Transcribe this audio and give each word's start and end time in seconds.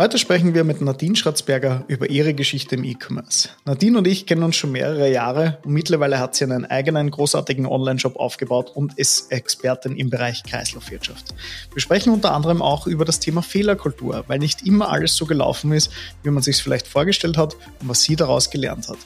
Heute 0.00 0.16
sprechen 0.16 0.54
wir 0.54 0.64
mit 0.64 0.80
Nadine 0.80 1.14
Schratzberger 1.14 1.84
über 1.86 2.08
ihre 2.08 2.32
Geschichte 2.32 2.74
im 2.74 2.84
E-Commerce. 2.84 3.50
Nadine 3.66 3.98
und 3.98 4.06
ich 4.06 4.24
kennen 4.24 4.42
uns 4.42 4.56
schon 4.56 4.72
mehrere 4.72 5.12
Jahre 5.12 5.58
und 5.62 5.74
mittlerweile 5.74 6.18
hat 6.18 6.34
sie 6.34 6.44
einen 6.44 6.64
eigenen 6.64 7.10
großartigen 7.10 7.66
Online-Shop 7.66 8.16
aufgebaut 8.16 8.72
und 8.74 8.96
ist 8.96 9.30
Expertin 9.30 9.98
im 9.98 10.08
Bereich 10.08 10.42
Kreislaufwirtschaft. 10.42 11.34
Wir 11.74 11.82
sprechen 11.82 12.14
unter 12.14 12.32
anderem 12.32 12.62
auch 12.62 12.86
über 12.86 13.04
das 13.04 13.20
Thema 13.20 13.42
Fehlerkultur, 13.42 14.24
weil 14.26 14.38
nicht 14.38 14.66
immer 14.66 14.88
alles 14.88 15.16
so 15.16 15.26
gelaufen 15.26 15.70
ist, 15.72 15.92
wie 16.22 16.30
man 16.30 16.42
sich 16.42 16.56
es 16.56 16.62
vielleicht 16.62 16.86
vorgestellt 16.86 17.36
hat 17.36 17.56
und 17.82 17.90
was 17.90 18.02
sie 18.02 18.16
daraus 18.16 18.48
gelernt 18.48 18.88
hat. 18.88 18.96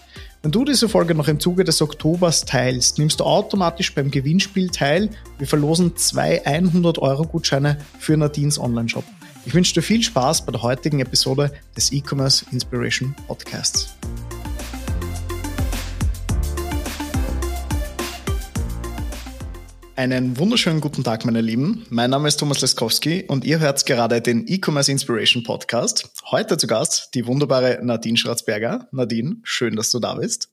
Wenn 0.43 0.53
du 0.53 0.65
diese 0.65 0.89
Folge 0.89 1.17
noch 1.17 1.27
im 1.27 1.41
Zuge 1.41 1.65
des 1.65 1.83
Oktobers 1.83 2.45
teilst, 2.45 3.01
nimmst 3.01 3.19
du 3.19 3.25
automatisch 3.25 3.93
beim 3.97 4.13
Gewinnspiel 4.13 4.71
teil. 4.71 5.11
Wir 5.39 5.49
verlosen 5.49 5.97
zwei 5.97 6.47
100-Euro-Gutscheine 6.47 7.79
für 7.99 8.17
Nadines 8.17 8.61
Online-Shop. 8.61 9.03
Ich 9.47 9.53
wünsche 9.53 9.75
dir 9.75 9.83
viel 9.83 10.03
Spaß 10.03 10.47
bei 10.47 10.53
der 10.53 10.63
heutigen 10.63 11.01
Episode 11.01 11.53
des 11.77 11.93
E-Commerce 11.93 12.47
Inspiration 12.51 13.15
Podcasts. 13.27 13.95
Einen 19.97 20.39
wunderschönen 20.39 20.81
guten 20.81 21.05
Tag, 21.05 21.27
meine 21.27 21.43
Lieben. 21.43 21.87
Mein 21.91 22.11
Name 22.11 22.27
ist 22.27 22.39
Thomas 22.39 22.63
Leskowski 22.63 23.25
und 23.29 23.45
ihr 23.45 23.59
hört 23.59 23.85
gerade 23.85 24.23
den 24.23 24.47
E-Commerce 24.49 24.91
Inspiration 24.91 25.43
Podcast. 25.43 26.11
Heute 26.31 26.57
zu 26.57 26.67
Gast 26.67 27.15
die 27.15 27.27
wunderbare 27.27 27.81
Nadine 27.83 28.17
Schratzberger. 28.17 28.89
Nadine, 28.93 29.37
schön, 29.43 29.77
dass 29.77 29.91
du 29.91 30.01
da 30.01 30.15
bist. 30.15 30.49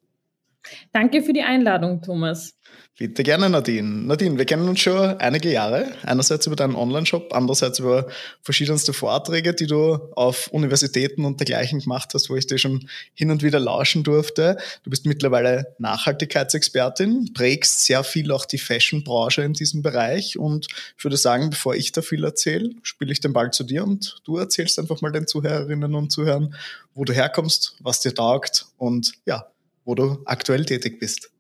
Danke 0.92 1.24
für 1.24 1.34
die 1.34 1.42
Einladung, 1.42 2.02
Thomas. 2.02 2.58
Bitte 3.02 3.24
gerne, 3.24 3.50
Nadine. 3.50 4.06
Nadine, 4.06 4.38
wir 4.38 4.46
kennen 4.46 4.70
uns 4.70 4.82
schon 4.82 4.96
einige 5.18 5.52
Jahre. 5.52 5.92
Einerseits 6.04 6.46
über 6.46 6.56
deinen 6.56 6.76
Online-Shop, 6.76 7.34
andererseits 7.34 7.80
über 7.80 8.06
verschiedenste 8.44 8.94
Vorträge, 8.94 9.56
die 9.56 9.66
du 9.66 9.96
auf 10.16 10.50
Universitäten 10.50 11.26
und 11.26 11.40
dergleichen 11.40 11.80
gemacht 11.80 12.12
hast, 12.14 12.30
wo 12.30 12.36
ich 12.36 12.46
dir 12.46 12.60
schon 12.60 12.88
hin 13.16 13.32
und 13.32 13.42
wieder 13.42 13.60
lauschen 13.60 14.04
durfte. 14.04 14.58
Du 14.84 14.92
bist 14.92 15.08
mittlerweile 15.08 15.74
Nachhaltigkeitsexpertin, 15.80 17.34
prägst 17.34 17.86
sehr 17.86 18.04
viel 18.04 18.32
auch 18.32 18.46
die 18.46 18.60
Fashion-Branche 18.60 19.42
in 19.42 19.54
diesem 19.54 19.82
Bereich 19.82 20.38
und 20.38 20.68
ich 20.96 21.04
würde 21.04 21.18
sagen, 21.18 21.50
bevor 21.50 21.74
ich 21.74 21.92
da 21.92 22.04
viel 22.04 22.24
erzähle, 22.24 22.70
spiele 22.84 23.14
ich 23.14 23.20
den 23.20 23.34
Ball 23.34 23.50
zu 23.50 23.64
dir 23.64 23.84
und 23.84 24.22
du 24.26 24.38
erzählst 24.38 24.78
einfach 24.78 25.02
mal 25.02 25.12
den 25.12 25.26
Zuhörerinnen 25.26 25.96
und 25.96 26.12
Zuhörern, 26.12 26.54
wo 26.94 27.04
du 27.04 27.14
herkommst, 27.14 27.78
was 27.80 28.00
dir 28.00 28.14
taugt 28.14 28.68
und 28.78 29.14
ja, 29.26 29.48
wo 29.86 29.96
du 29.96 30.20
aktuell 30.26 30.66
tätig 30.66 31.00
bist. 31.00 31.31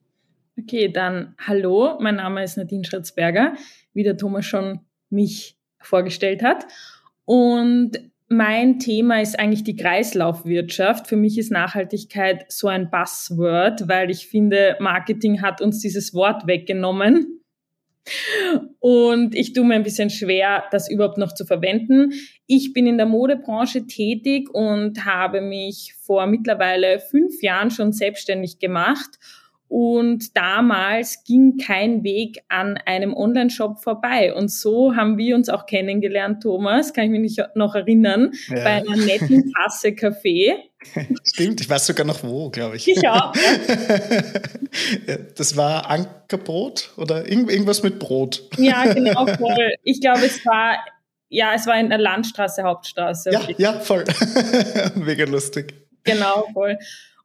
Okay, 0.64 0.90
dann 0.90 1.34
hallo, 1.40 1.98
mein 2.00 2.17
Name 2.17 2.44
ist 2.44 2.56
Nadine 2.56 2.84
Schritzberger, 2.84 3.54
wie 3.94 4.04
der 4.04 4.17
Thomas 4.17 4.45
schon 4.45 4.81
mich 5.09 5.58
vorgestellt 5.80 6.44
hat. 6.44 6.68
Und 7.26 7.94
mein 8.28 8.78
Thema 8.78 9.22
ist 9.22 9.40
eigentlich 9.40 9.64
die 9.64 9.76
Kreislaufwirtschaft. 9.76 11.08
Für 11.08 11.16
mich 11.16 11.38
ist 11.40 11.52
Nachhaltigkeit 11.52 12.45
so 12.52 12.68
ein 12.68 12.92
Buzzword, 12.92 13.88
weil 13.88 14.12
ich 14.12 14.28
finde, 14.28 14.76
Marketing 14.80 15.42
hat 15.42 15.62
uns 15.62 15.80
dieses 15.80 16.14
Wort 16.14 16.45
weggenommen. 16.45 17.42
Und 18.80 19.34
ich 19.36 19.53
tue 19.53 19.66
mir 19.66 19.75
ein 19.75 19.84
bisschen 19.84 20.09
schwer, 20.09 20.66
das 20.72 20.90
überhaupt 20.92 21.18
noch 21.18 21.34
zu 21.34 21.46
verwenden. 21.46 22.14
Ich 22.46 22.73
bin 22.73 22.86
in 22.86 22.98
der 22.98 23.08
Modebranche 23.08 23.88
tätig 23.88 24.50
und 24.53 25.06
habe 25.06 25.42
mich 25.42 25.96
vor 26.02 26.28
mittlerweile 26.28 27.00
fünf 27.00 27.42
Jahren 27.42 27.72
schon 27.72 27.94
selbstständig 27.94 28.59
gemacht 28.59 29.18
und 29.72 30.36
damals 30.36 31.23
ging 31.23 31.55
kein 31.55 32.03
Weg 32.03 32.44
an 32.50 32.77
einem 32.86 33.14
Online-Shop 33.14 33.81
vorbei. 33.81 34.33
Und 34.33 34.52
so 34.52 34.97
haben 34.97 35.17
wir 35.17 35.33
uns 35.33 35.47
auch 35.47 35.66
kennengelernt, 35.66 36.44
Thomas, 36.44 36.94
kann 36.94 37.05
ich 37.05 37.22
mich 37.22 37.38
noch 37.55 37.73
erinnern, 37.73 38.33
ja. 38.50 38.55
bei 38.66 38.72
einer 38.72 38.97
netten 38.97 39.50
Tasse 39.53 39.95
Kaffee. 39.95 40.58
Stimmt, 41.23 41.61
ich 41.61 41.69
weiß 41.69 41.88
sogar 41.88 42.05
noch 42.05 42.22
wo, 42.22 42.50
glaube 42.50 42.75
ich. 42.75 42.86
Ich 42.86 43.08
auch. 43.08 43.33
Ja. 45.05 45.17
das 45.36 45.55
war 45.58 45.89
Ankerbrot 45.89 46.91
oder 46.97 47.29
irgendwas 47.29 47.84
mit 47.84 48.00
Brot. 48.00 48.44
Ja, 48.57 48.94
genau, 48.94 49.25
voll. 49.38 49.73
Ich 49.84 50.00
glaube, 50.00 50.25
es 50.25 50.46
war 50.46 50.78
ja, 51.28 51.53
es 51.53 51.66
war 51.66 51.78
in 51.79 51.90
der 51.90 51.97
Landstraße, 51.97 52.63
Hauptstraße. 52.63 53.31
Ja, 53.31 53.41
ja, 53.57 53.73
voll. 53.79 54.03
Mega 54.96 55.25
lustig. 55.25 55.73
Genau, 56.03 56.47
voll. 56.53 56.78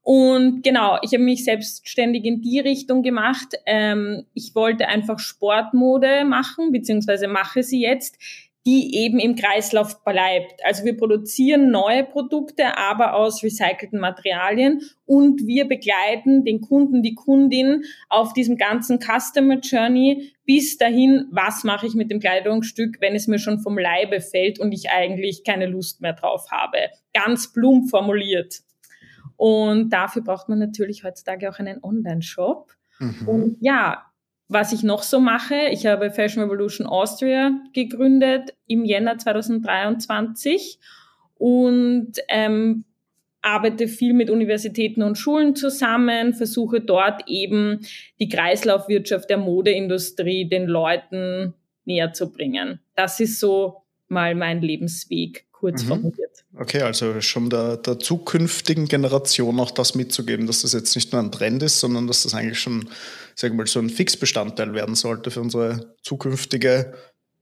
Und 0.09 0.63
genau, 0.63 0.99
ich 1.03 1.15
habe 1.15 1.25
mich 1.25 1.43
selbstständig 1.43 2.25
in 2.25 2.41
die 2.41 2.61
Richtung 2.61 3.03
gemacht. 3.03 3.57
Ähm, 3.67 4.25
ich 4.35 4.55
wollte 4.55 4.87
einfach 4.87 5.19
Sportmode 5.19 6.25
machen, 6.25 6.71
beziehungsweise 6.71 7.27
mache 7.27 7.65
sie 7.65 7.81
jetzt, 7.81 8.17
die 8.65 8.95
eben 8.95 9.19
im 9.19 9.35
Kreislauf 9.35 10.05
bleibt. 10.05 10.65
Also 10.65 10.85
wir 10.85 10.97
produzieren 10.97 11.73
neue 11.73 12.05
Produkte, 12.05 12.79
aber 12.79 13.15
aus 13.15 13.43
recycelten 13.43 13.99
Materialien 13.99 14.81
und 15.07 15.45
wir 15.45 15.67
begleiten 15.67 16.45
den 16.45 16.61
Kunden, 16.61 17.03
die 17.03 17.17
Kundin 17.17 17.83
auf 18.09 18.33
diesem 18.33 18.57
ganzen 18.57 19.01
Customer 19.01 19.59
Journey 19.59 20.35
bis 20.45 20.79
dahin, 20.79 21.27
was 21.33 21.65
mache 21.65 21.89
ich 21.89 21.95
mit 21.95 22.13
dem 22.13 22.21
Kleidungsstück, 22.21 23.01
wenn 23.01 23.17
es 23.17 23.27
mir 23.27 23.41
schon 23.41 23.59
vom 23.59 23.77
Leibe 23.77 24.21
fällt 24.21 24.61
und 24.61 24.71
ich 24.71 24.89
eigentlich 24.89 25.43
keine 25.43 25.67
Lust 25.67 26.01
mehr 26.01 26.13
drauf 26.13 26.53
habe. 26.53 26.79
Ganz 27.13 27.53
plump 27.53 27.91
formuliert. 27.91 28.63
Und 29.37 29.91
dafür 29.91 30.23
braucht 30.23 30.49
man 30.49 30.59
natürlich 30.59 31.05
heutzutage 31.05 31.51
auch 31.51 31.59
einen 31.59 31.83
Online-Shop. 31.83 32.73
Mhm. 32.99 33.29
Und 33.29 33.57
ja, 33.61 34.07
was 34.49 34.73
ich 34.73 34.83
noch 34.83 35.03
so 35.03 35.21
mache, 35.21 35.69
ich 35.71 35.87
habe 35.87 36.11
Fashion 36.11 36.43
Revolution 36.45 36.87
Austria 36.87 37.51
gegründet 37.73 38.55
im 38.67 38.85
Jänner 38.85 39.19
2023 39.19 40.79
und 41.35 42.13
ähm, 42.29 42.85
arbeite 43.43 43.89
viel 43.89 44.13
mit 44.13 44.31
Universitäten 44.31 45.03
und 45.03 45.17
Schulen 45.17 45.55
zusammen, 45.55 46.35
versuche 46.35 46.81
dort 46.81 47.23
eben 47.29 47.81
die 48.19 48.29
Kreislaufwirtschaft 48.29 49.31
der 49.31 49.39
Modeindustrie 49.39 50.49
den 50.49 50.67
Leuten 50.67 51.55
näher 51.85 52.13
zu 52.13 52.33
bringen. 52.33 52.81
Das 52.95 53.21
ist 53.21 53.39
so 53.39 53.83
mal 54.09 54.35
mein 54.35 54.63
Lebensweg 54.63 55.47
kurz 55.53 55.85
mhm. 55.85 55.89
formuliert. 55.89 56.26
Okay, 56.59 56.81
also 56.81 57.21
schon 57.21 57.51
der, 57.51 57.77
der 57.77 57.99
zukünftigen 57.99 58.87
Generation 58.87 59.61
auch 59.61 59.71
das 59.71 59.95
mitzugeben, 59.95 60.47
dass 60.47 60.63
das 60.63 60.73
jetzt 60.73 60.95
nicht 60.95 61.13
nur 61.13 61.21
ein 61.21 61.31
Trend 61.31 61.63
ist, 61.63 61.81
sondern 61.81 62.07
dass 62.07 62.23
das 62.23 62.33
eigentlich 62.33 62.59
schon, 62.59 62.89
sag 63.35 63.53
mal, 63.53 63.67
so 63.67 63.79
ein 63.79 63.91
Fixbestandteil 63.91 64.73
werden 64.73 64.95
sollte 64.95 65.31
für 65.31 65.43
unsere 65.43 65.95
zukünftige, 66.03 66.95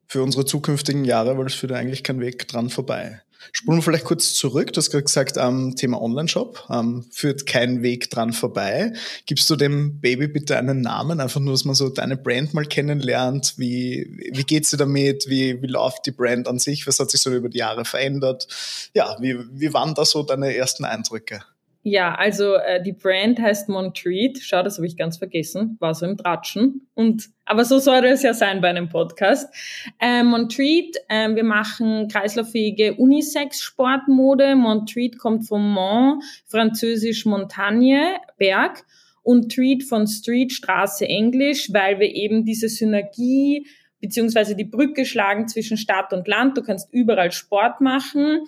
für 0.08 0.22
unsere 0.22 0.44
zukünftigen 0.44 1.04
Jahre, 1.04 1.38
weil 1.38 1.46
es 1.46 1.54
führt 1.54 1.72
eigentlich 1.72 2.02
kein 2.02 2.20
Weg 2.20 2.48
dran 2.48 2.70
vorbei. 2.70 3.22
Spulen 3.52 3.78
wir 3.78 3.82
vielleicht 3.82 4.04
kurz 4.04 4.34
zurück. 4.34 4.72
Du 4.72 4.78
hast 4.78 4.90
gerade 4.90 5.04
gesagt, 5.04 5.36
ähm, 5.36 5.74
Thema 5.76 6.00
Online-Shop 6.00 6.68
ähm, 6.70 7.04
führt 7.10 7.46
kein 7.46 7.82
Weg 7.82 8.10
dran 8.10 8.32
vorbei. 8.32 8.92
Gibst 9.26 9.48
du 9.50 9.56
dem 9.56 10.00
Baby 10.00 10.28
bitte 10.28 10.56
einen 10.56 10.80
Namen? 10.80 11.20
Einfach 11.20 11.40
nur, 11.40 11.52
dass 11.52 11.64
man 11.64 11.74
so 11.74 11.88
deine 11.88 12.16
Brand 12.16 12.54
mal 12.54 12.66
kennenlernt. 12.66 13.54
Wie, 13.56 14.30
wie 14.32 14.44
geht's 14.44 14.70
dir 14.70 14.76
damit? 14.76 15.26
Wie, 15.28 15.60
wie 15.62 15.66
läuft 15.66 16.06
die 16.06 16.12
Brand 16.12 16.48
an 16.48 16.58
sich? 16.58 16.86
Was 16.86 16.98
hat 16.98 17.10
sich 17.10 17.20
so 17.20 17.34
über 17.34 17.48
die 17.48 17.58
Jahre 17.58 17.84
verändert? 17.84 18.46
Ja, 18.94 19.16
wie, 19.20 19.38
wie 19.52 19.72
waren 19.72 19.94
da 19.94 20.04
so 20.04 20.22
deine 20.22 20.54
ersten 20.54 20.84
Eindrücke? 20.84 21.40
Ja, 21.86 22.14
also 22.14 22.54
äh, 22.54 22.82
die 22.82 22.94
Brand 22.94 23.38
heißt 23.38 23.68
Montreat. 23.68 24.38
Schau, 24.40 24.62
das 24.62 24.78
habe 24.78 24.86
ich 24.86 24.96
ganz 24.96 25.18
vergessen. 25.18 25.76
War 25.80 25.94
so 25.94 26.06
im 26.06 26.16
Tratschen. 26.16 26.88
Und 26.94 27.28
aber 27.44 27.66
so 27.66 27.78
soll 27.78 28.02
es 28.06 28.22
ja 28.22 28.32
sein 28.32 28.62
bei 28.62 28.70
einem 28.70 28.88
Podcast. 28.88 29.54
Äh, 30.00 30.22
Montreat, 30.22 30.96
äh, 31.10 31.28
wir 31.34 31.44
machen 31.44 32.08
kreislauffähige 32.08 32.94
Unisex-Sportmode. 32.94 34.56
Montreat 34.56 35.18
kommt 35.18 35.46
vom 35.46 35.74
Mont, 35.74 36.24
französisch 36.46 37.26
Montagne, 37.26 38.16
Berg. 38.38 38.82
Und 39.22 39.54
Treat 39.54 39.82
von 39.82 40.06
Street, 40.06 40.52
Straße, 40.52 41.06
Englisch, 41.06 41.70
weil 41.70 41.98
wir 42.00 42.14
eben 42.14 42.46
diese 42.46 42.70
Synergie 42.70 43.66
beziehungsweise 44.00 44.56
die 44.56 44.64
Brücke 44.64 45.04
schlagen 45.04 45.48
zwischen 45.48 45.76
Stadt 45.76 46.14
und 46.14 46.28
Land. 46.28 46.56
Du 46.56 46.62
kannst 46.62 46.90
überall 46.94 47.30
Sport 47.30 47.82
machen. 47.82 48.44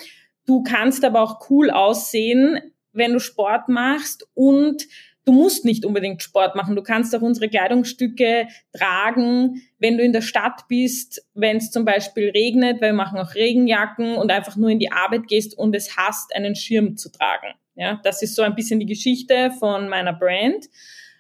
Du 0.47 0.63
kannst 0.63 1.05
aber 1.05 1.21
auch 1.21 1.51
cool 1.51 1.71
aussehen 1.71 2.61
wenn 2.97 3.13
du 3.13 3.21
Sport 3.21 3.69
machst 3.69 4.29
und 4.35 4.87
du 5.27 5.33
musst 5.33 5.65
nicht 5.65 5.85
unbedingt 5.85 6.23
Sport 6.23 6.55
machen. 6.55 6.77
Du 6.77 6.83
kannst 6.83 7.15
auch 7.15 7.21
unsere 7.21 7.49
Kleidungsstücke 7.49 8.49
tragen, 8.73 9.63
wenn 9.79 9.99
du 9.99 10.05
in 10.05 10.13
der 10.13 10.23
Stadt 10.23 10.69
bist, 10.69 11.27
wenn 11.35 11.59
es 11.59 11.71
zum 11.71 11.85
Beispiel 11.85 12.31
regnet, 12.31 12.81
weil 12.81 12.91
wir 12.91 12.97
machen 12.97 13.19
auch 13.19 13.35
Regenjacken 13.35 14.15
und 14.17 14.31
einfach 14.31 14.57
nur 14.57 14.71
in 14.71 14.79
die 14.79 14.93
Arbeit 14.93 15.27
gehst 15.27 15.59
und 15.59 15.75
es 15.75 15.97
hast, 15.97 16.35
einen 16.35 16.55
Schirm 16.55 16.97
zu 16.97 17.11
tragen. 17.11 17.55
Ja, 17.75 18.01
das 18.05 18.23
ist 18.23 18.35
so 18.35 18.43
ein 18.43 18.55
bisschen 18.55 18.81
die 18.81 18.87
Geschichte 18.87 19.51
von 19.59 19.89
meiner 19.89 20.15
Brand. 20.15 20.67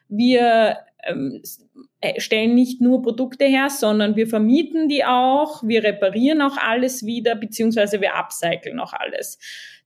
Wir 0.08 0.78
ähm, 1.02 1.42
äh, 1.42 1.65
stellen 2.18 2.54
nicht 2.54 2.80
nur 2.80 3.02
Produkte 3.02 3.46
her, 3.46 3.70
sondern 3.70 4.16
wir 4.16 4.26
vermieten 4.26 4.88
die 4.88 5.04
auch, 5.04 5.62
wir 5.62 5.82
reparieren 5.82 6.42
auch 6.42 6.56
alles 6.56 7.06
wieder, 7.06 7.34
beziehungsweise 7.34 8.00
wir 8.00 8.14
upcyclen 8.14 8.78
auch 8.80 8.92
alles 8.92 9.38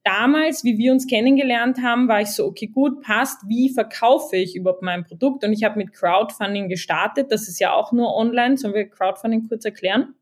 damals, 0.04 0.64
wie 0.64 0.78
wir 0.78 0.92
uns 0.92 1.06
kennengelernt 1.06 1.78
haben, 1.82 2.08
war 2.08 2.20
ich 2.20 2.28
so, 2.28 2.46
okay, 2.46 2.66
gut, 2.66 3.02
passt, 3.02 3.48
wie 3.48 3.72
verkaufe 3.72 4.36
ich 4.36 4.56
überhaupt 4.56 4.82
mein 4.82 5.04
Produkt? 5.04 5.44
Und 5.44 5.52
ich 5.52 5.64
habe 5.64 5.78
mit 5.78 5.92
Crowdfunding 5.92 6.68
gestartet. 6.68 7.30
Das 7.30 7.48
ist 7.48 7.60
ja 7.60 7.72
auch 7.72 7.92
nur 7.92 8.14
online. 8.14 8.56
Sollen 8.56 8.74
wir 8.74 8.88
Crowdfunding 8.88 9.48
kurz 9.48 9.64
erklären? 9.64 10.14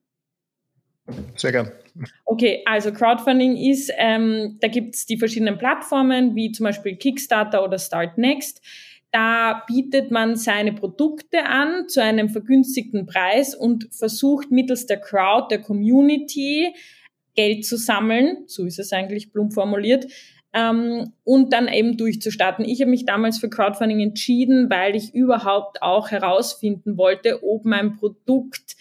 Sehr 1.37 1.52
gern. 1.52 1.73
Okay, 2.26 2.62
also 2.67 2.93
Crowdfunding 2.93 3.56
ist, 3.56 3.90
ähm, 3.96 4.58
da 4.61 4.69
gibt 4.69 4.94
es 4.94 5.06
die 5.06 5.17
verschiedenen 5.17 5.56
Plattformen, 5.56 6.35
wie 6.35 6.52
zum 6.52 6.64
Beispiel 6.64 6.96
Kickstarter 6.96 7.64
oder 7.64 7.79
Start 7.79 8.19
Next. 8.19 8.61
Da 9.11 9.63
bietet 9.67 10.11
man 10.11 10.37
seine 10.37 10.73
Produkte 10.73 11.45
an 11.45 11.89
zu 11.89 12.03
einem 12.03 12.29
vergünstigten 12.29 13.07
Preis 13.07 13.55
und 13.55 13.89
versucht 13.91 14.51
mittels 14.51 14.87
der 14.87 15.01
Crowd, 15.01 15.47
der 15.51 15.61
Community, 15.61 16.75
Geld 17.35 17.65
zu 17.65 17.77
sammeln. 17.77 18.45
So 18.47 18.67
ist 18.67 18.79
es 18.79 18.93
eigentlich 18.93 19.33
plump 19.33 19.55
formuliert. 19.55 20.07
Ähm, 20.53 21.13
und 21.25 21.53
dann 21.53 21.69
eben 21.69 21.97
durchzustarten. 21.97 22.65
Ich 22.65 22.81
habe 22.81 22.91
mich 22.91 23.05
damals 23.05 23.39
für 23.39 23.49
Crowdfunding 23.49 24.01
entschieden, 24.01 24.71
weil 24.71 24.97
ich 24.97 25.15
überhaupt 25.15 25.83
auch 25.83 26.11
herausfinden 26.11 26.97
wollte, 26.97 27.43
ob 27.43 27.65
mein 27.65 27.97
Produkt 27.97 28.77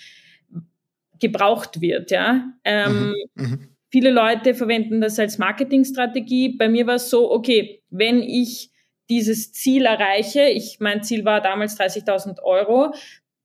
gebraucht 1.19 1.81
wird. 1.81 2.11
Ja. 2.11 2.53
Ähm, 2.63 3.13
mhm. 3.35 3.43
mhm. 3.43 3.59
Viele 3.89 4.11
Leute 4.11 4.53
verwenden 4.53 4.99
das 4.99 5.17
als 5.17 5.37
Marketingstrategie. 5.37 6.57
Bei 6.57 6.67
mir 6.67 6.87
war 6.87 6.95
es 6.95 7.09
so, 7.09 7.31
okay, 7.31 7.81
wenn 7.89 8.21
ich 8.21 8.69
dieses 9.09 9.53
Ziel 9.53 9.85
erreiche, 9.85 10.43
ich 10.43 10.79
mein 10.79 11.03
Ziel 11.03 11.25
war 11.25 11.41
damals 11.41 11.79
30.000 11.79 12.41
Euro 12.43 12.93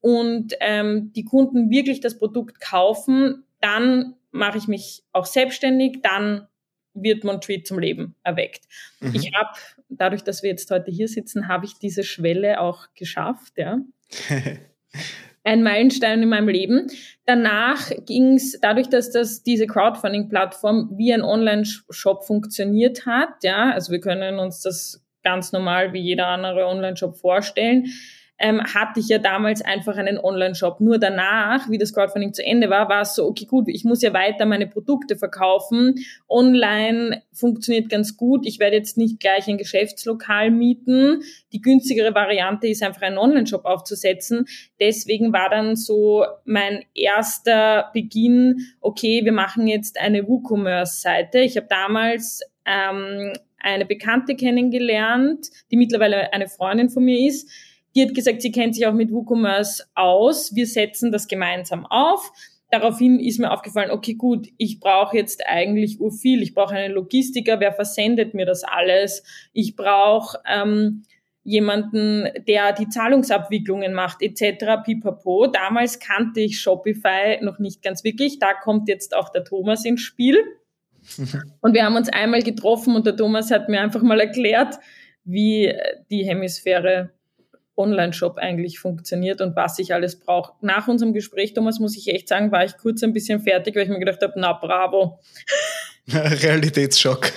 und 0.00 0.54
ähm, 0.60 1.12
die 1.14 1.24
Kunden 1.24 1.70
wirklich 1.70 2.00
das 2.00 2.18
Produkt 2.18 2.60
kaufen, 2.60 3.44
dann 3.60 4.16
mache 4.32 4.58
ich 4.58 4.66
mich 4.66 5.04
auch 5.12 5.26
selbstständig, 5.26 6.00
dann 6.02 6.48
wird 6.94 7.24
Montreat 7.24 7.66
zum 7.66 7.78
Leben 7.78 8.16
erweckt. 8.22 8.64
Mhm. 9.00 9.14
Ich 9.14 9.32
habe, 9.34 9.50
dadurch, 9.88 10.22
dass 10.24 10.42
wir 10.42 10.50
jetzt 10.50 10.70
heute 10.70 10.90
hier 10.90 11.08
sitzen, 11.08 11.48
habe 11.48 11.64
ich 11.64 11.78
diese 11.78 12.02
Schwelle 12.02 12.60
auch 12.60 12.88
geschafft, 12.94 13.54
ja. 13.56 13.78
Ein 15.44 15.64
Meilenstein 15.64 16.22
in 16.22 16.28
meinem 16.28 16.48
Leben. 16.48 16.86
Danach 17.24 17.90
ging 18.06 18.34
es, 18.34 18.60
dadurch, 18.60 18.88
dass 18.88 19.10
das 19.10 19.42
diese 19.42 19.66
Crowdfunding-Plattform 19.66 20.92
wie 20.96 21.12
ein 21.12 21.22
Online-Shop 21.22 22.24
funktioniert 22.24 23.06
hat, 23.06 23.42
ja, 23.42 23.72
also 23.72 23.90
wir 23.90 24.00
können 24.00 24.38
uns 24.38 24.60
das 24.60 25.01
ganz 25.22 25.52
normal 25.52 25.92
wie 25.92 26.00
jeder 26.00 26.28
andere 26.28 26.66
Online-Shop 26.66 27.16
vorstellen, 27.16 27.86
ähm, 28.42 28.60
hatte 28.60 28.98
ich 28.98 29.08
ja 29.08 29.18
damals 29.18 29.62
einfach 29.62 29.96
einen 29.96 30.18
Online-Shop. 30.18 30.80
Nur 30.80 30.98
danach, 30.98 31.70
wie 31.70 31.78
das 31.78 31.94
Crowdfunding 31.94 32.34
zu 32.34 32.44
Ende 32.44 32.68
war, 32.70 32.88
war 32.88 33.02
es 33.02 33.14
so, 33.14 33.26
okay, 33.26 33.44
gut, 33.44 33.68
ich 33.68 33.84
muss 33.84 34.02
ja 34.02 34.12
weiter 34.12 34.46
meine 34.46 34.66
Produkte 34.66 35.16
verkaufen. 35.16 35.94
Online 36.28 37.22
funktioniert 37.32 37.88
ganz 37.88 38.16
gut. 38.16 38.44
Ich 38.44 38.58
werde 38.58 38.76
jetzt 38.76 38.98
nicht 38.98 39.20
gleich 39.20 39.46
ein 39.46 39.58
Geschäftslokal 39.58 40.50
mieten. 40.50 41.22
Die 41.52 41.60
günstigere 41.60 42.14
Variante 42.14 42.66
ist 42.66 42.82
einfach 42.82 43.02
einen 43.02 43.18
Online-Shop 43.18 43.64
aufzusetzen. 43.64 44.46
Deswegen 44.80 45.32
war 45.32 45.48
dann 45.48 45.76
so 45.76 46.24
mein 46.44 46.84
erster 46.94 47.90
Beginn, 47.94 48.66
okay, 48.80 49.24
wir 49.24 49.32
machen 49.32 49.68
jetzt 49.68 50.00
eine 50.00 50.26
WooCommerce-Seite. 50.26 51.38
Ich 51.38 51.56
habe 51.56 51.68
damals 51.68 52.40
ähm, 52.64 53.32
eine 53.62 53.86
Bekannte 53.86 54.34
kennengelernt, 54.36 55.48
die 55.70 55.76
mittlerweile 55.76 56.32
eine 56.32 56.48
Freundin 56.48 56.90
von 56.90 57.04
mir 57.04 57.26
ist 57.26 57.48
die 57.94 58.02
hat 58.02 58.14
gesagt, 58.14 58.42
sie 58.42 58.52
kennt 58.52 58.74
sich 58.74 58.86
auch 58.86 58.94
mit 58.94 59.12
WooCommerce 59.12 59.84
aus. 59.94 60.54
Wir 60.54 60.66
setzen 60.66 61.12
das 61.12 61.28
gemeinsam 61.28 61.86
auf. 61.86 62.32
Daraufhin 62.70 63.20
ist 63.20 63.38
mir 63.38 63.50
aufgefallen, 63.50 63.90
okay, 63.90 64.14
gut, 64.14 64.48
ich 64.56 64.80
brauche 64.80 65.16
jetzt 65.16 65.46
eigentlich 65.46 65.98
viel. 66.20 66.42
Ich 66.42 66.54
brauche 66.54 66.74
einen 66.74 66.94
Logistiker, 66.94 67.60
wer 67.60 67.72
versendet 67.72 68.32
mir 68.32 68.46
das 68.46 68.64
alles? 68.64 69.24
Ich 69.52 69.76
brauche 69.76 70.38
ähm, 70.50 71.04
jemanden, 71.44 72.28
der 72.48 72.72
die 72.72 72.88
Zahlungsabwicklungen 72.88 73.92
macht, 73.92 74.22
etc. 74.22 74.82
Pipapo. 74.84 75.48
Damals 75.48 75.98
kannte 75.98 76.40
ich 76.40 76.60
Shopify 76.60 77.40
noch 77.42 77.58
nicht 77.58 77.82
ganz 77.82 78.04
wirklich. 78.04 78.38
Da 78.38 78.54
kommt 78.54 78.88
jetzt 78.88 79.14
auch 79.14 79.28
der 79.28 79.44
Thomas 79.44 79.84
ins 79.84 80.00
Spiel. 80.00 80.38
Und 81.60 81.74
wir 81.74 81.84
haben 81.84 81.96
uns 81.96 82.08
einmal 82.08 82.42
getroffen 82.42 82.96
und 82.96 83.06
der 83.06 83.16
Thomas 83.16 83.50
hat 83.50 83.68
mir 83.68 83.80
einfach 83.80 84.02
mal 84.02 84.20
erklärt, 84.20 84.76
wie 85.24 85.72
die 86.10 86.24
Hemisphäre 86.24 87.10
Online-Shop 87.76 88.38
eigentlich 88.38 88.78
funktioniert 88.78 89.40
und 89.40 89.56
was 89.56 89.78
ich 89.78 89.94
alles 89.94 90.18
brauche. 90.18 90.52
Nach 90.60 90.88
unserem 90.88 91.12
Gespräch, 91.12 91.54
Thomas, 91.54 91.78
muss 91.80 91.96
ich 91.96 92.08
echt 92.08 92.28
sagen, 92.28 92.52
war 92.52 92.64
ich 92.64 92.76
kurz 92.76 93.02
ein 93.02 93.12
bisschen 93.12 93.40
fertig, 93.40 93.74
weil 93.74 93.84
ich 93.84 93.88
mir 93.88 93.98
gedacht 93.98 94.22
habe, 94.22 94.34
na 94.36 94.52
bravo. 94.52 95.18
Realitätsschock. 96.08 97.32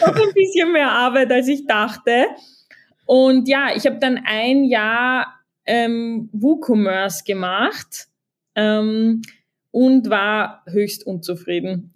Noch 0.00 0.16
ein 0.16 0.34
bisschen 0.34 0.72
mehr 0.72 0.90
Arbeit, 0.90 1.32
als 1.32 1.48
ich 1.48 1.66
dachte. 1.66 2.26
Und 3.06 3.48
ja, 3.48 3.70
ich 3.74 3.86
habe 3.86 3.98
dann 3.98 4.20
ein 4.24 4.64
Jahr 4.64 5.40
ähm, 5.66 6.28
WooCommerce 6.32 7.24
gemacht 7.24 8.06
ähm, 8.54 9.22
und 9.70 10.10
war 10.10 10.62
höchst 10.66 11.06
unzufrieden. 11.06 11.92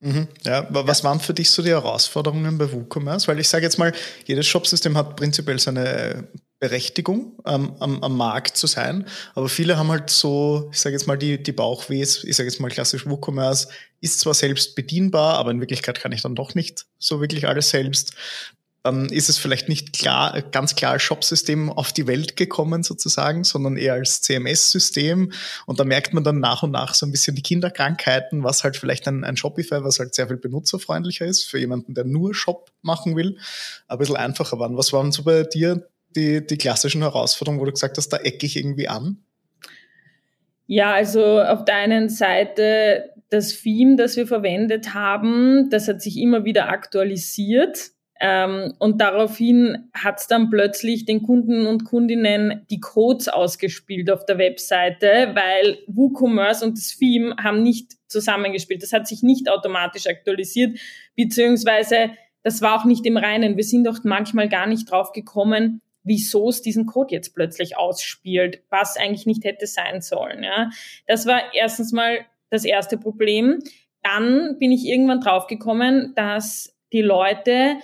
Mhm. 0.00 0.28
Ja, 0.44 0.66
was 0.70 1.02
waren 1.02 1.18
für 1.18 1.34
dich 1.34 1.50
so 1.50 1.62
die 1.62 1.70
Herausforderungen 1.70 2.56
bei 2.56 2.72
WooCommerce? 2.72 3.26
Weil 3.26 3.40
ich 3.40 3.48
sage 3.48 3.64
jetzt 3.64 3.78
mal, 3.78 3.92
jedes 4.26 4.46
Shopsystem 4.46 4.96
hat 4.96 5.16
prinzipiell 5.16 5.58
seine 5.58 6.28
Berechtigung, 6.60 7.38
ähm, 7.46 7.74
am, 7.80 8.02
am 8.02 8.16
Markt 8.16 8.56
zu 8.56 8.66
sein. 8.66 9.06
Aber 9.34 9.48
viele 9.48 9.76
haben 9.76 9.90
halt 9.90 10.10
so, 10.10 10.68
ich 10.72 10.80
sage 10.80 10.94
jetzt 10.94 11.06
mal, 11.06 11.18
die, 11.18 11.42
die 11.42 11.52
Bauchwehs, 11.52 12.22
ich 12.24 12.36
sage 12.36 12.48
jetzt 12.48 12.60
mal 12.60 12.70
klassisch 12.70 13.06
WooCommerce, 13.06 13.68
ist 14.00 14.20
zwar 14.20 14.34
selbst 14.34 14.76
bedienbar, 14.76 15.36
aber 15.36 15.50
in 15.50 15.60
Wirklichkeit 15.60 16.00
kann 16.00 16.12
ich 16.12 16.22
dann 16.22 16.36
doch 16.36 16.54
nicht 16.54 16.86
so 16.98 17.20
wirklich 17.20 17.48
alles 17.48 17.70
selbst 17.70 18.14
ist 19.10 19.28
es 19.28 19.36
vielleicht 19.36 19.68
nicht 19.68 19.92
klar, 19.92 20.40
ganz 20.50 20.74
klar 20.74 20.92
als 20.92 21.02
Shopsystem 21.02 21.70
auf 21.70 21.92
die 21.92 22.06
Welt 22.06 22.36
gekommen 22.36 22.82
sozusagen, 22.82 23.44
sondern 23.44 23.76
eher 23.76 23.94
als 23.94 24.22
CMS-System. 24.22 25.32
Und 25.66 25.78
da 25.78 25.84
merkt 25.84 26.14
man 26.14 26.24
dann 26.24 26.40
nach 26.40 26.62
und 26.62 26.70
nach 26.70 26.94
so 26.94 27.04
ein 27.04 27.12
bisschen 27.12 27.36
die 27.36 27.42
Kinderkrankheiten, 27.42 28.44
was 28.44 28.64
halt 28.64 28.76
vielleicht 28.76 29.06
ein, 29.06 29.24
ein 29.24 29.36
Shopify, 29.36 29.84
was 29.84 29.98
halt 29.98 30.14
sehr 30.14 30.28
viel 30.28 30.38
benutzerfreundlicher 30.38 31.26
ist 31.26 31.44
für 31.44 31.58
jemanden, 31.58 31.92
der 31.92 32.04
nur 32.04 32.34
Shop 32.34 32.70
machen 32.80 33.14
will, 33.14 33.36
ein 33.88 33.98
bisschen 33.98 34.16
einfacher 34.16 34.58
waren. 34.58 34.76
Was 34.76 34.92
waren 34.92 35.12
so 35.12 35.22
bei 35.22 35.42
dir 35.42 35.86
die, 36.16 36.46
die 36.46 36.56
klassischen 36.56 37.02
Herausforderungen, 37.02 37.60
wo 37.60 37.66
du 37.66 37.72
gesagt 37.72 37.98
hast, 37.98 38.08
da 38.08 38.16
ecke 38.16 38.46
ich 38.46 38.56
irgendwie 38.56 38.88
an? 38.88 39.18
Ja, 40.66 40.92
also 40.92 41.40
auf 41.40 41.64
der 41.64 41.76
einen 41.76 42.08
Seite 42.08 43.10
das 43.30 43.60
Theme, 43.60 43.96
das 43.96 44.16
wir 44.16 44.26
verwendet 44.26 44.94
haben, 44.94 45.68
das 45.70 45.88
hat 45.88 46.00
sich 46.00 46.18
immer 46.18 46.44
wieder 46.44 46.68
aktualisiert. 46.68 47.90
Ähm, 48.20 48.74
und 48.78 49.00
daraufhin 49.00 49.90
hat 49.94 50.18
es 50.18 50.26
dann 50.26 50.50
plötzlich 50.50 51.04
den 51.04 51.22
Kunden 51.22 51.66
und 51.66 51.84
Kundinnen 51.84 52.66
die 52.70 52.80
Codes 52.80 53.28
ausgespielt 53.28 54.10
auf 54.10 54.24
der 54.26 54.38
Webseite, 54.38 55.32
weil 55.34 55.78
WooCommerce 55.86 56.64
und 56.64 56.76
das 56.76 56.96
Theme 56.96 57.36
haben 57.36 57.62
nicht 57.62 57.92
zusammengespielt. 58.08 58.82
Das 58.82 58.92
hat 58.92 59.06
sich 59.06 59.22
nicht 59.22 59.48
automatisch 59.48 60.06
aktualisiert, 60.08 60.78
beziehungsweise 61.16 62.10
das 62.42 62.60
war 62.60 62.80
auch 62.80 62.84
nicht 62.84 63.06
im 63.06 63.16
Reinen. 63.16 63.56
Wir 63.56 63.64
sind 63.64 63.86
auch 63.86 63.98
manchmal 64.02 64.48
gar 64.48 64.66
nicht 64.66 64.90
drauf 64.90 65.12
gekommen, 65.12 65.80
wieso 66.02 66.48
es 66.48 66.62
diesen 66.62 66.86
Code 66.86 67.14
jetzt 67.14 67.34
plötzlich 67.34 67.76
ausspielt, 67.76 68.62
was 68.70 68.96
eigentlich 68.96 69.26
nicht 69.26 69.44
hätte 69.44 69.66
sein 69.66 70.00
sollen. 70.00 70.42
Ja. 70.42 70.70
Das 71.06 71.26
war 71.26 71.54
erstens 71.54 71.92
mal 71.92 72.24
das 72.50 72.64
erste 72.64 72.98
Problem. 72.98 73.60
Dann 74.02 74.56
bin 74.58 74.72
ich 74.72 74.86
irgendwann 74.86 75.20
draufgekommen, 75.20 76.14
dass 76.16 76.74
die 76.92 77.02
Leute 77.02 77.76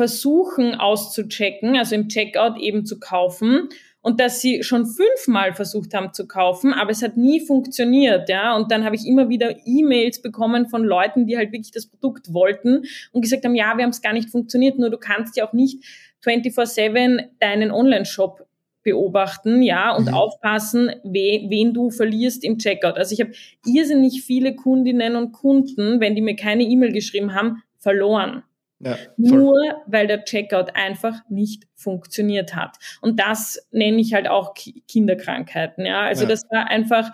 versuchen 0.00 0.74
auszuchecken, 0.76 1.76
also 1.76 1.94
im 1.94 2.08
Checkout 2.08 2.58
eben 2.58 2.86
zu 2.86 2.98
kaufen 2.98 3.68
und 4.00 4.18
dass 4.18 4.40
sie 4.40 4.62
schon 4.62 4.86
fünfmal 4.86 5.52
versucht 5.52 5.92
haben 5.92 6.14
zu 6.14 6.26
kaufen, 6.26 6.72
aber 6.72 6.90
es 6.90 7.02
hat 7.02 7.18
nie 7.18 7.44
funktioniert, 7.44 8.30
ja. 8.30 8.56
Und 8.56 8.72
dann 8.72 8.86
habe 8.86 8.96
ich 8.96 9.06
immer 9.06 9.28
wieder 9.28 9.54
E-Mails 9.66 10.22
bekommen 10.22 10.70
von 10.70 10.84
Leuten, 10.84 11.26
die 11.26 11.36
halt 11.36 11.52
wirklich 11.52 11.70
das 11.70 11.86
Produkt 11.86 12.32
wollten 12.32 12.84
und 13.12 13.20
gesagt 13.20 13.44
haben, 13.44 13.54
ja, 13.54 13.76
wir 13.76 13.84
haben 13.84 13.90
es 13.90 14.00
gar 14.00 14.14
nicht 14.14 14.30
funktioniert, 14.30 14.78
nur 14.78 14.88
du 14.88 14.96
kannst 14.96 15.36
ja 15.36 15.46
auch 15.46 15.52
nicht 15.52 15.84
24/7 16.24 17.24
deinen 17.40 17.70
Online-Shop 17.70 18.46
beobachten, 18.82 19.60
ja, 19.60 19.94
und 19.94 20.06
mhm. 20.06 20.14
aufpassen, 20.14 20.88
we, 21.04 21.44
wen 21.50 21.74
du 21.74 21.90
verlierst 21.90 22.42
im 22.42 22.56
Checkout. 22.56 22.96
Also 22.96 23.12
ich 23.12 23.20
habe 23.20 23.32
irrsinnig 23.66 24.22
viele 24.22 24.56
Kundinnen 24.56 25.14
und 25.14 25.32
Kunden, 25.32 26.00
wenn 26.00 26.14
die 26.14 26.22
mir 26.22 26.36
keine 26.36 26.62
E-Mail 26.62 26.92
geschrieben 26.92 27.34
haben, 27.34 27.62
verloren. 27.76 28.44
Ja, 28.82 28.96
Nur 29.18 29.56
weil 29.86 30.06
der 30.06 30.24
Checkout 30.24 30.74
einfach 30.74 31.20
nicht 31.28 31.64
funktioniert 31.74 32.56
hat. 32.56 32.78
Und 33.02 33.20
das 33.20 33.68
nenne 33.70 34.00
ich 34.00 34.14
halt 34.14 34.26
auch 34.26 34.54
Kinderkrankheiten. 34.88 35.84
Ja, 35.84 36.00
also 36.00 36.22
ja. 36.22 36.30
das 36.30 36.44
war 36.50 36.68
einfach 36.68 37.10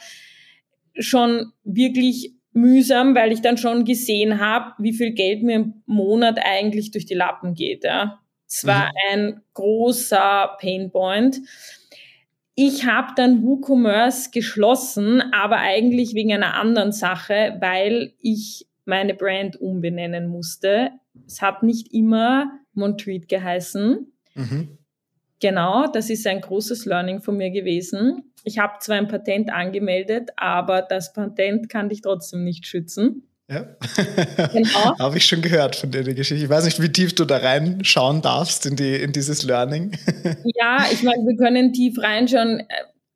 schon 0.99 1.53
wirklich 1.65 2.35
mühsam, 2.53 3.15
weil 3.15 3.33
ich 3.33 3.43
dann 3.43 3.59
schon 3.59 3.85
gesehen 3.85 4.41
habe, 4.41 4.75
wie 4.79 4.93
viel 4.93 5.13
Geld 5.13 5.43
mir 5.43 5.57
im 5.57 5.83
Monat 5.87 6.39
eigentlich 6.43 6.93
durch 6.93 7.05
die 7.05 7.15
Lappen 7.15 7.55
geht. 7.55 7.85
Ja, 7.85 8.21
es 8.49 8.65
war 8.65 8.87
mhm. 8.87 8.93
ein 9.11 9.41
großer 9.55 10.57
Painpoint. 10.61 11.41
Ich 12.55 12.87
habe 12.87 13.13
dann 13.17 13.43
WooCommerce 13.43 14.31
geschlossen, 14.31 15.21
aber 15.33 15.59
eigentlich 15.59 16.15
wegen 16.15 16.33
einer 16.33 16.55
anderen 16.55 16.93
Sache, 16.93 17.59
weil 17.61 18.15
ich 18.21 18.67
meine 18.87 19.15
Brand 19.15 19.61
umbenennen 19.61 20.29
musste. 20.29 20.93
Es 21.27 21.43
hat 21.43 21.63
nicht 21.63 21.93
immer 21.93 22.51
Montreat 22.75 23.29
geheißen. 23.29 24.13
Mhm. 24.35 24.79
Genau, 25.41 25.87
das 25.93 26.09
ist 26.09 26.27
ein 26.27 26.41
großes 26.41 26.87
Learning 26.87 27.21
von 27.21 27.37
mir 27.37 27.51
gewesen. 27.51 28.33
Ich 28.45 28.59
habe 28.59 28.75
zwar 28.81 28.97
ein 28.97 29.09
Patent 29.09 29.53
angemeldet, 29.53 30.31
aber 30.37 30.83
das 30.83 31.13
Patent 31.13 31.69
kann 31.69 31.89
dich 31.89 32.01
trotzdem 32.01 32.45
nicht 32.45 32.67
schützen. 32.67 33.29
Ja, 33.49 33.65
genau. 34.53 34.99
habe 34.99 35.19
ich 35.19 35.27
schon 35.27 35.41
gehört 35.41 35.77
von 35.77 35.91
der 35.91 36.03
Geschichte. 36.03 36.45
Ich 36.45 36.51
weiß 36.51 36.65
nicht, 36.65 36.83
wie 36.83 36.91
tief 36.91 37.15
du 37.15 37.25
da 37.25 37.37
reinschauen 37.37 38.23
darfst 38.23 38.67
in, 38.67 38.77
die, 38.77 38.97
in 38.97 39.13
dieses 39.13 39.45
Learning. 39.45 39.93
ja, 40.57 40.87
ich 40.91 41.03
meine, 41.03 41.23
wir 41.25 41.37
können 41.37 41.73
tief 41.73 41.99
reinschauen. 41.99 42.63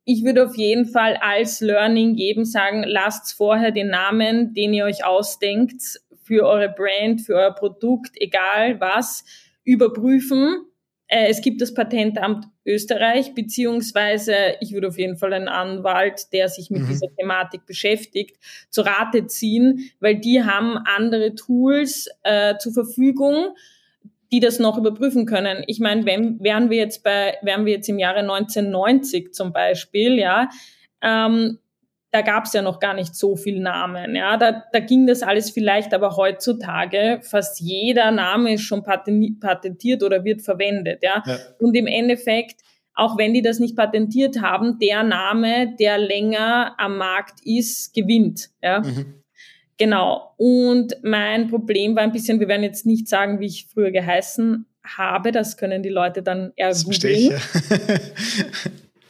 Ich 0.05 0.23
würde 0.23 0.45
auf 0.45 0.55
jeden 0.55 0.85
Fall 0.85 1.17
als 1.17 1.59
Learning 1.59 2.15
geben, 2.15 2.45
sagen, 2.45 2.83
lasst 2.85 3.33
vorher 3.33 3.71
den 3.71 3.89
Namen, 3.89 4.53
den 4.53 4.73
ihr 4.73 4.85
euch 4.85 5.05
ausdenkt, 5.05 5.99
für 6.23 6.45
eure 6.45 6.69
Brand, 6.69 7.21
für 7.21 7.35
euer 7.35 7.53
Produkt, 7.53 8.11
egal 8.15 8.79
was, 8.79 9.23
überprüfen 9.63 10.65
äh, 11.11 11.27
es 11.27 11.41
gibt 11.41 11.61
das 11.61 11.73
Patentamt 11.73 12.47
Österreich, 12.65 13.35
beziehungsweise 13.35 14.33
ich 14.61 14.71
würde 14.71 14.87
auf 14.87 14.97
jeden 14.97 15.17
Fall 15.17 15.33
einen 15.33 15.49
Anwalt, 15.49 16.31
der 16.31 16.47
sich 16.47 16.69
mit 16.69 16.83
mhm. 16.83 16.87
dieser 16.87 17.07
Thematik 17.19 17.65
beschäftigt, 17.65 18.37
zu 18.69 18.81
Rate 18.81 19.27
ziehen, 19.27 19.91
weil 19.99 20.19
die 20.19 20.43
haben 20.43 20.77
andere 20.77 21.35
Tools 21.35 22.09
äh, 22.23 22.57
zur 22.57 22.71
Verfügung, 22.71 23.55
die 24.31 24.39
das 24.39 24.59
noch 24.59 24.77
überprüfen 24.77 25.25
können. 25.25 25.65
Ich 25.67 25.81
meine, 25.81 26.05
wenn, 26.05 26.39
wären 26.39 26.69
wir 26.69 26.77
jetzt 26.77 27.03
bei, 27.03 27.37
wären 27.41 27.65
wir 27.65 27.73
jetzt 27.73 27.89
im 27.89 27.99
Jahre 27.99 28.19
1990 28.19 29.33
zum 29.33 29.51
Beispiel, 29.51 30.17
ja, 30.17 30.47
ähm, 31.01 31.59
da 32.11 32.21
gab 32.21 32.45
es 32.45 32.53
ja 32.53 32.61
noch 32.61 32.79
gar 32.79 32.93
nicht 32.93 33.15
so 33.15 33.35
viel 33.35 33.59
Namen. 33.61 34.15
Ja, 34.15 34.35
da, 34.35 34.63
da 34.71 34.79
ging 34.79 35.07
das 35.07 35.23
alles 35.23 35.49
vielleicht, 35.49 35.93
aber 35.93 36.17
heutzutage 36.17 37.21
fast 37.23 37.61
jeder 37.61 38.11
Name 38.11 38.53
ist 38.53 38.63
schon 38.63 38.83
patentiert 38.83 40.03
oder 40.03 40.23
wird 40.25 40.41
verwendet. 40.41 41.01
Ja? 41.03 41.23
ja. 41.25 41.37
Und 41.59 41.75
im 41.75 41.87
Endeffekt, 41.87 42.61
auch 42.93 43.17
wenn 43.17 43.33
die 43.33 43.41
das 43.41 43.59
nicht 43.59 43.77
patentiert 43.77 44.41
haben, 44.41 44.77
der 44.79 45.03
Name, 45.03 45.73
der 45.79 45.97
länger 45.97 46.75
am 46.77 46.97
Markt 46.97 47.39
ist, 47.45 47.93
gewinnt. 47.93 48.49
Ja. 48.61 48.81
Mhm. 48.81 49.21
Genau. 49.77 50.33
Und 50.37 50.97
mein 51.01 51.47
Problem 51.47 51.95
war 51.95 52.03
ein 52.03 52.11
bisschen, 52.11 52.41
wir 52.41 52.49
werden 52.49 52.63
jetzt 52.63 52.85
nicht 52.85 53.07
sagen, 53.07 53.39
wie 53.39 53.47
ich 53.47 53.67
früher 53.73 53.91
geheißen 53.91 54.65
habe, 54.83 55.31
das 55.31 55.55
können 55.57 55.81
die 55.81 55.89
Leute 55.89 56.21
dann 56.21 56.51
eher 56.57 56.73
googeln. 56.73 57.31
Ja. 57.31 57.37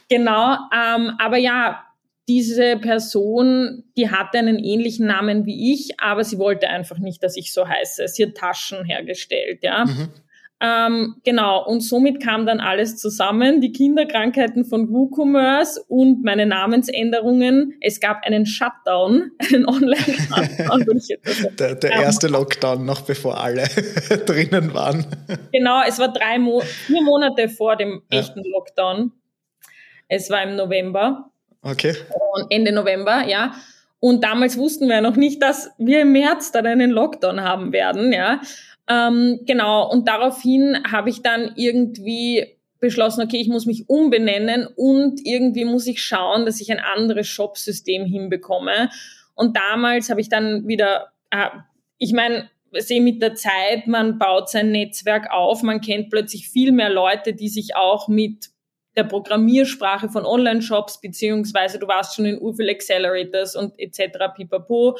genau. 0.08 0.56
Ähm, 0.72 1.12
aber 1.18 1.36
ja, 1.36 1.84
diese 2.32 2.78
Person, 2.78 3.84
die 3.94 4.10
hatte 4.10 4.38
einen 4.38 4.58
ähnlichen 4.58 5.06
Namen 5.06 5.44
wie 5.44 5.74
ich, 5.74 6.00
aber 6.00 6.24
sie 6.24 6.38
wollte 6.38 6.66
einfach 6.66 6.98
nicht, 6.98 7.22
dass 7.22 7.36
ich 7.36 7.52
so 7.52 7.68
heiße. 7.68 8.08
Sie 8.08 8.24
hat 8.24 8.34
Taschen 8.36 8.86
hergestellt, 8.86 9.58
ja. 9.62 9.84
Mhm. 9.84 10.08
Ähm, 10.64 11.16
genau, 11.24 11.62
und 11.66 11.82
somit 11.82 12.22
kam 12.22 12.46
dann 12.46 12.60
alles 12.60 12.96
zusammen, 12.96 13.60
die 13.60 13.72
Kinderkrankheiten 13.72 14.64
von 14.64 14.90
WooCommerce 14.90 15.84
und 15.88 16.24
meine 16.24 16.46
Namensänderungen. 16.46 17.74
Es 17.82 18.00
gab 18.00 18.24
einen 18.24 18.46
Shutdown, 18.46 19.32
einen 19.52 19.68
Online-Shutdown. 19.68 21.00
der, 21.58 21.74
der 21.74 21.90
erste 21.90 22.28
Lockdown, 22.28 22.86
noch 22.86 23.02
bevor 23.02 23.42
alle 23.42 23.64
drinnen 24.26 24.72
waren. 24.72 25.04
Genau, 25.52 25.82
es 25.86 25.98
war 25.98 26.10
drei 26.10 26.38
Mo 26.38 26.60
vier 26.60 27.02
Monate 27.02 27.50
vor 27.50 27.76
dem 27.76 28.00
echten 28.08 28.42
Lockdown. 28.42 29.12
Es 30.08 30.30
war 30.30 30.42
im 30.42 30.56
November. 30.56 31.31
Okay. 31.62 31.94
Ende 32.50 32.72
November, 32.72 33.24
ja. 33.26 33.54
Und 34.00 34.24
damals 34.24 34.58
wussten 34.58 34.88
wir 34.88 35.00
noch 35.00 35.16
nicht, 35.16 35.40
dass 35.42 35.70
wir 35.78 36.02
im 36.02 36.12
März 36.12 36.50
dann 36.50 36.66
einen 36.66 36.90
Lockdown 36.90 37.42
haben 37.42 37.72
werden, 37.72 38.12
ja. 38.12 38.40
Ähm, 38.88 39.40
genau. 39.46 39.88
Und 39.90 40.08
daraufhin 40.08 40.78
habe 40.90 41.08
ich 41.08 41.22
dann 41.22 41.52
irgendwie 41.54 42.56
beschlossen, 42.80 43.22
okay, 43.22 43.40
ich 43.40 43.48
muss 43.48 43.64
mich 43.64 43.88
umbenennen 43.88 44.66
und 44.74 45.20
irgendwie 45.24 45.64
muss 45.64 45.86
ich 45.86 46.02
schauen, 46.02 46.44
dass 46.44 46.60
ich 46.60 46.72
ein 46.72 46.80
anderes 46.80 47.28
Shopsystem 47.28 48.04
hinbekomme. 48.04 48.90
Und 49.34 49.56
damals 49.56 50.10
habe 50.10 50.20
ich 50.20 50.28
dann 50.28 50.66
wieder, 50.66 51.12
äh, 51.30 51.46
ich 51.98 52.12
meine, 52.12 52.50
sehe 52.72 53.00
mit 53.00 53.22
der 53.22 53.34
Zeit, 53.34 53.86
man 53.86 54.18
baut 54.18 54.50
sein 54.50 54.72
Netzwerk 54.72 55.30
auf, 55.30 55.62
man 55.62 55.80
kennt 55.80 56.10
plötzlich 56.10 56.48
viel 56.48 56.72
mehr 56.72 56.90
Leute, 56.90 57.34
die 57.34 57.48
sich 57.48 57.76
auch 57.76 58.08
mit 58.08 58.51
der 58.96 59.04
Programmiersprache 59.04 60.08
von 60.08 60.24
Online-Shops, 60.24 61.00
beziehungsweise 61.00 61.78
du 61.78 61.88
warst 61.88 62.14
schon 62.14 62.26
in 62.26 62.40
Urfil 62.40 62.68
Accelerators 62.68 63.56
und 63.56 63.78
etc. 63.78 64.18
pipapo 64.36 64.98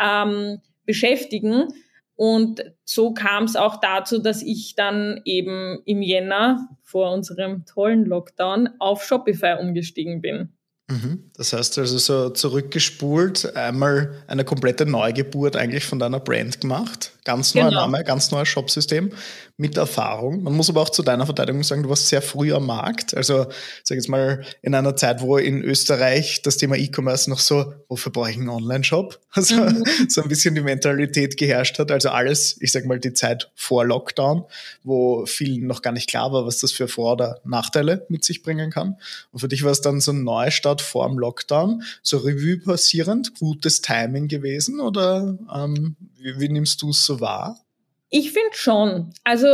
ähm, 0.00 0.60
beschäftigen. 0.84 1.68
Und 2.16 2.64
so 2.84 3.12
kam 3.12 3.44
es 3.44 3.54
auch 3.54 3.80
dazu, 3.80 4.18
dass 4.18 4.42
ich 4.42 4.74
dann 4.74 5.20
eben 5.24 5.80
im 5.84 6.02
Jänner 6.02 6.68
vor 6.82 7.12
unserem 7.12 7.64
tollen 7.64 8.06
Lockdown 8.06 8.70
auf 8.80 9.04
Shopify 9.04 9.56
umgestiegen 9.60 10.20
bin. 10.20 10.52
Mhm. 10.88 11.30
Das 11.36 11.52
heißt 11.52 11.78
also 11.78 11.98
so 11.98 12.30
zurückgespult, 12.30 13.54
einmal 13.54 14.24
eine 14.26 14.44
komplette 14.44 14.86
Neugeburt 14.86 15.54
eigentlich 15.54 15.84
von 15.84 15.98
deiner 15.98 16.18
Brand 16.18 16.60
gemacht. 16.60 17.12
Ganz 17.28 17.54
neuer 17.54 17.68
genau. 17.68 17.82
Name, 17.82 18.04
ganz 18.04 18.30
neues 18.30 18.48
Shopsystem 18.48 19.12
mit 19.58 19.76
Erfahrung. 19.76 20.44
Man 20.44 20.54
muss 20.54 20.70
aber 20.70 20.80
auch 20.80 20.88
zu 20.88 21.02
deiner 21.02 21.26
Verteidigung 21.26 21.62
sagen, 21.62 21.82
du 21.82 21.90
warst 21.90 22.08
sehr 22.08 22.22
früh 22.22 22.54
am 22.54 22.64
Markt. 22.64 23.14
Also, 23.14 23.48
sag 23.84 23.96
jetzt 23.96 24.08
mal, 24.08 24.46
in 24.62 24.74
einer 24.74 24.96
Zeit, 24.96 25.20
wo 25.20 25.36
in 25.36 25.62
Österreich 25.62 26.40
das 26.40 26.56
Thema 26.56 26.76
E-Commerce 26.76 27.28
noch 27.28 27.40
so, 27.40 27.74
wofür 27.88 28.12
brauche 28.12 28.30
ich 28.30 28.38
einen 28.38 28.48
Online-Shop? 28.48 29.20
Also, 29.38 29.56
mhm. 29.56 29.84
so 30.08 30.22
ein 30.22 30.28
bisschen 30.28 30.54
die 30.56 30.62
Mentalität 30.62 31.36
geherrscht 31.36 31.78
hat. 31.78 31.92
Also 31.92 32.08
alles, 32.08 32.56
ich 32.60 32.72
sag 32.72 32.86
mal, 32.86 32.98
die 32.98 33.12
Zeit 33.12 33.52
vor 33.54 33.84
Lockdown, 33.84 34.44
wo 34.82 35.26
vielen 35.26 35.66
noch 35.66 35.82
gar 35.82 35.92
nicht 35.92 36.08
klar 36.08 36.32
war, 36.32 36.44
was 36.44 36.58
das 36.58 36.72
für 36.72 36.88
Vor- 36.88 37.12
oder 37.12 37.40
Nachteile 37.44 38.06
mit 38.08 38.24
sich 38.24 38.42
bringen 38.42 38.70
kann. 38.70 38.96
Und 39.30 39.38
für 39.38 39.48
dich 39.48 39.62
war 39.62 39.70
es 39.70 39.80
dann 39.80 40.00
so 40.00 40.12
ein 40.12 40.24
Neustart 40.24 40.80
vor 40.80 41.06
dem 41.06 41.18
Lockdown, 41.18 41.84
so 42.02 42.16
Revue 42.16 42.58
passierend, 42.58 43.38
gutes 43.38 43.80
Timing 43.80 44.26
gewesen 44.26 44.80
oder 44.80 45.38
ähm, 45.54 45.94
wie, 46.16 46.40
wie 46.40 46.48
nimmst 46.48 46.82
du 46.82 46.90
es 46.90 47.04
so 47.04 47.17
wahr? 47.20 47.58
Ich 48.10 48.32
finde 48.32 48.54
schon. 48.54 49.12
Also 49.24 49.48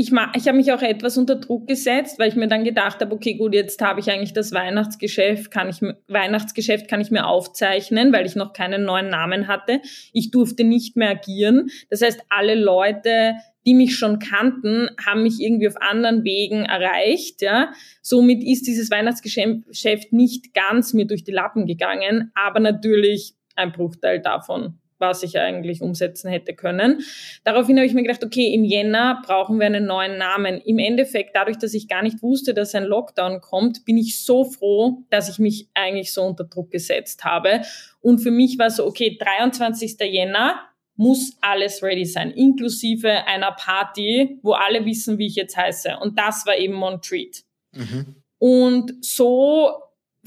ich, 0.00 0.12
ich 0.12 0.46
habe 0.46 0.56
mich 0.56 0.72
auch 0.72 0.80
etwas 0.80 1.18
unter 1.18 1.34
Druck 1.34 1.66
gesetzt, 1.66 2.20
weil 2.20 2.28
ich 2.28 2.36
mir 2.36 2.46
dann 2.46 2.62
gedacht 2.62 3.00
habe, 3.00 3.12
okay, 3.12 3.34
gut, 3.34 3.52
jetzt 3.52 3.82
habe 3.82 3.98
ich 3.98 4.08
eigentlich 4.08 4.32
das 4.32 4.52
Weihnachtsgeschäft, 4.52 5.50
kann 5.50 5.68
ich 5.68 5.80
Weihnachtsgeschäft 6.06 6.86
kann 6.86 7.00
ich 7.00 7.10
mir 7.10 7.26
aufzeichnen, 7.26 8.12
weil 8.12 8.24
ich 8.24 8.36
noch 8.36 8.52
keinen 8.52 8.84
neuen 8.84 9.08
Namen 9.08 9.48
hatte. 9.48 9.80
Ich 10.12 10.30
durfte 10.30 10.62
nicht 10.62 10.96
mehr 10.96 11.10
agieren. 11.10 11.70
Das 11.90 12.00
heißt, 12.00 12.20
alle 12.28 12.54
Leute, 12.54 13.32
die 13.66 13.74
mich 13.74 13.96
schon 13.96 14.20
kannten, 14.20 14.88
haben 15.04 15.24
mich 15.24 15.40
irgendwie 15.40 15.66
auf 15.66 15.82
anderen 15.82 16.22
Wegen 16.22 16.64
erreicht. 16.64 17.42
Ja. 17.42 17.72
Somit 18.00 18.44
ist 18.44 18.68
dieses 18.68 18.92
Weihnachtsgeschäft 18.92 20.12
nicht 20.12 20.54
ganz 20.54 20.94
mir 20.94 21.08
durch 21.08 21.24
die 21.24 21.32
Lappen 21.32 21.66
gegangen, 21.66 22.30
aber 22.36 22.60
natürlich 22.60 23.34
ein 23.56 23.72
Bruchteil 23.72 24.20
davon 24.20 24.78
was 24.98 25.22
ich 25.22 25.38
eigentlich 25.38 25.80
umsetzen 25.80 26.30
hätte 26.30 26.54
können. 26.54 27.00
Daraufhin 27.44 27.76
habe 27.76 27.86
ich 27.86 27.94
mir 27.94 28.02
gedacht, 28.02 28.24
okay, 28.24 28.52
im 28.52 28.64
Jänner 28.64 29.22
brauchen 29.24 29.58
wir 29.58 29.66
einen 29.66 29.86
neuen 29.86 30.18
Namen. 30.18 30.60
Im 30.60 30.78
Endeffekt, 30.78 31.34
dadurch, 31.34 31.58
dass 31.58 31.74
ich 31.74 31.88
gar 31.88 32.02
nicht 32.02 32.22
wusste, 32.22 32.54
dass 32.54 32.74
ein 32.74 32.84
Lockdown 32.84 33.40
kommt, 33.40 33.84
bin 33.84 33.96
ich 33.96 34.24
so 34.24 34.44
froh, 34.44 35.04
dass 35.10 35.28
ich 35.28 35.38
mich 35.38 35.68
eigentlich 35.74 36.12
so 36.12 36.22
unter 36.22 36.44
Druck 36.44 36.70
gesetzt 36.70 37.24
habe. 37.24 37.62
Und 38.00 38.18
für 38.20 38.30
mich 38.30 38.58
war 38.58 38.70
so, 38.70 38.86
okay, 38.86 39.18
23. 39.20 39.96
Jänner 40.00 40.60
muss 40.96 41.36
alles 41.40 41.82
ready 41.82 42.04
sein, 42.04 42.32
inklusive 42.32 43.26
einer 43.26 43.52
Party, 43.52 44.40
wo 44.42 44.52
alle 44.52 44.84
wissen, 44.84 45.16
wie 45.18 45.26
ich 45.26 45.36
jetzt 45.36 45.56
heiße. 45.56 45.96
Und 46.00 46.18
das 46.18 46.44
war 46.44 46.56
eben 46.56 46.74
Montreat. 46.74 47.44
Mhm. 47.72 48.16
Und 48.38 49.04
so 49.04 49.70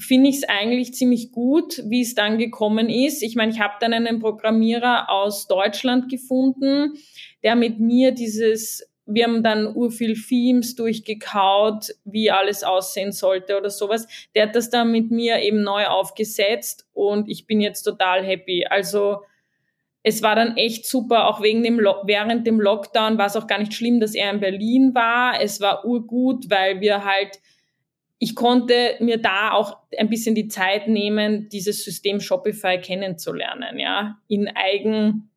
finde 0.02 0.30
ich 0.30 0.36
es 0.36 0.48
eigentlich 0.48 0.94
ziemlich 0.94 1.32
gut, 1.32 1.82
wie 1.86 2.02
es 2.02 2.14
dann 2.14 2.38
gekommen 2.38 2.88
ist. 2.88 3.22
Ich 3.22 3.36
meine, 3.36 3.52
ich 3.52 3.60
habe 3.60 3.74
dann 3.80 3.92
einen 3.92 4.20
Programmierer 4.20 5.10
aus 5.10 5.46
Deutschland 5.46 6.10
gefunden, 6.10 6.94
der 7.42 7.56
mit 7.56 7.80
mir 7.80 8.12
dieses, 8.12 8.88
wir 9.06 9.24
haben 9.24 9.42
dann 9.42 9.74
urviel 9.74 10.14
Themes 10.14 10.74
durchgekaut, 10.74 11.94
wie 12.04 12.30
alles 12.30 12.64
aussehen 12.64 13.12
sollte 13.12 13.56
oder 13.56 13.70
sowas. 13.70 14.06
Der 14.34 14.48
hat 14.48 14.56
das 14.56 14.70
dann 14.70 14.90
mit 14.90 15.10
mir 15.10 15.40
eben 15.40 15.62
neu 15.62 15.86
aufgesetzt 15.86 16.86
und 16.92 17.28
ich 17.28 17.46
bin 17.46 17.60
jetzt 17.60 17.82
total 17.82 18.24
happy. 18.24 18.66
Also 18.66 19.22
es 20.02 20.22
war 20.22 20.34
dann 20.34 20.56
echt 20.56 20.86
super, 20.86 21.28
auch 21.28 21.42
wegen 21.42 21.62
dem 21.62 21.78
während 21.78 22.46
dem 22.46 22.60
Lockdown 22.60 23.18
war 23.18 23.26
es 23.26 23.36
auch 23.36 23.46
gar 23.46 23.58
nicht 23.58 23.74
schlimm, 23.74 24.00
dass 24.00 24.14
er 24.14 24.32
in 24.32 24.40
Berlin 24.40 24.94
war. 24.94 25.40
Es 25.40 25.60
war 25.60 25.84
urgut, 25.84 26.50
weil 26.50 26.80
wir 26.80 27.04
halt 27.04 27.38
ich 28.22 28.36
konnte 28.36 28.94
mir 29.00 29.18
da 29.18 29.50
auch 29.50 29.78
ein 29.98 30.08
bisschen 30.08 30.36
die 30.36 30.46
Zeit 30.46 30.86
nehmen, 30.86 31.48
dieses 31.48 31.84
System 31.84 32.20
Shopify 32.20 32.78
kennenzulernen, 32.80 33.80
ja, 33.80 34.20
in 34.28 34.48
Eigen, 34.54 35.28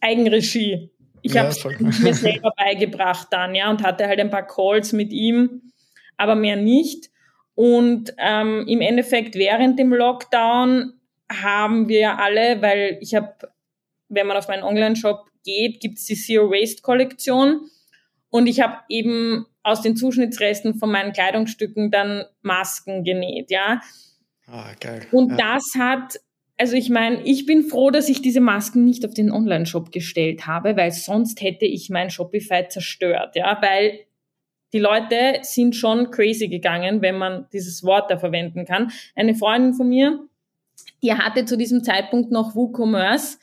Eigenregie. 0.00 0.90
Ich 1.22 1.34
ja, 1.34 1.42
habe 1.42 1.50
es 1.50 2.00
mir 2.00 2.12
selber 2.12 2.52
beigebracht 2.56 3.28
dann, 3.30 3.54
ja, 3.54 3.70
und 3.70 3.84
hatte 3.84 4.08
halt 4.08 4.18
ein 4.18 4.30
paar 4.30 4.44
Calls 4.44 4.92
mit 4.92 5.12
ihm, 5.12 5.70
aber 6.16 6.34
mehr 6.34 6.56
nicht. 6.56 7.08
Und 7.54 8.12
ähm, 8.18 8.66
im 8.66 8.80
Endeffekt 8.80 9.36
während 9.36 9.78
dem 9.78 9.94
Lockdown 9.94 10.94
haben 11.30 11.88
wir 11.88 12.18
alle, 12.18 12.60
weil 12.62 12.98
ich 13.00 13.14
habe, 13.14 13.32
wenn 14.08 14.26
man 14.26 14.36
auf 14.36 14.48
meinen 14.48 14.64
Online-Shop 14.64 15.30
geht, 15.44 15.78
gibt 15.78 15.98
es 15.98 16.06
die 16.06 16.16
Zero 16.16 16.50
Waste 16.50 16.82
Kollektion. 16.82 17.70
Und 18.32 18.46
ich 18.46 18.62
habe 18.62 18.78
eben 18.88 19.44
aus 19.62 19.82
den 19.82 19.94
Zuschnittsresten 19.94 20.74
von 20.74 20.90
meinen 20.90 21.12
Kleidungsstücken 21.12 21.90
dann 21.90 22.24
Masken 22.40 23.04
genäht, 23.04 23.50
ja. 23.50 23.82
Ah, 24.46 24.72
geil. 24.80 25.06
Und 25.12 25.32
ja. 25.32 25.36
das 25.36 25.74
hat, 25.78 26.18
also 26.56 26.74
ich 26.74 26.88
meine, 26.88 27.22
ich 27.24 27.44
bin 27.44 27.62
froh, 27.62 27.90
dass 27.90 28.08
ich 28.08 28.22
diese 28.22 28.40
Masken 28.40 28.86
nicht 28.86 29.04
auf 29.04 29.12
den 29.12 29.30
Online-Shop 29.30 29.92
gestellt 29.92 30.46
habe, 30.46 30.78
weil 30.78 30.92
sonst 30.92 31.42
hätte 31.42 31.66
ich 31.66 31.90
mein 31.90 32.08
Shopify 32.08 32.66
zerstört, 32.68 33.36
ja, 33.36 33.58
weil 33.60 34.00
die 34.72 34.78
Leute 34.78 35.40
sind 35.42 35.76
schon 35.76 36.10
crazy 36.10 36.48
gegangen, 36.48 37.02
wenn 37.02 37.18
man 37.18 37.46
dieses 37.52 37.84
Wort 37.84 38.10
da 38.10 38.16
verwenden 38.16 38.64
kann. 38.64 38.92
Eine 39.14 39.34
Freundin 39.34 39.74
von 39.74 39.90
mir, 39.90 40.26
die 41.02 41.12
hatte 41.12 41.44
zu 41.44 41.58
diesem 41.58 41.84
Zeitpunkt 41.84 42.32
noch 42.32 42.54
WooCommerce. 42.54 43.38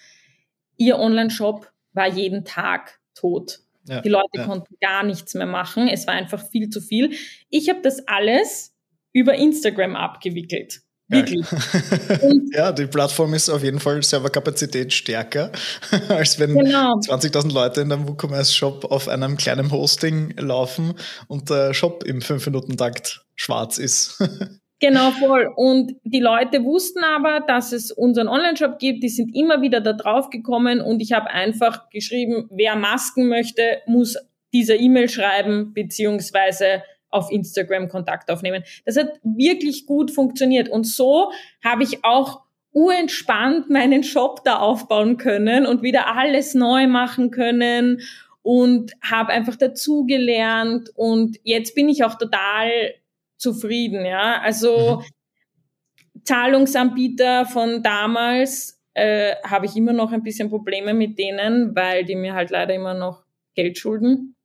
Ihr 0.78 0.98
Online-Shop 0.98 1.72
war 1.94 2.08
jeden 2.08 2.44
Tag 2.44 3.00
tot. 3.14 3.60
Ja, 3.88 4.02
die 4.02 4.10
Leute 4.10 4.28
ja. 4.36 4.46
konnten 4.46 4.76
gar 4.82 5.04
nichts 5.04 5.34
mehr 5.34 5.46
machen. 5.46 5.88
Es 5.88 6.06
war 6.08 6.14
einfach 6.14 6.44
viel 6.50 6.70
zu 6.70 6.82
viel. 6.82 7.12
Ich 7.50 7.70
habe 7.70 7.82
das 7.82 8.08
alles 8.08 8.76
über 9.14 9.36
Instagram 9.36 9.96
abgewickelt. 9.96 10.82
Wirklich. 11.10 11.44
ja, 12.54 12.72
die 12.72 12.86
Plattform 12.86 13.34
ist 13.34 13.50
auf 13.50 13.64
jeden 13.64 13.80
Fall 13.80 14.04
Serverkapazität 14.04 14.94
stärker, 14.94 15.52
als 16.08 16.38
wenn 16.38 16.54
genau. 16.54 17.00
20.000 17.00 17.52
Leute 17.52 17.82
in 17.82 17.92
einem 17.92 18.08
WooCommerce-Shop 18.08 18.86
auf 18.86 19.08
einem 19.08 19.36
kleinen 19.36 19.72
Hosting 19.72 20.36
laufen 20.38 20.94
und 21.28 21.50
der 21.50 21.74
Shop 21.74 22.04
im 22.04 22.20
5-Minuten-Takt 22.20 23.26
schwarz 23.36 23.80
ist. 23.80 24.22
Genau, 24.80 25.12
voll. 25.12 25.52
Und 25.56 25.96
die 26.04 26.22
Leute 26.22 26.64
wussten 26.64 27.04
aber, 27.04 27.42
dass 27.42 27.74
es 27.74 27.92
unseren 27.92 28.30
Online-Shop 28.30 28.80
gibt. 28.80 29.04
Die 29.04 29.10
sind 29.10 29.36
immer 29.36 29.62
wieder 29.62 29.82
da 29.82 29.92
drauf 29.94 30.30
gekommen 30.30 30.80
und 30.80 31.02
ich 31.02 31.12
habe 31.12 31.30
einfach 31.30 31.90
geschrieben, 31.90 32.48
wer 32.50 32.76
Masken 32.78 33.28
möchte, 33.28 33.82
muss 33.88 34.18
diese 34.54 34.76
E-Mail 34.76 35.10
schreiben, 35.10 35.74
beziehungsweise 35.74 36.84
auf 37.10 37.30
Instagram 37.32 37.90
Kontakt 37.90 38.32
aufnehmen. 38.32 38.64
Das 38.86 38.96
hat 38.96 39.20
wirklich 39.24 39.86
gut 39.86 40.12
funktioniert. 40.12 40.70
Und 40.70 40.86
so 40.86 41.32
habe 41.64 41.84
ich 41.84 42.06
auch 42.06 42.42
urentspannt 42.72 43.70
meinen 43.70 44.04
Shop 44.04 44.44
da 44.46 44.60
aufbauen 44.60 45.18
können 45.18 45.66
und 45.66 45.82
wieder 45.82 46.16
alles 46.16 46.54
neu 46.54 46.88
machen 46.88 47.32
können 47.32 48.02
und 48.42 48.94
habe 49.02 49.32
einfach 49.32 49.56
dazugelernt 49.56 50.90
und 50.96 51.38
jetzt 51.44 51.76
bin 51.76 51.90
ich 51.90 52.04
auch 52.04 52.16
total 52.16 52.94
zufrieden, 53.40 54.06
ja. 54.06 54.40
Also 54.42 55.02
mhm. 55.02 56.24
Zahlungsanbieter 56.24 57.46
von 57.46 57.82
damals 57.82 58.80
äh, 58.94 59.36
habe 59.44 59.66
ich 59.66 59.76
immer 59.76 59.94
noch 59.94 60.12
ein 60.12 60.24
bisschen 60.24 60.50
Probleme 60.50 60.94
mit 60.94 61.18
denen, 61.18 61.76
weil 61.76 62.06
die 62.06 62.16
mir 62.16 62.34
halt 62.34 62.52
leider 62.52 62.74
immer 62.74 62.94
noch 62.94 63.24
Geld 63.56 63.78
schulden. 63.78 64.36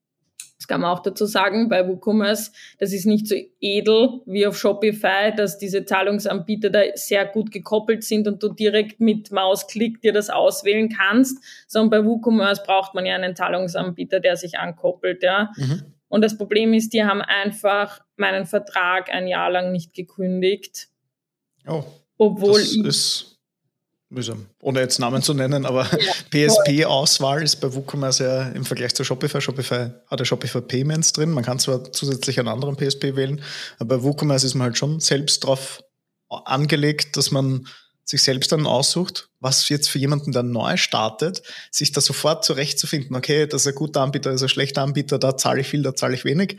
Das 0.57 0.69
kann 0.69 0.81
man 0.81 0.93
auch 0.93 1.01
dazu 1.01 1.27
sagen, 1.27 1.69
bei 1.69 1.87
WooCommerce, 1.87 2.53
das 2.79 2.93
ist 2.93 3.05
nicht 3.05 3.27
so 3.27 3.35
edel 3.61 4.23
wie 4.25 4.47
auf 4.47 4.57
Shopify, 4.57 5.31
dass 5.37 5.59
diese 5.59 5.85
Zahlungsanbieter 5.85 6.71
da 6.71 6.81
sehr 6.95 7.27
gut 7.27 7.51
gekoppelt 7.51 8.03
sind 8.03 8.27
und 8.29 8.43
du 8.43 8.49
direkt 8.49 8.99
mit 9.01 9.31
Mausklick 9.31 10.01
dir 10.01 10.13
das 10.13 10.31
auswählen 10.31 10.89
kannst, 10.89 11.45
sondern 11.67 11.91
bei 11.91 12.09
WooCommerce 12.09 12.63
braucht 12.65 12.95
man 12.95 13.05
ja 13.05 13.15
einen 13.15 13.37
Zahlungsanbieter, 13.37 14.21
der 14.21 14.37
sich 14.37 14.59
ankoppelt, 14.59 15.23
ja. 15.23 15.53
Mhm. 15.57 15.94
Und 16.15 16.21
das 16.21 16.39
Problem 16.39 16.73
ist, 16.75 16.93
die 16.93 17.03
haben 17.03 17.23
einfach 17.23 18.01
meinen 18.15 18.47
Vertrag 18.47 19.11
ein 19.11 19.27
Jahr 19.27 19.51
lang 19.51 19.73
nicht 19.73 19.95
gekündigt. 19.95 20.87
Oh. 21.67 21.83
Obwohl 22.19 22.61
das 22.61 22.73
ich. 22.73 22.85
Ist 22.85 23.41
mühsam. 24.11 24.47
Ohne 24.63 24.79
jetzt 24.79 25.01
Namen 25.01 25.23
zu 25.23 25.35
nennen, 25.35 25.67
aber 25.67 25.89
ja, 25.91 26.13
PSP-Auswahl 26.31 27.43
ist 27.43 27.57
bei 27.57 27.75
WooCommerce 27.75 28.21
ja 28.21 28.43
im 28.51 28.65
Vergleich 28.65 28.95
zu 28.95 29.03
Shopify. 29.03 29.41
Shopify 29.41 29.91
hat 30.07 30.21
ja 30.21 30.25
Shopify 30.25 30.61
Payments 30.61 31.13
drin. 31.15 31.33
Man 31.33 31.43
kann 31.43 31.59
zwar 31.59 31.91
zusätzlich 31.91 32.39
einen 32.39 32.47
anderen 32.47 32.77
PSP 32.77 33.17
wählen, 33.17 33.43
aber 33.81 33.97
bei 33.97 34.05
WooCommerce 34.05 34.45
ist 34.45 34.55
man 34.55 34.67
halt 34.67 34.79
schon 34.79 35.01
selbst 35.01 35.43
drauf 35.43 35.83
angelegt, 36.29 37.17
dass 37.17 37.33
man 37.33 37.67
sich 38.05 38.23
selbst 38.23 38.53
dann 38.53 38.67
aussucht, 38.67 39.31
was 39.41 39.69
jetzt 39.69 39.89
für 39.89 39.99
jemanden, 39.99 40.33
der 40.33 40.43
neu 40.43 40.77
startet, 40.77 41.43
sich 41.71 41.93
da 41.93 42.01
sofort 42.01 42.45
zurechtzufinden, 42.45 43.17
okay, 43.17 43.47
das 43.47 43.63
ist 43.63 43.69
ein 43.69 43.75
guter 43.75 44.03
Anbieter, 44.03 44.31
das 44.31 44.41
ist 44.41 44.45
ein 44.45 44.49
schlechter 44.51 44.83
Anbieter, 44.83 45.19
da 45.19 45.37
zahle 45.37 45.63
ich 45.63 45.69
viel, 45.69 45.83
da 45.83 45.95
zahle 45.95 46.15
ich 46.15 46.25
wenig. 46.25 46.59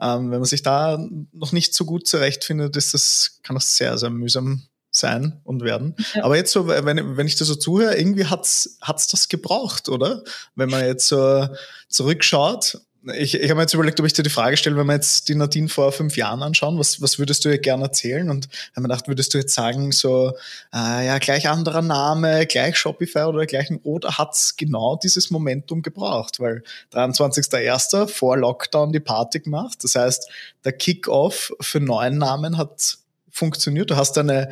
Ähm, 0.00 0.30
wenn 0.30 0.38
man 0.38 0.44
sich 0.44 0.62
da 0.62 0.98
noch 1.32 1.52
nicht 1.52 1.74
so 1.74 1.84
gut 1.84 2.06
zurechtfindet, 2.06 2.76
ist 2.76 2.94
das, 2.94 3.40
kann 3.42 3.56
das 3.56 3.76
sehr, 3.76 3.98
sehr 3.98 4.10
mühsam 4.10 4.62
sein 4.90 5.40
und 5.44 5.62
werden. 5.62 5.94
Ja. 6.14 6.24
Aber 6.24 6.36
jetzt 6.36 6.52
so, 6.52 6.66
wenn, 6.68 7.16
wenn 7.16 7.26
ich 7.26 7.36
das 7.36 7.48
so 7.48 7.54
zuhöre, 7.54 7.96
irgendwie 7.96 8.24
hat's, 8.24 8.78
hat's 8.80 9.06
das 9.06 9.28
gebraucht, 9.28 9.88
oder? 9.88 10.22
Wenn 10.54 10.70
man 10.70 10.84
jetzt 10.86 11.08
so 11.08 11.48
zurückschaut 11.88 12.80
ich, 13.14 13.34
ich 13.34 13.44
habe 13.44 13.56
mir 13.56 13.62
jetzt 13.62 13.74
überlegt, 13.74 14.00
ob 14.00 14.06
ich 14.06 14.12
dir 14.12 14.22
die 14.22 14.30
Frage 14.30 14.56
stelle, 14.56 14.76
wenn 14.76 14.86
wir 14.86 14.94
jetzt 14.94 15.28
die 15.28 15.34
Nadine 15.34 15.68
vor 15.68 15.92
fünf 15.92 16.16
Jahren 16.16 16.42
anschauen, 16.42 16.78
was, 16.78 17.00
was 17.00 17.18
würdest 17.18 17.44
du 17.44 17.48
ihr 17.48 17.58
gerne 17.58 17.84
erzählen? 17.84 18.30
Und 18.30 18.48
habe 18.72 18.82
mir 18.82 18.88
gedacht, 18.88 19.08
würdest 19.08 19.32
du 19.34 19.38
jetzt 19.38 19.54
sagen, 19.54 19.92
so, 19.92 20.32
äh, 20.74 21.06
ja, 21.06 21.18
gleich 21.18 21.48
anderer 21.48 21.82
Name, 21.82 22.46
gleich 22.46 22.76
Shopify 22.76 23.24
oder 23.24 23.46
gleichen, 23.46 23.78
oder 23.82 24.18
hat's 24.18 24.56
genau 24.56 24.96
dieses 24.96 25.30
Momentum 25.30 25.82
gebraucht? 25.82 26.40
Weil 26.40 26.62
23.01. 26.92 28.08
vor 28.08 28.36
Lockdown 28.36 28.92
die 28.92 29.00
Party 29.00 29.40
gemacht. 29.40 29.78
Das 29.82 29.94
heißt, 29.94 30.28
der 30.64 30.72
Kick-Off 30.72 31.52
für 31.60 31.80
neuen 31.80 32.18
Namen 32.18 32.58
hat 32.58 32.98
funktioniert. 33.30 33.90
Du 33.90 33.96
hast 33.96 34.18
eine, 34.18 34.50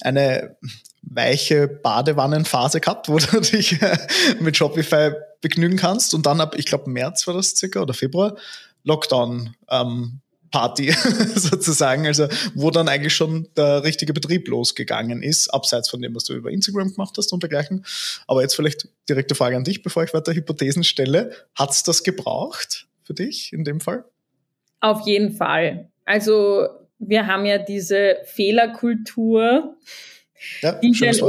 eine 0.00 0.56
weiche 1.14 1.68
Badewannenphase 1.68 2.80
gehabt, 2.80 3.08
wo 3.08 3.18
du 3.18 3.40
dich 3.40 3.80
äh, 3.82 3.96
mit 4.40 4.56
Shopify 4.56 5.12
begnügen 5.40 5.76
kannst. 5.76 6.14
Und 6.14 6.26
dann 6.26 6.40
ab, 6.40 6.54
ich 6.56 6.66
glaube, 6.66 6.90
März 6.90 7.26
war 7.26 7.34
das 7.34 7.50
circa 7.56 7.80
oder 7.80 7.94
Februar, 7.94 8.36
Lockdown. 8.84 9.54
Ähm, 9.70 10.20
Party 10.52 10.92
sozusagen, 11.34 12.06
also 12.06 12.28
wo 12.54 12.70
dann 12.70 12.86
eigentlich 12.86 13.14
schon 13.14 13.48
der 13.56 13.82
richtige 13.82 14.12
Betrieb 14.12 14.46
losgegangen 14.46 15.22
ist, 15.22 15.48
abseits 15.48 15.88
von 15.88 16.00
dem, 16.00 16.14
was 16.14 16.24
du 16.24 16.34
über 16.34 16.50
Instagram 16.50 16.92
gemacht 16.92 17.14
hast 17.16 17.32
und 17.32 17.42
dergleichen. 17.42 17.84
Aber 18.28 18.42
jetzt 18.42 18.54
vielleicht 18.54 18.86
direkte 19.08 19.34
Frage 19.34 19.56
an 19.56 19.64
dich, 19.64 19.82
bevor 19.82 20.04
ich 20.04 20.14
weiter 20.14 20.34
Hypothesen 20.34 20.84
stelle. 20.84 21.32
Hat's 21.56 21.82
das 21.82 22.04
gebraucht 22.04 22.86
für 23.02 23.14
dich 23.14 23.52
in 23.52 23.64
dem 23.64 23.80
Fall? 23.80 24.04
Auf 24.80 25.06
jeden 25.06 25.32
Fall. 25.32 25.88
Also 26.04 26.68
wir 26.98 27.26
haben 27.26 27.46
ja 27.46 27.58
diese 27.58 28.18
Fehlerkultur, 28.24 29.76
ja, 30.60 30.72
die, 30.72 30.90
ist 30.90 31.00
ja, 31.00 31.28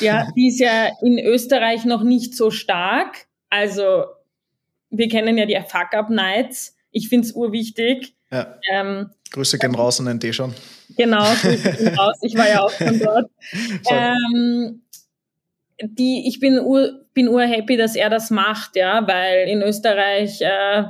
ja, 0.00 0.28
die 0.36 0.48
ist 0.48 0.60
ja 0.60 0.88
in 1.02 1.18
Österreich 1.18 1.84
noch 1.84 2.02
nicht 2.02 2.34
so 2.34 2.50
stark. 2.50 3.26
Also 3.50 4.04
wir 4.90 5.08
kennen 5.08 5.38
ja 5.38 5.46
die 5.46 5.54
Fuck-Up-Nights. 5.54 6.76
Ich 6.90 7.08
finde 7.08 7.26
es 7.26 7.32
urwichtig. 7.32 8.14
Ja. 8.30 8.58
Ähm, 8.72 9.10
Grüße 9.30 9.58
gehen 9.58 9.74
raus 9.74 10.00
an 10.00 10.18
den 10.18 10.32
schon. 10.32 10.54
Genau, 10.96 11.24
Grüße 11.34 11.72
gehen 11.72 11.88
raus. 11.98 12.16
Ich 12.22 12.36
war 12.36 12.48
ja 12.48 12.62
auch 12.62 12.70
von 12.70 12.98
dort. 12.98 13.30
ähm, 13.90 14.82
die, 15.80 16.28
ich 16.28 16.40
bin 16.40 16.58
ur, 16.58 17.04
bin 17.14 17.28
urhappy, 17.28 17.76
dass 17.76 17.96
er 17.96 18.10
das 18.10 18.30
macht, 18.30 18.76
ja, 18.76 19.06
weil 19.06 19.48
in 19.48 19.62
Österreich 19.62 20.40
äh, 20.40 20.84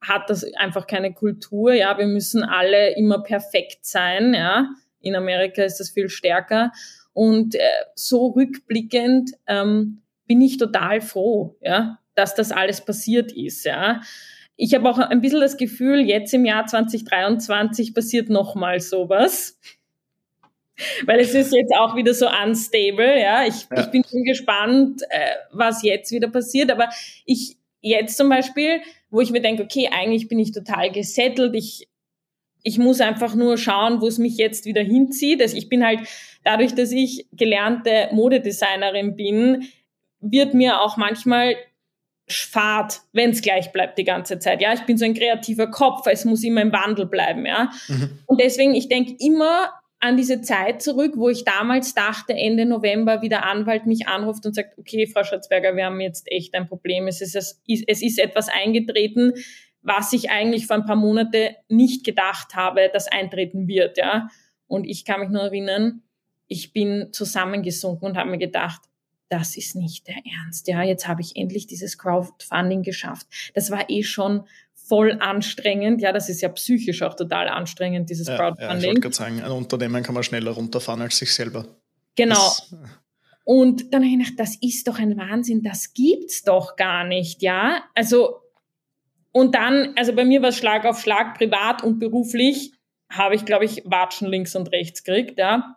hat 0.00 0.28
das 0.28 0.44
einfach 0.54 0.86
keine 0.86 1.12
Kultur, 1.12 1.72
ja. 1.72 1.96
Wir 1.98 2.06
müssen 2.06 2.42
alle 2.42 2.96
immer 2.96 3.22
perfekt 3.22 3.84
sein, 3.84 4.34
ja. 4.34 4.68
In 5.00 5.16
Amerika 5.16 5.62
ist 5.62 5.78
das 5.78 5.90
viel 5.90 6.08
stärker. 6.08 6.72
Und 7.12 7.54
äh, 7.54 7.60
so 7.94 8.28
rückblickend 8.28 9.32
ähm, 9.46 10.02
bin 10.26 10.40
ich 10.40 10.56
total 10.56 11.00
froh, 11.00 11.56
ja, 11.60 11.98
dass 12.14 12.34
das 12.34 12.52
alles 12.52 12.84
passiert 12.84 13.32
ist, 13.32 13.64
ja. 13.64 14.00
Ich 14.56 14.74
habe 14.74 14.88
auch 14.88 14.98
ein 14.98 15.20
bisschen 15.20 15.40
das 15.40 15.56
Gefühl, 15.56 16.00
jetzt 16.00 16.32
im 16.34 16.44
Jahr 16.44 16.66
2023 16.66 17.94
passiert 17.94 18.28
nochmal 18.28 18.80
sowas. 18.80 19.58
Weil 21.04 21.20
es 21.20 21.34
ist 21.34 21.52
jetzt 21.52 21.74
auch 21.74 21.96
wieder 21.96 22.14
so 22.14 22.28
unstable, 22.28 23.20
ja. 23.20 23.44
Ich, 23.46 23.66
ja. 23.70 23.82
ich 23.82 23.86
bin 23.90 24.04
schon 24.08 24.24
gespannt, 24.24 25.02
äh, 25.10 25.34
was 25.52 25.82
jetzt 25.82 26.12
wieder 26.12 26.28
passiert. 26.28 26.70
Aber 26.70 26.88
ich 27.24 27.56
jetzt 27.80 28.16
zum 28.16 28.28
Beispiel, 28.28 28.80
wo 29.10 29.20
ich 29.20 29.30
mir 29.30 29.42
denke, 29.42 29.64
okay, 29.64 29.90
eigentlich 29.92 30.28
bin 30.28 30.38
ich 30.38 30.52
total 30.52 30.90
gesettelt, 30.90 31.54
ich, 31.54 31.88
ich 32.62 32.78
muss 32.78 33.00
einfach 33.00 33.34
nur 33.34 33.58
schauen, 33.58 34.00
wo 34.00 34.06
es 34.06 34.18
mich 34.18 34.36
jetzt 34.36 34.64
wieder 34.66 34.82
hinzieht. 34.82 35.42
Also 35.42 35.56
ich 35.56 35.68
bin 35.68 35.84
halt, 35.84 36.00
dadurch, 36.44 36.74
dass 36.74 36.92
ich 36.92 37.26
gelernte 37.32 38.08
Modedesignerin 38.12 39.16
bin, 39.16 39.68
wird 40.20 40.54
mir 40.54 40.80
auch 40.80 40.96
manchmal 40.96 41.56
Fahrt, 42.28 43.00
wenn 43.12 43.30
es 43.30 43.42
gleich 43.42 43.72
bleibt 43.72 43.98
die 43.98 44.04
ganze 44.04 44.38
Zeit. 44.38 44.62
Ja, 44.62 44.72
ich 44.72 44.82
bin 44.82 44.96
so 44.96 45.04
ein 45.04 45.14
kreativer 45.14 45.66
Kopf, 45.66 46.06
es 46.06 46.24
muss 46.24 46.44
immer 46.44 46.62
im 46.62 46.72
Wandel 46.72 47.06
bleiben, 47.06 47.44
ja. 47.44 47.70
Mhm. 47.88 48.20
Und 48.26 48.40
deswegen, 48.40 48.74
ich 48.74 48.88
denke 48.88 49.16
immer 49.18 49.72
an 49.98 50.16
diese 50.16 50.40
Zeit 50.40 50.82
zurück, 50.82 51.12
wo 51.16 51.28
ich 51.28 51.44
damals 51.44 51.94
dachte, 51.94 52.32
Ende 52.32 52.64
November, 52.64 53.22
wie 53.22 53.28
der 53.28 53.44
Anwalt 53.44 53.86
mich 53.86 54.08
anruft 54.08 54.46
und 54.46 54.54
sagt, 54.54 54.78
okay, 54.78 55.06
Frau 55.06 55.22
Schatzberger, 55.24 55.76
wir 55.76 55.84
haben 55.84 56.00
jetzt 56.00 56.30
echt 56.30 56.54
ein 56.54 56.68
Problem. 56.68 57.06
Es 57.06 57.20
ist, 57.20 57.36
es 57.36 58.02
ist 58.02 58.18
etwas 58.18 58.48
eingetreten, 58.48 59.34
was 59.82 60.12
ich 60.12 60.30
eigentlich 60.30 60.66
vor 60.66 60.76
ein 60.76 60.86
paar 60.86 60.96
Monate 60.96 61.56
nicht 61.68 62.04
gedacht 62.04 62.54
habe, 62.54 62.90
das 62.92 63.08
eintreten 63.08 63.66
wird, 63.68 63.98
ja. 63.98 64.28
Und 64.66 64.84
ich 64.84 65.04
kann 65.04 65.20
mich 65.20 65.28
nur 65.28 65.42
erinnern, 65.42 66.02
ich 66.46 66.72
bin 66.72 67.08
zusammengesunken 67.12 68.08
und 68.08 68.16
habe 68.16 68.30
mir 68.30 68.38
gedacht, 68.38 68.82
das 69.28 69.56
ist 69.56 69.74
nicht 69.74 70.06
der 70.08 70.16
Ernst. 70.40 70.68
Ja, 70.68 70.82
jetzt 70.82 71.08
habe 71.08 71.22
ich 71.22 71.36
endlich 71.36 71.66
dieses 71.66 71.96
Crowdfunding 71.96 72.82
geschafft. 72.82 73.26
Das 73.54 73.70
war 73.70 73.88
eh 73.88 74.02
schon 74.02 74.46
voll 74.74 75.16
anstrengend. 75.20 76.02
Ja, 76.02 76.12
das 76.12 76.28
ist 76.28 76.42
ja 76.42 76.50
psychisch 76.50 77.02
auch 77.02 77.14
total 77.14 77.48
anstrengend, 77.48 78.10
dieses 78.10 78.28
ja, 78.28 78.36
Crowdfunding. 78.36 78.70
Ja, 78.70 78.78
ich 78.78 78.86
wollte 78.86 79.00
gerade 79.00 79.14
sagen, 79.14 79.42
ein 79.42 79.50
Unternehmen 79.50 80.02
kann 80.02 80.14
man 80.14 80.22
schneller 80.22 80.50
runterfahren 80.50 81.00
als 81.00 81.16
sich 81.16 81.32
selber. 81.32 81.66
Genau. 82.14 82.34
Das, 82.34 82.74
und 83.44 83.92
dann 83.92 84.02
habe 84.02 84.12
ich 84.12 84.18
gedacht, 84.18 84.38
das 84.38 84.56
ist 84.60 84.86
doch 84.86 84.98
ein 84.98 85.16
Wahnsinn, 85.16 85.62
das 85.62 85.94
gibt's 85.94 86.42
doch 86.44 86.76
gar 86.76 87.04
nicht, 87.04 87.42
ja. 87.42 87.84
Also, 87.94 88.41
und 89.32 89.54
dann, 89.54 89.94
also 89.96 90.14
bei 90.14 90.24
mir 90.24 90.42
war 90.42 90.50
es 90.50 90.56
Schlag 90.56 90.84
auf 90.84 91.00
Schlag, 91.00 91.36
privat 91.36 91.82
und 91.82 91.98
beruflich, 91.98 92.72
habe 93.10 93.34
ich, 93.34 93.44
glaube 93.44 93.64
ich, 93.64 93.82
Watschen 93.84 94.28
links 94.28 94.54
und 94.54 94.72
rechts 94.72 95.04
gekriegt, 95.04 95.38
ja. 95.38 95.76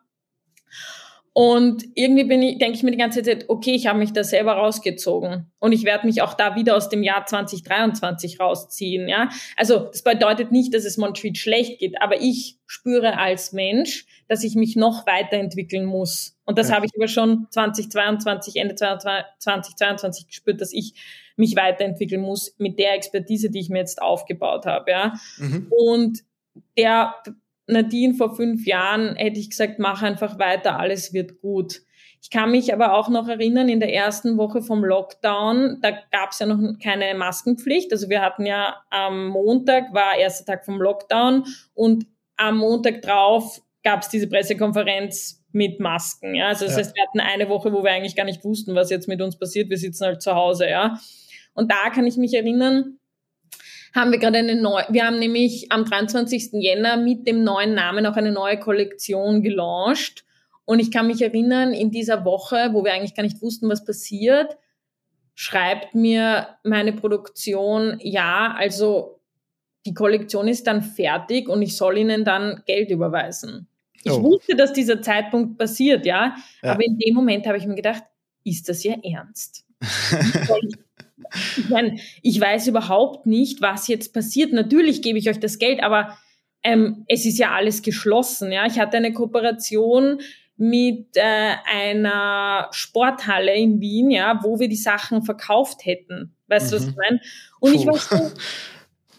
Und 1.37 1.83
irgendwie 1.95 2.23
bin 2.23 2.41
ich, 2.41 2.59
denke 2.59 2.77
ich 2.77 2.83
mir 2.83 2.91
die 2.91 2.97
ganze 2.97 3.21
Zeit, 3.21 3.49
okay, 3.49 3.71
ich 3.71 3.87
habe 3.87 3.99
mich 3.99 4.13
da 4.13 4.23
selber 4.23 4.53
rausgezogen. 4.53 5.51
Und 5.59 5.73
ich 5.73 5.83
werde 5.83 6.05
mich 6.07 6.21
auch 6.21 6.33
da 6.33 6.55
wieder 6.55 6.77
aus 6.77 6.87
dem 6.87 7.03
Jahr 7.03 7.25
2023 7.25 8.39
rausziehen. 8.39 9.09
Ja? 9.09 9.27
Also 9.57 9.79
das 9.79 10.01
bedeutet 10.01 10.53
nicht, 10.53 10.73
dass 10.73 10.85
es 10.85 10.95
Montreat 10.95 11.37
schlecht 11.37 11.79
geht, 11.79 12.01
aber 12.01 12.21
ich 12.21 12.57
spüre 12.67 13.17
als 13.17 13.51
Mensch, 13.51 14.05
dass 14.29 14.45
ich 14.45 14.55
mich 14.55 14.77
noch 14.77 15.05
weiterentwickeln 15.07 15.83
muss. 15.83 16.37
Und 16.45 16.57
das 16.57 16.69
ja. 16.69 16.75
habe 16.75 16.85
ich 16.85 16.93
aber 16.95 17.09
schon 17.09 17.47
2022, 17.49 18.55
Ende 18.55 18.75
2022 18.75 20.27
gespürt, 20.27 20.61
dass 20.61 20.71
ich 20.71 20.93
mich 21.35 21.55
weiterentwickeln 21.55 22.21
muss 22.21 22.55
mit 22.57 22.79
der 22.79 22.93
Expertise, 22.93 23.49
die 23.49 23.59
ich 23.59 23.69
mir 23.69 23.79
jetzt 23.79 24.01
aufgebaut 24.01 24.65
habe. 24.65 24.91
Ja? 24.91 25.13
Mhm. 25.37 25.67
Und 25.69 26.19
der 26.77 27.15
Nadine 27.67 28.13
vor 28.13 28.35
fünf 28.35 28.65
Jahren 28.65 29.15
hätte 29.15 29.39
ich 29.39 29.49
gesagt, 29.49 29.79
mach 29.79 30.01
einfach 30.01 30.39
weiter, 30.39 30.79
alles 30.79 31.13
wird 31.13 31.41
gut. 31.41 31.81
Ich 32.21 32.31
kann 32.31 32.49
mich 32.49 32.73
aber 32.73 32.95
auch 32.95 33.09
noch 33.09 33.27
erinnern, 33.27 33.69
in 33.69 33.79
der 33.79 33.93
ersten 33.93 34.37
Woche 34.37 34.63
vom 34.63 34.83
Lockdown, 34.83 35.79
da 35.81 35.91
gab 36.11 36.31
es 36.31 36.39
ja 36.39 36.47
noch 36.47 36.59
keine 36.81 37.13
Maskenpflicht. 37.13 37.91
Also 37.91 38.09
wir 38.09 38.21
hatten 38.21 38.47
ja 38.47 38.77
am 38.89 39.27
Montag, 39.27 39.93
war 39.93 40.17
erster 40.17 40.45
Tag 40.45 40.65
vom 40.65 40.81
Lockdown 40.81 41.43
und 41.75 42.07
am 42.37 42.57
Montag 42.57 43.03
drauf 43.03 43.61
gab 43.83 44.01
es 44.01 44.09
diese 44.09 44.27
Pressekonferenz 44.27 45.43
mit 45.51 45.79
Masken. 45.79 46.33
Ja? 46.35 46.47
Also 46.47 46.65
das 46.65 46.73
ja. 46.73 46.79
heißt, 46.79 46.95
wir 46.95 47.03
hatten 47.03 47.19
eine 47.19 47.47
Woche, 47.47 47.71
wo 47.71 47.83
wir 47.83 47.91
eigentlich 47.91 48.15
gar 48.15 48.25
nicht 48.25 48.43
wussten, 48.43 48.73
was 48.73 48.89
jetzt 48.89 49.07
mit 49.07 49.21
uns 49.21 49.37
passiert. 49.37 49.69
Wir 49.69 49.77
sitzen 49.77 50.05
halt 50.05 50.21
zu 50.21 50.33
Hause. 50.33 50.67
Ja? 50.67 50.99
Und 51.55 51.71
da 51.71 51.89
kann 51.89 52.05
ich 52.05 52.17
mich 52.17 52.33
erinnern, 52.35 52.99
haben 53.95 54.11
wir 54.11 54.19
gerade 54.19 54.39
eine 54.39 54.61
neue, 54.61 54.85
wir 54.89 55.05
haben 55.05 55.17
nämlich 55.17 55.71
am 55.71 55.85
23. 55.85 56.49
Jänner 56.53 56.97
mit 56.97 57.25
dem 57.25 57.43
neuen 57.43 57.73
Namen 57.73 58.05
auch 58.05 58.17
eine 58.17 58.31
neue 58.31 58.59
Kollektion 58.59 59.41
gelauncht. 59.41 60.25
Und 60.65 60.79
ich 60.79 60.91
kann 60.91 61.07
mich 61.07 61.21
erinnern, 61.21 61.73
in 61.73 61.91
dieser 61.91 62.25
Woche, 62.25 62.69
wo 62.73 62.83
wir 62.83 62.93
eigentlich 62.93 63.15
gar 63.15 63.23
nicht 63.23 63.41
wussten, 63.41 63.69
was 63.69 63.85
passiert, 63.85 64.57
schreibt 65.33 65.95
mir 65.95 66.47
meine 66.63 66.93
Produktion, 66.93 67.99
ja, 68.01 68.53
also 68.57 69.19
die 69.85 69.93
Kollektion 69.93 70.47
ist 70.47 70.67
dann 70.67 70.81
fertig 70.81 71.47
und 71.47 71.61
ich 71.61 71.77
soll 71.77 71.97
ihnen 71.97 72.25
dann 72.25 72.63
Geld 72.65 72.89
überweisen. 72.89 73.67
Ich 74.03 74.11
oh. 74.11 74.23
wusste, 74.23 74.55
dass 74.55 74.73
dieser 74.73 75.01
Zeitpunkt 75.01 75.57
passiert, 75.57 76.05
ja? 76.05 76.35
ja. 76.63 76.71
Aber 76.71 76.83
in 76.83 76.97
dem 76.97 77.15
Moment 77.15 77.47
habe 77.47 77.57
ich 77.57 77.65
mir 77.65 77.75
gedacht, 77.75 78.03
ist 78.43 78.67
das 78.69 78.83
ja 78.83 78.95
ernst? 79.03 79.65
ich 79.81 80.77
meine, 81.69 81.97
ich 82.21 82.39
weiß 82.39 82.67
überhaupt 82.67 83.25
nicht, 83.25 83.61
was 83.61 83.87
jetzt 83.87 84.13
passiert. 84.13 84.53
Natürlich 84.53 85.01
gebe 85.01 85.17
ich 85.17 85.29
euch 85.29 85.39
das 85.39 85.57
Geld, 85.57 85.81
aber 85.81 86.17
ähm, 86.63 87.05
es 87.07 87.25
ist 87.25 87.37
ja 87.37 87.51
alles 87.51 87.81
geschlossen. 87.81 88.51
Ja, 88.51 88.65
ich 88.65 88.79
hatte 88.79 88.97
eine 88.97 89.13
Kooperation 89.13 90.19
mit 90.57 91.15
äh, 91.15 91.55
einer 91.65 92.69
Sporthalle 92.71 93.53
in 93.55 93.81
Wien, 93.81 94.09
ja, 94.09 94.39
wo 94.43 94.59
wir 94.59 94.69
die 94.69 94.75
Sachen 94.75 95.23
verkauft 95.23 95.85
hätten. 95.85 96.35
Weißt 96.47 96.71
du, 96.71 96.77
mhm. 96.77 96.79
was 96.79 96.87
ich 96.89 96.95
meine? 96.95 97.19
Und 97.59 97.71
Puh. 97.73 97.79
ich 97.79 97.85
war 97.85 97.97
so, 97.97 98.31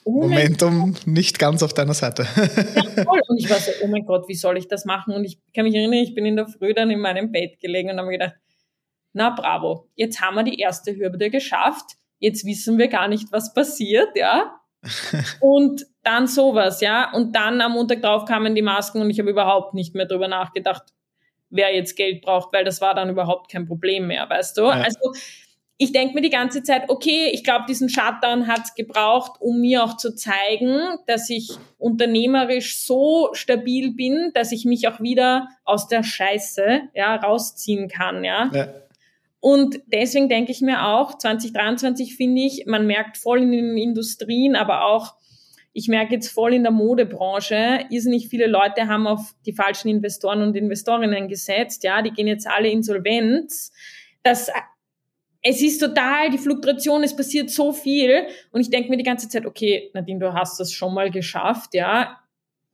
oh 0.05 0.23
Momentum 0.23 0.95
nicht 1.05 1.39
ganz 1.39 1.63
auf 1.63 1.75
deiner 1.75 1.95
Seite. 1.95 2.27
ja, 2.75 3.05
voll. 3.05 3.21
Und 3.29 3.39
ich 3.39 3.51
war 3.51 3.59
so, 3.59 3.71
oh 3.83 3.87
mein 3.87 4.07
Gott, 4.07 4.29
wie 4.29 4.35
soll 4.35 4.57
ich 4.57 4.69
das 4.69 4.85
machen? 4.85 5.15
Und 5.15 5.25
ich 5.25 5.39
kann 5.55 5.65
mich 5.65 5.75
erinnern, 5.75 5.99
ich 5.99 6.15
bin 6.15 6.25
in 6.25 6.37
der 6.37 6.49
Früh 6.49 6.73
dann 6.73 6.91
in 6.91 7.01
meinem 7.01 7.33
Bett 7.33 7.61
gelegen 7.61 7.91
und 7.91 7.99
habe 7.99 8.09
mir 8.09 8.19
gedacht, 8.19 8.35
na 9.17 9.31
bravo, 9.31 9.89
jetzt 9.95 10.21
haben 10.21 10.37
wir 10.37 10.43
die 10.43 10.59
erste 10.61 10.95
Hürde 10.95 11.31
geschafft, 11.31 11.97
jetzt 12.19 12.45
wissen 12.45 12.77
wir 12.77 12.89
gar 12.89 13.09
nicht, 13.09 13.33
was 13.33 13.55
passiert, 13.55 14.11
ja. 14.15 14.61
und 15.41 15.87
dann 16.03 16.27
sowas, 16.27 16.83
ja. 16.83 17.13
Und 17.13 17.35
dann 17.35 17.61
am 17.63 17.73
Montag 17.73 18.03
drauf 18.03 18.27
kamen 18.27 18.55
die 18.55 18.63
Masken 18.63 19.01
und 19.01 19.11
ich 19.11 19.19
habe 19.19 19.31
überhaupt 19.31 19.75
nicht 19.75 19.95
mehr 19.95 20.07
drüber 20.07 20.29
nachgedacht, 20.29 20.83
wer 21.49 21.75
jetzt 21.75 21.97
Geld 21.97 22.21
braucht, 22.23 22.53
weil 22.53 22.65
das 22.65 22.81
war 22.81 22.95
dann 22.95 23.09
überhaupt 23.09 23.51
kein 23.51 23.67
Problem 23.67 24.07
mehr, 24.07 24.29
weißt 24.29 24.59
du? 24.59 24.63
Ja. 24.65 24.83
Also 24.83 25.15
ich 25.79 25.93
denke 25.93 26.15
mir 26.15 26.21
die 26.21 26.31
ganze 26.31 26.63
Zeit, 26.63 26.89
okay, 26.89 27.31
ich 27.33 27.43
glaube, 27.43 27.65
diesen 27.69 27.89
Shutdown 27.89 28.47
hat 28.47 28.65
es 28.65 28.75
gebraucht, 28.75 29.41
um 29.41 29.61
mir 29.61 29.83
auch 29.83 29.97
zu 29.97 30.15
zeigen, 30.15 30.99
dass 31.07 31.31
ich 31.31 31.51
unternehmerisch 31.79 32.85
so 32.85 33.31
stabil 33.33 33.93
bin, 33.93 34.31
dass 34.35 34.53
ich 34.53 34.65
mich 34.65 34.89
auch 34.89 35.01
wieder 35.01 35.49
aus 35.65 35.89
der 35.89 36.03
Scheiße 36.03 36.83
ja, 36.95 37.17
rausziehen 37.17 37.89
kann, 37.89 38.25
ja. 38.25 38.51
ja. 38.53 38.69
Und 39.47 39.81
deswegen 39.87 40.29
denke 40.29 40.51
ich 40.51 40.61
mir 40.61 40.89
auch, 40.89 41.19
2023 41.19 42.17
finde 42.17 42.43
ich, 42.43 42.65
man 42.67 42.85
merkt 42.85 43.17
voll 43.17 43.43
in 43.43 43.53
den 43.53 43.79
Industrien, 43.79 44.57
aber 44.57 44.87
auch, 44.87 45.15
ich 45.73 45.87
merke 45.87 46.15
jetzt 46.15 46.33
voll 46.33 46.53
in 46.53 46.65
der 46.65 46.73
Modebranche, 46.73 47.87
irrsinnig 47.91 48.27
viele 48.27 48.49
Leute 48.49 48.89
haben 48.89 49.07
auf 49.07 49.37
die 49.47 49.53
falschen 49.53 49.89
Investoren 49.89 50.43
und 50.43 50.57
Investorinnen 50.57 51.29
gesetzt, 51.29 51.85
ja, 51.85 52.03
die 52.03 52.11
gehen 52.11 52.27
jetzt 52.27 52.49
alle 52.49 52.71
insolvenz. 52.71 53.71
Das, 54.25 54.51
es 55.43 55.63
ist 55.63 55.79
total 55.79 56.31
die 56.31 56.39
Fluktuation, 56.39 57.05
es 57.05 57.15
passiert 57.15 57.49
so 57.49 57.73
viel 57.73 58.27
und 58.51 58.63
ich 58.63 58.71
denke 58.71 58.91
mir 58.91 58.97
die 58.97 59.05
ganze 59.05 59.29
Zeit, 59.29 59.47
okay, 59.47 59.93
Nadine, 59.95 60.19
du 60.19 60.35
hast 60.35 60.59
das 60.59 60.73
schon 60.73 60.93
mal 60.93 61.09
geschafft, 61.09 61.73
ja, 61.73 62.19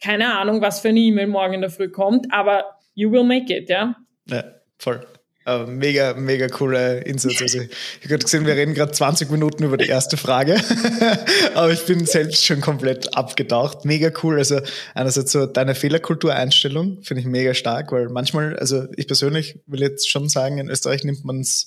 keine 0.03 0.39
Ahnung, 0.39 0.63
was 0.63 0.81
für 0.81 0.89
eine 0.89 1.01
E-Mail 1.01 1.27
morgen 1.27 1.53
in 1.53 1.61
der 1.61 1.69
Früh 1.69 1.91
kommt, 1.91 2.33
aber 2.33 2.79
you 2.95 3.13
will 3.13 3.25
make 3.25 3.55
it, 3.55 3.69
ja. 3.69 3.95
Ja, 4.27 4.43
voll. 4.79 5.07
Uh, 5.45 5.67
mega, 5.67 6.15
mega 6.15 6.47
coole 6.47 7.01
Insights. 7.01 7.43
Also, 7.43 7.63
ich 8.01 8.05
habe 8.05 8.19
gesehen, 8.19 8.47
wir 8.47 8.55
reden 8.55 8.75
gerade 8.75 8.93
20 8.93 9.29
Minuten 9.29 9.65
über 9.65 9.77
die 9.77 9.89
erste 9.89 10.17
Frage, 10.17 10.63
aber 11.55 11.73
ich 11.73 11.85
bin 11.85 12.07
selbst 12.07 12.47
schon 12.47 12.61
komplett 12.61 13.17
abgedacht. 13.17 13.85
Mega 13.85 14.13
cool. 14.23 14.39
Also 14.39 14.61
einerseits 14.95 15.33
so 15.33 15.47
deine 15.47 15.75
Fehlerkultureinstellung 15.75 17.03
finde 17.03 17.23
ich 17.23 17.27
mega 17.27 17.55
stark, 17.55 17.91
weil 17.91 18.09
manchmal, 18.09 18.57
also 18.57 18.87
ich 18.97 19.09
persönlich 19.09 19.59
will 19.67 19.81
jetzt 19.81 20.09
schon 20.09 20.29
sagen, 20.29 20.59
in 20.59 20.71
Österreich 20.71 21.03
nimmt 21.03 21.25
man 21.25 21.41
es 21.41 21.67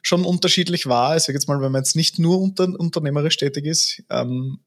schon 0.00 0.24
unterschiedlich 0.24 0.86
wahr. 0.86 1.16
Ich 1.16 1.24
sage 1.24 1.36
jetzt 1.36 1.46
mal, 1.46 1.60
wenn 1.60 1.72
man 1.72 1.82
jetzt 1.82 1.96
nicht 1.96 2.18
nur 2.18 2.40
unter, 2.40 2.64
unternehmerisch 2.64 3.36
tätig 3.36 3.66
ist, 3.66 4.02
ähm, 4.08 4.60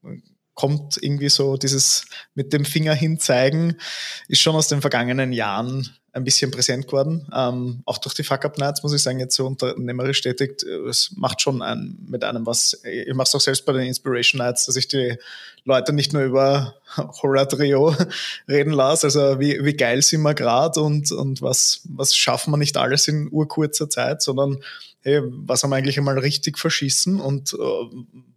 kommt 0.54 1.00
irgendwie 1.02 1.30
so 1.30 1.58
dieses 1.58 2.06
mit 2.36 2.54
dem 2.54 2.66
Finger 2.66 2.94
hinzeigen, 2.94 3.78
ist 4.28 4.42
schon 4.42 4.56
aus 4.56 4.68
den 4.68 4.82
vergangenen 4.82 5.34
Jahren 5.34 5.90
ein 6.14 6.24
bisschen 6.24 6.52
präsent 6.52 6.88
geworden. 6.88 7.28
Ähm, 7.36 7.82
auch 7.86 7.98
durch 7.98 8.14
die 8.14 8.24
Fuck-Up-Nights, 8.24 8.84
muss 8.84 8.94
ich 8.94 9.02
sagen, 9.02 9.20
jetzt 9.20 9.36
so 9.36 9.48
unternehmerisch 9.48 10.22
tätig. 10.22 10.62
Es 10.88 11.12
macht 11.16 11.42
schon 11.42 11.62
ein, 11.62 11.98
mit 12.08 12.24
einem 12.24 12.46
was. 12.46 12.80
Ich 12.84 13.14
mache 13.16 13.28
es 13.28 13.36
auch 13.36 13.42
selbst 13.42 13.66
bei 13.66 13.74
den 13.74 13.88
Inspiration 13.88 14.38
Nights, 14.38 14.68
dass 14.68 14.76
ich 14.76 14.88
die 14.88 15.18
Leute 15.66 15.94
nicht 15.94 16.14
nur 16.14 16.24
über 16.24 16.76
Horror 16.98 17.48
Trio 17.48 17.96
reden 18.48 18.74
lasse, 18.74 19.08
also 19.08 19.40
wie, 19.40 19.64
wie 19.64 19.74
geil 19.74 20.02
sind 20.02 20.22
wir 20.22 20.34
gerade 20.34 20.82
und, 20.82 21.12
und 21.12 21.42
was, 21.42 21.82
was 21.86 22.16
schaffen 22.16 22.52
wir 22.52 22.58
nicht 22.58 22.78
alles 22.78 23.08
in 23.08 23.30
urkurzer 23.32 23.90
Zeit, 23.90 24.22
sondern 24.22 24.62
hey, 25.04 25.22
was 25.24 25.64
haben 25.64 25.72
wir 25.72 25.76
eigentlich 25.76 25.98
einmal 25.98 26.18
richtig 26.18 26.58
verschissen 26.58 27.20
und 27.20 27.54
äh, 27.54 27.58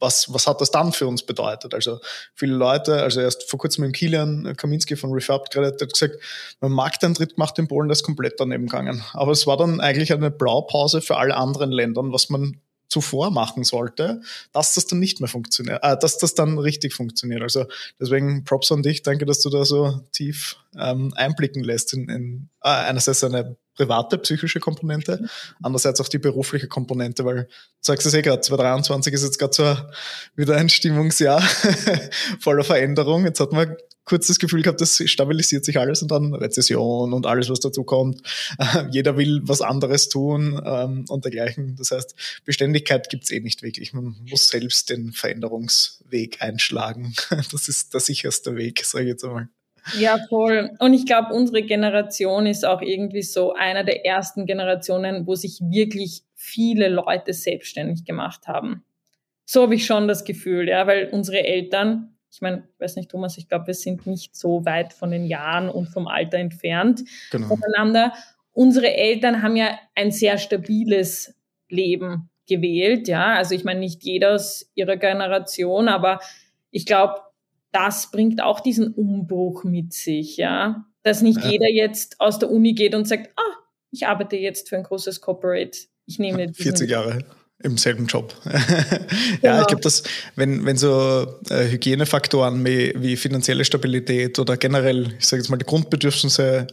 was, 0.01 0.33
was 0.33 0.47
hat 0.47 0.61
das 0.61 0.71
dann 0.71 0.93
für 0.93 1.07
uns 1.07 1.23
bedeutet? 1.23 1.75
Also 1.75 2.01
viele 2.35 2.55
Leute, 2.55 3.03
also 3.03 3.21
erst 3.21 3.49
vor 3.49 3.59
kurzem 3.59 3.85
mit 3.85 3.95
Kilian 3.95 4.55
Kaminski 4.57 4.97
von 4.97 5.13
Refurb 5.13 5.51
Credit 5.51 5.81
hat 5.81 5.93
gesagt, 5.93 6.17
man 6.61 6.73
mag 6.73 6.99
den 7.01 7.15
Tritt 7.15 7.35
gemacht 7.35 7.59
in 7.59 7.69
Polen, 7.69 7.89
das 7.89 7.99
ist 7.99 8.05
komplett 8.05 8.35
daneben 8.39 8.67
gegangen. 8.67 9.03
Aber 9.13 9.33
es 9.33 9.47
war 9.47 9.57
dann 9.57 9.81
eigentlich 9.81 10.13
eine 10.13 10.31
Blaupause 10.31 11.01
für 11.01 11.17
alle 11.17 11.37
anderen 11.37 11.71
Ländern, 11.71 12.13
was 12.13 12.31
man 12.31 12.61
zuvor 12.89 13.31
machen 13.31 13.65
sollte, 13.65 14.21
dass 14.53 14.75
das 14.75 14.87
dann 14.87 14.99
nicht 14.99 15.21
mehr 15.21 15.29
funktioniert, 15.29 15.81
äh, 15.83 15.97
dass 15.99 16.19
das 16.19 16.35
dann 16.35 16.59
richtig 16.59 16.95
funktioniert. 16.95 17.43
Also 17.43 17.67
deswegen 18.01 18.45
Props 18.45 18.73
an 18.73 18.83
dich, 18.83 19.03
danke, 19.03 19.27
dass 19.27 19.41
du 19.41 19.51
da 19.51 19.65
so 19.65 20.01
tief 20.13 20.57
ähm, 20.79 21.13
einblicken 21.17 21.65
lässt 21.65 21.93
in, 21.93 22.09
in 22.09 22.49
äh, 22.63 22.69
einerseits 22.69 23.25
eine 23.25 23.57
private 23.77 24.19
psychische 24.19 24.59
Komponente, 24.59 25.29
andererseits 25.63 26.01
auch 26.01 26.09
die 26.09 26.19
berufliche 26.19 26.67
Komponente, 26.67 27.25
weil 27.25 27.45
du 27.45 27.49
sagst 27.81 28.07
es 28.07 28.15
eh 28.15 28.23
gerade, 28.23 28.41
2023 28.41 29.13
ist 29.13 29.23
jetzt 29.23 29.39
gerade 29.39 29.55
so 29.55 29.77
wieder 30.35 30.57
ein 30.57 30.69
Stimmungsjahr 30.69 31.41
voller 32.41 32.65
Veränderung. 32.65 33.25
Jetzt 33.25 33.41
hat 33.41 33.53
man 33.53 33.77
kurz 34.07 34.29
das 34.29 34.39
Gefühl 34.39 34.63
gehabt, 34.63 34.81
das 34.81 35.03
stabilisiert 35.05 35.65
sich 35.65 35.79
alles 35.79 36.01
und 36.01 36.11
dann 36.11 36.33
Rezession 36.33 37.13
und 37.13 37.27
alles, 37.27 37.51
was 37.51 37.61
dazu 37.61 37.85
kommt. 37.85 38.23
jeder 38.91 39.19
will 39.19 39.41
was 39.43 39.61
anderes 39.61 40.09
tun 40.09 40.61
ähm, 40.65 41.05
und 41.09 41.25
dergleichen. 41.25 41.77
Das 41.77 41.91
heißt, 41.91 42.15
Beständigkeit 42.45 43.11
gibt's 43.11 43.31
eh 43.31 43.41
nicht 43.41 43.63
wirklich. 43.63 43.93
Man 43.93 44.17
muss 44.31 44.49
selbst 44.49 44.89
den 44.89 45.13
Veränderungsweg 45.13 46.41
einschlagen. 46.41 47.15
Das 47.53 47.69
ist 47.69 47.93
der 47.95 48.01
sicherste 48.01 48.57
Weg, 48.57 48.85
sage 48.85 49.05
ich 49.05 49.11
jetzt 49.11 49.25
einmal. 49.25 49.49
Ja, 49.99 50.19
voll. 50.29 50.71
Und 50.79 50.95
ich 50.95 51.07
glaube, 51.07 51.33
unsere 51.33 51.63
Generation 51.63 52.47
ist 52.47 52.65
auch 52.65 52.83
irgendwie 52.83 53.23
so 53.23 53.53
einer 53.53 53.85
der 53.85 54.05
ersten 54.05 54.47
Generationen, 54.47 55.27
wo 55.27 55.35
sich 55.35 55.61
wirklich 55.61 56.23
viele 56.35 56.89
Leute 56.89 57.33
selbstständig 57.33 58.05
gemacht 58.05 58.47
haben. 58.47 58.85
So 59.45 59.63
habe 59.63 59.77
ich 59.77 59.87
schon 59.87 60.09
das 60.09 60.25
Gefühl, 60.25 60.69
ja, 60.69 60.87
weil 60.87 61.09
unsere 61.13 61.45
Eltern, 61.45 62.16
ich 62.31 62.41
meine, 62.41 62.65
ich 62.75 62.81
weiß 62.81 62.97
nicht, 62.97 63.11
Thomas, 63.11 63.39
ich 63.39 63.49
glaube, 63.49 63.69
wir 63.69 63.75
sind 63.75 64.07
nicht 64.07 64.37
so 64.37 64.65
weit 64.65 64.93
von 64.93 65.11
den 65.11 65.27
Jahren 65.27 65.69
und 65.69 65.87
vom 65.87 66.07
Alter 66.07 66.39
entfernt 66.39 67.03
genau. 67.31 67.49
voneinander. 67.49 68.13
Unsere 68.53 68.93
Eltern 68.95 69.43
haben 69.43 69.57
ja 69.57 69.79
ein 69.95 70.11
sehr 70.11 70.39
stabiles 70.39 71.35
Leben 71.69 72.31
gewählt, 72.47 73.09
ja. 73.09 73.35
Also 73.35 73.55
ich 73.55 73.65
meine, 73.65 73.81
nicht 73.81 74.05
jeder 74.05 74.35
aus 74.35 74.71
ihrer 74.75 74.97
Generation, 74.97 75.89
aber 75.89 76.21
ich 76.71 76.87
glaube, 76.87 77.21
das 77.73 78.11
bringt 78.11 78.43
auch 78.43 78.61
diesen 78.61 78.93
Umbruch 78.93 79.65
mit 79.65 79.93
sich, 79.93 80.37
ja. 80.37 80.87
Dass 81.03 81.23
nicht 81.23 81.43
ja. 81.43 81.51
jeder 81.51 81.71
jetzt 81.71 82.21
aus 82.21 82.39
der 82.39 82.51
Uni 82.51 82.73
geht 82.75 82.95
und 82.95 83.07
sagt, 83.07 83.31
ah, 83.37 83.57
ich 83.91 84.07
arbeite 84.07 84.37
jetzt 84.37 84.69
für 84.69 84.77
ein 84.77 84.83
großes 84.83 85.21
Corporate. 85.21 85.79
Ich 86.07 86.19
nehme 86.19 86.49
40 86.55 86.91
Jahre 86.91 87.25
im 87.63 87.79
selben 87.79 88.07
Job. 88.07 88.35
ja, 88.45 88.59
genau. 89.41 89.61
ich 89.61 89.67
glaube, 89.67 89.83
dass 89.83 90.03
wenn, 90.35 90.65
wenn 90.65 90.77
so 90.77 91.41
äh, 91.49 91.69
Hygienefaktoren 91.71 92.65
wie, 92.65 92.93
wie 92.97 93.17
finanzielle 93.17 93.65
Stabilität 93.65 94.39
oder 94.39 94.57
generell, 94.57 95.15
ich 95.19 95.27
sage 95.27 95.43
jetzt 95.43 95.49
mal, 95.49 95.57
die 95.57 95.65
Grundbedürfnisse 95.65 96.67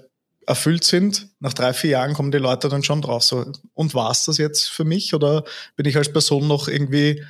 erfüllt 0.45 0.83
sind, 0.83 1.29
nach 1.39 1.53
drei, 1.53 1.73
vier 1.73 1.91
Jahren 1.91 2.13
kommen 2.13 2.31
die 2.31 2.37
Leute 2.37 2.67
dann 2.67 2.83
schon 2.83 3.01
drauf. 3.01 3.23
So, 3.23 3.45
und 3.73 3.93
war 3.93 4.11
es 4.11 4.25
das 4.25 4.37
jetzt 4.37 4.69
für 4.69 4.83
mich 4.83 5.13
oder 5.13 5.45
bin 5.75 5.85
ich 5.85 5.95
als 5.95 6.11
Person 6.11 6.47
noch 6.47 6.67
irgendwie 6.67 7.23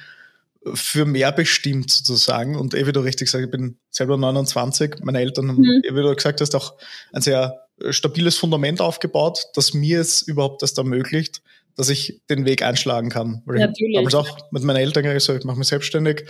für 0.73 1.05
mehr 1.05 1.31
bestimmt 1.31 1.91
sozusagen? 1.91 2.55
Und 2.55 2.73
eh, 2.73 2.87
wie 2.87 2.91
du 2.91 3.01
richtig 3.01 3.29
sagst, 3.29 3.45
ich 3.45 3.51
bin 3.51 3.77
selber 3.91 4.17
29, 4.17 4.95
meine 5.03 5.19
Eltern 5.19 5.49
haben, 5.49 5.61
mhm. 5.61 5.81
eh, 5.83 5.93
wie 5.93 6.01
du 6.01 6.15
gesagt 6.15 6.41
hast, 6.41 6.55
auch 6.55 6.75
ein 7.11 7.21
sehr 7.21 7.59
stabiles 7.89 8.37
Fundament 8.37 8.81
aufgebaut, 8.81 9.45
das 9.55 9.73
mir 9.73 9.99
es 9.99 10.21
überhaupt 10.21 10.61
erst 10.61 10.77
ermöglicht, 10.77 11.41
dass 11.75 11.89
ich 11.89 12.21
den 12.29 12.45
Weg 12.45 12.61
einschlagen 12.61 13.09
kann. 13.09 13.41
Weil 13.45 13.59
Natürlich. 13.59 13.91
ich 13.91 13.95
damals 13.95 14.15
auch 14.15 14.51
mit 14.51 14.63
meinen 14.63 14.77
Eltern 14.77 15.03
gesagt, 15.03 15.39
ich 15.39 15.45
mache 15.45 15.57
mich 15.57 15.67
selbstständig. 15.67 16.25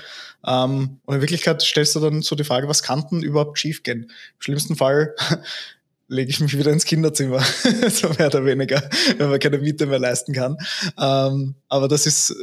Ähm, 0.45 0.99
und 1.05 1.15
in 1.15 1.21
Wirklichkeit 1.21 1.61
stellst 1.61 1.95
du 1.95 1.99
dann 1.99 2.21
so 2.21 2.35
die 2.35 2.43
Frage, 2.43 2.67
was 2.67 2.83
kann 2.83 3.05
denn 3.11 3.23
überhaupt 3.23 3.59
schiefgehen? 3.59 4.03
Im 4.03 4.41
schlimmsten 4.41 4.75
Fall 4.75 5.15
lege 6.07 6.29
ich 6.29 6.39
mich 6.39 6.57
wieder 6.57 6.71
ins 6.71 6.85
Kinderzimmer, 6.85 7.41
so 7.89 8.09
mehr 8.09 8.27
oder 8.27 8.45
weniger, 8.45 8.81
wenn 9.17 9.29
man 9.29 9.39
keine 9.39 9.57
Miete 9.57 9.85
mehr 9.85 9.99
leisten 9.99 10.33
kann. 10.33 10.57
Ähm, 10.97 11.55
aber 11.67 11.87
das 11.87 12.05
ist, 12.05 12.35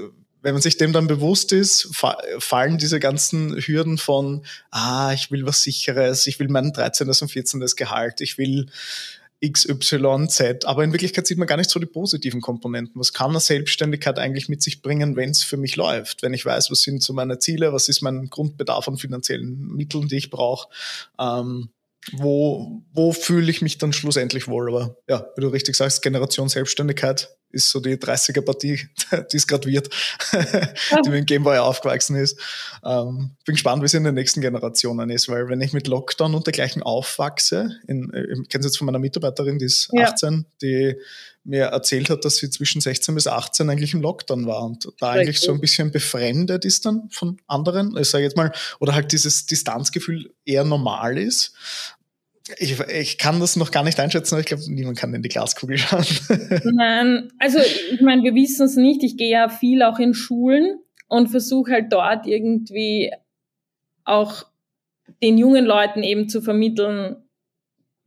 wenn 0.42 0.54
man 0.54 0.62
sich 0.62 0.76
dem 0.76 0.92
dann 0.92 1.06
bewusst 1.06 1.52
ist, 1.52 1.90
fallen 2.38 2.78
diese 2.78 3.00
ganzen 3.00 3.56
Hürden 3.56 3.98
von, 3.98 4.44
ah, 4.70 5.12
ich 5.12 5.30
will 5.30 5.46
was 5.46 5.62
Sicheres, 5.62 6.26
ich 6.26 6.38
will 6.38 6.48
mein 6.48 6.72
13. 6.72 7.08
und 7.08 7.30
14. 7.30 7.60
Gehalt, 7.76 8.20
ich 8.20 8.38
will 8.38 8.66
XYZ. 9.44 10.64
Aber 10.64 10.84
in 10.84 10.92
Wirklichkeit 10.92 11.26
sieht 11.26 11.38
man 11.38 11.48
gar 11.48 11.56
nicht 11.56 11.70
so 11.70 11.80
die 11.80 11.86
positiven 11.86 12.40
Komponenten. 12.40 13.00
Was 13.00 13.12
kann 13.12 13.30
eine 13.30 13.40
Selbstständigkeit 13.40 14.18
eigentlich 14.18 14.48
mit 14.48 14.62
sich 14.62 14.82
bringen, 14.82 15.16
wenn 15.16 15.30
es 15.30 15.42
für 15.42 15.56
mich 15.56 15.76
läuft? 15.76 16.22
Wenn 16.22 16.34
ich 16.34 16.44
weiß, 16.44 16.70
was 16.70 16.82
sind 16.82 17.02
so 17.02 17.12
meine 17.12 17.38
Ziele, 17.38 17.72
was 17.72 17.88
ist 17.88 18.02
mein 18.02 18.28
Grundbedarf 18.28 18.86
an 18.88 18.96
finanziellen 18.96 19.74
Mitteln, 19.74 20.08
die 20.08 20.16
ich 20.16 20.30
brauche? 20.30 20.68
Ähm, 21.18 21.70
wo, 22.12 22.82
wo 22.92 23.12
fühle 23.12 23.50
ich 23.50 23.62
mich 23.62 23.78
dann 23.78 23.92
schlussendlich 23.92 24.48
wohl? 24.48 24.68
Aber 24.68 24.96
ja, 25.08 25.26
wie 25.36 25.42
du 25.42 25.48
richtig 25.48 25.76
sagst, 25.76 26.02
Generation 26.02 26.48
Selbstständigkeit 26.48 27.30
ist 27.52 27.70
so 27.70 27.80
die 27.80 27.96
30er-Partie, 27.96 28.88
die 29.32 29.36
es 29.36 29.46
gerade 29.46 29.68
wird, 29.68 29.90
die 30.32 31.10
mit 31.10 31.18
dem 31.20 31.26
Gameboy 31.26 31.58
aufgewachsen 31.58 32.16
ist. 32.16 32.38
Ähm, 32.84 33.32
bin 33.44 33.54
gespannt, 33.54 33.82
wie 33.82 33.86
es 33.86 33.94
in 33.94 34.04
den 34.04 34.14
nächsten 34.14 34.40
Generationen 34.40 35.10
ist, 35.10 35.28
weil 35.28 35.48
wenn 35.48 35.60
ich 35.60 35.72
mit 35.72 35.88
Lockdown 35.88 36.34
und 36.34 36.46
dergleichen 36.46 36.82
aufwachse, 36.82 37.76
in, 37.86 38.12
äh, 38.14 38.22
ich 38.22 38.48
kenne 38.48 38.60
es 38.60 38.66
jetzt 38.66 38.78
von 38.78 38.86
meiner 38.86 38.98
Mitarbeiterin, 38.98 39.58
die 39.58 39.66
ist 39.66 39.90
ja. 39.92 40.08
18, 40.08 40.46
die 40.62 40.96
mir 41.50 41.64
erzählt 41.64 42.08
hat, 42.10 42.24
dass 42.24 42.36
sie 42.36 42.48
zwischen 42.48 42.80
16 42.80 43.14
bis 43.14 43.26
18 43.26 43.68
eigentlich 43.68 43.92
im 43.92 44.00
Lockdown 44.00 44.46
war 44.46 44.62
und 44.64 44.88
da 45.00 45.10
eigentlich 45.10 45.40
so 45.40 45.52
ein 45.52 45.60
bisschen 45.60 45.90
befremdet 45.90 46.64
ist 46.64 46.86
dann 46.86 47.10
von 47.10 47.38
anderen, 47.48 47.96
ich 47.98 48.08
sage 48.08 48.24
jetzt 48.24 48.36
mal, 48.36 48.52
oder 48.78 48.94
halt 48.94 49.12
dieses 49.12 49.46
Distanzgefühl 49.46 50.32
eher 50.44 50.64
normal 50.64 51.18
ist. 51.18 51.54
Ich, 52.58 52.80
ich 52.80 53.18
kann 53.18 53.40
das 53.40 53.56
noch 53.56 53.70
gar 53.70 53.84
nicht 53.84 54.00
einschätzen, 54.00 54.34
aber 54.34 54.40
ich 54.40 54.46
glaube, 54.46 54.62
niemand 54.68 54.98
kann 54.98 55.12
in 55.12 55.22
die 55.22 55.28
Glaskugel 55.28 55.76
schauen. 55.76 56.04
Nein, 56.64 57.32
also 57.38 57.58
ich 57.58 58.00
meine, 58.00 58.22
wir 58.22 58.34
wissen 58.34 58.66
es 58.66 58.76
nicht. 58.76 59.02
Ich 59.02 59.16
gehe 59.16 59.30
ja 59.30 59.48
viel 59.48 59.82
auch 59.82 59.98
in 59.98 60.14
Schulen 60.14 60.80
und 61.08 61.28
versuche 61.28 61.72
halt 61.72 61.92
dort 61.92 62.26
irgendwie 62.26 63.12
auch 64.04 64.46
den 65.22 65.36
jungen 65.36 65.64
Leuten 65.64 66.02
eben 66.02 66.28
zu 66.28 66.40
vermitteln, 66.40 67.16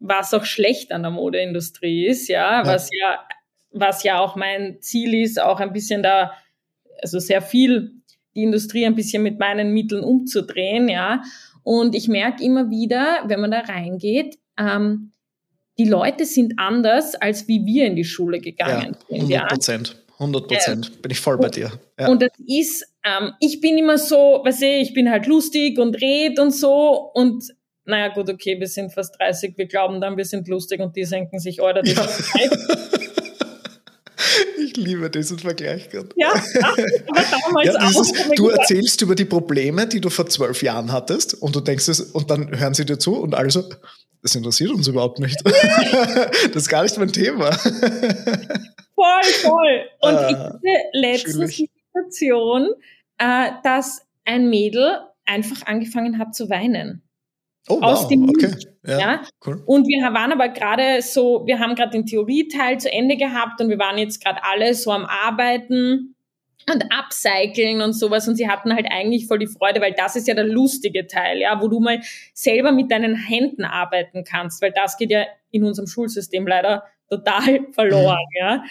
was 0.03 0.33
auch 0.33 0.43
schlecht 0.43 0.91
an 0.91 1.03
der 1.03 1.11
Modeindustrie 1.11 2.05
ist, 2.05 2.27
ja, 2.27 2.61
ja, 2.61 2.67
was 2.67 2.89
ja, 2.91 3.25
was 3.71 4.03
ja 4.03 4.19
auch 4.19 4.35
mein 4.35 4.81
Ziel 4.81 5.15
ist, 5.15 5.41
auch 5.41 5.59
ein 5.59 5.73
bisschen 5.73 6.03
da, 6.03 6.33
also 7.01 7.19
sehr 7.19 7.41
viel 7.41 7.93
die 8.35 8.43
Industrie 8.43 8.85
ein 8.85 8.95
bisschen 8.95 9.23
mit 9.23 9.39
meinen 9.39 9.73
Mitteln 9.73 10.03
umzudrehen, 10.03 10.89
ja. 10.89 11.21
Und 11.63 11.95
ich 11.95 12.07
merke 12.07 12.43
immer 12.43 12.69
wieder, 12.69 13.23
wenn 13.25 13.39
man 13.39 13.51
da 13.51 13.61
reingeht, 13.61 14.37
ähm, 14.57 15.11
die 15.77 15.85
Leute 15.85 16.25
sind 16.25 16.55
anders, 16.57 17.15
als 17.15 17.47
wie 17.47 17.65
wir 17.65 17.85
in 17.85 17.95
die 17.95 18.03
Schule 18.03 18.39
gegangen 18.39 18.97
ja, 19.09 19.17
100 19.17 19.49
Prozent. 19.49 20.03
100 20.13 20.47
Prozent. 20.47 20.85
Ja. 20.87 21.01
Bin 21.01 21.11
ich 21.11 21.19
voll 21.19 21.37
bei 21.37 21.49
dir. 21.49 21.71
Ja. 21.99 22.09
Und 22.09 22.21
das 22.21 22.31
ist, 22.45 22.85
ähm, 23.03 23.33
ich 23.39 23.61
bin 23.61 23.77
immer 23.77 23.97
so, 23.97 24.41
weißt 24.43 24.61
du, 24.61 24.65
ich 24.65 24.93
bin 24.93 25.09
halt 25.09 25.25
lustig 25.27 25.79
und 25.79 25.95
red 25.95 26.39
und 26.39 26.51
so 26.51 27.11
und 27.13 27.45
naja, 27.85 28.13
gut, 28.13 28.29
okay, 28.29 28.59
wir 28.59 28.67
sind 28.67 28.93
fast 28.93 29.19
30, 29.19 29.57
wir 29.57 29.65
glauben 29.67 29.99
dann, 29.99 30.17
wir 30.17 30.25
sind 30.25 30.47
lustig 30.47 30.79
und 30.79 30.95
die 30.95 31.05
senken 31.05 31.39
sich, 31.39 31.61
oder 31.61 31.81
die 31.81 31.91
ja. 31.91 32.07
Ich 34.57 34.77
liebe 34.77 35.09
diesen 35.09 35.37
Vergleich 35.37 35.89
gerade. 35.89 36.09
Ja, 36.15 36.31
aber 36.31 37.23
damals 37.45 37.67
ja, 37.67 37.75
auch. 37.79 38.35
Du 38.35 38.49
erzählst 38.49 39.01
über 39.01 39.15
die 39.15 39.25
Probleme, 39.25 39.85
die 39.85 40.01
du 40.01 40.09
vor 40.09 40.27
zwölf 40.27 40.63
Jahren 40.63 40.91
hattest 40.91 41.35
und 41.35 41.55
du 41.55 41.59
denkst 41.59 41.87
es, 41.89 41.99
und 42.01 42.31
dann 42.31 42.57
hören 42.57 42.73
sie 42.73 42.85
dir 42.85 42.97
zu 42.97 43.15
und 43.15 43.35
also, 43.35 43.63
das 44.21 44.35
interessiert 44.35 44.71
uns 44.71 44.87
überhaupt 44.87 45.19
nicht. 45.19 45.39
das 45.45 46.55
ist 46.55 46.69
gar 46.69 46.83
nicht 46.83 46.97
mein 46.97 47.11
Thema. 47.11 47.51
Voll, 48.95 49.23
voll. 49.41 49.81
Und 50.01 50.13
ah, 50.13 50.29
ich 50.29 50.37
hatte 50.37 50.59
letztens 50.93 51.55
die 51.55 51.69
Situation, 51.87 52.69
äh, 53.17 53.49
dass 53.63 54.05
ein 54.23 54.49
Mädel 54.49 54.99
einfach 55.25 55.65
angefangen 55.65 56.19
hat 56.19 56.35
zu 56.35 56.49
weinen. 56.49 57.01
Oh, 57.69 57.80
aus 57.82 58.04
wow. 58.04 58.08
dem 58.10 58.30
okay. 58.30 58.54
Ja, 58.86 58.99
ja. 58.99 59.21
Cool. 59.45 59.63
Und 59.65 59.88
wir 59.88 60.02
waren 60.13 60.34
aber 60.34 60.49
gerade 60.49 61.02
so, 61.02 61.43
wir 61.45 61.60
haben 61.60 61.76
gerade 61.76 61.91
den 61.91 62.06
Theorieteil 62.06 62.80
zu 62.80 62.91
Ende 62.91 63.15
gehabt 63.15 63.62
und 63.62 63.69
wir 63.69 63.80
waren 63.80 63.97
jetzt 63.97 64.21
gerade 64.21 64.43
alle 64.43 64.73
so 64.73 64.91
am 64.91 65.06
Arbeiten 65.06 66.15
und 66.71 66.86
upcyclen 66.91 67.82
und 67.82 67.93
sowas 67.93 68.28
und 68.28 68.36
sie 68.36 68.49
hatten 68.49 68.73
halt 68.73 68.88
eigentlich 68.89 69.28
voll 69.28 69.39
die 69.39 69.47
Freude, 69.47 69.82
weil 69.82 69.93
das 69.93 70.15
ist 70.15 70.28
ja 70.28 70.34
der 70.34 70.45
lustige 70.45 71.08
Teil, 71.08 71.39
ja, 71.39 71.62
wo 71.62 71.67
du 71.67 71.80
mal 71.80 72.02
selber 72.34 72.71
mit 72.71 72.91
deinen 72.91 73.15
Händen 73.15 73.63
arbeiten 73.63 74.23
kannst, 74.23 74.62
weil 74.62 74.71
das 74.71 74.97
geht 74.97 75.12
ja 75.12 75.26
in 75.52 75.63
unserem 75.63 75.88
Schulsystem 75.88 76.47
leider 76.47 76.84
total 77.10 77.67
verloren, 77.71 78.17
mhm. 78.17 78.39
ja. 78.39 78.63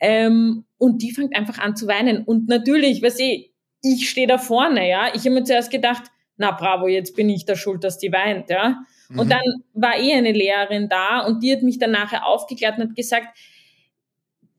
Ähm, 0.00 0.64
und 0.78 1.02
die 1.02 1.12
fängt 1.12 1.36
einfach 1.36 1.58
an 1.58 1.76
zu 1.76 1.86
weinen 1.86 2.24
und 2.24 2.48
natürlich, 2.48 3.02
weiß 3.02 3.20
ich, 3.20 3.52
ich 3.82 4.10
stehe 4.10 4.26
da 4.26 4.38
vorne, 4.38 4.88
ja. 4.88 5.08
Ich 5.14 5.20
habe 5.20 5.30
mir 5.30 5.44
zuerst 5.44 5.70
gedacht, 5.70 6.04
na 6.36 6.52
bravo, 6.52 6.88
jetzt 6.88 7.14
bin 7.14 7.28
ich 7.28 7.44
der 7.44 7.56
Schuld, 7.56 7.84
dass 7.84 7.98
die 7.98 8.12
weint, 8.12 8.50
ja. 8.50 8.82
Mhm. 9.08 9.18
Und 9.18 9.30
dann 9.30 9.42
war 9.74 9.98
eh 9.98 10.12
eine 10.12 10.32
Lehrerin 10.32 10.88
da 10.88 11.20
und 11.20 11.42
die 11.42 11.52
hat 11.52 11.62
mich 11.62 11.78
dann 11.78 11.90
nachher 11.90 12.26
aufgeklärt 12.26 12.78
und 12.78 12.90
hat 12.90 12.96
gesagt, 12.96 13.36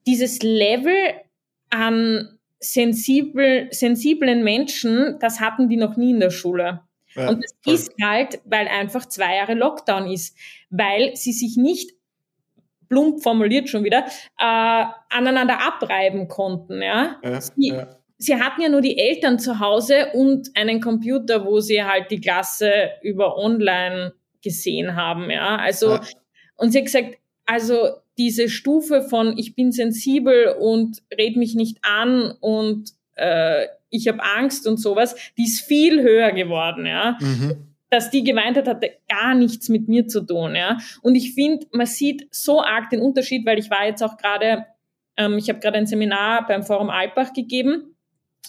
dieses 0.05 0.41
Level 0.41 0.95
an 1.69 2.37
sensibel, 2.59 3.67
sensiblen 3.71 4.43
Menschen, 4.43 5.17
das 5.19 5.39
hatten 5.39 5.69
die 5.69 5.77
noch 5.77 5.97
nie 5.97 6.11
in 6.11 6.19
der 6.19 6.29
Schule. 6.29 6.81
Ja, 7.15 7.29
und 7.29 7.43
das 7.43 7.53
voll. 7.61 7.73
ist 7.73 7.91
halt, 8.01 8.41
weil 8.45 8.67
einfach 8.67 9.05
zwei 9.07 9.35
Jahre 9.35 9.53
Lockdown 9.53 10.09
ist, 10.09 10.37
weil 10.69 11.15
sie 11.15 11.33
sich 11.33 11.57
nicht 11.57 11.91
plump 12.89 13.21
formuliert 13.21 13.69
schon 13.69 13.83
wieder, 13.83 14.05
äh, 14.39 14.85
aneinander 15.09 15.61
abreiben 15.61 16.27
konnten. 16.27 16.81
Ja? 16.81 17.17
ja, 17.23 17.41
sie, 17.41 17.69
ja 17.69 18.02
sie 18.17 18.35
hatten 18.35 18.61
ja 18.61 18.69
nur 18.69 18.81
die 18.81 18.97
Eltern 18.97 19.39
zu 19.39 19.59
Hause 19.59 20.07
und 20.13 20.49
einen 20.55 20.81
Computer, 20.81 21.45
wo 21.45 21.59
sie 21.59 21.83
halt 21.83 22.11
die 22.11 22.21
Klasse 22.21 22.91
über 23.01 23.37
online 23.37 24.13
gesehen 24.41 24.95
haben, 24.95 25.29
ja. 25.29 25.57
Also, 25.57 25.93
ja. 25.93 26.01
und 26.55 26.71
sie 26.71 26.79
hat 26.79 26.85
gesagt, 26.85 27.17
also 27.45 27.89
diese 28.17 28.49
Stufe 28.49 29.01
von 29.01 29.37
ich 29.37 29.55
bin 29.55 29.71
sensibel 29.71 30.55
und 30.59 31.01
red 31.17 31.35
mich 31.35 31.55
nicht 31.55 31.79
an 31.81 32.33
und 32.39 32.91
äh, 33.15 33.67
ich 33.89 34.07
habe 34.07 34.23
Angst 34.23 34.67
und 34.67 34.77
sowas, 34.77 35.15
die 35.37 35.43
ist 35.43 35.61
viel 35.61 36.01
höher 36.01 36.31
geworden, 36.31 36.85
ja. 36.85 37.17
Mhm. 37.19 37.67
Dass 37.89 38.09
die 38.09 38.23
gemeint 38.23 38.57
hat, 38.57 38.67
hatte 38.67 38.91
gar 39.07 39.35
nichts 39.35 39.69
mit 39.69 39.87
mir 39.87 40.07
zu 40.07 40.21
tun, 40.21 40.55
ja. 40.55 40.77
Und 41.01 41.15
ich 41.15 41.33
finde, 41.33 41.67
man 41.71 41.85
sieht 41.85 42.27
so 42.31 42.61
arg 42.61 42.89
den 42.89 43.01
Unterschied, 43.01 43.45
weil 43.45 43.59
ich 43.59 43.69
war 43.69 43.85
jetzt 43.85 44.01
auch 44.03 44.17
gerade, 44.17 44.65
ähm, 45.17 45.37
ich 45.37 45.49
habe 45.49 45.59
gerade 45.59 45.77
ein 45.77 45.87
Seminar 45.87 46.47
beim 46.47 46.63
Forum 46.63 46.89
Alpbach 46.89 47.33
gegeben 47.33 47.92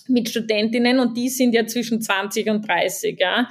mit 0.09 0.29
Studentinnen 0.29 0.99
und 0.99 1.17
die 1.17 1.29
sind 1.29 1.55
ja 1.55 1.67
zwischen 1.67 2.01
20 2.01 2.49
und 2.51 2.67
30, 2.67 3.19
ja. 3.19 3.49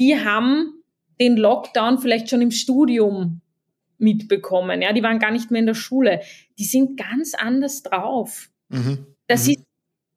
Die 0.00 0.16
haben 0.16 0.82
den 1.20 1.36
Lockdown 1.36 1.98
vielleicht 1.98 2.30
schon 2.30 2.42
im 2.42 2.50
Studium 2.50 3.40
mitbekommen, 3.98 4.82
ja. 4.82 4.92
Die 4.92 5.02
waren 5.02 5.18
gar 5.18 5.30
nicht 5.30 5.50
mehr 5.50 5.60
in 5.60 5.66
der 5.66 5.74
Schule. 5.74 6.20
Die 6.58 6.64
sind 6.64 6.98
ganz 6.98 7.34
anders 7.34 7.82
drauf. 7.82 8.50
Mhm. 8.68 9.06
Das 9.26 9.46
mhm. 9.46 9.52
ist 9.52 9.68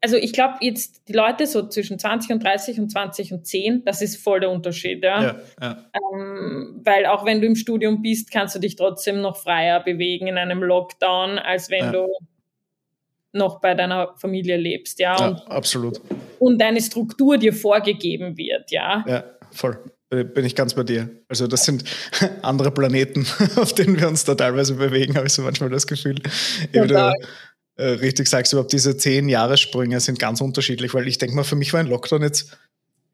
also 0.01 0.17
ich 0.17 0.33
glaube 0.33 0.55
jetzt 0.61 1.07
die 1.07 1.13
Leute 1.13 1.45
so 1.45 1.67
zwischen 1.67 1.99
20 1.99 2.31
und 2.31 2.43
30 2.43 2.79
und 2.79 2.89
20 2.89 3.33
und 3.33 3.45
10, 3.45 3.85
das 3.85 4.01
ist 4.01 4.21
voll 4.21 4.39
der 4.39 4.49
Unterschied, 4.49 5.03
ja. 5.03 5.21
ja, 5.21 5.39
ja. 5.61 5.85
Ähm, 6.13 6.81
weil 6.83 7.05
auch 7.05 7.23
wenn 7.23 7.39
du 7.39 7.47
im 7.47 7.55
Studium 7.55 8.01
bist, 8.01 8.31
kannst 8.31 8.55
du 8.55 8.59
dich 8.59 8.75
trotzdem 8.75 9.21
noch 9.21 9.37
freier 9.37 9.79
bewegen 9.79 10.27
in 10.27 10.37
einem 10.37 10.63
Lockdown, 10.63 11.37
als 11.37 11.69
wenn 11.69 11.85
ja. 11.85 11.91
du 11.91 12.07
noch 13.33 13.61
bei 13.61 13.73
deiner 13.73 14.15
Familie 14.17 14.57
lebst, 14.57 14.99
ja. 14.99 15.17
ja 15.17 15.27
und, 15.29 15.47
absolut. 15.47 16.01
Und 16.39 16.59
deine 16.59 16.81
Struktur 16.81 17.37
dir 17.37 17.53
vorgegeben 17.53 18.37
wird, 18.37 18.71
ja. 18.71 19.03
Ja, 19.07 19.23
voll. 19.51 19.79
Bin 20.09 20.43
ich 20.43 20.55
ganz 20.55 20.73
bei 20.73 20.83
dir. 20.83 21.09
Also 21.29 21.47
das 21.47 21.63
sind 21.63 21.85
andere 22.41 22.71
Planeten, 22.71 23.25
auf 23.55 23.73
denen 23.73 23.97
wir 23.99 24.09
uns 24.09 24.25
da 24.25 24.35
teilweise 24.35 24.75
bewegen, 24.75 25.15
habe 25.15 25.27
ich 25.27 25.33
so 25.33 25.41
manchmal 25.41 25.69
das 25.69 25.87
Gefühl. 25.87 26.15
Total. 26.73 27.13
Äh, 27.77 27.85
richtig 27.85 28.27
sagst, 28.27 28.51
überhaupt 28.51 28.73
diese 28.73 28.97
zehn 28.97 29.29
Jahressprünge 29.29 29.99
sind 30.01 30.19
ganz 30.19 30.41
unterschiedlich, 30.41 30.93
weil 30.93 31.07
ich 31.07 31.17
denke 31.17 31.35
mal, 31.35 31.43
für 31.43 31.55
mich 31.55 31.71
war 31.71 31.79
ein 31.79 31.87
Lockdown 31.87 32.21
jetzt 32.21 32.57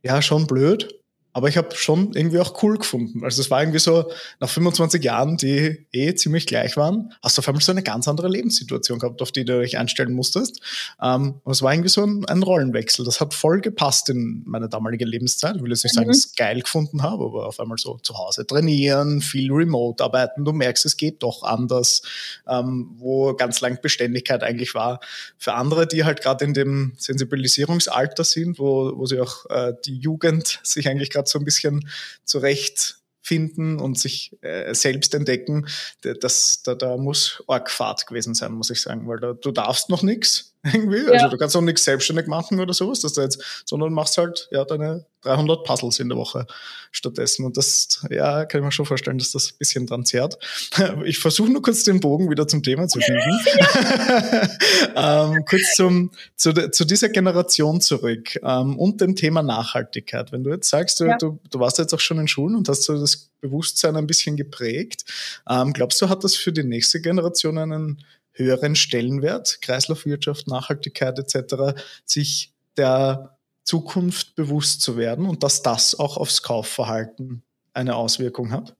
ja 0.01 0.21
schon 0.21 0.47
blöd, 0.47 0.99
aber 1.37 1.49
ich 1.49 1.55
habe 1.55 1.75
schon 1.75 2.13
irgendwie 2.13 2.39
auch 2.39 2.63
cool 2.63 2.79
gefunden. 2.79 3.23
Also 3.23 3.41
es 3.41 3.51
war 3.51 3.61
irgendwie 3.61 3.77
so, 3.77 4.09
nach 4.39 4.49
25 4.49 5.03
Jahren, 5.03 5.37
die 5.37 5.85
eh 5.91 6.15
ziemlich 6.15 6.47
gleich 6.47 6.77
waren, 6.77 7.13
hast 7.21 7.37
du 7.37 7.41
auf 7.41 7.47
einmal 7.47 7.61
so 7.61 7.71
eine 7.71 7.83
ganz 7.83 8.07
andere 8.07 8.27
Lebenssituation 8.27 8.97
gehabt, 8.97 9.21
auf 9.21 9.31
die 9.31 9.45
du 9.45 9.61
dich 9.61 9.77
einstellen 9.77 10.13
musstest. 10.13 10.61
Ähm, 10.99 11.35
und 11.43 11.51
es 11.51 11.61
war 11.61 11.71
irgendwie 11.71 11.89
so 11.89 12.03
ein, 12.03 12.25
ein, 12.25 12.41
Rollenwechsel. 12.41 13.05
Das 13.05 13.21
hat 13.21 13.35
voll 13.35 13.61
gepasst 13.61 14.09
in 14.09 14.41
meine 14.47 14.67
damalige 14.67 15.05
Lebenszeit. 15.05 15.57
Ich 15.57 15.61
will 15.61 15.69
jetzt 15.69 15.83
nicht 15.83 15.93
sagen, 15.93 16.07
mhm. 16.07 16.13
dass 16.13 16.21
ich 16.21 16.25
es 16.31 16.35
geil 16.35 16.59
gefunden 16.59 17.03
habe, 17.03 17.25
aber 17.25 17.45
auf 17.45 17.59
einmal 17.59 17.77
so 17.77 17.99
zu 18.01 18.17
Hause 18.17 18.47
trainieren, 18.47 19.21
viel 19.21 19.51
remote 19.51 20.03
arbeiten. 20.03 20.43
Du 20.43 20.53
merkst, 20.53 20.87
es 20.87 20.97
geht 20.97 21.21
doch 21.21 21.43
anders, 21.43 22.01
ähm, 22.47 22.95
wo 22.97 23.35
ganz 23.35 23.61
lang 23.61 23.79
Beständigkeit 23.79 24.41
eigentlich 24.41 24.73
war. 24.73 25.01
Für 25.37 25.53
andere, 25.53 25.85
die 25.85 26.03
halt 26.03 26.23
gerade 26.23 26.45
in 26.45 26.55
dem 26.55 26.93
Sensibilisierungsalter 26.97 28.23
sind, 28.23 28.57
wo, 28.57 28.91
wo 28.97 29.05
sie 29.05 29.19
auch 29.19 29.45
äh, 29.51 29.73
die 29.85 29.99
Jugend 29.99 30.59
sich 30.63 30.89
eigentlich 30.89 31.11
gerade 31.11 31.26
so 31.27 31.39
ein 31.39 31.45
bisschen 31.45 31.89
zurechtfinden 32.23 33.79
und 33.79 33.97
sich 33.99 34.37
äh, 34.41 34.73
selbst 34.73 35.13
entdecken, 35.13 35.67
das, 36.01 36.63
da, 36.63 36.75
da 36.75 36.97
muss 36.97 37.43
arg 37.47 37.69
Fahrt 37.69 38.07
gewesen 38.07 38.33
sein, 38.33 38.53
muss 38.53 38.69
ich 38.69 38.81
sagen, 38.81 39.07
weil 39.07 39.19
da, 39.19 39.33
du 39.33 39.51
darfst 39.51 39.89
noch 39.89 40.03
nichts 40.03 40.55
irgendwie. 40.73 41.05
Ja. 41.05 41.11
Also 41.11 41.29
du 41.29 41.37
kannst 41.37 41.55
auch 41.55 41.61
nichts 41.61 41.83
selbstständig 41.83 42.27
machen 42.27 42.59
oder 42.59 42.73
sowas, 42.73 42.99
dass 42.99 43.13
du 43.13 43.21
jetzt, 43.21 43.63
sondern 43.65 43.93
machst 43.93 44.17
halt 44.17 44.47
ja 44.51 44.65
deine 44.65 45.05
300 45.21 45.63
Puzzles 45.63 45.99
in 45.99 46.09
der 46.09 46.17
Woche 46.17 46.47
stattdessen. 46.91 47.45
Und 47.45 47.57
das, 47.57 48.05
ja, 48.09 48.45
kann 48.45 48.61
ich 48.61 48.65
mir 48.65 48.71
schon 48.71 48.85
vorstellen, 48.85 49.17
dass 49.17 49.31
das 49.31 49.51
ein 49.51 49.57
bisschen 49.59 49.87
dran 49.87 50.05
zehrt. 50.05 50.37
Ich 51.05 51.19
versuche 51.19 51.51
nur 51.51 51.61
kurz 51.61 51.83
den 51.83 51.99
Bogen 51.99 52.29
wieder 52.29 52.47
zum 52.47 52.63
Thema 52.63 52.87
zu 52.87 52.99
schieben. 53.01 53.21
ähm, 54.95 55.45
kurz 55.45 55.75
zum, 55.75 56.11
zu, 56.35 56.53
zu, 56.71 56.85
dieser 56.85 57.09
Generation 57.09 57.81
zurück 57.81 58.37
ähm, 58.41 58.77
und 58.77 59.01
dem 59.01 59.15
Thema 59.15 59.43
Nachhaltigkeit. 59.43 60.31
Wenn 60.31 60.43
du 60.43 60.51
jetzt 60.51 60.69
sagst, 60.69 60.99
du, 60.99 61.05
ja. 61.05 61.17
du, 61.17 61.39
du, 61.49 61.59
warst 61.59 61.77
jetzt 61.77 61.93
auch 61.93 61.99
schon 61.99 62.19
in 62.19 62.27
Schulen 62.27 62.55
und 62.55 62.69
hast 62.69 62.83
so 62.83 62.97
das 62.97 63.29
Bewusstsein 63.41 63.95
ein 63.95 64.07
bisschen 64.07 64.37
geprägt, 64.37 65.05
ähm, 65.49 65.73
glaubst 65.73 66.01
du, 66.01 66.09
hat 66.09 66.23
das 66.23 66.35
für 66.35 66.51
die 66.51 66.63
nächste 66.63 67.01
Generation 67.01 67.57
einen 67.57 68.03
höheren 68.37 68.75
Stellenwert, 68.75 69.61
Kreislaufwirtschaft, 69.61 70.47
Nachhaltigkeit 70.47 71.17
etc., 71.19 71.79
sich 72.05 72.53
der 72.77 73.37
Zukunft 73.63 74.35
bewusst 74.35 74.81
zu 74.81 74.97
werden 74.97 75.25
und 75.25 75.43
dass 75.43 75.61
das 75.61 75.99
auch 75.99 76.17
aufs 76.17 76.41
Kaufverhalten 76.41 77.43
eine 77.73 77.95
Auswirkung 77.95 78.51
hat? 78.51 78.75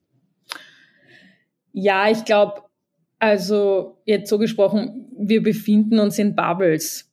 Ja, 1.74 2.10
ich 2.10 2.24
glaube, 2.26 2.64
also 3.20 4.02
jetzt 4.06 4.30
so 4.30 4.38
gesprochen, 4.38 5.08
wir 5.18 5.44
befinden 5.44 6.00
uns 6.00 6.18
in 6.18 6.36
Bubbles. 6.36 7.12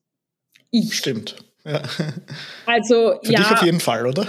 Ich, 0.71 0.97
Stimmt. 0.97 1.37
Ja. 1.65 1.83
Also 2.67 3.15
Für 3.23 3.33
ja, 3.33 3.39
dich 3.41 3.51
auf 3.51 3.63
jeden 3.63 3.81
Fall, 3.81 4.07
oder? 4.07 4.27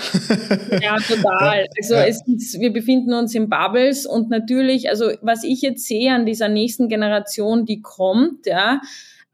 Ja, 0.81 0.97
total. 0.97 1.67
Also 1.77 1.95
ja. 1.95 2.05
es 2.05 2.21
ist, 2.27 2.59
wir 2.59 2.71
befinden 2.71 3.13
uns 3.13 3.35
in 3.35 3.49
Bubbles 3.49 4.05
und 4.05 4.29
natürlich, 4.29 4.89
also 4.89 5.11
was 5.21 5.43
ich 5.43 5.61
jetzt 5.61 5.85
sehe 5.85 6.13
an 6.13 6.25
dieser 6.25 6.47
nächsten 6.47 6.87
Generation, 6.87 7.65
die 7.65 7.81
kommt, 7.81 8.45
ja, 8.45 8.81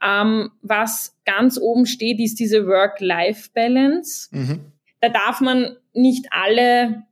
ähm, 0.04 0.52
was 0.62 1.16
ganz 1.26 1.60
oben 1.60 1.86
steht, 1.86 2.20
ist 2.20 2.40
diese 2.40 2.66
Work-Life-Balance. 2.66 4.30
Mhm. 4.32 4.60
Da 5.00 5.10
darf 5.10 5.42
man 5.42 5.78
nicht 5.94 6.28
alle 6.32 7.04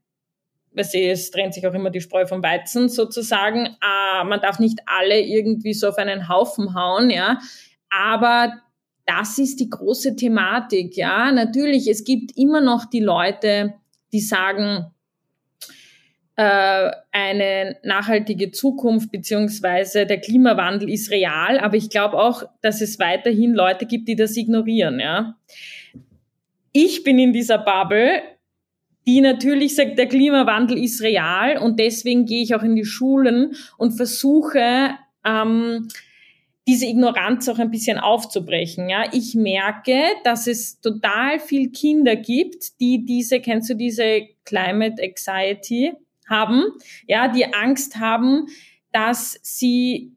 weißt 0.74 0.94
du, 0.94 1.00
es 1.00 1.32
trennt 1.32 1.54
sich 1.54 1.66
auch 1.68 1.74
immer 1.74 1.90
die 1.90 2.02
Spreu 2.02 2.26
vom 2.26 2.44
Weizen 2.44 2.90
sozusagen. 2.90 3.66
Äh, 3.66 4.24
man 4.24 4.40
darf 4.40 4.60
nicht 4.60 4.80
alle 4.86 5.20
irgendwie 5.20 5.74
so 5.74 5.90
auf 5.90 5.98
einen 5.98 6.30
Haufen 6.30 6.76
hauen, 6.76 7.10
ja. 7.10 7.40
Aber 7.90 8.54
das 9.10 9.40
ist 9.40 9.60
die 9.60 9.70
große 9.70 10.16
Thematik, 10.16 10.96
ja. 10.96 11.32
Natürlich, 11.32 11.88
es 11.88 12.04
gibt 12.04 12.38
immer 12.38 12.62
noch 12.62 12.86
die 12.86 13.00
Leute, 13.00 13.74
die 14.14 14.20
sagen, 14.20 14.86
äh, 16.36 16.92
eine 17.12 17.78
nachhaltige 17.84 18.52
Zukunft 18.52 19.12
beziehungsweise 19.12 20.06
der 20.06 20.22
Klimawandel 20.22 20.90
ist 20.90 21.10
real, 21.10 21.58
aber 21.58 21.76
ich 21.76 21.90
glaube 21.90 22.18
auch, 22.18 22.44
dass 22.62 22.82
es 22.82 23.00
weiterhin 23.00 23.54
Leute 23.54 23.88
gibt, 23.88 24.08
die 24.08 24.16
das 24.16 24.38
ignorieren, 24.38 25.00
ja. 25.00 25.36
Ich 26.72 27.04
bin 27.04 27.18
in 27.18 27.34
dieser 27.34 27.58
Bubble, 27.58 28.22
die 29.08 29.22
natürlich 29.22 29.76
sagt, 29.76 29.98
der 29.98 30.06
Klimawandel 30.06 30.78
ist 30.78 31.02
real 31.02 31.58
und 31.58 31.80
deswegen 31.80 32.28
gehe 32.28 32.44
ich 32.44 32.54
auch 32.54 32.62
in 32.62 32.76
die 32.76 32.86
Schulen 32.86 33.56
und 33.80 33.94
versuche, 33.94 34.92
ähm, 35.26 35.88
diese 36.70 36.86
Ignoranz 36.86 37.50
auch 37.50 37.58
ein 37.58 37.72
bisschen 37.72 37.98
aufzubrechen. 37.98 38.90
Ja, 38.90 39.06
ich 39.12 39.34
merke, 39.34 40.04
dass 40.24 40.46
es 40.46 40.80
total 40.82 41.40
viel 41.40 41.72
Kinder 41.72 42.16
gibt, 42.16 42.80
die 42.80 43.06
diese, 43.06 43.40
kennst 43.40 43.72
du 43.72 43.74
diese 43.74 44.28
Climate 44.46 45.02
Anxiety 45.02 45.94
haben? 46.30 46.66
Ja, 47.08 47.28
die 47.28 47.52
Angst 47.56 47.96
haben, 47.96 48.46
dass 48.92 49.40
sie 49.42 50.12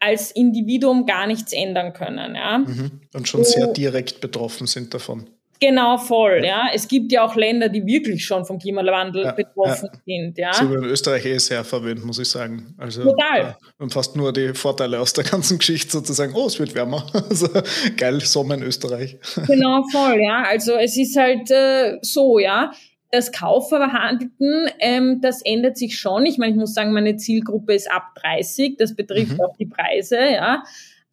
als 0.00 0.30
Individuum 0.30 1.04
gar 1.04 1.26
nichts 1.26 1.52
ändern 1.52 1.92
können. 1.92 2.36
Ja. 2.36 2.60
Mhm. 2.60 3.02
Und 3.12 3.28
schon 3.28 3.44
sehr 3.44 3.66
direkt 3.66 4.22
betroffen 4.22 4.66
sind 4.66 4.94
davon. 4.94 5.28
Genau, 5.62 5.96
voll, 5.96 6.44
ja. 6.44 6.70
Es 6.74 6.88
gibt 6.88 7.12
ja 7.12 7.24
auch 7.24 7.36
Länder, 7.36 7.68
die 7.68 7.86
wirklich 7.86 8.26
schon 8.26 8.44
vom 8.44 8.58
Klimawandel 8.58 9.26
ja, 9.26 9.30
betroffen 9.30 9.90
ja. 9.92 10.00
sind, 10.04 10.36
ja. 10.36 10.52
So 10.52 10.74
in 10.74 10.82
Österreich 10.82 11.24
eh 11.24 11.38
sehr 11.38 11.62
verwöhnt, 11.62 12.04
muss 12.04 12.18
ich 12.18 12.26
sagen. 12.26 12.74
Also, 12.78 13.04
Total. 13.04 13.56
und 13.78 13.92
fast 13.92 14.16
nur 14.16 14.32
die 14.32 14.54
Vorteile 14.54 14.98
aus 14.98 15.12
der 15.12 15.22
ganzen 15.22 15.58
Geschichte 15.60 15.92
sozusagen, 15.92 16.34
oh, 16.34 16.46
es 16.46 16.58
wird 16.58 16.74
wärmer. 16.74 17.06
Also, 17.30 17.48
geil, 17.96 18.20
Sommer 18.22 18.54
in 18.54 18.64
Österreich. 18.64 19.18
Genau, 19.46 19.84
voll, 19.92 20.20
ja. 20.20 20.42
Also, 20.48 20.72
es 20.72 20.96
ist 20.98 21.16
halt 21.16 21.48
äh, 21.52 21.98
so, 22.02 22.40
ja. 22.40 22.72
Das 23.12 23.30
Kaufverhalten, 23.30 24.68
ähm, 24.80 25.20
das 25.20 25.42
ändert 25.42 25.76
sich 25.78 25.96
schon. 25.96 26.26
Ich 26.26 26.38
meine, 26.38 26.52
ich 26.52 26.58
muss 26.58 26.74
sagen, 26.74 26.92
meine 26.92 27.18
Zielgruppe 27.18 27.74
ist 27.74 27.88
ab 27.88 28.14
30. 28.16 28.78
Das 28.78 28.96
betrifft 28.96 29.34
mhm. 29.34 29.42
auch 29.42 29.56
die 29.58 29.66
Preise, 29.66 30.18
ja. 30.18 30.64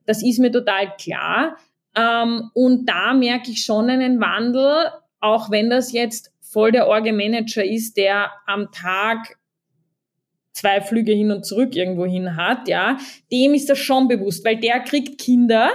Das 0.07 0.23
ist 0.23 0.39
mir 0.39 0.51
total 0.51 0.91
klar. 0.99 1.55
Ähm, 1.95 2.49
und 2.53 2.85
da 2.87 3.13
merke 3.13 3.51
ich 3.51 3.63
schon 3.63 3.89
einen 3.89 4.19
Wandel, 4.19 4.91
auch 5.19 5.51
wenn 5.51 5.69
das 5.69 5.91
jetzt 5.91 6.31
voll 6.41 6.71
der 6.71 6.87
Orge-Manager 6.87 7.63
ist, 7.63 7.97
der 7.97 8.31
am 8.47 8.71
Tag 8.71 9.37
zwei 10.53 10.81
Flüge 10.81 11.13
hin 11.13 11.31
und 11.31 11.45
zurück 11.45 11.75
irgendwo 11.75 12.05
hin 12.05 12.35
hat, 12.35 12.67
ja, 12.67 12.97
dem 13.31 13.53
ist 13.53 13.69
das 13.69 13.79
schon 13.79 14.07
bewusst, 14.07 14.43
weil 14.43 14.57
der 14.57 14.79
kriegt 14.81 15.19
Kinder 15.19 15.69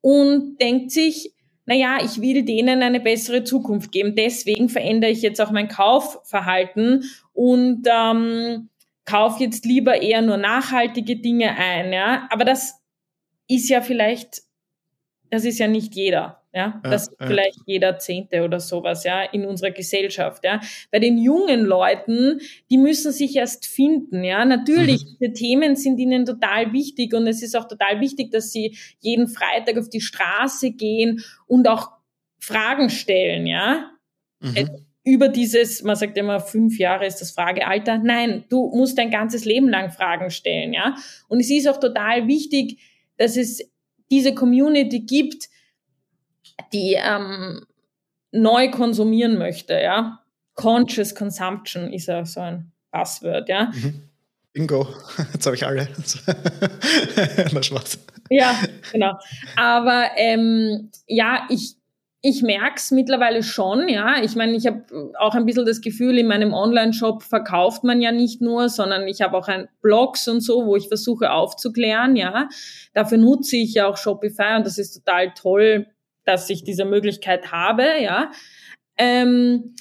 und 0.00 0.60
denkt 0.60 0.90
sich, 0.90 1.32
naja, 1.66 1.98
ich 2.04 2.20
will 2.20 2.44
denen 2.44 2.82
eine 2.82 3.00
bessere 3.00 3.44
Zukunft 3.44 3.90
geben. 3.90 4.14
Deswegen 4.14 4.68
verändere 4.68 5.10
ich 5.10 5.22
jetzt 5.22 5.40
auch 5.40 5.50
mein 5.50 5.68
Kaufverhalten 5.68 7.04
und 7.32 7.88
ähm, 7.90 8.68
kaufe 9.06 9.42
jetzt 9.42 9.64
lieber 9.64 10.02
eher 10.02 10.22
nur 10.22 10.36
nachhaltige 10.36 11.16
Dinge 11.16 11.56
ein. 11.56 11.92
Ja? 11.92 12.28
Aber 12.30 12.44
das 12.44 12.80
ist 13.48 13.68
ja 13.68 13.80
vielleicht 13.80 14.42
das 15.30 15.44
ist 15.44 15.58
ja 15.58 15.66
nicht 15.66 15.94
jeder. 15.94 16.40
Ja, 16.54 16.80
das 16.84 17.08
ist 17.08 17.16
vielleicht 17.18 17.58
jeder 17.66 17.98
Zehnte 17.98 18.44
oder 18.44 18.60
sowas, 18.60 19.02
ja, 19.02 19.24
in 19.24 19.44
unserer 19.44 19.72
Gesellschaft, 19.72 20.44
ja. 20.44 20.60
Bei 20.92 21.00
den 21.00 21.18
jungen 21.18 21.64
Leuten, 21.64 22.40
die 22.70 22.78
müssen 22.78 23.10
sich 23.10 23.34
erst 23.34 23.66
finden, 23.66 24.22
ja. 24.22 24.44
Natürlich, 24.44 25.04
mhm. 25.04 25.16
diese 25.18 25.32
Themen 25.32 25.74
sind 25.74 25.98
ihnen 25.98 26.24
total 26.24 26.72
wichtig 26.72 27.12
und 27.12 27.26
es 27.26 27.42
ist 27.42 27.56
auch 27.56 27.66
total 27.66 28.00
wichtig, 28.00 28.30
dass 28.30 28.52
sie 28.52 28.78
jeden 29.00 29.26
Freitag 29.26 29.78
auf 29.78 29.88
die 29.88 30.00
Straße 30.00 30.70
gehen 30.70 31.24
und 31.48 31.66
auch 31.66 31.90
Fragen 32.38 32.88
stellen, 32.88 33.48
ja. 33.48 33.90
Mhm. 34.38 34.56
Äh, 34.56 34.66
über 35.02 35.28
dieses, 35.28 35.82
man 35.82 35.96
sagt 35.96 36.16
immer, 36.16 36.38
fünf 36.38 36.78
Jahre 36.78 37.04
ist 37.04 37.20
das 37.20 37.32
Fragealter. 37.32 37.98
Nein, 37.98 38.44
du 38.48 38.70
musst 38.74 38.96
dein 38.96 39.10
ganzes 39.10 39.44
Leben 39.44 39.68
lang 39.68 39.90
Fragen 39.90 40.30
stellen, 40.30 40.72
ja. 40.72 40.94
Und 41.26 41.40
es 41.40 41.50
ist 41.50 41.68
auch 41.68 41.80
total 41.80 42.28
wichtig, 42.28 42.78
dass 43.16 43.36
es 43.36 43.73
diese 44.10 44.34
Community 44.34 45.00
gibt, 45.00 45.48
die 46.72 46.96
ähm, 46.98 47.64
neu 48.32 48.70
konsumieren 48.70 49.38
möchte, 49.38 49.74
ja. 49.74 50.20
Conscious 50.54 51.14
Consumption 51.14 51.92
ist 51.92 52.06
ja 52.06 52.24
so 52.24 52.40
ein 52.40 52.72
Passwort, 52.90 53.48
ja. 53.48 53.72
Mhm. 53.74 54.02
Bingo, 54.52 54.86
jetzt 55.32 55.46
habe 55.46 55.56
ich 55.56 55.66
alle. 55.66 55.88
Na, 57.52 57.62
Spaß. 57.62 57.98
ja, 58.30 58.56
genau. 58.92 59.18
Aber 59.56 60.10
ähm, 60.16 60.90
ja, 61.08 61.46
ich, 61.50 61.76
ich 62.26 62.40
merke 62.40 62.76
es 62.76 62.90
mittlerweile 62.90 63.42
schon, 63.42 63.86
ja. 63.86 64.22
Ich 64.22 64.34
meine, 64.34 64.56
ich 64.56 64.66
habe 64.66 65.12
auch 65.18 65.34
ein 65.34 65.44
bisschen 65.44 65.66
das 65.66 65.82
Gefühl, 65.82 66.18
in 66.18 66.26
meinem 66.26 66.54
Online-Shop 66.54 67.22
verkauft 67.22 67.84
man 67.84 68.00
ja 68.00 68.12
nicht 68.12 68.40
nur, 68.40 68.70
sondern 68.70 69.06
ich 69.06 69.20
habe 69.20 69.36
auch 69.36 69.46
ein 69.46 69.68
Blogs 69.82 70.26
und 70.26 70.40
so, 70.40 70.64
wo 70.64 70.74
ich 70.74 70.88
versuche 70.88 71.32
aufzuklären, 71.32 72.16
ja. 72.16 72.48
Dafür 72.94 73.18
nutze 73.18 73.58
ich 73.58 73.74
ja 73.74 73.86
auch 73.86 73.98
Shopify 73.98 74.56
und 74.56 74.64
das 74.64 74.78
ist 74.78 74.94
total 74.94 75.34
toll, 75.34 75.86
dass 76.24 76.48
ich 76.48 76.64
diese 76.64 76.86
Möglichkeit 76.86 77.52
habe, 77.52 77.84
ja. 78.00 78.30
Ähm, 78.96 79.74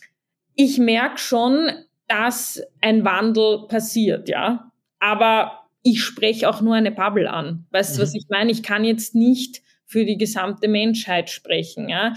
ich 0.55 0.79
merke 0.79 1.19
schon, 1.19 1.71
dass 2.09 2.61
ein 2.81 3.05
Wandel 3.05 3.67
passiert, 3.69 4.27
ja. 4.27 4.69
Aber 4.99 5.69
ich 5.81 6.03
spreche 6.03 6.49
auch 6.49 6.59
nur 6.59 6.75
eine 6.75 6.91
Bubble 6.91 7.31
an. 7.31 7.67
Weißt 7.71 7.95
du, 7.95 8.01
mhm. 8.01 8.03
was 8.03 8.13
ich 8.13 8.25
meine? 8.29 8.51
Ich 8.51 8.63
kann 8.63 8.83
jetzt 8.83 9.15
nicht 9.15 9.62
für 9.93 10.05
die 10.05 10.17
gesamte 10.17 10.67
Menschheit 10.67 11.29
sprechen, 11.29 11.87
ja. 11.87 12.15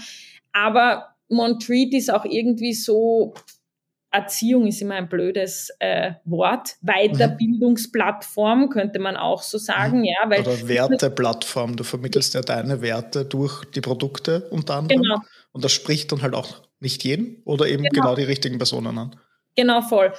Aber 0.51 1.09
Montreat 1.29 1.93
ist 1.93 2.11
auch 2.11 2.25
irgendwie 2.25 2.73
so, 2.73 3.35
Erziehung 4.09 4.65
ist 4.65 4.81
immer 4.81 4.95
ein 4.95 5.07
blödes 5.07 5.69
äh, 5.77 6.13
Wort. 6.25 6.77
Weiterbildungsplattform 6.81 8.69
könnte 8.73 8.97
man 8.97 9.15
auch 9.15 9.43
so 9.43 9.59
sagen, 9.59 10.03
ja. 10.03 10.27
Weil 10.27 10.41
Oder 10.41 10.67
Werteplattform. 10.67 11.75
Du 11.75 11.83
vermittelst 11.83 12.33
ja 12.33 12.41
deine 12.41 12.81
Werte 12.81 13.25
durch 13.25 13.63
die 13.65 13.81
Produkte 13.81 14.47
unter 14.49 14.77
anderem. 14.77 15.03
Genau. 15.03 15.19
Und 15.51 15.63
das 15.63 15.71
spricht 15.71 16.11
dann 16.11 16.23
halt 16.23 16.33
auch 16.33 16.63
nicht 16.79 17.03
jeden 17.03 17.43
oder 17.45 17.67
eben 17.67 17.83
genau, 17.83 18.01
genau 18.01 18.15
die 18.15 18.23
richtigen 18.23 18.57
Personen 18.57 18.97
an. 18.97 19.15
Genau, 19.55 19.81
voll. 19.81 20.13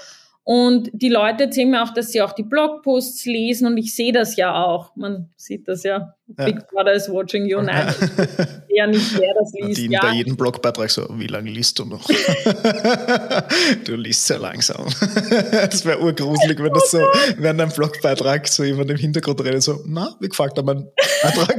Und 0.50 0.88
die 0.94 1.10
Leute 1.10 1.44
erzählen 1.44 1.68
mir 1.68 1.82
auch, 1.82 1.92
dass 1.92 2.10
sie 2.10 2.22
auch 2.22 2.32
die 2.32 2.42
Blogposts 2.42 3.26
lesen 3.26 3.66
und 3.66 3.76
ich 3.76 3.94
sehe 3.94 4.14
das 4.14 4.34
ja 4.36 4.64
auch. 4.64 4.96
Man 4.96 5.28
sieht 5.36 5.68
das 5.68 5.82
ja. 5.82 6.14
ja. 6.38 6.44
Big 6.46 6.66
Brother 6.68 6.94
is 6.94 7.10
watching 7.10 7.44
you. 7.44 7.60
Nein, 7.60 7.94
ja 8.70 8.86
nicht, 8.86 9.20
wer 9.20 9.34
das 9.38 9.52
liest. 9.52 9.78
Die 9.78 9.90
ja. 9.90 10.00
bei 10.00 10.12
jedem 10.12 10.38
Blogbeitrag 10.38 10.88
so, 10.88 11.06
wie 11.18 11.26
lange 11.26 11.50
liest 11.50 11.78
du 11.78 11.84
noch? 11.84 12.02
du 13.84 13.94
liest 13.96 14.26
sehr 14.26 14.38
langsam. 14.38 14.86
das 14.86 15.84
wäre 15.84 16.00
urgruselig, 16.00 16.58
wenn 16.62 16.72
das 16.72 16.92
so, 16.92 17.06
während 17.36 17.60
einem 17.60 17.70
Blogbeitrag 17.70 18.48
so 18.48 18.64
jemand 18.64 18.90
im 18.90 18.96
Hintergrund 18.96 19.44
redet, 19.44 19.62
so, 19.62 19.82
na, 19.84 20.16
wie 20.18 20.30
gefällt 20.30 20.56
mein 20.64 20.88
Beitrag? 21.22 21.58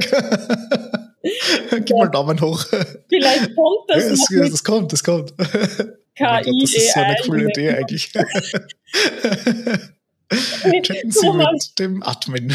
Gib 1.84 1.96
mal 1.96 2.08
Daumen 2.08 2.40
hoch. 2.40 2.64
Vielleicht 3.08 3.54
kommt 3.54 3.84
das. 3.86 4.28
Ja, 4.30 4.40
das, 4.40 4.50
das 4.50 4.64
kommt, 4.64 4.92
das 4.92 5.04
kommt. 5.04 5.32
KI. 6.16 6.24
Oh 6.26 6.42
Gott, 6.44 6.62
das 6.62 6.74
ist 6.74 6.92
so 6.92 7.00
eine 7.00 7.16
coole 7.24 7.48
Idee 7.48 7.70
eigentlich. 7.70 8.12
Chatten 10.82 11.10
Sie 11.10 11.32
mit 11.32 11.78
dem 11.78 12.02
Admin. 12.02 12.54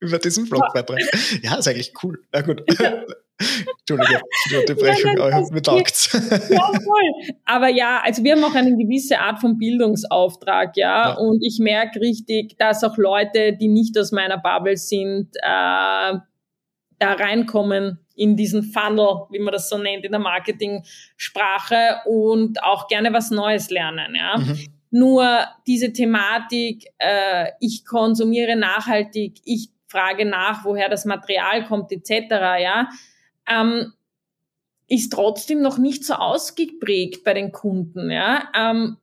Über 0.00 0.18
diesen 0.18 0.48
Blogbeitrag. 0.48 1.00
Ja, 1.42 1.56
ist 1.56 1.68
eigentlich 1.68 1.92
cool. 2.02 2.22
Ja, 2.34 2.42
gut. 2.42 2.62
Entschuldige, 3.38 4.20
die 4.50 4.56
Unterbrechung, 4.56 5.16
ja, 5.18 5.24
aber 5.24 5.52
mir 5.52 5.62
taugt's. 5.62 6.10
Ja, 6.12 6.72
voll. 6.72 7.34
Aber 7.44 7.68
ja, 7.68 8.00
also 8.02 8.24
wir 8.24 8.32
haben 8.32 8.44
auch 8.44 8.54
eine 8.54 8.76
gewisse 8.76 9.18
Art 9.18 9.40
von 9.40 9.58
Bildungsauftrag, 9.58 10.76
ja. 10.76 11.10
ja. 11.10 11.14
Und 11.14 11.42
ich 11.42 11.58
merke 11.58 12.00
richtig, 12.00 12.56
dass 12.58 12.82
auch 12.82 12.96
Leute, 12.96 13.54
die 13.54 13.68
nicht 13.68 13.98
aus 13.98 14.12
meiner 14.12 14.38
Bubble 14.38 14.76
sind, 14.76 15.36
äh, 15.36 16.18
da 16.98 17.12
reinkommen 17.12 18.05
in 18.16 18.36
diesen 18.36 18.62
Funnel, 18.62 19.26
wie 19.30 19.38
man 19.38 19.52
das 19.52 19.68
so 19.68 19.78
nennt 19.78 20.04
in 20.04 20.10
der 20.10 20.20
Marketing-Sprache 20.20 22.00
und 22.06 22.62
auch 22.64 22.88
gerne 22.88 23.12
was 23.12 23.30
Neues 23.30 23.70
lernen. 23.70 24.14
Ja. 24.14 24.38
Mhm. 24.38 24.58
Nur 24.90 25.46
diese 25.66 25.92
Thematik, 25.92 26.86
äh, 26.98 27.50
ich 27.60 27.84
konsumiere 27.84 28.56
nachhaltig, 28.56 29.40
ich 29.44 29.68
frage 29.88 30.24
nach, 30.24 30.64
woher 30.64 30.88
das 30.88 31.04
Material 31.04 31.64
kommt, 31.66 31.92
etc., 31.92 32.30
ja, 32.60 32.88
ähm, 33.46 33.92
ist 34.88 35.12
trotzdem 35.12 35.62
noch 35.62 35.78
nicht 35.78 36.04
so 36.04 36.14
ausgeprägt 36.14 37.24
bei 37.24 37.34
den 37.34 37.52
Kunden. 37.52 38.10
Ja. 38.10 38.48
Ähm, 38.54 38.96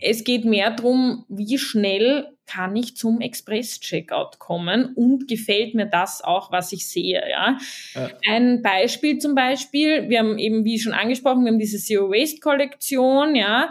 es 0.00 0.24
geht 0.24 0.44
mehr 0.44 0.70
darum, 0.70 1.24
wie 1.28 1.58
schnell 1.58 2.28
kann 2.46 2.74
ich 2.76 2.96
zum 2.96 3.20
Express-Checkout 3.20 4.38
kommen 4.38 4.94
und 4.94 5.28
gefällt 5.28 5.74
mir 5.74 5.86
das 5.86 6.22
auch, 6.22 6.50
was 6.50 6.72
ich 6.72 6.88
sehe. 6.88 7.22
Ja? 7.28 7.58
ja? 7.94 8.10
Ein 8.28 8.62
Beispiel 8.62 9.18
zum 9.18 9.34
Beispiel, 9.34 10.08
wir 10.08 10.20
haben 10.20 10.38
eben, 10.38 10.64
wie 10.64 10.78
schon 10.78 10.92
angesprochen, 10.92 11.44
wir 11.44 11.52
haben 11.52 11.58
diese 11.58 11.78
Zero-Waste-Kollektion, 11.78 13.34
ja, 13.34 13.70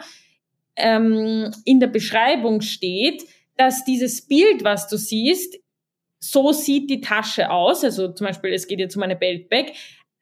ähm, 0.76 1.52
in 1.66 1.80
der 1.80 1.88
Beschreibung 1.88 2.62
steht, 2.62 3.24
dass 3.56 3.84
dieses 3.84 4.28
Bild, 4.28 4.64
was 4.64 4.88
du 4.88 4.98
siehst, 4.98 5.58
so 6.20 6.52
sieht 6.52 6.90
die 6.90 7.02
Tasche 7.02 7.50
aus, 7.50 7.84
also 7.84 8.12
zum 8.12 8.28
Beispiel, 8.28 8.54
es 8.54 8.68
geht 8.68 8.80
jetzt 8.80 8.96
um 8.96 9.04
eine 9.04 9.16
Beltbag, 9.16 9.74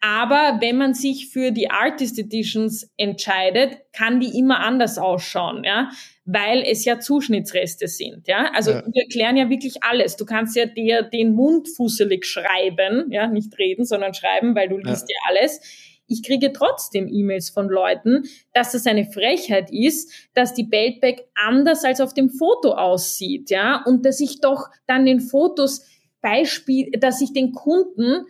aber 0.02 0.58
wenn 0.62 0.78
man 0.78 0.94
sich 0.94 1.30
für 1.30 1.52
die 1.52 1.72
Artist 1.72 2.20
Editions 2.20 2.92
entscheidet, 2.98 3.78
kann 3.92 4.20
die 4.20 4.38
immer 4.38 4.60
anders 4.60 4.98
ausschauen, 4.98 5.64
ja, 5.64 5.90
weil 6.26 6.64
es 6.64 6.86
ja 6.86 7.00
Zuschnittsreste 7.00 7.88
sind, 7.88 8.28
ja. 8.28 8.52
Also 8.54 8.72
ja. 8.72 8.84
wir 8.86 9.04
erklären 9.04 9.38
ja 9.38 9.50
wirklich 9.50 9.84
alles. 9.84 10.16
Du 10.16 10.26
kannst 10.26 10.56
ja 10.56 10.66
dir 10.66 11.04
den 11.04 11.34
Mund 11.34 11.70
fusselig 11.70 12.26
schreiben, 12.26 13.12
ja, 13.12 13.28
nicht 13.28 13.58
reden, 13.58 13.86
sondern 13.86 14.14
schreiben, 14.14 14.56
weil 14.56 14.70
du 14.70 14.78
liest 14.78 15.10
ja, 15.10 15.16
ja 15.16 15.30
alles. 15.30 15.62
Ich 16.08 16.22
kriege 16.22 16.54
trotzdem 16.54 17.08
E-Mails 17.08 17.50
von 17.50 17.68
Leuten, 17.68 18.26
dass 18.54 18.74
das 18.74 18.86
eine 18.86 19.06
Frechheit 19.06 19.72
ist, 19.72 20.30
dass 20.36 20.54
die 20.54 20.64
Beltbag 20.64 21.24
anders 21.34 21.84
als 21.84 22.00
auf 22.00 22.14
dem 22.14 22.30
Foto 22.30 22.74
aussieht, 22.74 23.50
ja, 23.50 23.84
und 23.86 24.06
dass 24.06 24.20
ich 24.20 24.40
doch 24.40 24.68
dann 24.86 25.06
den 25.06 25.20
Fotos 25.20 25.84
Beispiel, 26.22 26.92
dass 26.92 27.22
ich 27.22 27.34
den 27.34 27.52
Kunden 27.52 28.26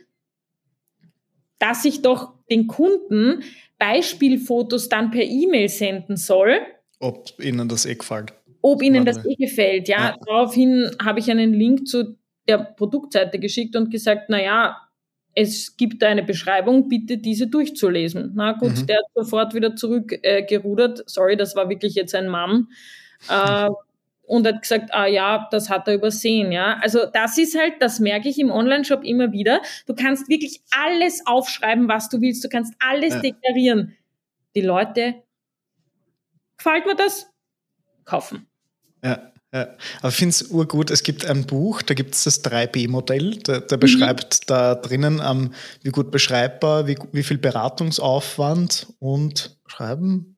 dass 1.60 1.86
ich 1.86 2.02
doch 2.02 2.34
den 2.50 2.68
Kunden 2.68 3.44
Beispielfotos 3.78 4.90
dann 4.90 5.12
per 5.12 5.24
E-Mail 5.24 5.70
senden 5.70 6.18
soll. 6.18 6.60
Ob 7.00 7.32
ihnen 7.40 7.68
das 7.68 7.86
eh 7.86 7.96
gefällt. 7.96 8.34
Ob 8.62 8.82
ihnen 8.82 9.06
das 9.06 9.24
eh 9.26 9.36
gefällt, 9.36 9.88
ja. 9.88 9.98
ja. 9.98 10.18
Daraufhin 10.26 10.90
habe 11.04 11.20
ich 11.20 11.30
einen 11.30 11.54
Link 11.54 11.88
zu 11.88 12.18
der 12.48 12.58
Produktseite 12.58 13.40
geschickt 13.40 13.76
und 13.76 13.92
gesagt, 13.92 14.26
na 14.30 14.42
ja, 14.42 14.78
es 15.36 15.76
gibt 15.76 16.04
eine 16.04 16.24
Beschreibung, 16.24 16.88
bitte 16.88 17.18
diese 17.18 17.48
durchzulesen. 17.48 18.32
Na 18.36 18.54
gut, 18.54 18.78
mhm. 18.78 18.88
der 18.88 18.98
hat 18.98 19.06
sofort 19.14 19.54
wieder 19.54 19.76
zurückgerudert. 19.76 21.00
Äh, 21.02 21.04
Sorry, 21.06 21.36
das 21.36 21.56
war 21.56 21.70
wirklich 21.70 21.96
jetzt 21.96 22.16
ein 22.16 22.28
Mann. 22.28 22.70
Äh, 23.30 23.70
und 24.28 24.48
hat 24.48 24.62
gesagt, 24.62 24.94
ah 24.94 25.06
ja, 25.06 25.48
das 25.52 25.70
hat 25.70 25.88
er 25.88 25.96
übersehen, 25.96 26.52
ja. 26.52 26.78
Also 26.82 27.06
das 27.12 27.38
ist 27.38 27.58
halt, 27.58 27.76
das 27.80 28.00
merke 28.00 28.30
ich 28.30 28.40
im 28.40 28.52
Online-Shop 28.52 29.04
immer 29.04 29.32
wieder. 29.32 29.62
Du 29.86 29.94
kannst 29.94 30.30
wirklich 30.30 30.62
alles 30.72 31.26
aufschreiben, 31.26 31.88
was 31.88 32.10
du 32.10 32.22
willst. 32.22 32.44
Du 32.44 32.50
kannst 32.50 32.74
alles 32.80 33.16
ja. 33.16 33.22
deklarieren. 33.22 33.96
Die 34.56 34.62
Leute, 34.62 35.16
gefällt 36.58 36.86
mir 36.86 36.96
das? 36.96 37.28
Kaufen. 38.06 38.48
Ja. 39.04 39.32
Ja, 39.54 39.70
aber 40.00 40.10
ich 40.10 40.16
finde 40.16 40.32
es 40.32 40.52
urgut, 40.52 40.92
es 40.92 41.02
gibt 41.02 41.26
ein 41.26 41.46
Buch, 41.46 41.82
da 41.82 41.94
gibt 41.94 42.14
es 42.14 42.26
das 42.26 42.44
3B-Modell, 42.44 43.38
der, 43.38 43.62
der, 43.62 43.78
beschreibt 43.78 44.42
mhm. 44.42 44.46
da 44.48 44.76
drinnen, 44.76 45.22
ähm, 45.26 45.54
wie 45.82 45.92
gut 45.92 46.12
beschreibbar, 46.12 46.88
wie, 46.88 46.98
wie 47.14 47.24
viel 47.24 47.38
Beratungsaufwand 47.38 48.88
und 49.00 49.58
schreiben, 49.66 50.35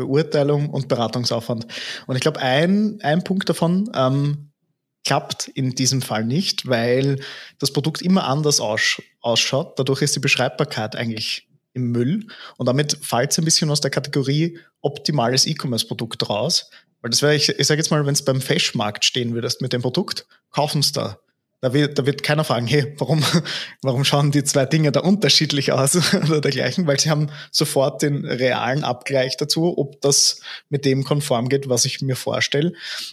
Beurteilung 0.00 0.70
und 0.70 0.88
Beratungsaufwand. 0.88 1.66
Und 2.06 2.16
ich 2.16 2.22
glaube, 2.22 2.40
ein, 2.40 2.98
ein 3.02 3.22
Punkt 3.22 3.48
davon 3.48 3.90
ähm, 3.94 4.50
klappt 5.04 5.48
in 5.48 5.74
diesem 5.74 6.02
Fall 6.02 6.24
nicht, 6.24 6.66
weil 6.68 7.20
das 7.58 7.72
Produkt 7.72 8.02
immer 8.02 8.24
anders 8.24 8.60
aus, 8.60 9.00
ausschaut. 9.20 9.78
Dadurch 9.78 10.02
ist 10.02 10.16
die 10.16 10.20
Beschreibbarkeit 10.20 10.96
eigentlich 10.96 11.48
im 11.72 11.92
Müll 11.92 12.26
und 12.56 12.66
damit 12.66 12.98
fällt 13.00 13.30
es 13.30 13.38
ein 13.38 13.44
bisschen 13.44 13.70
aus 13.70 13.80
der 13.80 13.90
Kategorie 13.90 14.58
optimales 14.80 15.46
E-Commerce-Produkt 15.46 16.28
raus. 16.28 16.70
Weil 17.00 17.10
das 17.10 17.22
wäre, 17.22 17.34
ich, 17.34 17.48
ich 17.48 17.66
sage 17.66 17.80
jetzt 17.80 17.90
mal, 17.90 18.04
wenn 18.04 18.12
es 18.12 18.24
beim 18.24 18.40
Fashmarkt 18.40 19.04
stehen 19.04 19.34
würdest 19.34 19.62
mit 19.62 19.72
dem 19.72 19.82
Produkt, 19.82 20.26
kaufen 20.50 20.80
es 20.80 20.92
da. 20.92 21.18
Da 21.62 21.74
wird, 21.74 21.98
da 21.98 22.06
wird 22.06 22.22
keiner 22.22 22.44
fragen, 22.44 22.66
hey, 22.66 22.94
warum, 22.98 23.22
warum 23.82 24.04
schauen 24.04 24.30
die 24.30 24.44
zwei 24.44 24.64
Dinge 24.66 24.92
da 24.92 25.00
unterschiedlich 25.00 25.72
aus 25.72 26.14
oder 26.14 26.40
dergleichen, 26.40 26.86
weil 26.86 26.98
sie 26.98 27.10
haben 27.10 27.30
sofort 27.50 28.02
den 28.02 28.24
realen 28.24 28.82
Abgleich 28.84 29.36
dazu, 29.36 29.76
ob 29.76 30.00
das 30.00 30.40
mit 30.68 30.84
dem 30.84 31.04
konform 31.04 31.48
geht, 31.48 31.68
was 31.68 31.84
ich 31.84 32.00
mir 32.00 32.16
vorstelle. 32.16 32.72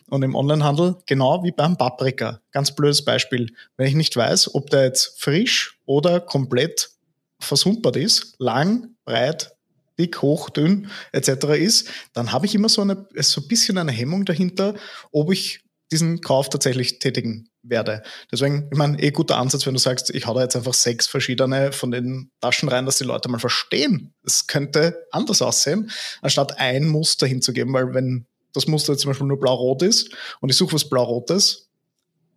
Und 0.09 0.23
im 0.23 0.35
Onlinehandel, 0.35 0.95
genau 1.05 1.43
wie 1.43 1.51
beim 1.51 1.77
Paprika, 1.77 2.41
ganz 2.51 2.73
blödes 2.73 3.03
Beispiel. 3.03 3.53
Wenn 3.75 3.87
ich 3.87 3.95
nicht 3.95 4.15
weiß, 4.15 4.55
ob 4.55 4.69
der 4.69 4.83
jetzt 4.83 5.21
frisch 5.21 5.79
oder 5.85 6.19
komplett 6.19 6.91
versumpert 7.39 7.97
ist, 7.97 8.35
lang, 8.39 8.95
breit, 9.05 9.57
dick, 9.99 10.21
hoch, 10.21 10.49
dünn 10.49 10.89
etc. 11.11 11.29
ist, 11.57 11.89
dann 12.13 12.31
habe 12.31 12.45
ich 12.45 12.55
immer 12.55 12.69
so, 12.69 12.81
eine, 12.81 13.07
so 13.15 13.41
ein 13.41 13.47
bisschen 13.47 13.77
eine 13.77 13.91
Hemmung 13.91 14.25
dahinter, 14.25 14.75
ob 15.11 15.31
ich 15.31 15.61
diesen 15.91 16.21
Kauf 16.21 16.49
tatsächlich 16.49 16.99
tätigen 16.99 17.49
werde. 17.63 18.03
Deswegen, 18.31 18.67
ich 18.71 18.77
meine, 18.77 19.01
eh 19.01 19.11
guter 19.11 19.37
Ansatz, 19.37 19.65
wenn 19.65 19.73
du 19.73 19.79
sagst, 19.79 20.09
ich 20.09 20.25
hau 20.25 20.33
da 20.33 20.41
jetzt 20.41 20.55
einfach 20.55 20.73
sechs 20.73 21.07
verschiedene 21.07 21.71
von 21.71 21.91
den 21.91 22.31
Taschen 22.41 22.69
rein, 22.69 22.85
dass 22.85 22.97
die 22.97 23.03
Leute 23.03 23.29
mal 23.29 23.39
verstehen. 23.39 24.13
Es 24.23 24.47
könnte 24.47 25.05
anders 25.11 25.41
aussehen, 25.41 25.91
anstatt 26.21 26.59
ein 26.59 26.87
Muster 26.87 27.27
hinzugeben, 27.27 27.73
weil 27.73 27.93
wenn 27.93 28.25
das 28.53 28.67
Muster 28.67 28.93
jetzt 28.93 29.01
zum 29.01 29.11
Beispiel 29.11 29.27
nur 29.27 29.39
blau-rot 29.39 29.81
ist 29.83 30.13
und 30.39 30.49
ich 30.49 30.57
suche 30.57 30.73
was 30.73 30.89
blau-rotes, 30.89 31.67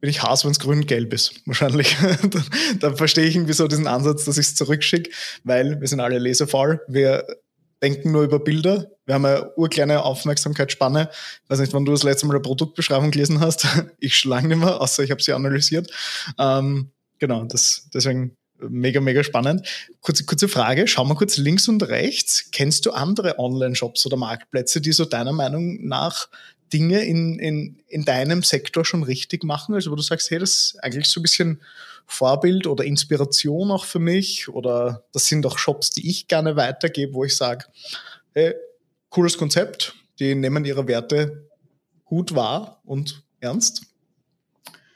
bin 0.01 0.11
ich 0.11 0.23
Haas, 0.23 0.45
wenn 0.45 0.51
es 0.53 0.61
grün-gelb 0.61 1.13
ist, 1.13 1.35
wahrscheinlich. 1.47 1.97
dann, 2.23 2.45
dann 2.79 2.97
verstehe 2.97 3.27
ich 3.27 3.37
irgendwie 3.37 3.53
so 3.53 3.69
diesen 3.69 3.87
Ansatz, 3.87 4.25
dass 4.25 4.39
ich 4.39 4.47
es 4.47 4.55
zurückschicke, 4.55 5.11
weil 5.45 5.81
wir 5.81 5.89
sind 5.89 6.01
alle 6.01 6.19
lesefaul. 6.19 6.81
Wir 6.89 7.27
denken 7.83 8.13
nur 8.13 8.23
über 8.23 8.39
Bilder. 8.39 8.91
Wir 9.07 9.15
haben 9.15 9.25
eine 9.25 9.53
urkleine 9.57 10.03
Aufmerksamkeitsspanne. 10.03 11.11
Ich 11.45 11.51
weiß 11.51 11.61
nicht, 11.61 11.73
wann 11.73 11.85
du 11.85 11.93
das 11.93 12.03
letzte 12.03 12.27
Mal 12.27 12.35
eine 12.35 12.43
Produktbeschreibung 12.43 13.11
gelesen 13.11 13.41
hast. 13.41 13.67
Ich 13.99 14.17
schlage 14.17 14.49
nicht 14.49 14.59
mehr, 14.59 14.81
außer 14.81 15.03
ich 15.03 15.11
habe 15.11 15.23
sie 15.23 15.33
analysiert. 15.33 15.91
Ähm, 16.39 16.91
genau, 17.19 17.45
das, 17.45 17.89
deswegen 17.93 18.37
mega, 18.69 19.01
mega 19.01 19.25
spannend. 19.25 19.67
Kurze, 20.01 20.25
kurze 20.25 20.49
Frage, 20.49 20.87
schau 20.87 21.05
mal 21.05 21.15
kurz 21.15 21.37
links 21.37 21.69
und 21.69 21.83
rechts. 21.89 22.51
Kennst 22.53 22.87
du 22.87 22.93
andere 22.93 23.39
Online-Shops 23.39 24.07
oder 24.07 24.17
Marktplätze, 24.17 24.81
die 24.81 24.93
so 24.93 25.05
deiner 25.05 25.33
Meinung 25.33 25.87
nach 25.87 26.29
Dinge 26.73 27.05
in, 27.05 27.39
in, 27.39 27.83
in 27.89 28.05
deinem 28.05 28.43
Sektor 28.43 28.85
schon 28.85 29.03
richtig 29.03 29.45
machen? 29.45 29.75
Also 29.75 29.91
wo 29.91 29.97
du 29.97 30.03
sagst, 30.03 30.31
hey, 30.31 30.39
das 30.39 30.51
ist 30.51 30.85
eigentlich 30.85 31.09
so 31.09 31.21
ein 31.21 31.23
bisschen 31.23 31.61
Vorbild 32.13 32.67
oder 32.67 32.85
Inspiration 32.85 33.71
auch 33.71 33.85
für 33.85 34.01
mich 34.01 34.49
oder 34.49 35.05
das 35.13 35.27
sind 35.27 35.47
auch 35.47 35.59
Shops, 35.59 35.91
die 35.91 36.09
ich 36.11 36.29
gerne 36.29 36.57
weitergebe, 36.57 37.15
wo 37.15 37.25
ich 37.25 37.37
sage, 37.37 37.67
hey, 38.33 38.55
cooles 39.09 39.39
Konzept, 39.39 39.95
die 40.19 40.35
nehmen 40.35 40.65
ihre 40.65 40.87
Werte 40.89 41.49
gut 42.05 42.35
wahr 42.35 42.81
und 42.85 43.23
ernst. 43.41 43.83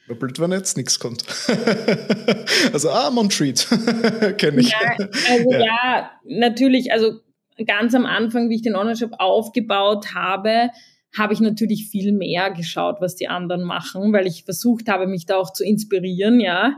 Wäre 0.07 0.19
blöd, 0.19 0.39
wenn 0.41 0.53
jetzt 0.53 0.77
nichts 0.77 0.99
kommt. 0.99 1.25
also, 2.73 2.91
ah, 2.91 3.11
Montreat, 3.11 3.67
kenne 4.37 4.61
ich. 4.61 4.71
Ja, 4.71 4.97
also 5.31 5.53
ja. 5.53 5.59
ja, 5.61 6.11
natürlich, 6.25 6.93
also 6.93 7.21
ganz 7.65 7.95
am 7.95 8.05
Anfang, 8.05 8.51
wie 8.51 8.57
ich 8.57 8.63
den 8.63 8.75
Online-Shop 8.77 9.13
aufgebaut 9.19 10.15
habe, 10.15 10.71
habe 11.17 11.33
ich 11.33 11.41
natürlich 11.41 11.89
viel 11.89 12.13
mehr 12.13 12.51
geschaut, 12.51 12.97
was 13.01 13.15
die 13.15 13.29
anderen 13.29 13.63
machen, 13.63 14.13
weil 14.13 14.27
ich 14.27 14.45
versucht 14.45 14.89
habe, 14.89 15.07
mich 15.07 15.27
da 15.27 15.37
auch 15.37 15.53
zu 15.53 15.65
inspirieren, 15.65 16.41
ja. 16.41 16.75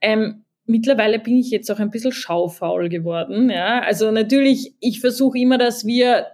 Ähm, 0.00 0.44
mittlerweile 0.68 1.18
bin 1.18 1.38
ich 1.38 1.50
jetzt 1.50 1.70
auch 1.70 1.78
ein 1.78 1.90
bisschen 1.90 2.12
schaufaul 2.12 2.88
geworden, 2.88 3.50
ja. 3.50 3.80
Also 3.80 4.10
natürlich, 4.10 4.74
ich 4.80 5.00
versuche 5.00 5.38
immer, 5.38 5.58
dass 5.58 5.86
wir, 5.86 6.26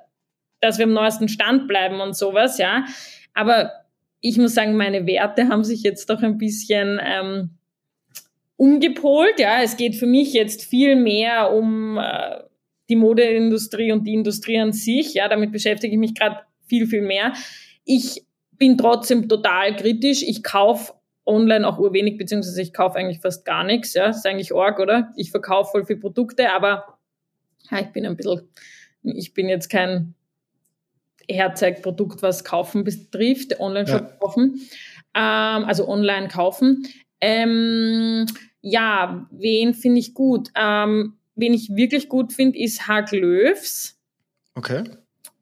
dass 0.61 0.79
wir 0.79 0.85
am 0.85 0.93
neuesten 0.93 1.29
Stand 1.29 1.69
bleiben 1.69 2.01
und 2.01 2.17
sowas, 2.17 2.59
ja. 2.59 2.85
Aber 3.33 3.73
ich 4.21 4.37
muss 4.37 4.55
sagen, 4.55 4.77
meine 4.77 5.07
Werte 5.07 5.49
haben 5.49 5.65
sich 5.65 5.83
jetzt 5.83 6.11
doch 6.11 6.23
ein 6.23 6.39
bisschen 6.39 7.01
ähm, 7.03 7.51
umgepolt, 8.57 9.39
ja. 9.39 9.63
Es 9.63 9.77
geht 9.77 9.95
für 9.95 10.07
mich 10.07 10.33
jetzt 10.33 10.65
viel 10.65 10.97
mehr 10.97 11.53
um 11.53 11.99
äh, 11.99 12.41
die 12.89 12.97
Modeindustrie 12.97 13.93
und 13.93 14.05
die 14.05 14.15
Industrie 14.15 14.59
an 14.59 14.73
sich, 14.73 15.15
ja. 15.15 15.29
Damit 15.29 15.53
beschäftige 15.53 15.93
ich 15.93 15.99
mich 15.99 16.15
gerade 16.15 16.41
viel, 16.67 16.87
viel 16.87 17.03
mehr. 17.03 17.35
Ich 17.85 18.25
bin 18.53 18.79
trotzdem 18.79 19.29
total 19.29 19.77
kritisch. 19.77 20.23
Ich 20.23 20.43
kaufe 20.43 20.95
online 21.27 21.67
auch 21.67 21.79
urwenig, 21.79 22.19
beziehungsweise 22.19 22.61
ich 22.61 22.73
kaufe 22.73 22.99
eigentlich 22.99 23.21
fast 23.21 23.45
gar 23.45 23.65
nichts. 23.65 23.95
Ja, 23.95 24.09
ist 24.09 24.27
eigentlich 24.27 24.55
arg, 24.55 24.79
oder? 24.79 25.13
Ich 25.17 25.31
verkaufe 25.31 25.71
voll 25.71 25.87
viele 25.87 26.01
Produkte, 26.01 26.53
aber 26.53 26.99
ja, 27.71 27.81
ich 27.81 27.89
bin 27.89 28.05
ein 28.07 28.17
bisschen, 28.17 28.43
ich 29.03 29.35
bin 29.35 29.49
jetzt 29.49 29.69
kein 29.69 30.15
Herzeigprodukt, 31.29 32.23
was 32.23 32.45
Kaufen 32.45 32.85
betrifft, 32.85 33.59
Online-Shop 33.59 34.03
ja. 34.03 34.17
kaufen, 34.19 34.61
ähm, 35.15 35.65
also 35.65 35.89
online 35.89 36.29
kaufen. 36.29 36.87
Ähm, 37.21 38.27
ja, 38.61 39.27
wen 39.31 39.75
finde 39.75 40.01
ich 40.01 40.13
gut? 40.15 40.51
Ähm, 40.55 41.15
wen 41.35 41.55
ich 41.55 41.75
wirklich 41.75 42.09
gut 42.09 42.33
finde, 42.33 42.59
ist 42.59 42.87
Hag 42.87 43.13
Löws. 43.13 43.99
Okay. 44.55 44.85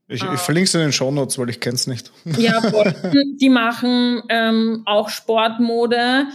Ich, 0.08 0.22
ich 0.22 0.40
verlinke 0.40 0.66
es 0.66 0.74
in 0.74 0.80
den 0.80 0.92
Shownotes, 0.92 1.38
weil 1.38 1.50
ich 1.50 1.60
kenne 1.60 1.76
es 1.76 1.86
nicht. 1.86 2.12
Ja, 2.38 2.60
voll. 2.70 2.94
die 3.40 3.48
machen 3.48 4.22
ähm, 4.28 4.82
auch 4.84 5.08
Sportmode. 5.08 6.26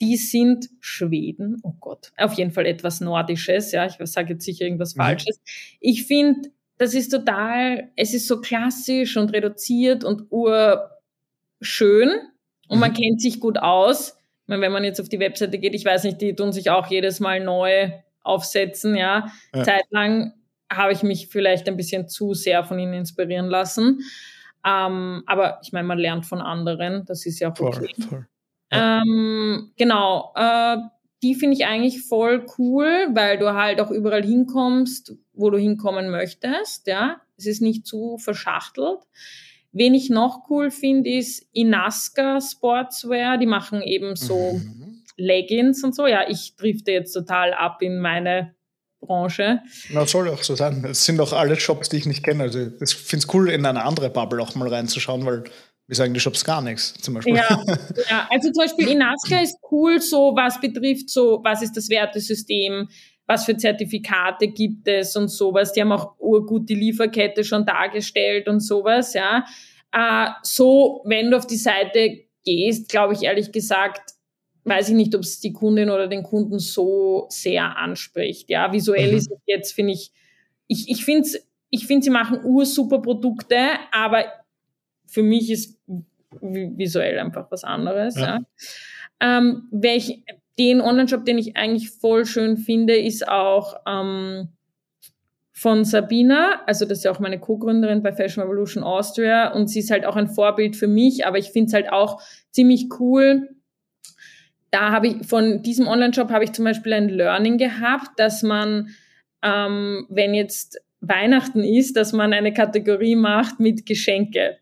Die 0.00 0.16
sind 0.16 0.68
Schweden. 0.80 1.60
Oh 1.62 1.74
Gott. 1.78 2.12
Auf 2.16 2.34
jeden 2.34 2.52
Fall 2.52 2.66
etwas 2.66 3.00
Nordisches. 3.00 3.72
Ja, 3.72 3.86
ich 3.86 3.96
sage 4.10 4.32
jetzt 4.34 4.44
sicher 4.44 4.64
irgendwas 4.64 4.94
mhm. 4.94 5.00
Falsches. 5.00 5.40
Ich 5.80 6.06
finde, 6.06 6.50
das 6.78 6.94
ist 6.94 7.10
total, 7.10 7.90
es 7.96 8.14
ist 8.14 8.26
so 8.26 8.40
klassisch 8.40 9.16
und 9.16 9.32
reduziert 9.32 10.04
und 10.04 10.26
urschön. 10.30 10.90
Und 12.68 12.76
mhm. 12.76 12.80
man 12.80 12.92
kennt 12.92 13.20
sich 13.20 13.38
gut 13.38 13.58
aus. 13.58 14.16
Ich 14.42 14.48
meine, 14.48 14.62
wenn 14.62 14.72
man 14.72 14.84
jetzt 14.84 15.00
auf 15.00 15.08
die 15.08 15.20
Webseite 15.20 15.58
geht, 15.58 15.74
ich 15.74 15.84
weiß 15.84 16.04
nicht, 16.04 16.20
die 16.20 16.34
tun 16.34 16.52
sich 16.52 16.70
auch 16.70 16.88
jedes 16.88 17.20
Mal 17.20 17.40
neu 17.40 17.90
aufsetzen, 18.22 18.96
ja. 18.96 19.30
ja. 19.54 19.62
Zeitlang 19.62 20.32
habe 20.76 20.92
ich 20.92 21.02
mich 21.02 21.28
vielleicht 21.28 21.68
ein 21.68 21.76
bisschen 21.76 22.08
zu 22.08 22.34
sehr 22.34 22.64
von 22.64 22.78
ihnen 22.78 22.94
inspirieren 22.94 23.46
lassen. 23.46 24.00
Ähm, 24.64 25.22
aber 25.26 25.58
ich 25.62 25.72
meine, 25.72 25.88
man 25.88 25.98
lernt 25.98 26.26
von 26.26 26.40
anderen, 26.40 27.04
das 27.04 27.26
ist 27.26 27.40
ja 27.40 27.52
auch 27.52 27.60
okay. 27.60 27.92
Voll, 27.96 28.08
voll. 28.08 28.26
Ähm, 28.70 29.72
genau, 29.76 30.32
äh, 30.34 30.76
die 31.22 31.34
finde 31.34 31.56
ich 31.56 31.66
eigentlich 31.66 32.02
voll 32.02 32.46
cool, 32.58 33.08
weil 33.12 33.38
du 33.38 33.54
halt 33.54 33.80
auch 33.80 33.90
überall 33.90 34.24
hinkommst, 34.24 35.14
wo 35.34 35.50
du 35.50 35.58
hinkommen 35.58 36.10
möchtest. 36.10 36.86
Ja, 36.86 37.20
es 37.36 37.46
ist 37.46 37.62
nicht 37.62 37.86
zu 37.86 38.18
verschachtelt. 38.18 38.98
Wen 39.72 39.94
ich 39.94 40.10
noch 40.10 40.50
cool 40.50 40.70
finde, 40.70 41.10
ist 41.10 41.48
Inaska 41.52 42.40
Sportswear. 42.40 43.38
Die 43.38 43.46
machen 43.46 43.82
eben 43.82 44.16
so 44.16 44.54
mhm. 44.54 45.02
Leggings 45.16 45.84
und 45.84 45.94
so. 45.94 46.06
Ja, 46.06 46.28
ich 46.28 46.56
drifte 46.56 46.92
jetzt 46.92 47.12
total 47.12 47.54
ab 47.54 47.82
in 47.82 48.00
meine 48.00 48.54
Branche. 49.02 49.60
Na, 49.90 50.06
soll 50.06 50.30
auch 50.30 50.42
so 50.42 50.54
sein. 50.54 50.84
Es 50.88 51.04
sind 51.04 51.20
auch 51.20 51.32
alle 51.32 51.56
Shops, 51.56 51.88
die 51.88 51.98
ich 51.98 52.06
nicht 52.06 52.22
kenne. 52.22 52.44
Also 52.44 52.60
ich 52.60 52.94
finde 52.94 53.26
es 53.26 53.34
cool, 53.34 53.50
in 53.50 53.66
eine 53.66 53.84
andere 53.84 54.08
Bubble 54.08 54.40
auch 54.40 54.54
mal 54.54 54.68
reinzuschauen, 54.68 55.26
weil 55.26 55.44
wir 55.86 55.96
sagen 55.96 56.14
die 56.14 56.20
Shops 56.20 56.44
gar 56.44 56.62
nichts, 56.62 56.94
zum 56.94 57.14
Beispiel. 57.14 57.36
Ja, 57.36 57.48
ja. 58.10 58.28
also 58.30 58.50
zum 58.50 58.64
Beispiel 58.64 58.88
Inaska 58.88 59.42
ist 59.42 59.58
cool, 59.70 60.00
so 60.00 60.34
was 60.34 60.60
betrifft, 60.60 61.10
so 61.10 61.40
was 61.42 61.60
ist 61.60 61.76
das 61.76 61.90
Wertesystem, 61.90 62.88
was 63.26 63.44
für 63.44 63.56
Zertifikate 63.56 64.48
gibt 64.48 64.88
es 64.88 65.16
und 65.16 65.28
sowas. 65.28 65.72
Die 65.72 65.80
haben 65.80 65.92
auch 65.92 66.14
urgut 66.18 66.68
die 66.68 66.76
Lieferkette 66.76 67.44
schon 67.44 67.66
dargestellt 67.66 68.48
und 68.48 68.60
sowas, 68.60 69.14
ja. 69.14 69.44
Äh, 69.92 70.30
so, 70.42 71.02
wenn 71.04 71.30
du 71.30 71.36
auf 71.36 71.46
die 71.46 71.56
Seite 71.56 72.24
gehst, 72.44 72.88
glaube 72.88 73.14
ich 73.14 73.24
ehrlich 73.24 73.52
gesagt, 73.52 74.12
weiß 74.64 74.90
ich 74.90 74.94
nicht, 74.94 75.14
ob 75.14 75.22
es 75.22 75.40
die 75.40 75.52
Kundin 75.52 75.90
oder 75.90 76.08
den 76.08 76.22
Kunden 76.22 76.58
so 76.58 77.26
sehr 77.28 77.76
anspricht. 77.76 78.48
Ja, 78.50 78.72
visuell 78.72 79.12
mhm. 79.12 79.16
ist 79.16 79.30
es 79.30 79.38
jetzt, 79.46 79.72
finde 79.72 79.92
ich, 79.92 80.12
ich, 80.68 80.88
ich 80.88 81.04
finde, 81.04 81.28
ich 81.70 81.86
finde, 81.86 82.04
sie 82.04 82.10
machen 82.10 82.44
ursuper 82.44 83.00
Produkte, 83.00 83.56
aber 83.90 84.24
für 85.06 85.22
mich 85.22 85.50
ist 85.50 85.78
visuell 86.40 87.18
einfach 87.18 87.50
was 87.50 87.64
anderes. 87.64 88.16
Ja. 88.16 88.38
ja. 88.38 88.40
Ähm, 89.20 89.68
welch, 89.70 90.22
den 90.58 90.80
Online-Shop, 90.80 91.24
den 91.24 91.38
ich 91.38 91.56
eigentlich 91.56 91.90
voll 91.90 92.26
schön 92.26 92.56
finde, 92.56 92.96
ist 92.96 93.26
auch 93.26 93.76
ähm, 93.86 94.48
von 95.52 95.84
Sabina, 95.84 96.62
also 96.66 96.84
das 96.84 96.98
ist 96.98 97.04
ja 97.04 97.12
auch 97.12 97.20
meine 97.20 97.38
Co-Gründerin 97.38 98.02
bei 98.02 98.12
Fashion 98.12 98.42
Revolution 98.42 98.82
Austria 98.82 99.52
und 99.52 99.68
sie 99.68 99.78
ist 99.78 99.90
halt 99.90 100.04
auch 100.04 100.16
ein 100.16 100.28
Vorbild 100.28 100.76
für 100.76 100.88
mich, 100.88 101.24
aber 101.24 101.38
ich 101.38 101.50
finde 101.50 101.68
es 101.68 101.74
halt 101.74 101.92
auch 101.92 102.20
ziemlich 102.50 102.88
cool, 102.98 103.48
da 104.72 104.90
habe 104.90 105.08
ich 105.08 105.26
von 105.26 105.62
diesem 105.62 105.86
Online-Shop 105.86 106.30
habe 106.30 106.44
ich 106.44 106.52
zum 106.52 106.64
Beispiel 106.64 106.94
ein 106.94 107.08
Learning 107.08 107.58
gehabt, 107.58 108.18
dass 108.18 108.42
man, 108.42 108.88
ähm, 109.42 110.06
wenn 110.08 110.34
jetzt 110.34 110.80
Weihnachten 111.00 111.62
ist, 111.62 111.96
dass 111.96 112.12
man 112.12 112.32
eine 112.32 112.52
Kategorie 112.52 113.14
macht 113.14 113.60
mit 113.60 113.86
Geschenke. 113.86 114.58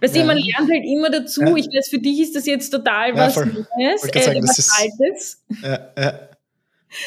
Weißt 0.00 0.16
ja. 0.16 0.22
du, 0.22 0.26
man 0.26 0.38
lernt 0.38 0.70
halt 0.70 0.84
immer 0.84 1.10
dazu. 1.10 1.42
Ja. 1.42 1.56
Ich 1.56 1.66
weiß, 1.66 1.88
für 1.88 1.98
dich 1.98 2.20
ist 2.20 2.34
das 2.34 2.46
jetzt 2.46 2.70
total 2.70 3.10
ja, 3.10 3.16
was 3.16 3.36
Neues, 3.36 4.04
äh, 4.04 4.20
sagen, 4.20 4.42
was 4.42 4.70
Altes. 4.80 5.44
Ja, 5.62 5.88
ja. 5.96 6.28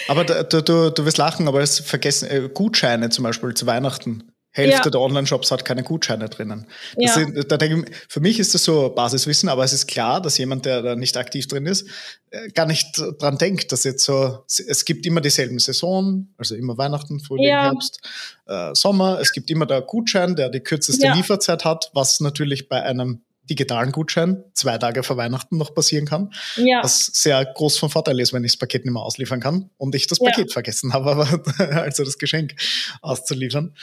Aber 0.08 0.24
du, 0.24 0.62
du, 0.64 0.92
du 0.92 1.06
wirst 1.06 1.18
lachen, 1.18 1.48
aber 1.48 1.62
es 1.62 1.80
vergessen, 1.80 2.30
äh, 2.30 2.50
Gutscheine 2.54 3.10
zum 3.10 3.24
Beispiel 3.24 3.54
zu 3.54 3.66
Weihnachten 3.66 4.24
Hälfte 4.58 4.86
ja. 4.86 4.90
der 4.90 5.02
Online-Shops 5.02 5.52
hat 5.52 5.66
keine 5.66 5.84
Gutscheine 5.84 6.30
drinnen. 6.30 6.66
Ja. 6.98 7.14
Sind, 7.14 7.52
da 7.52 7.58
denke 7.58 7.90
ich, 7.90 7.96
für 8.10 8.20
mich 8.20 8.40
ist 8.40 8.56
das 8.56 8.64
so 8.64 8.90
Basiswissen, 8.90 9.50
aber 9.50 9.64
es 9.64 9.72
ist 9.72 9.88
klar, 9.88 10.20
dass 10.20 10.38
jemand, 10.38 10.66
der 10.66 10.82
da 10.82 10.96
nicht 10.96 11.16
aktiv 11.16 11.48
drin 11.48 11.68
ist, 11.68 11.88
äh, 12.32 12.50
gar 12.50 12.66
nicht 12.66 12.88
dran 13.20 13.38
denkt, 13.38 13.72
dass 13.72 13.84
jetzt 13.84 14.04
so, 14.04 14.44
es 14.48 14.84
gibt 14.84 15.06
immer 15.06 15.22
dieselben 15.22 15.60
Saison, 15.60 16.28
also 16.38 16.56
immer 16.56 16.78
Weihnachten, 16.78 17.20
Frühling, 17.20 17.50
ja. 17.50 17.66
Herbst, 17.66 18.00
äh, 18.48 18.74
Sommer. 18.74 19.20
Es 19.22 19.32
gibt 19.32 19.52
immer 19.52 19.68
der 19.68 19.82
Gutschein, 19.82 20.36
der 20.36 20.50
die 20.50 20.62
kürzeste 20.62 21.12
Lieferzeit 21.12 21.64
hat, 21.64 21.92
was 21.94 22.20
natürlich 22.20 22.68
bei 22.68 22.82
einem 22.82 23.22
digitalen 23.50 23.92
Gutschein 23.92 24.44
zwei 24.54 24.78
Tage 24.78 25.04
vor 25.04 25.18
Weihnachten 25.18 25.58
noch 25.58 25.74
passieren 25.74 26.06
kann. 26.06 26.34
Ja. 26.56 26.84
Was 26.84 27.06
sehr 27.06 27.44
groß 27.46 27.78
von 27.78 27.90
Vorteil 27.90 28.20
ist, 28.20 28.34
wenn 28.34 28.44
ich 28.44 28.54
das 28.54 28.60
Paket 28.60 28.86
nicht 28.86 28.94
mehr 28.94 29.02
ausliefern 29.02 29.40
kann 29.40 29.70
und 29.78 29.96
ich 29.96 30.08
das 30.08 30.20
Paket 30.20 30.52
vergessen 30.52 30.94
habe, 30.94 31.12
aber 31.58 31.82
also 31.82 32.04
das 32.04 32.18
Geschenk 32.18 32.56
auszuliefern. 33.02 33.74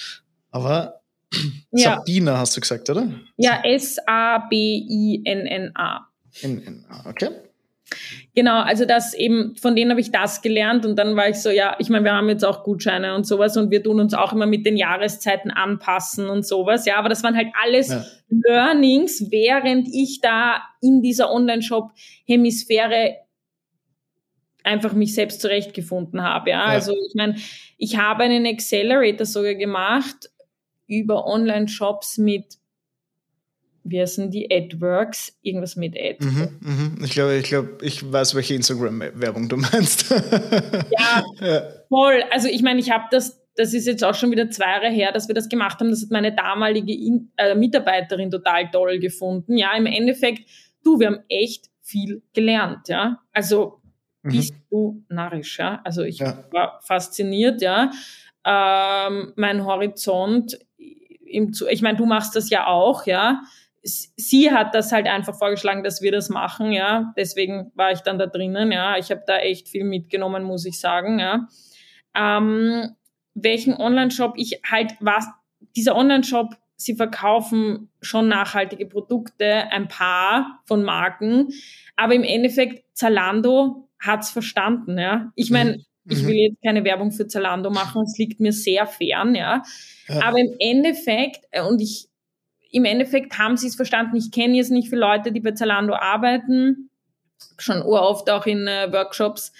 Aber 0.55 1.01
ja. 1.73 1.97
Sabina 1.97 2.39
hast 2.39 2.57
du 2.57 2.61
gesagt, 2.61 2.89
oder? 2.89 3.09
Ja, 3.37 3.61
S-A-B-I-N-N-A. 3.65 4.49
N-N-A, 6.43 7.11
okay. 7.11 7.31
Genau, 8.35 8.61
also 8.63 8.85
das 8.85 9.15
eben, 9.15 9.57
von 9.57 9.77
denen 9.77 9.91
habe 9.91 10.01
ich 10.01 10.13
das 10.13 10.43
gelernt 10.43 10.87
und 10.87 10.97
dann 10.97 11.17
war 11.17 11.29
ich 11.29 11.37
so, 11.37 11.51
ja, 11.51 11.77
ich 11.79 11.89
meine, 11.91 12.05
wir 12.05 12.13
haben 12.13 12.29
jetzt 12.29 12.45
auch 12.45 12.63
Gutscheine 12.63 13.15
und 13.17 13.27
sowas 13.27 13.57
und 13.57 13.71
wir 13.71 13.83
tun 13.83 13.99
uns 14.01 14.15
auch 14.15 14.33
immer 14.33 14.47
mit 14.47 14.65
den 14.65 14.77
Jahreszeiten 14.77 15.51
anpassen 15.51 16.29
und 16.29 16.47
sowas, 16.47 16.87
ja, 16.87 16.97
aber 16.97 17.09
das 17.09 17.25
waren 17.25 17.37
halt 17.37 17.49
alles 17.63 17.89
ja. 17.89 18.05
Learnings, 18.29 19.31
während 19.31 19.89
ich 19.89 20.21
da 20.21 20.63
in 20.81 21.03
dieser 21.03 21.33
Online-Shop-Hemisphäre 21.33 23.17
einfach 24.63 24.93
mich 24.95 25.15
selbst 25.15 25.41
zurechtgefunden 25.41 26.23
habe, 26.23 26.51
ja. 26.51 26.59
ja. 26.59 26.65
Also 26.67 26.93
ich 26.93 27.15
meine, 27.15 27.37
ich 27.77 27.99
habe 27.99 28.23
einen 28.25 28.47
Accelerator 28.47 29.27
sogar 29.27 29.55
gemacht 29.55 30.31
über 30.87 31.26
Online-Shops 31.26 32.18
mit 32.18 32.59
wie 33.85 34.01
heißen 34.01 34.30
die 34.30 34.51
AdWorks, 34.51 35.39
irgendwas 35.43 35.76
mit 35.76 35.95
Ad. 35.95 36.16
Mhm, 36.20 36.49
mhm. 36.61 37.05
Ich 37.05 37.12
glaube, 37.12 37.37
ich 37.37 37.45
glaube, 37.45 37.76
ich 37.82 38.11
weiß, 38.11 38.35
welche 38.35 38.55
Instagram-Werbung 38.55 39.49
du 39.49 39.59
meinst. 39.59 40.11
ja, 40.11 41.22
ja, 41.41 41.62
voll. 41.91 42.24
Also 42.30 42.49
ich 42.49 42.62
meine, 42.62 42.80
ich 42.80 42.91
habe 42.91 43.05
das, 43.11 43.43
das 43.57 43.74
ist 43.74 43.87
jetzt 43.87 44.03
auch 44.03 44.14
schon 44.14 44.30
wieder 44.30 44.49
zwei 44.49 44.70
Jahre 44.70 44.89
her, 44.89 45.12
dass 45.12 45.28
wir 45.28 45.35
das 45.35 45.51
gemacht 45.51 45.80
haben. 45.80 45.91
Das 45.91 46.01
hat 46.03 46.11
meine 46.11 46.35
damalige 46.35 46.95
In 46.95 47.30
äh, 47.37 47.55
Mitarbeiterin 47.55 48.30
total 48.30 48.70
toll 48.70 48.99
gefunden. 48.99 49.59
Ja, 49.59 49.76
im 49.76 49.87
Endeffekt, 49.87 50.49
du, 50.82 50.99
wir 50.99 51.09
haben 51.09 51.20
echt 51.28 51.66
viel 51.82 52.22
gelernt, 52.32 52.89
ja. 52.89 53.20
Also 53.32 53.82
mhm. 54.22 54.30
bist 54.30 54.55
du 54.70 55.05
narrisch, 55.11 55.59
ja. 55.59 55.82
Also 55.85 56.03
ich 56.03 56.20
ja. 56.20 56.43
war 56.53 56.80
fasziniert, 56.82 57.61
ja. 57.61 57.91
Ähm, 58.47 59.35
mein 59.37 59.64
Horizont, 59.64 60.59
im, 61.35 61.53
ich 61.70 61.82
meine, 61.82 61.99
du 61.99 62.07
machst 62.07 62.37
das 62.37 62.51
ja 62.51 62.66
auch, 62.66 63.07
ja 63.07 63.43
sie 63.85 64.51
hat 64.51 64.74
das 64.74 64.93
halt 64.93 65.07
einfach 65.07 65.37
vorgeschlagen, 65.37 65.85
dass 65.85 66.01
wir 66.01 66.11
das 66.11 66.30
machen, 66.30 66.72
ja. 66.72 67.12
Deswegen 67.16 67.70
war 67.74 67.93
ich 67.93 68.01
dann 68.01 68.18
da 68.18 68.26
drinnen, 68.26 68.72
ja. 68.72 68.97
Ich 68.97 69.11
habe 69.11 69.22
da 69.26 69.39
echt 69.39 69.68
viel 69.68 69.85
mitgenommen, 69.85 70.43
muss 70.43 70.64
ich 70.64 70.80
sagen, 70.80 71.18
ja. 71.18 71.49
Ähm, 72.14 72.95
welchen 73.35 73.74
Online-Shop 73.74 74.35
ich 74.37 74.61
halt 74.68 74.95
was, 75.01 75.26
dieser 75.76 75.97
Online-Shop, 75.97 76.55
sie 76.76 76.95
verkaufen 76.95 77.91
schon 78.01 78.28
nachhaltige 78.28 78.87
Produkte, 78.87 79.70
ein 79.70 79.89
paar 79.89 80.62
von 80.64 80.82
Marken, 80.82 81.49
aber 81.97 82.14
im 82.14 82.24
Endeffekt 82.24 82.85
Zalando 82.97 83.89
hat's 84.01 84.30
verstanden, 84.30 84.99
ja. 84.99 85.30
Ich 85.35 85.51
meine, 85.51 85.72
mhm. 85.72 85.85
Ich 86.07 86.23
mhm. 86.23 86.27
will 86.27 86.37
jetzt 86.37 86.63
keine 86.63 86.85
Werbung 86.85 87.13
für 87.13 87.27
Zalando 87.27 87.71
machen, 87.71 88.03
es 88.03 88.19
liegt 88.19 88.41
mir 88.41 88.53
sehr 88.53 88.87
fern, 88.87 89.35
ja. 89.35 89.63
ja. 90.09 90.23
Aber 90.23 90.39
im 90.39 90.55
Endeffekt, 90.59 91.45
äh, 91.51 91.63
und 91.63 91.81
ich 91.81 92.09
im 92.71 92.85
Endeffekt 92.85 93.39
haben 93.39 93.57
sie 93.57 93.69
es 93.69 93.77
verstanden. 93.77 94.17
Ich 94.17 94.33
kenne 94.33 94.57
jetzt 94.57 94.73
nicht 94.73 94.89
viele 94.89 95.03
Leute, 95.03 95.31
die 95.31 95.39
bei 95.39 95.53
Zalando 95.53 95.95
arbeiten, 95.95 96.91
schon 97.57 97.83
oft 97.83 98.29
auch 98.31 98.47
in 98.47 98.67
äh, 98.67 98.93
Workshops 98.93 99.53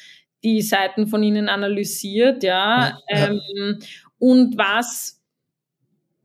die 0.43 0.61
Seiten 0.61 1.07
von 1.07 1.23
ihnen 1.23 1.49
analysiert, 1.49 2.43
ja. 2.43 2.99
ja. 3.09 3.31
Ähm, 3.31 3.79
und 4.19 4.59
was 4.59 5.23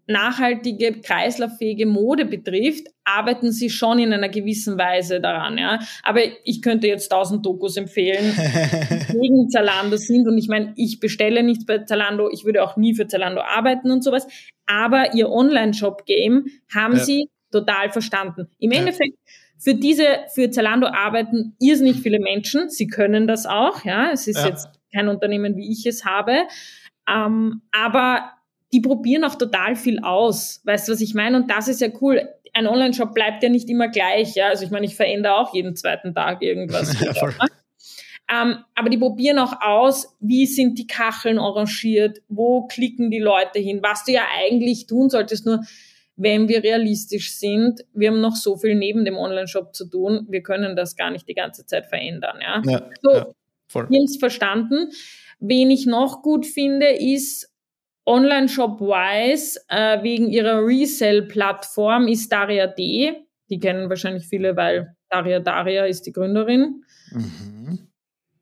nachhaltige, 0.10 1.02
kreislauffähige 1.02 1.86
Mode 1.86 2.26
betrifft, 2.26 2.88
arbeiten 3.04 3.52
sie 3.52 3.70
schon 3.70 4.00
in 4.00 4.12
einer 4.12 4.30
gewissen 4.30 4.78
Weise 4.78 5.22
daran, 5.22 5.58
ja. 5.58 5.80
Aber 6.04 6.22
ich 6.44 6.62
könnte 6.62 6.88
jetzt 6.88 7.10
tausend 7.10 7.46
Dokus 7.46 7.78
empfehlen, 7.78 8.34
die 8.36 9.14
gegen 9.20 9.50
Zalando 9.50 9.98
sind. 9.98 10.28
Und 10.28 10.38
ich 10.38 10.48
meine, 10.48 10.74
ich 10.76 11.00
bestelle 11.00 11.44
nichts 11.44 11.66
bei 11.66 11.80
Zalando, 11.80 12.30
ich 12.32 12.44
würde 12.44 12.64
auch 12.64 12.76
nie 12.76 12.96
für 12.96 13.08
Zalando 13.08 13.42
arbeiten 13.42 13.92
und 13.92 14.04
sowas. 14.04 14.28
Aber 14.66 15.14
ihr 15.14 15.30
Online-Shop-Game 15.30 16.48
haben 16.74 16.98
ja. 16.98 17.04
sie 17.04 17.30
total 17.52 17.92
verstanden. 17.92 18.48
Im 18.58 18.72
ja. 18.72 18.80
Endeffekt, 18.80 19.18
für 19.60 19.76
diese, 19.76 20.06
für 20.34 20.50
Zalando 20.50 20.88
arbeiten 20.88 21.56
irrsinnig 21.60 21.98
viele 21.98 22.20
Menschen. 22.20 22.70
Sie 22.70 22.88
können 22.88 23.28
das 23.28 23.46
auch, 23.46 23.84
ja. 23.86 24.10
Es 24.12 24.28
ist 24.28 24.38
ja. 24.38 24.48
jetzt 24.48 24.70
kein 24.92 25.08
Unternehmen, 25.08 25.56
wie 25.56 25.72
ich 25.72 25.86
es 25.86 26.06
habe. 26.06 26.44
Ähm, 27.08 27.62
aber 27.72 28.32
die 28.72 28.82
probieren 28.82 29.24
auch 29.24 29.36
total 29.36 29.76
viel 29.76 30.00
aus. 30.00 30.62
Weißt 30.66 30.88
du, 30.88 30.94
was 30.94 31.02
ich 31.02 31.14
meine? 31.14 31.38
Und 31.38 31.50
das 31.50 31.68
ist 31.68 31.82
ja 31.82 31.90
cool. 32.02 32.30
Ein 32.54 32.68
Online-Shop 32.68 33.14
bleibt 33.14 33.44
ja 33.44 33.50
nicht 33.50 33.70
immer 33.70 33.88
gleich. 33.88 34.36
Ja? 34.36 34.48
Also 34.48 34.66
ich 34.66 34.72
meine, 34.72 34.86
ich 34.86 34.96
verändere 34.96 35.38
auch 35.38 35.54
jeden 35.54 35.76
zweiten 35.76 36.14
Tag 36.14 36.42
irgendwas. 36.42 37.00
ja, 37.02 37.14
ähm, 38.32 38.58
aber 38.76 38.90
die 38.90 38.98
probieren 38.98 39.40
auch 39.40 39.60
aus, 39.62 40.16
wie 40.20 40.46
sind 40.46 40.78
die 40.78 40.86
Kacheln 40.86 41.40
arrangiert, 41.40 42.20
wo 42.28 42.68
klicken 42.68 43.10
die 43.10 43.20
Leute 43.20 43.58
hin, 43.58 43.80
was 43.82 44.04
du 44.04 44.12
ja 44.12 44.22
eigentlich 44.38 44.86
tun 44.86 45.10
solltest. 45.10 45.48
Nur 45.48 45.62
wenn 46.16 46.48
wir 46.48 46.64
realistisch 46.64 47.34
sind, 47.34 47.86
wir 47.94 48.10
haben 48.10 48.22
noch 48.22 48.36
so 48.36 48.58
viel 48.58 48.76
neben 48.76 49.04
dem 49.04 49.18
Online-Shop 49.18 49.74
zu 49.74 49.90
tun, 49.90 50.28
wir 50.30 50.44
können 50.44 50.76
das 50.76 50.96
gar 50.96 51.10
nicht 51.10 51.28
die 51.28 51.34
ganze 51.34 51.66
Zeit 51.66 51.88
verändern. 51.88 52.38
Ja, 52.42 52.62
ja 52.66 52.90
so, 53.02 53.12
ja, 53.12 53.28
voll. 53.68 53.88
Verstanden. 54.20 54.92
Wen 55.40 55.72
ich 55.72 55.86
noch 55.86 56.22
gut 56.22 56.46
finde, 56.46 56.88
ist 56.88 57.49
Online-Shop-wise, 58.10 59.62
äh, 59.68 60.02
wegen 60.02 60.30
ihrer 60.30 60.66
Resell-Plattform 60.66 62.08
ist 62.08 62.32
Daria 62.32 62.66
D. 62.66 63.14
Die 63.52 63.60
kennen 63.60 63.88
wahrscheinlich 63.88 64.28
viele, 64.28 64.56
weil 64.56 64.96
Daria 65.10 65.40
Daria 65.40 65.86
ist 65.86 66.08
die 66.08 66.12
Gründerin. 66.12 66.84
Mhm. 67.12 67.88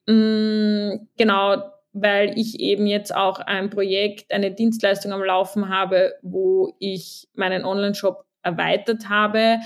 Mm, 0.08 1.08
genau, 1.18 1.64
weil 1.92 2.38
ich 2.40 2.62
eben 2.62 2.88
jetzt 2.88 3.14
auch 3.14 3.40
ein 3.40 3.70
Projekt, 3.70 4.32
eine 4.32 4.52
Dienstleistung 4.52 5.12
am 5.12 5.24
Laufen 5.24 5.68
habe, 5.68 6.14
wo 6.22 6.74
ich 6.80 7.28
meinen 7.34 7.66
Online-Shop 7.66 8.24
erweitert 8.44 9.10
habe 9.10 9.58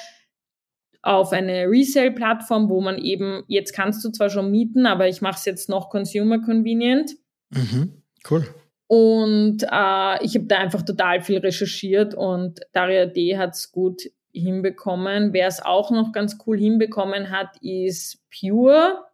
auf 1.04 1.32
eine 1.32 1.68
Resale-Plattform, 1.68 2.70
wo 2.70 2.82
man 2.82 2.98
eben, 2.98 3.44
jetzt 3.48 3.74
kannst 3.74 4.04
du 4.04 4.10
zwar 4.10 4.30
schon 4.30 4.50
mieten, 4.50 4.88
aber 4.88 5.08
ich 5.08 5.22
mache 5.22 5.38
es 5.38 5.46
jetzt 5.46 5.70
noch 5.70 5.90
consumer 5.90 6.40
convenient. 6.40 7.12
Mhm, 7.50 8.02
cool. 8.30 8.48
Und 8.92 9.64
äh, 9.64 10.22
ich 10.22 10.36
habe 10.36 10.48
da 10.48 10.58
einfach 10.58 10.82
total 10.82 11.22
viel 11.22 11.38
recherchiert 11.38 12.14
und 12.14 12.60
Daria 12.74 13.06
D 13.06 13.38
hat 13.38 13.52
es 13.52 13.72
gut 13.72 14.02
hinbekommen. 14.34 15.32
Wer 15.32 15.48
es 15.48 15.62
auch 15.62 15.92
noch 15.92 16.12
ganz 16.12 16.38
cool 16.46 16.58
hinbekommen 16.58 17.32
hat, 17.32 17.56
ist 17.62 18.22
Pure. 18.38 19.06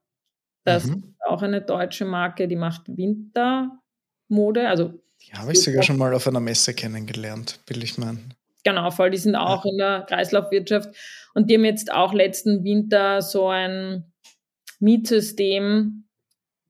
Das 0.64 0.88
mhm. 0.88 0.94
ist 0.96 1.28
auch 1.28 1.44
eine 1.44 1.62
deutsche 1.62 2.06
Marke, 2.06 2.48
die 2.48 2.56
macht 2.56 2.88
Wintermode. 2.88 4.68
Also 4.68 5.00
ja, 5.20 5.38
habe 5.42 5.52
ich 5.52 5.62
sogar 5.62 5.84
schon 5.84 6.00
mal 6.00 6.12
auf 6.16 6.28
einer 6.28 6.40
Messe 6.40 6.74
kennengelernt, 6.74 7.60
will 7.68 7.84
ich 7.84 8.00
meinen. 8.00 8.34
Genau, 8.64 8.90
voll. 8.90 9.12
Die 9.12 9.18
sind 9.18 9.36
auch 9.36 9.64
ja. 9.64 9.72
in 9.72 9.78
der 9.78 10.06
Kreislaufwirtschaft 10.10 10.90
und 11.36 11.52
die 11.52 11.54
haben 11.54 11.66
jetzt 11.66 11.92
auch 11.92 12.16
letzten 12.16 12.64
Winter 12.64 13.22
so 13.22 13.48
ein 13.50 14.12
Mietsystem 14.80 16.06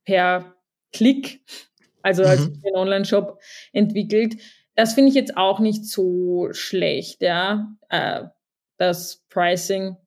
per 0.03 0.55
Klick 0.91 1.39
also 2.07 2.23
als 2.23 2.47
mhm. 2.47 2.61
den 2.61 2.75
Online-Shop 2.75 3.37
entwickelt. 3.73 4.35
Das 4.75 4.93
finde 4.93 5.09
ich 5.09 5.15
jetzt 5.15 5.35
auch 5.35 5.59
nicht 5.59 5.85
so 5.85 6.47
schlecht, 6.51 7.21
ja. 7.21 7.75
Äh, 7.89 8.23
das 8.77 9.25
Pricing 9.29 9.97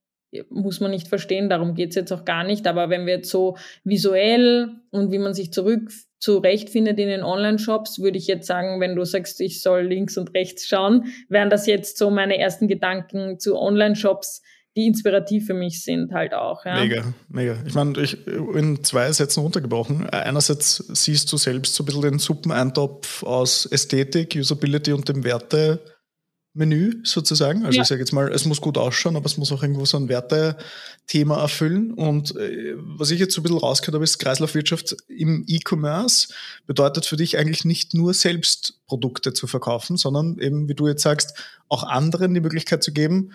muss 0.48 0.80
man 0.80 0.92
nicht 0.92 1.08
verstehen, 1.08 1.50
darum 1.50 1.74
geht 1.74 1.90
es 1.90 1.96
jetzt 1.96 2.12
auch 2.12 2.24
gar 2.24 2.44
nicht. 2.44 2.66
Aber 2.66 2.88
wenn 2.88 3.04
wir 3.04 3.16
jetzt 3.16 3.30
so 3.30 3.58
visuell 3.84 4.70
und 4.90 5.12
wie 5.12 5.18
man 5.18 5.34
sich 5.34 5.52
zurück 5.52 5.90
zurechtfindet 6.20 6.98
in 6.98 7.08
den 7.08 7.22
Online-Shops, 7.22 8.00
würde 8.00 8.16
ich 8.16 8.28
jetzt 8.28 8.46
sagen, 8.46 8.80
wenn 8.80 8.94
du 8.94 9.04
sagst, 9.04 9.40
ich 9.40 9.60
soll 9.60 9.82
links 9.82 10.16
und 10.16 10.32
rechts 10.32 10.66
schauen, 10.66 11.06
wären 11.28 11.50
das 11.50 11.66
jetzt 11.66 11.98
so 11.98 12.10
meine 12.10 12.38
ersten 12.38 12.68
Gedanken 12.68 13.38
zu 13.38 13.58
Online-Shops, 13.58 14.42
die 14.76 14.86
inspirativ 14.86 15.46
für 15.46 15.54
mich 15.54 15.82
sind 15.82 16.12
halt 16.12 16.32
auch. 16.32 16.64
Ja. 16.64 16.80
Mega, 16.80 17.04
mega. 17.28 17.56
Ich 17.66 17.74
meine, 17.74 18.00
ich, 18.00 18.26
in 18.26 18.84
zwei 18.84 19.10
Sätzen 19.10 19.40
runtergebrochen. 19.40 20.08
Einerseits 20.10 20.76
siehst 20.92 21.32
du 21.32 21.36
selbst 21.36 21.74
so 21.74 21.82
ein 21.82 21.86
bisschen 21.86 22.02
den 22.02 22.18
Suppeneintopf 22.18 23.24
aus 23.24 23.66
Ästhetik, 23.66 24.36
Usability 24.36 24.92
und 24.92 25.08
dem 25.08 25.24
Wertemenü 25.24 27.02
sozusagen. 27.02 27.64
Also 27.64 27.78
ja. 27.78 27.82
ich 27.82 27.88
sage 27.88 28.00
jetzt 28.00 28.12
mal, 28.12 28.32
es 28.32 28.44
muss 28.44 28.60
gut 28.60 28.78
ausschauen, 28.78 29.16
aber 29.16 29.26
es 29.26 29.36
muss 29.36 29.50
auch 29.50 29.62
irgendwo 29.62 29.84
so 29.86 29.96
ein 29.96 30.08
Wertethema 30.08 31.40
erfüllen. 31.40 31.92
Und 31.92 32.36
äh, 32.36 32.74
was 32.76 33.10
ich 33.10 33.18
jetzt 33.18 33.34
so 33.34 33.40
ein 33.40 33.42
bisschen 33.42 33.58
rausgehört 33.58 33.94
habe, 33.94 34.04
ist 34.04 34.18
Kreislaufwirtschaft 34.18 34.96
im 35.08 35.44
E-Commerce 35.48 36.32
bedeutet 36.68 37.06
für 37.06 37.16
dich 37.16 37.36
eigentlich 37.38 37.64
nicht 37.64 37.92
nur 37.94 38.14
selbst 38.14 38.80
Produkte 38.86 39.32
zu 39.32 39.48
verkaufen, 39.48 39.96
sondern 39.96 40.38
eben, 40.38 40.68
wie 40.68 40.74
du 40.74 40.86
jetzt 40.86 41.02
sagst, 41.02 41.34
auch 41.68 41.82
anderen 41.82 42.34
die 42.34 42.40
Möglichkeit 42.40 42.84
zu 42.84 42.92
geben, 42.92 43.32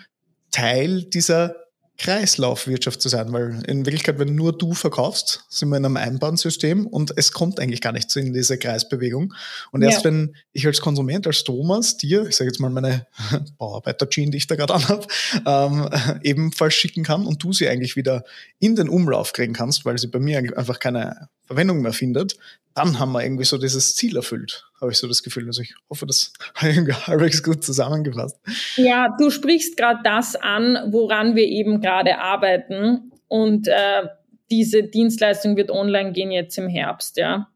Teil 0.56 1.02
dieser 1.02 1.54
Kreislaufwirtschaft 1.98 3.00
zu 3.00 3.10
sein, 3.10 3.30
weil 3.32 3.62
in 3.66 3.84
Wirklichkeit, 3.84 4.18
wenn 4.18 4.34
nur 4.34 4.56
du 4.56 4.72
verkaufst, 4.72 5.44
sind 5.50 5.68
wir 5.68 5.76
in 5.76 5.84
einem 5.84 5.98
Einbahnsystem 5.98 6.86
und 6.86 7.12
es 7.16 7.32
kommt 7.32 7.60
eigentlich 7.60 7.82
gar 7.82 7.92
nicht 7.92 8.14
in 8.16 8.32
diese 8.32 8.58
Kreisbewegung. 8.58 9.34
Und 9.70 9.82
erst 9.82 9.98
ja. 9.98 10.04
wenn 10.04 10.34
ich 10.52 10.66
als 10.66 10.80
Konsument, 10.80 11.26
als 11.26 11.44
Thomas, 11.44 11.98
dir, 11.98 12.26
ich 12.26 12.36
sage 12.36 12.50
jetzt 12.50 12.58
mal 12.58 12.70
meine 12.70 13.06
Bauarbeiter-Jean, 13.58 14.30
die 14.30 14.38
ich 14.38 14.46
da 14.46 14.56
gerade 14.56 14.74
anhabe, 14.74 15.06
ähm, 15.46 15.90
ebenfalls 16.22 16.74
schicken 16.74 17.04
kann 17.04 17.26
und 17.26 17.42
du 17.42 17.52
sie 17.52 17.68
eigentlich 17.68 17.96
wieder 17.96 18.24
in 18.58 18.76
den 18.76 18.88
Umlauf 18.88 19.32
kriegen 19.34 19.52
kannst, 19.52 19.84
weil 19.84 19.98
sie 19.98 20.08
bei 20.08 20.18
mir 20.18 20.38
einfach 20.56 20.78
keine 20.78 21.28
Verwendung 21.46 21.82
mehr 21.82 21.92
findet, 21.92 22.36
dann 22.74 22.98
haben 22.98 23.12
wir 23.12 23.22
irgendwie 23.22 23.44
so 23.44 23.56
dieses 23.58 23.94
Ziel 23.94 24.16
erfüllt, 24.16 24.65
habe 24.80 24.92
ich 24.92 24.98
so 24.98 25.08
das 25.08 25.22
Gefühl. 25.22 25.46
Also 25.46 25.62
ich 25.62 25.74
hoffe, 25.88 26.06
das 26.06 26.32
halbwegs 26.56 27.42
gut 27.42 27.64
zusammengefasst. 27.64 28.38
Ja, 28.76 29.14
du 29.18 29.30
sprichst 29.30 29.76
gerade 29.76 30.00
das 30.04 30.36
an, 30.36 30.78
woran 30.92 31.36
wir 31.36 31.44
eben 31.44 31.80
gerade 31.80 32.18
arbeiten. 32.18 33.12
Und 33.28 33.68
äh, 33.68 34.08
diese 34.50 34.84
Dienstleistung 34.84 35.56
wird 35.56 35.70
online 35.70 36.12
gehen 36.12 36.30
jetzt 36.30 36.56
im 36.58 36.68
Herbst, 36.68 37.16
ja, 37.16 37.48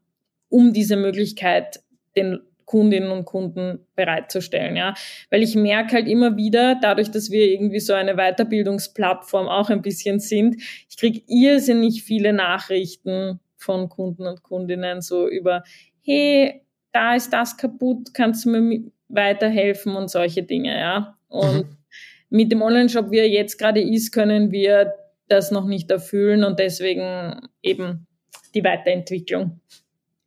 um 0.49 0.73
diese 0.73 0.95
Möglichkeit 0.95 1.81
den 2.15 2.39
Kundinnen 2.65 3.11
und 3.11 3.25
Kunden 3.25 3.85
bereitzustellen, 3.95 4.77
ja. 4.77 4.93
Weil 5.29 5.43
ich 5.43 5.55
merke 5.55 5.95
halt 5.95 6.07
immer 6.07 6.37
wieder, 6.37 6.75
dadurch, 6.81 7.11
dass 7.11 7.29
wir 7.29 7.45
irgendwie 7.47 7.81
so 7.81 7.93
eine 7.93 8.15
Weiterbildungsplattform 8.15 9.47
auch 9.47 9.69
ein 9.69 9.81
bisschen 9.81 10.19
sind, 10.19 10.61
ich 10.89 10.95
kriege 10.97 11.21
irrsinnig 11.27 12.03
viele 12.03 12.31
Nachrichten 12.31 13.41
von 13.57 13.89
Kunden 13.89 14.25
und 14.25 14.41
Kundinnen 14.41 15.01
so 15.01 15.27
über, 15.27 15.63
hey, 16.01 16.61
da 16.91 17.15
ist 17.15 17.31
das 17.31 17.57
kaputt, 17.57 18.13
kannst 18.13 18.45
du 18.45 18.49
mir 18.49 18.81
weiterhelfen 19.07 19.95
und 19.95 20.09
solche 20.09 20.43
Dinge, 20.43 20.77
ja. 20.77 21.17
Und 21.27 21.67
mhm. 21.67 21.77
mit 22.29 22.51
dem 22.51 22.61
Online-Shop, 22.61 23.11
wie 23.11 23.19
er 23.19 23.29
jetzt 23.29 23.57
gerade 23.57 23.81
ist, 23.81 24.11
können 24.11 24.51
wir 24.51 24.93
das 25.27 25.51
noch 25.51 25.65
nicht 25.65 25.89
erfüllen 25.91 26.43
und 26.43 26.59
deswegen 26.59 27.47
eben 27.61 28.07
die 28.53 28.63
Weiterentwicklung. 28.63 29.61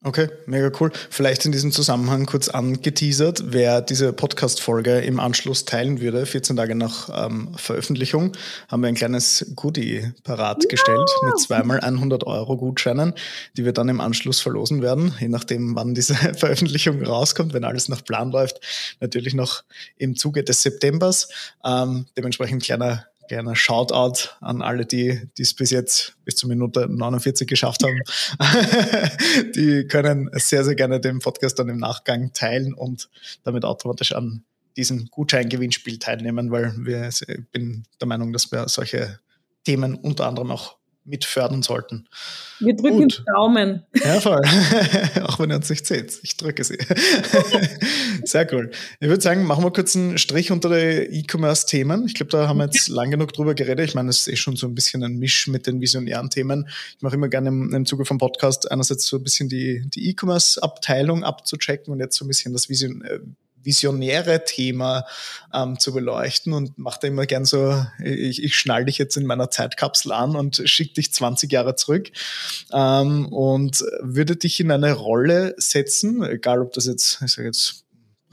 Okay, 0.07 0.29
mega 0.45 0.71
cool. 0.81 0.93
Vielleicht 1.09 1.47
in 1.47 1.53
diesem 1.53 1.73
Zusammenhang 1.73 2.27
kurz 2.27 2.51
angeteasert, 2.51 3.43
wer 3.47 3.81
diese 3.81 4.13
Podcast-Folge 4.13 4.99
im 4.99 5.19
Anschluss 5.19 5.65
teilen 5.65 5.99
würde, 6.03 6.27
14 6.27 6.57
Tage 6.57 6.75
nach 6.75 7.09
ähm, 7.27 7.55
Veröffentlichung, 7.57 8.33
haben 8.69 8.83
wir 8.83 8.89
ein 8.89 8.97
kleines 8.97 9.53
Goodie 9.57 10.13
parat 10.23 10.63
ja. 10.65 10.69
gestellt 10.69 11.09
mit 11.25 11.41
zweimal 11.41 11.81
100 11.81 12.27
Euro 12.27 12.59
Gutscheinen, 12.59 13.15
die 13.57 13.65
wir 13.65 13.73
dann 13.73 13.89
im 13.89 14.03
Anschluss 14.03 14.41
verlosen 14.41 14.83
werden, 14.83 15.15
je 15.21 15.29
nachdem, 15.29 15.75
wann 15.75 15.95
diese 15.95 16.15
Veröffentlichung 16.37 17.03
rauskommt, 17.03 17.55
wenn 17.55 17.65
alles 17.65 17.89
nach 17.89 18.05
Plan 18.05 18.31
läuft. 18.31 18.61
Natürlich 19.01 19.33
noch 19.33 19.65
im 19.97 20.17
Zuge 20.17 20.45
des 20.45 20.61
Septembers. 20.61 21.31
Ähm, 21.65 22.05
dementsprechend 22.15 22.63
kleiner 22.63 23.07
gerne 23.29 23.57
Shoutout 23.57 24.31
an 24.41 24.63
alle, 24.63 24.87
die 24.87 25.29
es 25.39 25.55
bis 25.55 25.71
jetzt 25.71 26.17
bis 26.25 26.37
zur 26.37 26.49
Minute 26.49 26.89
49 26.89 27.47
geschafft 27.47 27.83
haben. 27.83 28.01
die 29.55 29.87
können 29.89 30.31
sehr, 30.35 30.65
sehr 30.65 30.75
gerne 30.75 31.01
den 31.01 31.19
Podcast 31.19 31.59
dann 31.59 31.69
im 31.69 31.79
Nachgang 31.79 32.33
teilen 32.33 32.75
und 32.75 33.09
damit 33.43 33.65
automatisch 33.65 34.13
an 34.13 34.45
diesem 34.77 35.09
Gutscheingewinnspiel 35.11 35.99
teilnehmen, 35.99 36.51
weil 36.51 36.75
wir, 36.79 37.09
ich 37.09 37.49
bin 37.53 37.85
der 38.01 38.09
Meinung, 38.09 38.33
dass 38.33 38.51
wir 38.51 38.69
solche 38.69 39.21
Themen 39.65 39.95
unter 39.95 40.27
anderem 40.27 40.51
auch 40.51 40.77
mit 41.05 41.25
fördern 41.25 41.63
sollten. 41.63 42.09
Wir 42.61 42.75
drücken 42.75 43.03
Gut. 43.03 43.25
Daumen. 43.27 43.83
Ja, 44.03 44.21
voll. 44.21 44.41
Auch 45.23 45.39
wenn 45.39 45.51
ihr 45.51 45.57
uns 45.57 45.69
nicht 45.69 45.87
seht. 45.87 46.19
Ich 46.23 46.37
drücke 46.37 46.65
sie. 46.65 46.79
Sehr 48.25 48.51
cool. 48.53 48.71
Ich 49.01 49.09
würde 49.09 49.21
sagen, 49.21 49.45
machen 49.45 49.65
wir 49.65 49.71
kurz 49.71 49.95
einen 49.95 50.17
Strich 50.17 50.51
unter 50.51 50.71
die 50.71 51.21
E-Commerce-Themen. 51.21 52.07
Ich 52.07 52.15
glaube, 52.15 52.31
da 52.31 52.49
haben 52.49 52.59
wir 52.59 52.65
jetzt 52.65 52.89
lang 52.89 53.11
genug 53.11 53.33
drüber 53.35 53.55
geredet. 53.55 53.89
Ich 53.89 53.95
meine, 53.95 54.09
es 54.09 54.27
ist 54.27 54.29
eh 54.29 54.37
schon 54.37 54.57
so 54.57 54.67
ein 54.67 54.75
bisschen 54.75 55.05
ein 55.05 55.19
Misch 55.19 55.47
mit 55.47 55.67
den 55.67 55.81
visionären 55.81 56.31
Themen. 56.31 56.69
Ich 56.97 57.03
mache 57.03 57.17
immer 57.17 57.29
gerne 57.29 57.49
im, 57.49 57.75
im 57.75 57.85
Zuge 57.85 58.07
vom 58.07 58.19
Podcast 58.19 58.71
einerseits 58.71 59.07
so 59.07 59.19
ein 59.19 59.23
bisschen 59.23 59.49
die, 59.49 59.83
die 59.87 60.09
E-Commerce-Abteilung 60.11 61.23
abzuchecken 61.23 61.93
und 61.93 62.01
jetzt 62.01 62.17
so 62.17 62.25
ein 62.25 62.29
bisschen 62.29 62.55
das 62.55 62.71
Vision, 62.71 63.03
äh, 63.03 63.19
visionäre 63.65 64.45
Thema 64.45 65.07
ähm, 65.53 65.79
zu 65.79 65.93
beleuchten 65.93 66.53
und 66.53 66.79
mache 66.79 67.01
da 67.03 67.09
immer 67.09 67.27
gern 67.27 67.45
so, 67.45 67.85
ich, 68.03 68.43
ich 68.43 68.57
schnall 68.57 68.85
dich 68.85 68.99
jetzt 68.99 69.17
in 69.17 69.27
meiner 69.27 69.51
Zeitkapsel 69.51 70.13
an 70.13 70.37
und 70.37 70.63
schicke 70.65 70.95
dich 70.95 71.13
20 71.13 71.51
Jahre 71.51 71.75
zurück 71.77 72.11
ähm, 72.73 73.27
und 73.27 73.85
würde 74.01 74.37
dich 74.37 74.61
in 74.61 74.71
eine 74.71 74.93
Rolle 74.93 75.55
setzen, 75.59 76.23
egal 76.23 76.61
ob 76.61 76.73
das 76.73 76.87
jetzt, 76.87 77.21
ich 77.25 77.33
sage 77.33 77.49
jetzt 77.49 77.85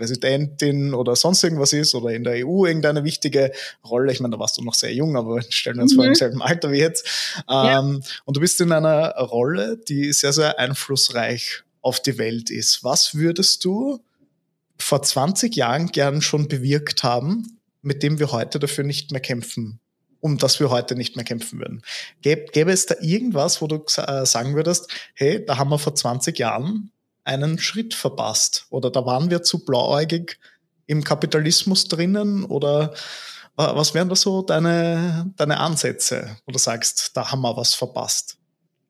Präsidentin 0.01 0.95
oder 0.95 1.15
sonst 1.15 1.43
irgendwas 1.43 1.73
ist 1.73 1.93
oder 1.93 2.09
in 2.09 2.23
der 2.23 2.47
EU 2.47 2.65
irgendeine 2.65 3.03
wichtige 3.03 3.51
Rolle. 3.87 4.11
Ich 4.11 4.19
meine, 4.19 4.33
da 4.33 4.39
warst 4.39 4.57
du 4.57 4.63
noch 4.63 4.73
sehr 4.73 4.91
jung, 4.91 5.15
aber 5.15 5.41
stellen 5.49 5.77
wir 5.77 5.83
uns 5.83 5.93
mhm. 5.93 5.97
vor 5.97 6.05
im 6.05 6.15
selben 6.15 6.41
Alter 6.41 6.71
wie 6.71 6.79
jetzt. 6.79 7.07
Ja. 7.47 7.79
Ähm, 7.79 8.01
und 8.25 8.35
du 8.35 8.41
bist 8.41 8.59
in 8.61 8.71
einer 8.71 9.11
Rolle, 9.11 9.77
die 9.77 10.11
sehr, 10.11 10.33
sehr 10.33 10.57
einflussreich 10.57 11.61
auf 11.81 11.99
die 11.99 12.17
Welt 12.17 12.49
ist. 12.49 12.83
Was 12.83 13.13
würdest 13.13 13.63
du 13.63 13.99
vor 14.81 15.01
20 15.01 15.55
Jahren 15.55 15.87
gern 15.87 16.21
schon 16.21 16.47
bewirkt 16.47 17.03
haben, 17.03 17.59
mit 17.81 18.03
dem 18.03 18.19
wir 18.19 18.31
heute 18.31 18.59
dafür 18.59 18.83
nicht 18.83 19.11
mehr 19.11 19.21
kämpfen, 19.21 19.79
um 20.19 20.37
das 20.37 20.59
wir 20.59 20.69
heute 20.69 20.95
nicht 20.95 21.15
mehr 21.15 21.25
kämpfen 21.25 21.59
würden. 21.59 21.81
Gäbe, 22.21 22.45
gäbe 22.51 22.71
es 22.71 22.85
da 22.85 22.95
irgendwas, 23.01 23.61
wo 23.61 23.67
du 23.67 23.83
äh, 23.97 24.25
sagen 24.25 24.55
würdest, 24.55 24.89
hey, 25.15 25.43
da 25.45 25.57
haben 25.57 25.69
wir 25.69 25.79
vor 25.79 25.95
20 25.95 26.37
Jahren 26.37 26.91
einen 27.23 27.59
Schritt 27.59 27.93
verpasst 27.93 28.65
oder 28.69 28.89
da 28.89 29.05
waren 29.05 29.29
wir 29.29 29.43
zu 29.43 29.63
blauäugig 29.63 30.39
im 30.87 31.03
Kapitalismus 31.03 31.87
drinnen 31.87 32.43
oder 32.43 32.93
was 33.55 33.93
wären 33.93 34.09
da 34.09 34.15
so 34.15 34.41
deine, 34.41 35.31
deine 35.37 35.59
Ansätze, 35.59 36.37
wo 36.45 36.51
du 36.51 36.57
sagst, 36.57 37.15
da 37.15 37.31
haben 37.31 37.41
wir 37.41 37.55
was 37.55 37.73
verpasst? 37.73 38.37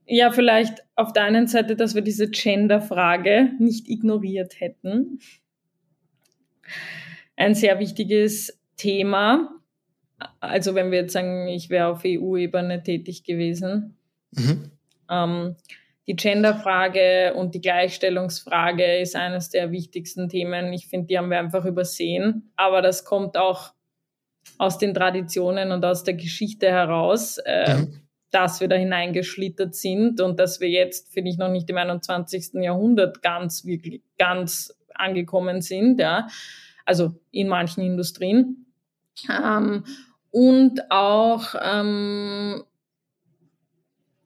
Ja, 0.06 0.32
vielleicht 0.32 0.84
auf 0.96 1.14
der 1.14 1.24
einen 1.24 1.48
Seite, 1.48 1.76
dass 1.76 1.96
wir 1.96 2.02
diese 2.02 2.30
Gender-Frage 2.30 3.52
nicht 3.60 3.90
ignoriert 3.90 4.60
hätten 4.60 5.20
ein 7.36 7.56
sehr 7.56 7.80
wichtiges 7.80 8.60
Thema. 8.78 9.50
Also 10.40 10.76
wenn 10.76 10.92
wir 10.92 11.02
jetzt 11.02 11.14
sagen, 11.14 11.48
ich 11.48 11.70
wäre 11.70 11.88
auf 11.88 12.04
EU-Ebene 12.06 12.84
tätig 12.84 13.24
gewesen. 13.24 13.98
Mhm. 14.32 14.72
Ähm, 15.10 15.56
die 16.08 16.16
Genderfrage 16.16 17.34
und 17.36 17.54
die 17.54 17.62
Gleichstellungsfrage 17.62 19.00
ist 19.00 19.16
eines 19.16 19.50
der 19.50 19.72
wichtigsten 19.72 20.30
Themen. 20.30 20.74
Ich 20.74 20.88
finde, 20.88 21.08
die 21.08 21.18
haben 21.18 21.30
wir 21.30 21.40
einfach 21.40 21.66
übersehen. 21.66 22.52
Aber 22.56 22.82
das 22.82 23.06
kommt 23.06 23.38
auch 23.38 23.74
aus 24.58 24.78
den 24.78 24.94
Traditionen 24.94 25.72
und 25.72 25.86
aus 25.86 26.04
der 26.04 26.16
Geschichte 26.16 26.70
heraus, 26.70 27.38
äh, 27.46 27.76
mhm. 27.76 28.02
dass 28.32 28.62
wir 28.62 28.68
da 28.68 28.76
hineingeschlittert 28.76 29.76
sind 29.76 30.22
und 30.22 30.40
dass 30.40 30.60
wir 30.60 30.70
jetzt, 30.70 31.14
finde 31.14 31.32
ich, 31.32 31.38
noch 31.38 31.50
nicht 31.50 31.70
im 31.70 31.78
21. 31.78 32.54
Jahrhundert 32.56 33.22
ganz 33.22 33.66
wirklich 33.66 34.02
ganz 34.18 34.76
angekommen 34.96 35.62
sind. 35.62 36.00
Ja 36.00 36.28
also 36.86 37.14
in 37.32 37.48
manchen 37.48 37.82
Industrien. 37.82 38.66
Ähm, 39.30 39.86
und 40.30 40.80
auch, 40.90 41.56
ähm, 41.62 42.64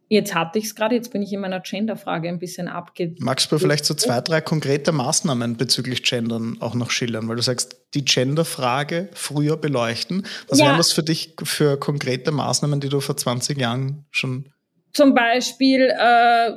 jetzt 0.07 0.36
hatte 0.36 0.59
ich 0.59 0.66
es 0.66 0.76
gerade, 0.76 0.95
jetzt 0.95 1.11
bin 1.11 1.22
ich 1.22 1.34
in 1.34 1.41
meiner 1.41 1.59
Gender-Frage 1.59 2.30
ein 2.30 2.39
bisschen 2.39 2.68
abge... 2.68 3.16
Magst 3.20 3.51
du 3.51 3.57
vielleicht 3.57 3.86
so 3.86 3.93
zwei, 3.93 4.22
drei 4.22 4.41
konkrete 4.41 4.91
Maßnahmen 4.91 5.57
bezüglich 5.57 6.03
Gendern 6.03 6.57
auch 6.59 6.76
noch 6.76 6.91
schildern? 6.91 7.28
Weil 7.28 7.38
du 7.38 7.41
sagst, 7.41 7.78
die 7.93 8.05
Gender-Frage 8.05 9.09
früher 9.13 9.57
beleuchten. 9.57 10.26
Was 10.47 10.59
ja. 10.59 10.68
wären 10.68 10.78
das 10.78 10.91
für 10.91 11.03
dich 11.03 11.36
für 11.43 11.78
konkrete 11.78 12.32
Maßnahmen, 12.32 12.80
die 12.80 12.89
du 12.89 12.99
vor 12.99 13.18
20 13.18 13.59
Jahren 13.59 14.05
schon... 14.11 14.49
Zum 14.93 15.13
Beispiel 15.13 15.93
äh, 15.99 16.51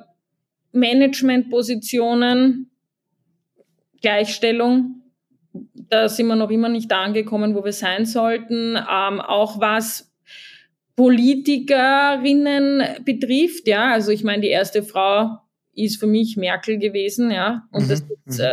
Managementpositionen, 0.73 2.71
Gleichstellung, 4.01 5.03
da 5.75 6.09
sind 6.09 6.27
wir 6.27 6.37
noch 6.37 6.51
immer 6.51 6.69
nicht 6.69 6.91
da 6.91 7.03
angekommen, 7.03 7.55
wo 7.55 7.65
wir 7.65 7.73
sein 7.73 8.07
sollten. 8.07 8.77
Ähm, 8.77 9.21
auch 9.21 9.61
was 9.61 10.13
Politikerinnen 10.97 12.83
betrifft, 13.05 13.69
ja, 13.69 13.93
also 13.93 14.11
ich 14.11 14.25
meine, 14.25 14.43
die 14.43 14.49
erste 14.49 14.83
Frau 14.83 15.39
ist 15.73 16.01
für 16.01 16.09
mich 16.09 16.37
Merkel 16.37 16.79
gewesen, 16.79 17.31
ja, 17.31 17.69
und 17.71 17.85
mhm, 17.85 17.89
das 17.89 18.01
ist, 18.01 18.39
mhm. 18.39 18.45
äh, 18.45 18.51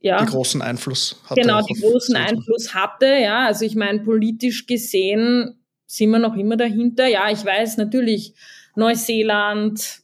ja. 0.00 0.24
Die 0.24 0.30
großen 0.30 0.62
Einfluss 0.62 1.22
hatte. 1.26 1.40
Genau, 1.40 1.60
die 1.60 1.80
großen 1.80 2.16
Einfluss 2.16 2.74
hatte, 2.74 3.06
ja, 3.06 3.46
also 3.46 3.64
ich 3.64 3.74
meine, 3.74 4.00
politisch 4.00 4.66
gesehen 4.66 5.60
sind 5.86 6.10
wir 6.10 6.18
noch 6.18 6.34
immer 6.34 6.56
dahinter. 6.56 7.06
Ja, 7.06 7.30
ich 7.30 7.44
weiß 7.44 7.76
natürlich, 7.76 8.34
Neuseeland, 8.74 10.00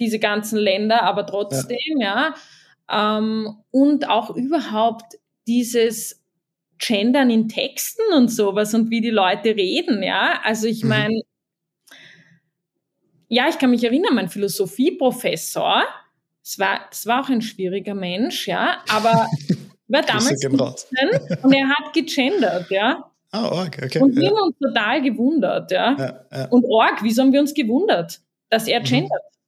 diese 0.00 0.18
ganzen 0.18 0.58
Länder, 0.58 1.04
aber 1.04 1.24
trotzdem, 1.24 2.00
ja. 2.00 2.28
ja 2.28 2.34
ähm, 2.90 3.56
und 3.70 4.08
auch 4.08 4.34
überhaupt 4.34 5.18
dieses 5.46 6.22
Gendern 6.78 7.30
in 7.30 7.48
Texten 7.48 8.02
und 8.14 8.28
sowas 8.28 8.74
und 8.74 8.90
wie 8.90 9.00
die 9.00 9.10
Leute 9.10 9.56
reden, 9.56 10.02
ja. 10.02 10.40
Also 10.44 10.66
ich 10.66 10.84
meine, 10.84 11.14
mhm. 11.14 11.22
ja, 13.28 13.48
ich 13.48 13.58
kann 13.58 13.70
mich 13.70 13.84
erinnern, 13.84 14.14
mein 14.14 14.28
Philosophieprofessor, 14.28 15.84
das 16.42 16.58
war, 16.58 16.80
das 16.90 17.06
war 17.06 17.24
auch 17.24 17.28
ein 17.28 17.42
schwieriger 17.42 17.94
Mensch, 17.94 18.46
ja, 18.48 18.82
aber 18.88 19.26
war 19.88 20.02
damals 20.02 20.42
15 20.42 20.60
und 21.42 21.52
er 21.52 21.68
hat 21.68 21.92
gegendert, 21.94 22.70
ja. 22.70 23.10
Ah, 23.30 23.48
oh, 23.50 23.66
okay, 23.66 23.86
okay. 23.86 23.98
Und 23.98 24.14
wir 24.14 24.22
ja. 24.22 24.30
haben 24.30 24.42
uns 24.42 24.56
total 24.58 25.02
gewundert, 25.02 25.70
ja. 25.72 25.96
ja, 25.98 26.24
ja. 26.30 26.48
Und 26.50 26.64
Org, 26.66 27.02
wieso 27.02 27.22
haben 27.22 27.32
wir 27.32 27.40
uns 27.40 27.52
gewundert, 27.52 28.20
dass 28.48 28.68
er 28.68 28.80
mhm. 28.80 28.84
gendert? 28.84 29.10
Mhm. 29.10 29.38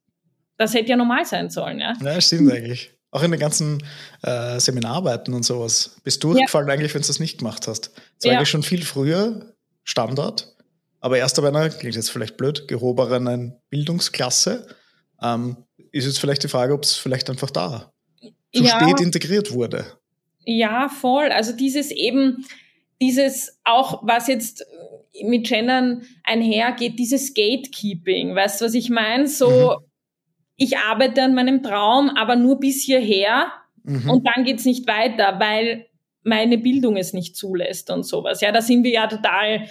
Das 0.57 0.73
hätte 0.73 0.89
ja 0.89 0.97
normal 0.97 1.23
sein 1.25 1.49
sollen, 1.49 1.79
ja. 1.79 1.93
Ja, 2.01 2.19
stimmt 2.19 2.51
eigentlich. 2.51 2.96
Auch 3.11 3.23
in 3.23 3.31
den 3.31 3.39
ganzen 3.39 3.83
äh, 4.21 4.59
Seminararbeiten 4.59 5.33
und 5.33 5.43
sowas. 5.43 5.95
Bist 6.03 6.23
du 6.23 6.35
ja. 6.35 6.45
eigentlich, 6.53 6.93
wenn 6.93 7.01
du 7.01 7.07
das 7.07 7.19
nicht 7.19 7.39
gemacht 7.39 7.67
hast? 7.67 7.91
Das 7.95 8.25
war 8.25 8.31
ja. 8.31 8.37
eigentlich 8.37 8.49
schon 8.49 8.63
viel 8.63 8.83
früher 8.83 9.53
Standard, 9.83 10.55
aber 10.99 11.17
erst 11.17 11.39
ab 11.39 11.45
einer, 11.45 11.69
klingt 11.69 11.95
jetzt 11.95 12.11
vielleicht 12.11 12.35
blöd, 12.37 12.67
gehobenen 12.67 13.55
Bildungsklasse. 13.69 14.67
Ähm, 15.21 15.57
ist 15.91 16.05
jetzt 16.05 16.19
vielleicht 16.19 16.43
die 16.43 16.49
Frage, 16.49 16.73
ob 16.73 16.83
es 16.83 16.95
vielleicht 16.95 17.29
einfach 17.29 17.49
da 17.49 17.93
zu 18.53 18.63
ja. 18.63 18.79
spät 18.79 18.99
integriert 18.99 19.51
wurde. 19.51 19.85
Ja, 20.45 20.89
voll. 20.89 21.29
Also 21.31 21.53
dieses 21.53 21.91
eben, 21.91 22.45
dieses 23.01 23.59
auch, 23.63 24.01
was 24.03 24.27
jetzt 24.27 24.65
mit 25.23 25.47
Gendern 25.47 26.03
einhergeht, 26.23 26.99
dieses 26.99 27.33
Gatekeeping. 27.33 28.35
Weißt 28.35 28.61
du, 28.61 28.65
was 28.65 28.73
ich 28.73 28.89
meine? 28.89 29.27
So, 29.27 29.49
mhm. 29.49 29.85
Ich 30.57 30.77
arbeite 30.77 31.23
an 31.23 31.35
meinem 31.35 31.63
Traum, 31.63 32.09
aber 32.09 32.35
nur 32.35 32.59
bis 32.59 32.83
hierher 32.83 33.51
mhm. 33.83 34.09
und 34.09 34.27
dann 34.27 34.43
geht's 34.43 34.65
nicht 34.65 34.87
weiter, 34.87 35.39
weil 35.39 35.85
meine 36.23 36.57
Bildung 36.57 36.97
es 36.97 37.13
nicht 37.13 37.35
zulässt 37.37 37.89
und 37.89 38.03
sowas. 38.03 38.41
Ja, 38.41 38.51
da 38.51 38.61
sind 38.61 38.83
wir 38.83 38.91
ja 38.91 39.07
total 39.07 39.67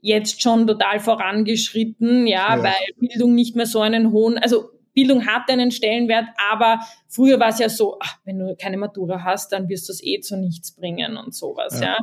jetzt 0.00 0.42
schon 0.42 0.66
total 0.66 1.00
vorangeschritten, 1.00 2.26
ja, 2.26 2.56
ja. 2.56 2.62
weil 2.62 2.74
Bildung 2.96 3.34
nicht 3.34 3.56
mehr 3.56 3.64
so 3.64 3.80
einen 3.80 4.12
hohen, 4.12 4.36
also 4.36 4.70
Bildung 4.92 5.26
hat 5.26 5.48
einen 5.48 5.70
Stellenwert, 5.70 6.26
aber 6.50 6.80
früher 7.08 7.40
war 7.40 7.48
es 7.48 7.58
ja 7.58 7.68
so, 7.68 7.96
ach, 8.00 8.18
wenn 8.24 8.38
du 8.38 8.54
keine 8.54 8.76
Matura 8.76 9.24
hast, 9.24 9.52
dann 9.52 9.68
wirst 9.68 9.88
du 9.88 9.92
es 9.92 10.04
eh 10.04 10.20
zu 10.20 10.36
nichts 10.36 10.72
bringen 10.72 11.16
und 11.16 11.34
sowas, 11.34 11.80
ja. 11.80 11.98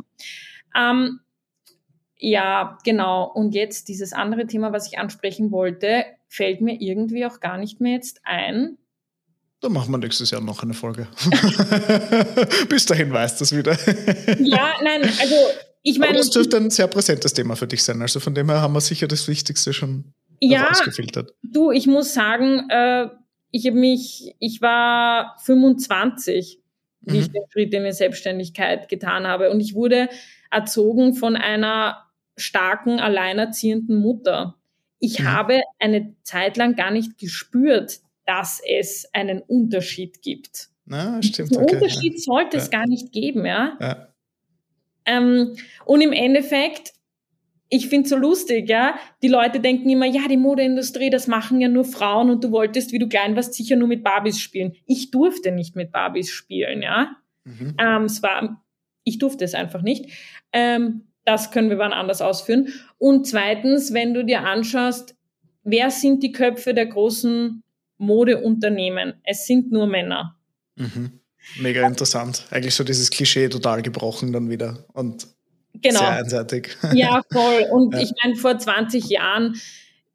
Ja, 0.74 0.90
ähm, 0.90 1.20
ja 2.18 2.78
genau. 2.84 3.30
Und 3.32 3.54
jetzt 3.54 3.88
dieses 3.88 4.12
andere 4.12 4.46
Thema, 4.46 4.72
was 4.72 4.88
ich 4.88 4.98
ansprechen 4.98 5.52
wollte, 5.52 6.04
fällt 6.32 6.62
mir 6.62 6.80
irgendwie 6.80 7.26
auch 7.26 7.40
gar 7.40 7.58
nicht 7.58 7.80
mehr 7.80 7.92
jetzt 7.92 8.20
ein. 8.24 8.78
Da 9.60 9.68
machen 9.68 9.92
wir 9.92 9.98
nächstes 9.98 10.30
Jahr 10.30 10.40
noch 10.40 10.62
eine 10.62 10.72
Folge. 10.72 11.06
Bis 12.68 12.86
dahin 12.86 13.12
weißt 13.12 13.38
du 13.38 13.44
es 13.44 13.54
wieder. 13.54 13.72
ja, 14.40 14.72
nein, 14.82 15.02
also 15.02 15.36
ich 15.82 15.98
meine. 15.98 16.16
das 16.16 16.30
dürfte 16.30 16.56
ein 16.56 16.70
sehr 16.70 16.86
präsentes 16.86 17.34
Thema 17.34 17.54
für 17.54 17.66
dich 17.66 17.82
sein. 17.82 18.00
Also 18.00 18.18
von 18.18 18.34
dem 18.34 18.48
her 18.48 18.62
haben 18.62 18.72
wir 18.72 18.80
sicher 18.80 19.06
das 19.06 19.28
Wichtigste 19.28 19.74
schon 19.74 20.14
ja, 20.40 20.70
ausgefiltert. 20.70 21.34
Du, 21.42 21.70
ich 21.70 21.86
muss 21.86 22.14
sagen, 22.14 22.68
äh, 22.70 23.08
ich 23.50 23.66
habe 23.66 23.76
mich, 23.76 24.34
ich 24.38 24.62
war 24.62 25.36
25, 25.44 26.60
wie 27.02 27.12
mhm. 27.12 27.20
ich 27.20 27.30
den 27.30 27.42
Schritt 27.52 27.74
in 27.74 27.84
die 27.84 27.92
Selbstständigkeit 27.92 28.88
getan 28.88 29.26
habe. 29.26 29.50
Und 29.50 29.60
ich 29.60 29.74
wurde 29.74 30.08
erzogen 30.50 31.14
von 31.14 31.36
einer 31.36 32.06
starken, 32.38 33.00
alleinerziehenden 33.00 33.96
Mutter. 33.96 34.56
Ich 35.02 35.18
mhm. 35.18 35.32
habe 35.32 35.60
eine 35.80 36.14
Zeit 36.22 36.56
lang 36.56 36.76
gar 36.76 36.92
nicht 36.92 37.18
gespürt, 37.18 38.00
dass 38.24 38.62
es 38.64 39.08
einen 39.12 39.40
Unterschied 39.40 40.22
gibt. 40.22 40.68
Na, 40.84 41.20
stimmt. 41.22 41.56
Einen 41.56 41.64
okay, 41.64 41.74
Unterschied 41.74 42.14
ja. 42.14 42.20
sollte 42.20 42.56
ja. 42.56 42.62
es 42.62 42.70
gar 42.70 42.86
nicht 42.86 43.10
geben, 43.10 43.44
ja. 43.44 43.76
ja. 43.80 44.08
Ähm, 45.04 45.56
und 45.84 46.00
im 46.00 46.12
Endeffekt 46.12 46.92
ich 47.74 47.88
finde 47.88 48.06
so 48.06 48.16
lustig, 48.16 48.68
ja. 48.68 48.98
Die 49.22 49.28
Leute 49.28 49.58
denken 49.58 49.88
immer, 49.88 50.04
ja, 50.04 50.28
die 50.28 50.36
Modeindustrie, 50.36 51.08
das 51.08 51.26
machen 51.26 51.58
ja 51.58 51.68
nur 51.68 51.86
Frauen 51.86 52.28
und 52.28 52.44
du 52.44 52.50
wolltest, 52.50 52.92
wie 52.92 52.98
du 52.98 53.08
klein 53.08 53.34
warst, 53.34 53.54
sicher 53.54 53.76
nur 53.76 53.88
mit 53.88 54.04
Barbies 54.04 54.38
spielen. 54.38 54.74
Ich 54.84 55.10
durfte 55.10 55.52
nicht 55.52 55.74
mit 55.74 55.90
Barbies 55.90 56.30
spielen, 56.30 56.82
ja. 56.82 57.16
Mhm. 57.44 57.74
Ähm, 57.78 58.04
es 58.04 58.22
war, 58.22 58.62
ich 59.04 59.18
durfte 59.18 59.46
es 59.46 59.54
einfach 59.54 59.80
nicht. 59.80 60.10
Ähm, 60.52 61.11
das 61.24 61.50
können 61.50 61.70
wir 61.70 61.78
wann 61.78 61.92
anders 61.92 62.20
ausführen. 62.20 62.68
Und 62.98 63.26
zweitens, 63.26 63.92
wenn 63.92 64.14
du 64.14 64.24
dir 64.24 64.42
anschaust, 64.42 65.14
wer 65.62 65.90
sind 65.90 66.22
die 66.22 66.32
Köpfe 66.32 66.74
der 66.74 66.86
großen 66.86 67.62
Modeunternehmen? 67.98 69.14
Es 69.24 69.46
sind 69.46 69.70
nur 69.70 69.86
Männer. 69.86 70.36
Mhm. 70.76 71.20
Mega 71.58 71.86
interessant. 71.86 72.46
Eigentlich 72.50 72.74
so 72.74 72.84
dieses 72.84 73.10
Klischee 73.10 73.48
total 73.48 73.82
gebrochen 73.82 74.32
dann 74.32 74.48
wieder. 74.48 74.84
Und 74.92 75.26
Genau. 75.80 76.00
Sehr 76.00 76.10
einseitig. 76.10 76.76
Ja, 76.92 77.22
voll. 77.32 77.66
Und 77.70 77.94
ja. 77.94 78.00
ich 78.00 78.12
meine, 78.22 78.36
vor 78.36 78.58
20 78.58 79.08
Jahren, 79.08 79.56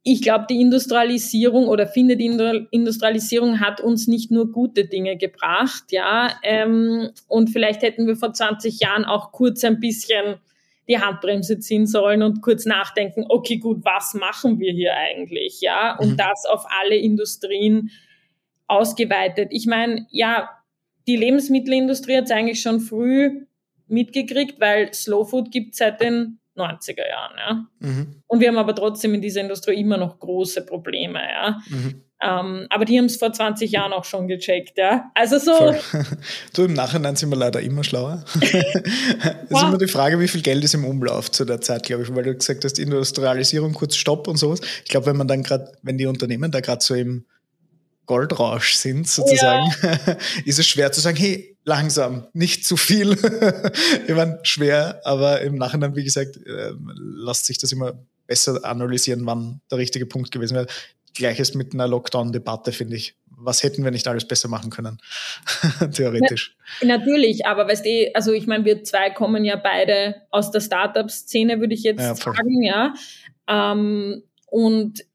ich 0.03 0.21
glaube, 0.21 0.45
die 0.49 0.61
Industrialisierung 0.61 1.67
oder 1.67 1.87
finde, 1.87 2.15
die 2.15 2.27
Industrialisierung 2.71 3.59
hat 3.59 3.81
uns 3.81 4.07
nicht 4.07 4.31
nur 4.31 4.51
gute 4.51 4.85
Dinge 4.85 5.17
gebracht, 5.17 5.85
ja. 5.89 6.31
Ähm, 6.43 7.09
und 7.27 7.49
vielleicht 7.49 7.81
hätten 7.81 8.07
wir 8.07 8.15
vor 8.15 8.33
20 8.33 8.79
Jahren 8.79 9.03
auch 9.03 9.31
kurz 9.31 9.63
ein 9.63 9.79
bisschen 9.79 10.35
die 10.87 10.99
Handbremse 10.99 11.59
ziehen 11.59 11.85
sollen 11.85 12.23
und 12.23 12.41
kurz 12.41 12.65
nachdenken, 12.65 13.25
okay, 13.27 13.57
gut, 13.57 13.83
was 13.83 14.13
machen 14.13 14.59
wir 14.59 14.71
hier 14.71 14.95
eigentlich, 14.95 15.61
ja? 15.61 15.97
Und 15.97 16.11
mhm. 16.11 16.17
das 16.17 16.45
auf 16.45 16.65
alle 16.79 16.95
Industrien 16.95 17.89
ausgeweitet. 18.67 19.49
Ich 19.51 19.65
meine, 19.65 20.07
ja, 20.09 20.49
die 21.07 21.15
Lebensmittelindustrie 21.15 22.17
hat 22.17 22.25
es 22.25 22.31
eigentlich 22.31 22.61
schon 22.61 22.79
früh 22.79 23.45
mitgekriegt, 23.87 24.59
weil 24.59 24.93
Slow 24.93 25.25
Food 25.25 25.51
gibt 25.51 25.75
seit 25.75 26.01
den 26.01 26.39
90er 26.57 27.07
Jahren. 27.07 27.37
Ja? 27.37 27.67
Mhm. 27.79 28.23
Und 28.27 28.39
wir 28.39 28.49
haben 28.49 28.57
aber 28.57 28.75
trotzdem 28.75 29.13
in 29.13 29.21
dieser 29.21 29.41
Industrie 29.41 29.79
immer 29.79 29.97
noch 29.97 30.19
große 30.19 30.65
Probleme. 30.65 31.19
Ja? 31.19 31.61
Mhm. 31.69 32.03
Ähm, 32.19 32.65
aber 32.69 32.85
die 32.85 32.97
haben 32.97 33.05
es 33.05 33.17
vor 33.17 33.31
20 33.31 33.71
Jahren 33.71 33.93
auch 33.93 34.03
schon 34.03 34.27
gecheckt, 34.27 34.77
ja. 34.77 35.11
Also 35.13 35.37
so. 35.37 35.75
du, 36.53 36.63
im 36.63 36.73
Nachhinein 36.73 37.15
sind 37.15 37.29
wir 37.29 37.35
leider 37.35 37.61
immer 37.61 37.83
schlauer. 37.83 38.23
Es 39.49 39.57
ist 39.57 39.63
immer 39.63 39.77
die 39.77 39.87
Frage, 39.87 40.19
wie 40.19 40.27
viel 40.27 40.41
Geld 40.41 40.63
ist 40.63 40.73
im 40.73 40.83
Umlauf 40.83 41.31
zu 41.31 41.45
der 41.45 41.61
Zeit, 41.61 41.83
glaube 41.83 42.03
ich, 42.03 42.13
weil 42.13 42.23
du 42.23 42.35
gesagt 42.35 42.65
hast, 42.65 42.79
Industrialisierung, 42.79 43.73
kurz 43.73 43.95
Stopp 43.95 44.27
und 44.27 44.37
sowas. 44.37 44.59
Ich 44.83 44.89
glaube, 44.89 45.05
wenn 45.05 45.17
man 45.17 45.27
dann 45.27 45.43
gerade, 45.43 45.71
wenn 45.83 45.97
die 45.97 46.05
Unternehmen 46.05 46.51
da 46.51 46.59
gerade 46.59 46.83
so 46.83 46.95
im 46.95 47.25
Goldrausch 48.07 48.75
sind, 48.75 49.07
sozusagen, 49.07 49.71
ja. 49.81 50.17
ist 50.45 50.59
es 50.59 50.67
schwer 50.67 50.91
zu 50.91 51.01
sagen, 51.01 51.17
hey, 51.17 51.57
langsam, 51.63 52.27
nicht 52.33 52.65
zu 52.65 52.77
viel. 52.77 53.17
ich 54.07 54.15
meine, 54.15 54.39
schwer, 54.43 55.01
aber 55.03 55.41
im 55.41 55.55
Nachhinein, 55.55 55.95
wie 55.95 56.03
gesagt, 56.03 56.37
äh, 56.37 56.71
lässt 56.97 57.45
sich 57.45 57.57
das 57.57 57.71
immer 57.71 57.93
besser 58.25 58.63
analysieren, 58.65 59.25
wann 59.25 59.61
der 59.71 59.77
richtige 59.77 60.05
Punkt 60.05 60.31
gewesen 60.31 60.55
wäre. 60.55 60.67
Gleiches 61.17 61.53
mit 61.53 61.73
einer 61.73 61.87
Lockdown-Debatte, 61.87 62.71
finde 62.71 62.95
ich. 62.95 63.15
Was 63.39 63.61
hätten 63.61 63.83
wir 63.83 63.91
nicht 63.91 64.07
alles 64.07 64.27
besser 64.27 64.47
machen 64.47 64.69
können? 64.69 64.99
Theoretisch. 65.93 66.55
Na, 66.81 66.97
natürlich, 66.97 67.45
aber 67.45 67.67
weißt 67.67 67.85
du, 67.85 68.11
also 68.13 68.31
ich 68.31 68.47
meine, 68.47 68.65
wir 68.65 68.83
zwei 68.83 69.09
kommen 69.09 69.45
ja 69.45 69.55
beide 69.55 70.15
aus 70.31 70.51
der 70.51 70.61
Startup-Szene, 70.61 71.59
würde 71.59 71.73
ich 71.73 71.83
jetzt 71.83 71.99
ja, 71.99 72.15
sagen, 72.15 72.63
ja. 72.63 72.93
Ähm, 73.47 74.23
und 74.47 75.05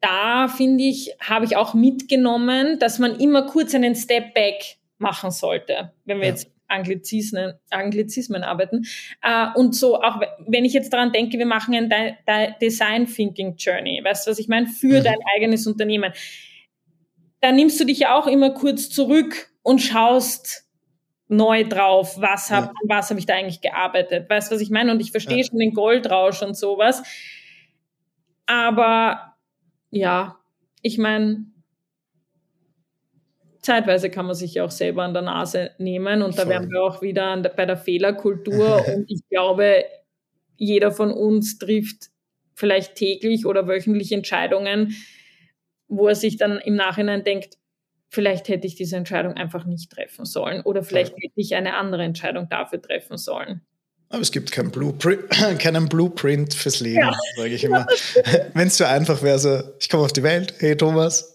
da 0.00 0.48
finde 0.48 0.84
ich, 0.84 1.14
habe 1.20 1.44
ich 1.44 1.56
auch 1.56 1.74
mitgenommen, 1.74 2.78
dass 2.78 2.98
man 2.98 3.18
immer 3.18 3.46
kurz 3.46 3.74
einen 3.74 3.94
Step 3.94 4.34
back 4.34 4.76
machen 4.98 5.30
sollte, 5.30 5.92
wenn 6.04 6.18
wir 6.18 6.26
ja. 6.26 6.32
jetzt 6.32 6.50
Anglizismen, 6.68 7.54
Anglizismen 7.70 8.44
arbeiten. 8.44 8.86
Äh, 9.22 9.46
und 9.54 9.74
so, 9.74 10.00
auch 10.00 10.20
wenn 10.46 10.64
ich 10.64 10.72
jetzt 10.72 10.92
daran 10.92 11.12
denke, 11.12 11.38
wir 11.38 11.46
machen 11.46 11.74
ein 11.74 11.88
De 11.88 12.14
De 12.26 12.52
Design 12.60 13.06
Thinking 13.06 13.56
Journey, 13.56 14.00
weißt 14.04 14.26
du, 14.26 14.30
was 14.30 14.38
ich 14.38 14.48
meine, 14.48 14.66
für 14.66 15.00
mhm. 15.00 15.04
dein 15.04 15.18
eigenes 15.34 15.66
Unternehmen. 15.66 16.12
Da 17.40 17.52
nimmst 17.52 17.80
du 17.80 17.84
dich 17.84 18.00
ja 18.00 18.18
auch 18.18 18.26
immer 18.26 18.50
kurz 18.50 18.90
zurück 18.90 19.50
und 19.62 19.80
schaust 19.80 20.68
neu 21.28 21.64
drauf, 21.64 22.20
was 22.20 22.50
habe 22.50 22.66
ja. 22.66 22.96
was 22.96 23.10
hab 23.10 23.18
ich 23.18 23.26
da 23.26 23.34
eigentlich 23.34 23.60
gearbeitet, 23.60 24.28
weißt 24.30 24.50
du, 24.50 24.54
was 24.54 24.62
ich 24.62 24.70
meine? 24.70 24.90
Und 24.90 25.00
ich 25.00 25.10
verstehe 25.10 25.38
ja. 25.38 25.44
schon 25.44 25.58
den 25.58 25.74
Goldrausch 25.74 26.42
und 26.42 26.56
sowas. 26.56 27.02
Aber 28.46 29.34
ja, 29.90 30.38
ich 30.82 30.98
meine, 30.98 31.44
zeitweise 33.68 34.08
kann 34.08 34.24
man 34.24 34.34
sich 34.34 34.54
ja 34.54 34.64
auch 34.64 34.70
selber 34.70 35.02
an 35.02 35.12
der 35.12 35.22
Nase 35.22 35.72
nehmen 35.76 36.22
und 36.22 36.34
Voll. 36.34 36.44
da 36.44 36.50
wären 36.50 36.70
wir 36.70 36.82
auch 36.82 37.02
wieder 37.02 37.36
der, 37.36 37.50
bei 37.50 37.66
der 37.66 37.76
Fehlerkultur 37.76 38.82
und 38.94 39.04
ich 39.10 39.20
glaube, 39.28 39.84
jeder 40.56 40.90
von 40.90 41.12
uns 41.12 41.58
trifft 41.58 42.06
vielleicht 42.54 42.94
täglich 42.94 43.44
oder 43.44 43.68
wöchentlich 43.68 44.10
Entscheidungen, 44.10 44.96
wo 45.86 46.08
er 46.08 46.14
sich 46.14 46.38
dann 46.38 46.58
im 46.58 46.76
Nachhinein 46.76 47.24
denkt, 47.24 47.58
vielleicht 48.08 48.48
hätte 48.48 48.66
ich 48.66 48.74
diese 48.74 48.96
Entscheidung 48.96 49.34
einfach 49.34 49.66
nicht 49.66 49.92
treffen 49.92 50.24
sollen 50.24 50.62
oder 50.62 50.82
vielleicht 50.82 51.12
Voll. 51.12 51.20
hätte 51.24 51.34
ich 51.36 51.54
eine 51.54 51.74
andere 51.74 52.04
Entscheidung 52.04 52.48
dafür 52.48 52.80
treffen 52.80 53.18
sollen. 53.18 53.60
Aber 54.08 54.22
es 54.22 54.32
gibt 54.32 54.50
keinen 54.50 54.70
Blueprint, 54.70 55.28
keinen 55.58 55.90
Blueprint 55.90 56.54
fürs 56.54 56.80
Leben, 56.80 57.00
ja. 57.00 57.14
sage 57.36 57.50
ich 57.50 57.64
immer. 57.64 57.86
Wenn 58.54 58.68
es 58.68 58.78
so 58.78 58.84
einfach 58.84 59.22
wäre, 59.22 59.38
so, 59.38 59.60
ich 59.78 59.90
komme 59.90 60.04
auf 60.04 60.14
die 60.14 60.22
Welt, 60.22 60.54
hey 60.58 60.74
Thomas, 60.74 61.34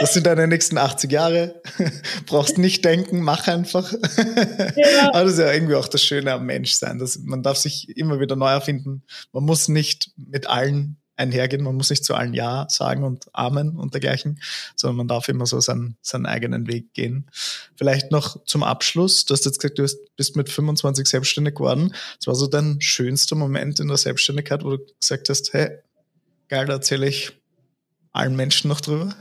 das 0.00 0.14
sind 0.14 0.26
deine 0.26 0.46
nächsten 0.46 0.78
80 0.78 1.10
Jahre, 1.10 1.60
brauchst 2.26 2.58
nicht 2.58 2.84
denken, 2.84 3.20
mach 3.20 3.46
einfach. 3.48 3.92
Ja. 3.92 5.10
Aber 5.12 5.24
das 5.24 5.34
ist 5.34 5.38
ja 5.38 5.52
irgendwie 5.52 5.74
auch 5.74 5.88
das 5.88 6.02
Schöne 6.02 6.32
am 6.32 6.46
Menschsein, 6.46 6.98
dass 6.98 7.18
man 7.18 7.42
darf 7.42 7.58
sich 7.58 7.96
immer 7.96 8.20
wieder 8.20 8.36
neu 8.36 8.50
erfinden. 8.50 9.02
Man 9.32 9.44
muss 9.44 9.68
nicht 9.68 10.10
mit 10.16 10.48
allen 10.48 11.00
einhergehen. 11.20 11.62
Man 11.62 11.76
muss 11.76 11.90
nicht 11.90 12.04
zu 12.04 12.14
allen 12.14 12.34
Ja 12.34 12.66
sagen 12.68 13.04
und 13.04 13.28
Amen 13.32 13.76
und 13.76 13.94
dergleichen, 13.94 14.40
sondern 14.74 14.96
man 14.96 15.08
darf 15.08 15.28
immer 15.28 15.46
so 15.46 15.60
seinen, 15.60 15.96
seinen 16.00 16.26
eigenen 16.26 16.66
Weg 16.66 16.94
gehen. 16.94 17.30
Vielleicht 17.76 18.10
noch 18.10 18.42
zum 18.44 18.62
Abschluss. 18.62 19.26
Du 19.26 19.34
hast 19.34 19.44
jetzt 19.44 19.60
gesagt, 19.60 19.78
du 19.78 19.86
bist 20.16 20.36
mit 20.36 20.48
25 20.48 21.06
selbstständig 21.06 21.54
geworden. 21.54 21.94
Das 22.18 22.26
war 22.26 22.34
so 22.34 22.46
dein 22.46 22.80
schönster 22.80 23.36
Moment 23.36 23.78
in 23.78 23.88
der 23.88 23.98
Selbstständigkeit, 23.98 24.64
wo 24.64 24.70
du 24.70 24.78
gesagt 24.98 25.28
hast, 25.28 25.52
hey, 25.52 25.78
geil, 26.48 26.66
da 26.66 26.74
erzähle 26.74 27.06
ich 27.06 27.39
allen 28.12 28.36
Menschen 28.36 28.68
noch 28.68 28.80
drüber. 28.80 29.14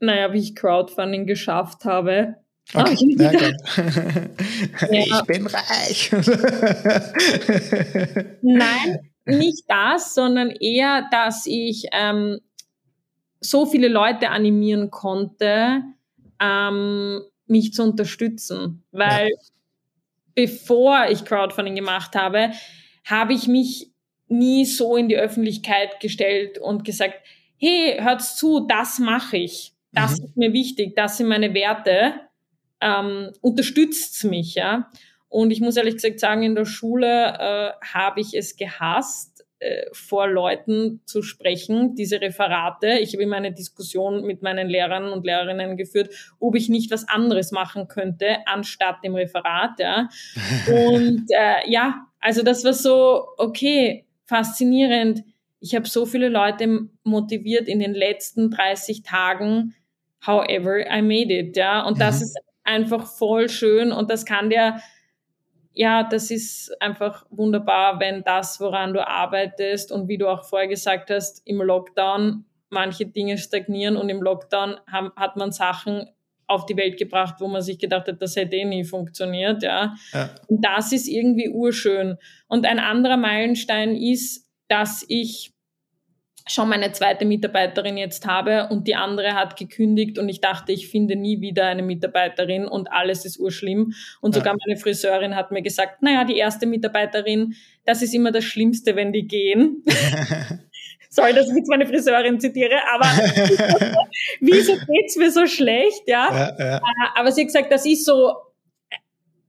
naja, 0.00 0.32
wie 0.32 0.38
ich 0.38 0.56
Crowdfunding 0.56 1.26
geschafft 1.26 1.84
habe. 1.84 2.36
Okay, 2.72 3.16
ja, 3.18 3.32
ja. 4.92 5.20
Ich 5.20 5.22
bin 5.26 5.46
reich. 5.46 6.12
Nein, 8.42 9.10
nicht 9.24 9.64
das, 9.66 10.14
sondern 10.14 10.50
eher, 10.50 11.08
dass 11.10 11.46
ich 11.46 11.86
ähm, 11.92 12.38
so 13.40 13.66
viele 13.66 13.88
Leute 13.88 14.30
animieren 14.30 14.90
konnte, 14.90 15.82
ähm, 16.38 17.22
mich 17.46 17.72
zu 17.72 17.82
unterstützen. 17.82 18.84
Weil 18.92 19.28
ja. 19.30 19.36
bevor 20.34 21.06
ich 21.08 21.24
Crowdfunding 21.24 21.74
gemacht 21.74 22.14
habe, 22.14 22.52
habe 23.04 23.32
ich 23.32 23.48
mich 23.48 23.90
nie 24.30 24.64
so 24.64 24.96
in 24.96 25.08
die 25.08 25.16
Öffentlichkeit 25.16 26.00
gestellt 26.00 26.58
und 26.58 26.84
gesagt, 26.84 27.18
hey, 27.58 27.98
hört's 28.00 28.36
zu, 28.36 28.66
das 28.66 28.98
mache 28.98 29.36
ich. 29.36 29.72
Das 29.92 30.18
mhm. 30.18 30.24
ist 30.24 30.36
mir 30.36 30.52
wichtig, 30.52 30.94
das 30.96 31.16
sind 31.16 31.28
meine 31.28 31.52
Werte. 31.52 32.14
Ähm, 32.80 33.32
unterstützt's 33.40 34.24
mich, 34.24 34.54
ja. 34.54 34.90
Und 35.28 35.50
ich 35.50 35.60
muss 35.60 35.76
ehrlich 35.76 35.94
gesagt 35.94 36.20
sagen, 36.20 36.42
in 36.42 36.54
der 36.54 36.64
Schule 36.64 37.06
äh, 37.06 37.70
habe 37.86 38.20
ich 38.20 38.34
es 38.34 38.56
gehasst, 38.56 39.44
äh, 39.60 39.84
vor 39.92 40.26
Leuten 40.26 41.02
zu 41.04 41.20
sprechen, 41.20 41.94
diese 41.94 42.20
Referate. 42.20 42.98
Ich 43.00 43.12
habe 43.12 43.22
immer 43.22 43.36
eine 43.36 43.52
Diskussion 43.52 44.24
mit 44.24 44.40
meinen 44.40 44.68
Lehrern 44.68 45.12
und 45.12 45.26
Lehrerinnen 45.26 45.76
geführt, 45.76 46.14
ob 46.40 46.56
ich 46.56 46.70
nicht 46.70 46.90
was 46.90 47.06
anderes 47.08 47.52
machen 47.52 47.86
könnte, 47.86 48.38
anstatt 48.46 49.04
dem 49.04 49.14
Referat. 49.14 49.78
Ja. 49.78 50.08
Und 50.66 51.26
äh, 51.28 51.70
ja, 51.70 52.06
also 52.20 52.42
das 52.42 52.64
war 52.64 52.72
so, 52.72 53.26
okay, 53.36 54.06
faszinierend. 54.30 55.24
Ich 55.58 55.74
habe 55.74 55.88
so 55.88 56.06
viele 56.06 56.28
Leute 56.28 56.88
motiviert 57.02 57.68
in 57.68 57.80
den 57.80 57.92
letzten 57.92 58.50
30 58.50 59.02
Tagen. 59.02 59.74
However, 60.24 60.86
I 60.86 61.02
made 61.02 61.34
it, 61.34 61.56
ja. 61.56 61.82
Und 61.82 61.96
mhm. 61.96 62.00
das 62.00 62.22
ist 62.22 62.38
einfach 62.62 63.06
voll 63.06 63.48
schön 63.48 63.90
und 63.92 64.08
das 64.10 64.24
kann 64.24 64.48
dir 64.48 64.80
ja, 65.72 66.02
das 66.02 66.30
ist 66.30 66.74
einfach 66.82 67.24
wunderbar, 67.30 68.00
wenn 68.00 68.24
das, 68.24 68.60
woran 68.60 68.92
du 68.92 69.06
arbeitest 69.06 69.92
und 69.92 70.08
wie 70.08 70.18
du 70.18 70.28
auch 70.28 70.44
vorher 70.44 70.68
gesagt 70.68 71.10
hast, 71.10 71.46
im 71.46 71.62
Lockdown 71.62 72.44
manche 72.70 73.06
Dinge 73.06 73.38
stagnieren 73.38 73.96
und 73.96 74.08
im 74.08 74.20
Lockdown 74.20 74.80
haben, 74.90 75.12
hat 75.16 75.36
man 75.36 75.52
Sachen 75.52 76.08
auf 76.50 76.66
die 76.66 76.76
Welt 76.76 76.98
gebracht, 76.98 77.36
wo 77.38 77.48
man 77.48 77.62
sich 77.62 77.78
gedacht 77.78 78.08
hat, 78.08 78.20
das 78.20 78.36
hätte 78.36 78.56
eh 78.56 78.64
nie 78.64 78.84
funktioniert, 78.84 79.62
ja. 79.62 79.94
ja. 80.12 80.30
Und 80.48 80.64
das 80.64 80.92
ist 80.92 81.08
irgendwie 81.08 81.48
urschön. 81.48 82.16
Und 82.48 82.66
ein 82.66 82.78
anderer 82.78 83.16
Meilenstein 83.16 83.94
ist, 83.94 84.48
dass 84.68 85.04
ich 85.08 85.52
schon 86.48 86.68
meine 86.68 86.90
zweite 86.90 87.24
Mitarbeiterin 87.24 87.96
jetzt 87.96 88.26
habe 88.26 88.68
und 88.70 88.88
die 88.88 88.96
andere 88.96 89.34
hat 89.34 89.56
gekündigt 89.56 90.18
und 90.18 90.28
ich 90.28 90.40
dachte, 90.40 90.72
ich 90.72 90.88
finde 90.88 91.14
nie 91.14 91.40
wieder 91.40 91.66
eine 91.66 91.82
Mitarbeiterin 91.82 92.66
und 92.66 92.90
alles 92.90 93.24
ist 93.24 93.38
urschlimm. 93.38 93.92
Und 94.20 94.34
sogar 94.34 94.56
meine 94.66 94.78
Friseurin 94.78 95.36
hat 95.36 95.52
mir 95.52 95.62
gesagt, 95.62 96.02
naja, 96.02 96.24
die 96.24 96.36
erste 96.36 96.66
Mitarbeiterin, 96.66 97.54
das 97.84 98.02
ist 98.02 98.14
immer 98.14 98.32
das 98.32 98.44
Schlimmste, 98.44 98.96
wenn 98.96 99.12
die 99.12 99.28
gehen. 99.28 99.84
Sorry, 101.12 101.34
dass 101.34 101.48
ich 101.48 101.56
jetzt 101.56 101.68
meine 101.68 101.86
Friseurin 101.86 102.38
zitiere, 102.38 102.76
aber 102.92 103.04
wieso 104.40 104.74
geht's 104.86 105.16
mir 105.16 105.32
so 105.32 105.46
schlecht, 105.46 106.02
ja? 106.06 106.28
ja, 106.30 106.56
ja. 106.58 106.76
Äh, 106.76 106.80
aber 107.16 107.32
sie 107.32 107.42
hat 107.42 107.48
gesagt, 107.48 107.72
das 107.72 107.84
ist 107.84 108.04
so 108.04 108.32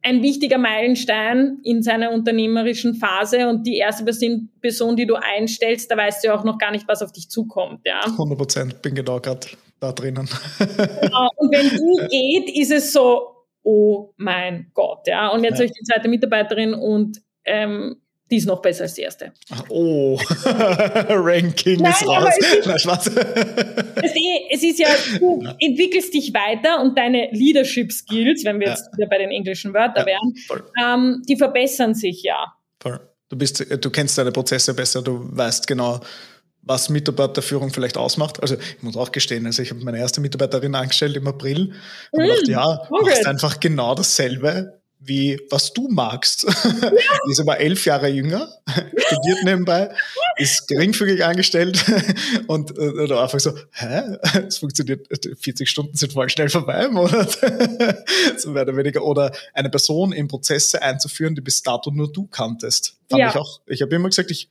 ein 0.02 0.24
wichtiger 0.24 0.58
Meilenstein 0.58 1.60
in 1.64 1.84
seiner 1.84 2.12
unternehmerischen 2.12 2.96
Phase 2.96 3.48
und 3.48 3.68
die 3.68 3.78
erste 3.78 4.04
Person, 4.60 4.96
die 4.96 5.06
du 5.06 5.16
einstellst, 5.16 5.92
da 5.92 5.98
weißt 5.98 6.24
du 6.24 6.34
auch 6.34 6.44
noch 6.44 6.58
gar 6.58 6.72
nicht, 6.72 6.88
was 6.88 7.04
auf 7.04 7.12
dich 7.12 7.30
zukommt. 7.30 7.82
Ja? 7.86 8.02
100 8.06 8.38
Prozent, 8.38 8.82
bin 8.82 8.96
genau 8.96 9.20
gerade 9.20 9.46
da 9.80 9.92
drinnen. 9.92 10.28
genau. 10.58 11.30
Und 11.36 11.52
wenn 11.52 11.70
die 12.10 12.42
geht, 12.44 12.58
ist 12.58 12.72
es 12.72 12.92
so, 12.92 13.46
oh 13.62 14.14
mein 14.18 14.72
Gott. 14.74 15.06
ja. 15.06 15.30
Und 15.30 15.44
jetzt 15.44 15.54
ja. 15.54 15.58
habe 15.58 15.66
ich 15.66 15.74
die 15.74 15.84
zweite 15.84 16.10
Mitarbeiterin 16.10 16.74
und 16.74 17.22
ähm, 17.46 18.01
die 18.32 18.38
ist 18.38 18.48
noch 18.48 18.62
besser 18.62 18.84
als 18.84 18.94
die 18.94 19.02
erste. 19.02 19.34
Oh, 19.68 20.18
Ranking 20.46 21.82
Nein, 21.82 21.92
ist 21.92 22.08
raus. 22.08 22.34
Es 22.40 22.86
ist, 22.86 23.08
es, 24.04 24.14
es 24.52 24.64
ist 24.64 24.80
ja, 24.80 24.88
du 25.20 25.44
entwickelst 25.60 26.14
dich 26.14 26.34
weiter 26.34 26.82
und 26.82 26.98
deine 26.98 27.30
Leadership 27.32 27.92
Skills, 27.92 28.46
wenn 28.46 28.60
wir 28.60 28.70
jetzt 28.70 28.88
ja. 28.92 28.98
wieder 28.98 29.10
bei 29.10 29.18
den 29.18 29.32
englischen 29.32 29.74
Wörtern 29.74 30.08
ja, 30.08 30.14
wären, 30.14 30.34
ähm, 30.82 31.24
die 31.28 31.36
verbessern 31.36 31.94
sich 31.94 32.24
ja. 32.24 32.54
Voll. 32.82 33.00
Du, 33.28 33.38
bist, 33.38 33.66
du 33.70 33.90
kennst 33.90 34.18
deine 34.18 34.32
Prozesse 34.32 34.74
besser, 34.74 35.02
du 35.02 35.20
weißt 35.24 35.68
genau, 35.68 36.00
was 36.62 36.90
Mitarbeiterführung 36.90 37.72
vielleicht 37.72 37.98
ausmacht. 37.98 38.42
Also 38.42 38.56
ich 38.56 38.84
muss 38.84 38.96
auch 38.96 39.12
gestehen, 39.12 39.46
also 39.46 39.62
ich 39.62 39.72
habe 39.72 39.84
meine 39.84 40.00
erste 40.00 40.22
Mitarbeiterin 40.22 40.76
angestellt 40.76 41.18
im 41.18 41.28
April 41.28 41.74
und 42.12 42.20
mm, 42.20 42.24
gedacht, 42.24 42.48
ja, 42.48 42.88
du 42.88 43.06
machst 43.06 43.26
einfach 43.26 43.60
genau 43.60 43.96
dasselbe 43.96 44.81
wie 45.04 45.42
was 45.50 45.74
du 45.74 45.88
magst. 45.90 46.46
Ja. 46.82 47.18
die 47.26 47.32
ist 47.32 47.40
aber 47.40 47.60
elf 47.60 47.86
Jahre 47.86 48.08
jünger, 48.08 48.48
studiert 48.68 49.44
nebenbei, 49.44 49.94
ist 50.38 50.68
geringfügig 50.68 51.24
angestellt 51.24 51.84
und 52.48 52.78
oder 52.78 53.22
einfach 53.22 53.40
so, 53.40 53.54
hä? 53.72 54.18
Es 54.48 54.58
funktioniert, 54.60 55.08
40 55.40 55.70
Stunden 55.70 55.96
sind 55.96 56.14
voll 56.14 56.30
schnell 56.30 56.50
vorbei 56.50 56.86
im 56.86 56.94
Monat. 56.94 57.38
so 58.38 58.52
mehr 58.52 58.64
oder 58.64 58.76
weniger. 58.76 59.04
Oder 59.04 59.32
eine 59.54 59.70
Person 59.70 60.12
in 60.12 60.28
Prozesse 60.28 60.82
einzuführen, 60.82 61.36
die 61.36 61.42
bis 61.42 61.62
dato 61.62 61.92
nur 61.92 62.12
du 62.12 62.28
kanntest. 62.28 62.96
Fand 63.10 63.22
ja. 63.22 63.30
ich 63.30 63.36
auch. 63.36 63.62
Ich 63.68 63.82
habe 63.82 63.96
immer 63.96 64.10
gesagt, 64.10 64.32
ich, 64.32 64.50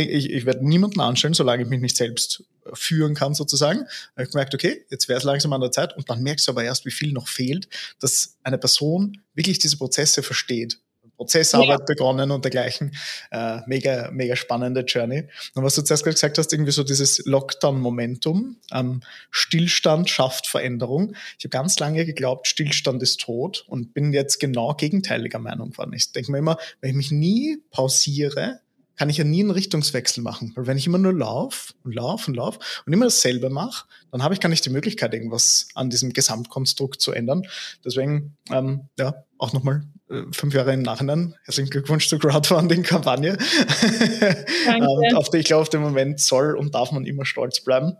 ich, 0.00 0.30
ich 0.30 0.46
werde 0.46 0.66
niemanden 0.66 1.00
anstellen, 1.00 1.34
solange 1.34 1.62
ich 1.62 1.68
mich 1.68 1.80
nicht 1.80 1.96
selbst 1.96 2.44
führen 2.72 3.14
kann 3.14 3.34
sozusagen. 3.34 3.80
Da 3.80 3.86
habe 4.16 4.24
ich 4.24 4.30
gemerkt, 4.30 4.54
okay, 4.54 4.84
jetzt 4.90 5.08
wäre 5.08 5.18
es 5.18 5.24
langsam 5.24 5.52
an 5.52 5.60
der 5.60 5.72
Zeit 5.72 5.96
und 5.96 6.08
dann 6.08 6.22
merkst 6.22 6.46
du 6.46 6.52
aber 6.52 6.64
erst, 6.64 6.86
wie 6.86 6.90
viel 6.90 7.12
noch 7.12 7.28
fehlt, 7.28 7.68
dass 8.00 8.36
eine 8.42 8.58
Person 8.58 9.20
wirklich 9.34 9.58
diese 9.58 9.76
Prozesse 9.76 10.22
versteht. 10.22 10.78
Prozessarbeit 11.22 11.80
ja. 11.80 11.84
begonnen 11.86 12.32
und 12.32 12.44
dergleichen. 12.44 12.96
Äh, 13.30 13.60
mega, 13.66 14.10
mega 14.10 14.34
spannende 14.34 14.80
Journey. 14.80 15.28
Und 15.54 15.62
was 15.62 15.76
du 15.76 15.82
zuerst 15.82 16.04
gesagt 16.04 16.36
hast, 16.36 16.52
irgendwie 16.52 16.72
so 16.72 16.82
dieses 16.82 17.24
Lockdown-Momentum, 17.26 18.56
ähm, 18.72 19.00
Stillstand 19.30 20.10
schafft 20.10 20.48
Veränderung. 20.48 21.14
Ich 21.38 21.44
habe 21.44 21.50
ganz 21.50 21.78
lange 21.78 22.04
geglaubt, 22.04 22.48
Stillstand 22.48 23.02
ist 23.02 23.20
tot 23.20 23.64
und 23.68 23.94
bin 23.94 24.12
jetzt 24.12 24.40
genau 24.40 24.74
gegenteiliger 24.74 25.38
Meinung 25.38 25.70
geworden. 25.70 25.92
Ich 25.92 26.10
denke 26.10 26.32
mir 26.32 26.38
immer, 26.38 26.58
wenn 26.80 26.90
ich 26.90 26.96
mich 26.96 27.10
nie 27.12 27.58
pausiere, 27.70 28.60
kann 28.96 29.08
ich 29.08 29.16
ja 29.16 29.24
nie 29.24 29.40
einen 29.40 29.50
Richtungswechsel 29.50 30.22
machen. 30.22 30.52
Weil 30.54 30.66
wenn 30.66 30.76
ich 30.76 30.86
immer 30.86 30.98
nur 30.98 31.12
laufe 31.12 31.74
und 31.84 31.94
laufe 31.94 32.30
und 32.30 32.36
laufe 32.36 32.58
und 32.86 32.92
immer 32.92 33.06
dasselbe 33.06 33.50
mache, 33.50 33.86
dann 34.10 34.22
habe 34.22 34.34
ich 34.34 34.40
gar 34.40 34.48
nicht 34.48 34.64
die 34.64 34.70
Möglichkeit, 34.70 35.14
irgendwas 35.14 35.68
an 35.74 35.90
diesem 35.90 36.12
Gesamtkonstrukt 36.12 37.00
zu 37.00 37.12
ändern. 37.12 37.42
Deswegen, 37.84 38.36
ähm, 38.50 38.88
ja, 38.98 39.24
auch 39.38 39.52
nochmal 39.52 39.82
äh, 40.10 40.22
fünf 40.32 40.54
Jahre 40.54 40.72
im 40.72 40.82
Nachhinein. 40.82 41.34
Herzlichen 41.44 41.70
Glückwunsch 41.70 42.08
zur 42.08 42.18
Crowdfunding-Kampagne. 42.18 43.38
ähm, 44.66 45.16
auf 45.16 45.30
die 45.30 45.38
ich 45.38 45.46
glaube, 45.46 45.62
auf 45.62 45.70
den 45.70 45.80
Moment 45.80 46.20
soll 46.20 46.54
und 46.56 46.74
darf 46.74 46.92
man 46.92 47.06
immer 47.06 47.24
stolz 47.24 47.60
bleiben. 47.60 47.96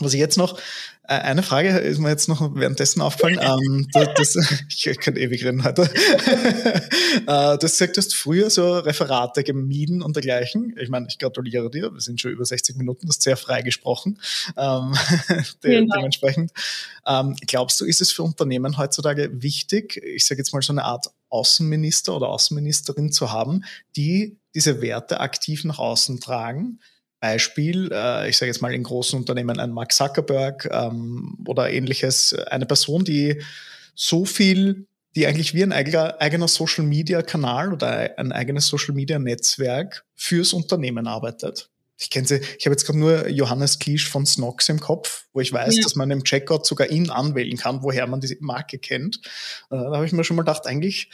Was 0.00 0.14
ich 0.14 0.20
jetzt 0.20 0.36
noch, 0.36 0.58
äh, 1.04 1.14
eine 1.14 1.44
Frage 1.44 1.68
ist 1.68 1.98
mir 1.98 2.08
jetzt 2.08 2.28
noch 2.28 2.54
währenddessen 2.54 3.00
aufgefallen. 3.00 3.38
ähm, 3.42 3.88
das, 3.92 4.32
das, 4.32 4.64
ich 4.68 4.98
könnte 5.00 5.20
ewig 5.20 5.44
reden 5.44 5.62
heute. 5.64 5.82
äh, 6.22 7.20
du 7.26 7.32
hast 7.32 7.60
gesagt, 7.60 7.96
du 7.96 8.00
hast 8.00 8.14
früher 8.14 8.50
so 8.50 8.78
Referate 8.78 9.44
gemieden 9.44 10.02
und 10.02 10.16
dergleichen. 10.16 10.74
Ich 10.78 10.88
meine, 10.88 11.06
ich 11.08 11.18
gratuliere 11.18 11.70
dir. 11.70 11.92
Wir 11.92 12.00
sind 12.00 12.20
schon 12.20 12.32
über 12.32 12.44
60 12.44 12.76
Minuten, 12.76 13.06
das 13.06 13.16
ist 13.16 13.22
sehr 13.22 13.36
frei 13.36 13.62
gesprochen. 13.62 14.18
Ähm, 14.56 14.94
de 15.62 15.86
dementsprechend. 15.86 16.52
Ähm, 17.06 17.36
glaubst 17.46 17.80
du, 17.80 17.84
ist 17.84 18.00
es 18.00 18.10
für 18.10 18.24
Unternehmen 18.24 18.76
heutzutage 18.76 19.30
wichtig, 19.42 19.96
ich 20.02 20.26
sage 20.26 20.40
jetzt 20.40 20.52
mal 20.52 20.62
so 20.62 20.72
eine 20.72 20.84
Art 20.84 21.06
Außenminister 21.28 22.16
oder 22.16 22.28
Außenministerin 22.28 23.12
zu 23.12 23.30
haben, 23.30 23.64
die 23.94 24.38
diese 24.54 24.80
Werte 24.80 25.20
aktiv 25.20 25.64
nach 25.64 25.78
außen 25.78 26.20
tragen? 26.20 26.80
Beispiel, 27.26 27.90
äh, 27.92 28.28
ich 28.28 28.36
sage 28.36 28.50
jetzt 28.50 28.62
mal 28.62 28.72
in 28.72 28.84
großen 28.84 29.18
Unternehmen 29.18 29.58
ein 29.58 29.72
Mark 29.72 29.92
Zuckerberg 29.92 30.68
ähm, 30.70 31.36
oder 31.46 31.70
ähnliches, 31.70 32.34
eine 32.34 32.66
Person, 32.66 33.04
die 33.04 33.42
so 33.96 34.24
viel, 34.24 34.86
die 35.16 35.26
eigentlich 35.26 35.52
wie 35.52 35.64
ein 35.64 35.72
eigener, 35.72 36.20
eigener 36.20 36.46
Social 36.46 36.84
Media 36.84 37.22
Kanal 37.22 37.72
oder 37.72 38.16
ein 38.16 38.30
eigenes 38.30 38.68
Social 38.68 38.94
Media 38.94 39.18
Netzwerk 39.18 40.04
fürs 40.14 40.52
Unternehmen 40.52 41.08
arbeitet. 41.08 41.68
Ich 41.98 42.10
kenne 42.10 42.28
sie, 42.28 42.40
ich 42.58 42.66
habe 42.66 42.74
jetzt 42.74 42.84
gerade 42.84 42.98
nur 42.98 43.28
Johannes 43.28 43.80
Klisch 43.80 44.08
von 44.08 44.24
Snox 44.24 44.68
im 44.68 44.78
Kopf, 44.78 45.24
wo 45.32 45.40
ich 45.40 45.52
weiß, 45.52 45.78
ja. 45.78 45.82
dass 45.82 45.96
man 45.96 46.10
im 46.12 46.22
Checkout 46.22 46.64
sogar 46.64 46.90
ihn 46.90 47.10
anwählen 47.10 47.56
kann, 47.56 47.82
woher 47.82 48.06
man 48.06 48.20
diese 48.20 48.36
Marke 48.38 48.78
kennt. 48.78 49.16
Äh, 49.70 49.76
da 49.76 49.94
habe 49.94 50.06
ich 50.06 50.12
mir 50.12 50.22
schon 50.22 50.36
mal 50.36 50.42
gedacht, 50.42 50.66
eigentlich 50.66 51.10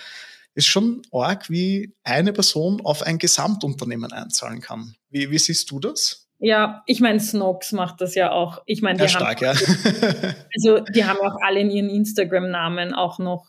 ist 0.54 0.66
schon 0.66 1.02
arg, 1.12 1.48
wie 1.50 1.94
eine 2.04 2.32
Person 2.32 2.80
auf 2.84 3.02
ein 3.02 3.18
Gesamtunternehmen 3.18 4.12
einzahlen 4.12 4.60
kann. 4.60 4.94
Wie, 5.10 5.30
wie 5.30 5.38
siehst 5.38 5.70
du 5.70 5.78
das? 5.78 6.28
Ja, 6.38 6.82
ich 6.86 7.00
meine, 7.00 7.20
Snox 7.20 7.72
macht 7.72 8.00
das 8.00 8.14
ja 8.16 8.32
auch. 8.32 8.62
Ich 8.66 8.82
meine, 8.82 8.98
die 8.98 9.04
ja, 9.04 9.14
haben, 9.14 9.36
stark, 9.36 9.40
ja. 9.40 9.50
also 10.54 10.80
die 10.80 11.04
haben 11.04 11.20
auch 11.20 11.36
alle 11.40 11.60
in 11.60 11.70
ihren 11.70 11.88
Instagram-Namen 11.88 12.94
auch 12.94 13.20
noch 13.20 13.46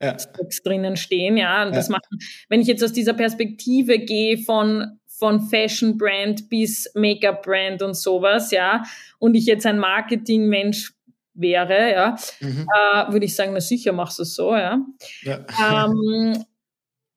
ja. 0.00 0.18
Snox 0.18 0.62
drinnen 0.62 0.96
stehen, 0.96 1.36
ja. 1.36 1.66
Und 1.66 1.76
das 1.76 1.88
ja. 1.88 1.92
machen, 1.92 2.18
wenn 2.48 2.62
ich 2.62 2.66
jetzt 2.66 2.82
aus 2.82 2.92
dieser 2.92 3.12
Perspektive 3.12 3.98
gehe 3.98 4.38
von 4.38 5.00
von 5.20 5.42
Fashion 5.42 5.98
Brand 5.98 6.48
bis 6.48 6.90
Make-up 6.94 7.42
Brand 7.42 7.82
und 7.82 7.94
sowas, 7.94 8.50
ja, 8.50 8.84
und 9.18 9.34
ich 9.34 9.44
jetzt 9.44 9.66
ein 9.66 9.78
Marketing-Mensch 9.78 10.94
wäre, 11.34 11.92
ja, 11.92 12.16
mhm. 12.40 12.66
äh, 12.74 13.12
würde 13.12 13.26
ich 13.26 13.34
sagen, 13.34 13.52
na 13.52 13.60
sicher 13.60 13.92
machst 13.92 14.18
du 14.18 14.22
es 14.22 14.34
so, 14.34 14.54
ja. 14.54 14.78
ja. 15.22 15.86
Ähm, 15.86 16.44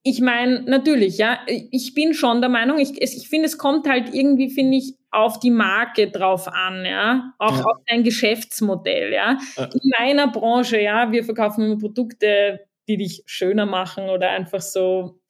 ich 0.02 0.20
meine, 0.20 0.62
natürlich, 0.62 1.18
ja, 1.18 1.38
ich 1.46 1.94
bin 1.94 2.12
schon 2.12 2.40
der 2.40 2.50
Meinung, 2.50 2.78
ich, 2.78 3.00
ich 3.00 3.28
finde, 3.28 3.46
es 3.46 3.56
kommt 3.56 3.88
halt 3.88 4.14
irgendwie, 4.14 4.50
finde 4.50 4.76
ich, 4.76 4.94
auf 5.10 5.38
die 5.40 5.50
Marke 5.50 6.10
drauf 6.10 6.48
an, 6.48 6.84
ja, 6.84 7.32
auch 7.38 7.56
ja. 7.56 7.64
auf 7.64 7.82
dein 7.88 8.04
Geschäftsmodell, 8.04 9.12
ja. 9.12 9.38
ja. 9.56 9.64
In 9.64 9.90
meiner 9.98 10.28
Branche, 10.28 10.80
ja, 10.80 11.10
wir 11.10 11.24
verkaufen 11.24 11.64
immer 11.64 11.78
Produkte, 11.78 12.60
die 12.86 12.98
dich 12.98 13.22
schöner 13.26 13.66
machen 13.66 14.10
oder 14.10 14.30
einfach 14.30 14.60
so 14.60 15.20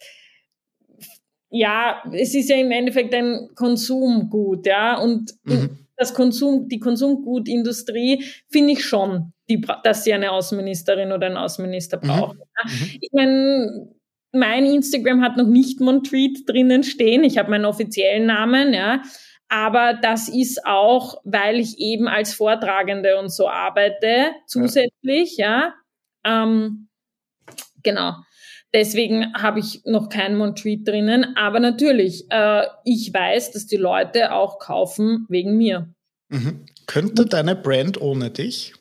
ja, 1.57 2.03
es 2.13 2.35
ist 2.35 2.51
ja 2.51 2.57
im 2.57 2.73
Endeffekt 2.73 3.15
ein 3.15 3.51
Konsumgut, 3.55 4.67
ja, 4.67 4.99
und 4.99 5.35
mhm. 5.45 5.84
Das 5.97 6.15
Konsum, 6.15 6.69
die 6.69 6.81
Konsumgutindustrie 6.81 8.25
finde 8.49 8.73
ich 8.73 8.85
schon, 8.85 9.33
die, 9.49 9.61
dass 9.83 10.05
sie 10.05 10.13
eine 10.13 10.33
Außenministerin 10.33 11.13
oder 11.13 11.27
einen 11.27 11.37
Außenminister 11.37 11.99
mhm. 11.99 12.09
braucht. 12.09 12.37
Mhm. 12.37 12.99
Ich 13.01 13.11
meine, 13.13 13.89
mein 14.33 14.67
Instagram 14.67 15.23
hat 15.23 15.37
noch 15.37 15.47
nicht 15.47 15.81
Montreat 15.81 16.39
drinnen 16.47 16.83
stehen. 16.83 17.23
Ich 17.25 17.39
habe 17.39 17.51
meinen 17.51 17.65
offiziellen 17.65 18.27
Namen, 18.27 18.75
ja. 18.75 19.03
Aber 19.49 19.95
das 19.95 20.29
ist 20.29 20.67
auch, 20.67 21.21
weil 21.23 21.61
ich 21.61 21.79
eben 21.79 22.09
als 22.09 22.35
Vortragende 22.35 23.19
und 23.19 23.29
so 23.29 23.49
arbeite, 23.49 24.33
zusätzlich, 24.47 25.37
ja. 25.37 25.75
ja. 26.25 26.43
Ähm, 26.43 26.89
genau. 27.83 28.15
Deswegen 28.75 29.33
habe 29.35 29.61
ich 29.61 29.83
noch 29.85 30.09
keinen 30.09 30.37
Montreat 30.37 30.81
drinnen. 30.85 31.37
Aber 31.37 31.61
natürlich, 31.61 32.27
äh, 32.31 32.67
ich 32.85 33.15
weiß, 33.15 33.53
dass 33.53 33.67
die 33.67 33.77
Leute 33.77 34.33
auch 34.33 34.59
kaufen 34.59 35.27
wegen 35.29 35.57
mir. 35.57 35.89
Mhm. 36.29 36.67
Könnte 36.87 37.27
deine 37.27 37.55
Brand 37.55 38.01
ohne 38.01 38.31
dich? 38.31 38.75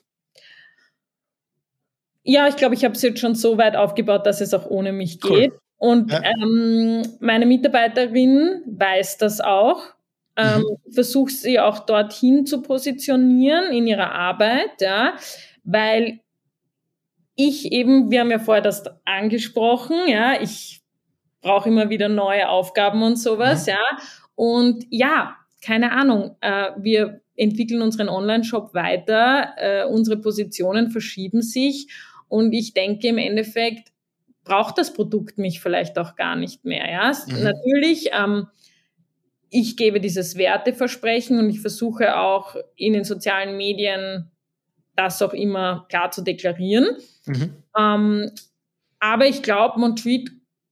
Ja, 2.24 2.48
ich 2.48 2.56
glaube, 2.56 2.74
ich 2.74 2.84
habe 2.84 2.94
es 2.94 3.02
jetzt 3.02 3.20
schon 3.20 3.36
so 3.36 3.56
weit 3.56 3.76
aufgebaut, 3.76 4.26
dass 4.26 4.40
es 4.40 4.52
auch 4.52 4.66
ohne 4.66 4.92
mich 4.92 5.20
geht. 5.20 5.52
Cool. 5.52 5.58
Und 5.76 6.10
ja. 6.10 6.22
ähm, 6.24 7.02
meine 7.20 7.46
Mitarbeiterin 7.46 8.62
weiß 8.66 9.18
das 9.18 9.40
auch. 9.40 9.82
Ähm, 10.36 10.62
mhm. 10.62 10.92
Versucht 10.92 11.32
sie 11.32 11.60
auch 11.60 11.80
dorthin 11.80 12.46
zu 12.46 12.62
positionieren 12.62 13.72
in 13.72 13.86
ihrer 13.86 14.10
Arbeit, 14.10 14.80
ja, 14.80 15.14
weil 15.62 16.18
ich 17.36 17.72
eben, 17.72 18.10
wir 18.10 18.20
haben 18.20 18.30
ja 18.30 18.38
vorher 18.38 18.62
das 18.62 18.84
angesprochen, 19.04 19.96
ja, 20.06 20.40
ich 20.40 20.82
brauche 21.40 21.68
immer 21.68 21.90
wieder 21.90 22.08
neue 22.08 22.48
Aufgaben 22.48 23.02
und 23.02 23.16
sowas, 23.16 23.66
mhm. 23.66 23.72
ja. 23.72 23.82
Und 24.34 24.84
ja, 24.90 25.36
keine 25.64 25.92
Ahnung, 25.92 26.36
äh, 26.40 26.70
wir 26.78 27.20
entwickeln 27.36 27.82
unseren 27.82 28.08
Online-Shop 28.08 28.74
weiter, 28.74 29.54
äh, 29.56 29.84
unsere 29.84 30.16
Positionen 30.16 30.90
verschieben 30.90 31.42
sich 31.42 31.88
und 32.28 32.52
ich 32.52 32.74
denke 32.74 33.08
im 33.08 33.18
Endeffekt 33.18 33.92
braucht 34.44 34.78
das 34.78 34.92
Produkt 34.92 35.38
mich 35.38 35.60
vielleicht 35.60 35.98
auch 35.98 36.16
gar 36.16 36.36
nicht 36.36 36.64
mehr, 36.64 36.90
ja. 36.90 37.12
Mhm. 37.26 37.42
Natürlich, 37.42 38.10
ähm, 38.12 38.46
ich 39.50 39.76
gebe 39.76 40.00
dieses 40.00 40.36
Werteversprechen 40.36 41.38
und 41.38 41.48
ich 41.48 41.60
versuche 41.60 42.18
auch 42.18 42.56
in 42.76 42.92
den 42.92 43.04
sozialen 43.04 43.56
Medien 43.56 44.30
das 44.96 45.20
auch 45.22 45.32
immer 45.32 45.86
klar 45.88 46.10
zu 46.10 46.22
deklarieren. 46.22 46.96
Mhm. 47.26 47.54
Ähm, 47.78 48.30
aber 49.00 49.26
ich 49.26 49.42
glaube, 49.42 49.80
Montreat 49.80 50.30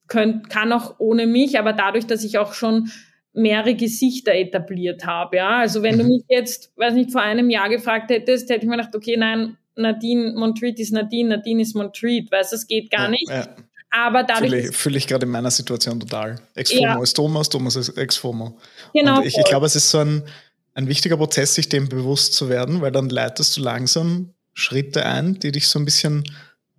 könnt, 0.09 0.51
kann 0.51 0.73
auch 0.73 0.97
ohne 0.99 1.27
mich, 1.27 1.59
aber 1.59 1.73
dadurch, 1.73 2.07
dass 2.07 2.25
ich 2.25 2.39
auch 2.39 2.53
schon 2.55 2.91
mehrere 3.35 3.75
Gesichter 3.75 4.35
etabliert 4.35 5.07
habe. 5.07 5.39
Ja, 5.39 5.61
also 5.61 5.83
wenn 5.83 5.97
mhm. 5.97 6.01
du 6.01 6.05
mich 6.09 6.23
jetzt, 6.29 6.73
weiß 6.77 6.95
nicht, 6.95 7.11
vor 7.11 7.23
einem 7.23 7.51
Jahr 7.51 7.69
gefragt 7.69 8.11
hättest, 8.11 8.51
hätte 8.51 8.65
ich 8.65 8.71
mir 8.71 8.77
gedacht, 8.77 8.95
okay, 8.95 9.17
nein, 9.17 9.57
Nadine 9.75 10.35
Montreat 10.35 10.79
ist 10.79 10.93
Nadine, 10.93 11.31
Nadine 11.31 11.63
ist 11.63 11.75
Montreat, 11.75 12.31
weißt 12.31 12.53
du, 12.53 12.57
das 12.57 12.67
geht 12.67 12.91
gar 12.91 13.05
ja, 13.05 13.11
nicht. 13.11 13.29
Ja. 13.29 13.49
Aber 13.91 14.23
dadurch. 14.23 14.51
Fühle 14.51 14.69
ich, 14.69 14.77
fühl 14.77 14.97
ich 14.97 15.07
gerade 15.07 15.27
in 15.27 15.33
meiner 15.33 15.51
Situation 15.51 16.01
total. 16.01 16.41
Ex-FOMO 16.55 16.83
ja. 16.83 17.03
ist 17.03 17.13
Thomas, 17.13 17.49
Thomas 17.49 17.77
ist 17.77 17.91
Ex-FOMO. 17.91 18.57
Genau. 18.95 19.19
Und 19.19 19.27
ich, 19.27 19.37
ich 19.37 19.45
glaube, 19.45 19.67
es 19.67 19.77
ist 19.77 19.91
so 19.91 19.99
ein, 19.99 20.23
ein 20.75 20.89
wichtiger 20.89 21.17
Prozess, 21.17 21.55
sich 21.55 21.69
dem 21.69 21.89
bewusst 21.89 22.35
zu 22.35 22.49
werden, 22.49 22.81
weil 22.81 22.93
dann 22.93 23.09
leitest 23.09 23.57
du 23.57 23.61
langsam 23.61 24.35
Schritte 24.55 25.05
ein, 25.05 25.39
die 25.39 25.53
dich 25.53 25.69
so 25.69 25.79
ein 25.79 25.85
bisschen 25.85 26.25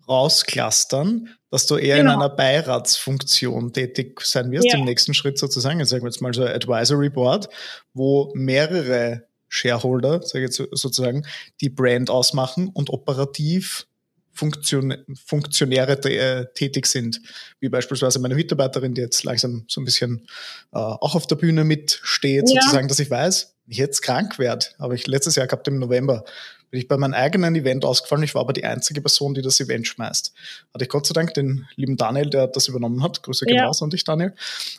rausklustern, 0.08 1.30
dass 1.50 1.66
du 1.66 1.78
eher 1.78 1.98
genau. 1.98 2.14
in 2.14 2.20
einer 2.20 2.30
Beiratsfunktion 2.30 3.74
tätig 3.74 4.22
sein 4.22 4.52
wirst, 4.52 4.68
ja. 4.68 4.78
im 4.78 4.86
nächsten 4.86 5.14
Schritt 5.14 5.38
sozusagen. 5.38 5.80
Jetzt 5.80 5.89
sagen 5.89 6.04
wir 6.04 6.10
jetzt 6.10 6.22
mal 6.22 6.34
so 6.34 6.44
Advisory 6.46 7.10
Board, 7.10 7.48
wo 7.94 8.32
mehrere 8.36 9.24
Shareholder, 9.48 10.22
sage 10.24 10.46
ich 10.46 10.58
jetzt 10.58 10.72
sozusagen, 10.72 11.26
die 11.62 11.70
Brand 11.70 12.10
ausmachen 12.10 12.70
und 12.70 12.89
operativ 12.89 13.88
Funktion, 14.34 14.96
Funktionäre 15.26 15.94
äh, 16.10 16.48
tätig 16.56 16.88
sind, 16.88 17.22
wie 17.60 17.70
beispielsweise 17.70 18.18
meine 18.18 18.34
Mitarbeiterin, 18.34 18.96
die 18.96 19.02
jetzt 19.02 19.24
langsam 19.24 19.66
so 19.68 19.80
ein 19.80 19.86
bisschen 19.86 20.28
äh, 20.72 20.80
auch 20.80 21.14
auf 21.14 21.28
der 21.28 21.36
Bühne 21.36 21.64
mitsteht, 21.64 22.50
ja. 22.50 22.62
sozusagen, 22.62 22.88
dass 22.88 23.00
ich 23.00 23.12
weiß, 23.12 23.53
ich 23.68 23.78
jetzt 23.78 24.01
krank 24.01 24.39
werde, 24.39 24.66
habe 24.80 24.95
ich 24.95 25.07
letztes 25.07 25.36
Jahr 25.36 25.47
gehabt 25.47 25.68
im 25.68 25.80
November, 25.80 26.24
bin 26.70 26.80
ich 26.80 26.88
bei 26.88 26.97
meinem 26.97 27.14
eigenen 27.14 27.55
Event 27.55 27.86
ausgefallen. 27.86 28.24
Ich 28.24 28.34
war 28.34 28.41
aber 28.41 28.53
die 28.53 28.66
einzige 28.66 28.99
Person, 28.99 29.36
die 29.36 29.43
das 29.43 29.59
Event 29.59 29.88
schmeißt. 29.88 30.34
Hatte 30.74 30.84
ich 30.84 30.89
Gott 30.89 31.05
sei 31.05 31.14
Dank 31.14 31.34
den 31.36 31.68
lieben 31.76 31.97
Daniel, 31.97 32.30
der 32.30 32.47
das 32.47 32.68
übernommen 32.68 33.03
hat. 33.03 33.22
Grüße 33.22 33.45
ja. 33.47 33.68
raus 33.68 33.84
an 33.84 33.91
dich, 33.91 34.03
Daniel. 34.03 34.34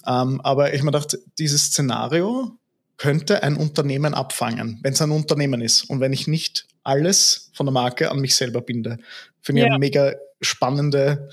Ähm, 0.05 0.41
aber 0.41 0.75
ich 0.75 0.83
mir 0.83 0.91
dachte, 0.91 1.21
dieses 1.39 1.67
Szenario 1.67 2.59
könnte 2.97 3.43
ein 3.43 3.57
Unternehmen 3.57 4.13
abfangen, 4.13 4.81
wenn 4.83 4.93
es 4.93 5.03
ein 5.03 5.13
Unternehmen 5.13 5.61
ist 5.61 5.85
und 5.85 6.01
wenn 6.01 6.13
ich 6.13 6.27
nicht 6.27 6.67
alles 6.83 7.51
von 7.55 7.67
der 7.67 7.73
Marke 7.73 8.11
an 8.11 8.19
mich 8.19 8.35
selber 8.35 8.61
binde. 8.61 8.99
Finde 9.41 9.63
ich 9.63 9.67
ja. 9.67 9.73
eine 9.73 9.79
mega 9.79 10.15
spannende 10.41 11.29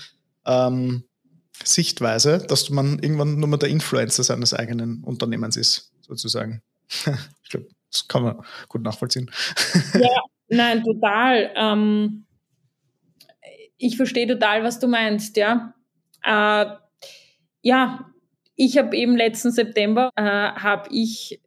ähm, 0.46 1.04
Sichtweise, 1.64 2.38
dass 2.38 2.70
man 2.70 2.98
irgendwann 3.00 3.38
nur 3.38 3.48
mal 3.48 3.56
der 3.56 3.68
Influencer 3.68 4.22
seines 4.22 4.54
eigenen 4.54 5.02
Unternehmens 5.04 5.56
ist, 5.56 5.92
sozusagen. 6.00 6.62
ich 7.44 7.50
glaube, 7.50 7.68
das 7.90 8.08
kann 8.08 8.22
man 8.22 8.44
gut 8.68 8.82
nachvollziehen. 8.82 9.30
Ja, 9.94 10.22
nein, 10.48 10.82
total. 10.82 11.50
Ähm, 11.54 12.24
ich 13.76 13.96
verstehe 13.96 14.26
total, 14.26 14.62
was 14.62 14.78
du 14.78 14.88
meinst, 14.88 15.36
ja. 15.36 15.74
Äh, 16.24 16.66
ja, 17.62 18.12
ich 18.56 18.78
habe 18.78 18.96
eben 18.96 19.16
letzten 19.16 19.50
September 19.50 20.10
äh, 20.16 20.22
habe 20.22 20.88
ich 20.92 21.40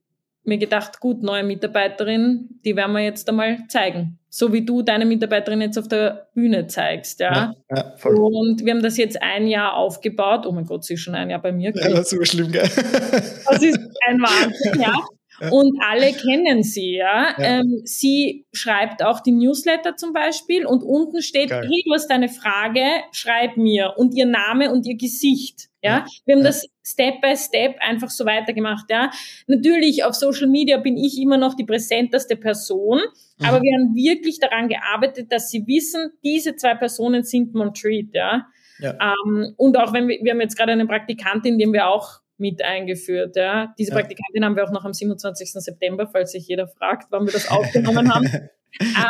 mir 0.44 0.58
gedacht, 0.58 1.00
gut, 1.00 1.24
neue 1.24 1.44
Mitarbeiterin, 1.44 2.60
die 2.64 2.76
werden 2.76 2.92
wir 2.94 3.04
jetzt 3.04 3.28
einmal 3.30 3.66
zeigen. 3.68 4.20
So 4.30 4.54
wie 4.54 4.64
du 4.64 4.82
deine 4.82 5.06
Mitarbeiterin 5.06 5.62
jetzt 5.62 5.78
auf 5.78 5.88
der 5.88 6.28
Bühne 6.36 6.68
zeigst, 6.68 7.20
ja. 7.20 7.34
ja, 7.34 7.76
ja 7.76 7.98
voll. 7.98 8.16
Und 8.16 8.64
wir 8.64 8.74
haben 8.74 8.84
das 8.84 8.98
jetzt 8.98 9.22
ein 9.22 9.48
Jahr 9.48 9.74
aufgebaut. 9.76 10.46
Oh 10.46 10.52
mein 10.52 10.66
Gott, 10.66 10.84
sie 10.84 10.96
ist 10.96 11.02
schon 11.02 11.16
ein 11.16 11.30
Jahr 11.30 11.42
bei 11.42 11.52
mir. 11.52 11.72
Ja, 11.74 11.90
das 11.90 12.00
ist 12.02 12.10
so 12.12 12.24
schlimm, 12.24 12.52
gell? 12.52 12.64
Das 12.64 13.62
ist 13.62 13.80
ein 14.08 14.22
Wahnsinn, 14.22 14.82
ja. 14.82 14.94
Und 15.40 15.78
alle 15.82 16.14
kennen 16.14 16.64
sie, 16.64 16.96
ja. 16.96 17.36
ja. 17.38 17.60
Ähm, 17.60 17.82
sie 17.84 18.46
schreibt 18.54 19.04
auch 19.04 19.20
die 19.20 19.32
Newsletter 19.32 19.96
zum 19.96 20.14
Beispiel 20.14 20.66
und 20.66 20.84
unten 20.84 21.22
steht, 21.22 21.50
Geil. 21.50 21.68
hey, 21.70 21.84
du 21.86 21.94
hast 21.94 22.10
eine 22.10 22.30
Frage, 22.30 22.86
schreib 23.12 23.58
mir 23.58 23.94
und 23.98 24.16
ihr 24.16 24.26
Name 24.26 24.72
und 24.72 24.86
ihr 24.86 24.98
Gesicht. 24.98 25.70
Ja, 25.82 26.04
wir 26.26 26.36
haben 26.36 26.42
ja. 26.42 26.48
das 26.48 26.66
Step 26.84 27.22
by 27.22 27.36
Step 27.38 27.76
einfach 27.80 28.10
so 28.10 28.26
weitergemacht. 28.26 28.86
Ja, 28.90 29.12
natürlich 29.46 30.04
auf 30.04 30.16
Social 30.16 30.48
Media 30.48 30.78
bin 30.78 30.98
ich 30.98 31.22
immer 31.22 31.38
noch 31.38 31.54
die 31.54 31.64
präsenteste 31.64 32.36
Person, 32.36 33.02
mhm. 33.38 33.46
aber 33.46 33.62
wir 33.62 33.78
haben 33.78 33.96
wirklich 33.96 34.40
daran 34.40 34.68
gearbeitet, 34.68 35.32
dass 35.32 35.52
sie 35.52 35.68
wissen, 35.68 36.12
diese 36.24 36.56
zwei 36.56 36.74
Personen 36.74 37.24
sind 37.24 37.54
Montreat. 37.54 38.08
Ja, 38.14 38.48
ja. 38.80 38.98
Ähm, 39.00 39.54
und 39.58 39.78
auch 39.78 39.94
wenn 39.94 40.08
wir, 40.08 40.18
wir 40.24 40.32
haben 40.32 40.42
jetzt 40.42 40.58
gerade 40.58 40.72
eine 40.72 40.88
Praktikantin, 40.88 41.60
die 41.60 41.66
haben 41.66 41.74
wir 41.74 41.88
auch 41.88 42.22
mit 42.38 42.64
eingeführt. 42.64 43.36
Ja. 43.36 43.74
Diese 43.78 43.92
ja. 43.92 43.98
Praktikantin 43.98 44.44
haben 44.46 44.56
wir 44.56 44.64
auch 44.64 44.72
noch 44.72 44.86
am 44.86 44.94
27. 44.94 45.54
September, 45.54 46.08
falls 46.08 46.32
sich 46.32 46.48
jeder 46.48 46.68
fragt, 46.68 47.12
wann 47.12 47.26
wir 47.26 47.34
das 47.34 47.50
aufgenommen 47.50 48.14
haben. 48.14 48.26
äh, 48.80 49.06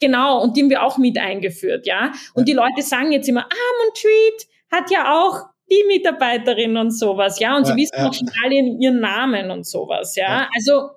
genau, 0.00 0.42
und 0.42 0.56
die 0.56 0.62
haben 0.62 0.70
wir 0.70 0.82
auch 0.82 0.98
mit 0.98 1.18
eingeführt. 1.18 1.86
Ja. 1.86 2.12
Und 2.34 2.48
die 2.48 2.52
Leute 2.52 2.82
sagen 2.82 3.12
jetzt 3.12 3.28
immer, 3.28 3.44
ah, 3.44 3.84
Montreat 3.84 4.48
hat 4.70 4.90
ja 4.90 5.12
auch 5.12 5.52
die 5.70 5.84
Mitarbeiterin 5.86 6.76
und 6.76 6.90
sowas, 6.90 7.38
ja, 7.38 7.56
und 7.56 7.66
ja, 7.66 7.72
sie 7.72 7.80
wissen 7.80 7.96
ja. 7.96 8.08
auch 8.08 8.14
schon 8.14 8.30
alle 8.44 8.54
ihren 8.54 9.00
Namen 9.00 9.50
und 9.50 9.66
sowas, 9.66 10.16
ja. 10.16 10.42
ja. 10.42 10.48
Also 10.54 10.90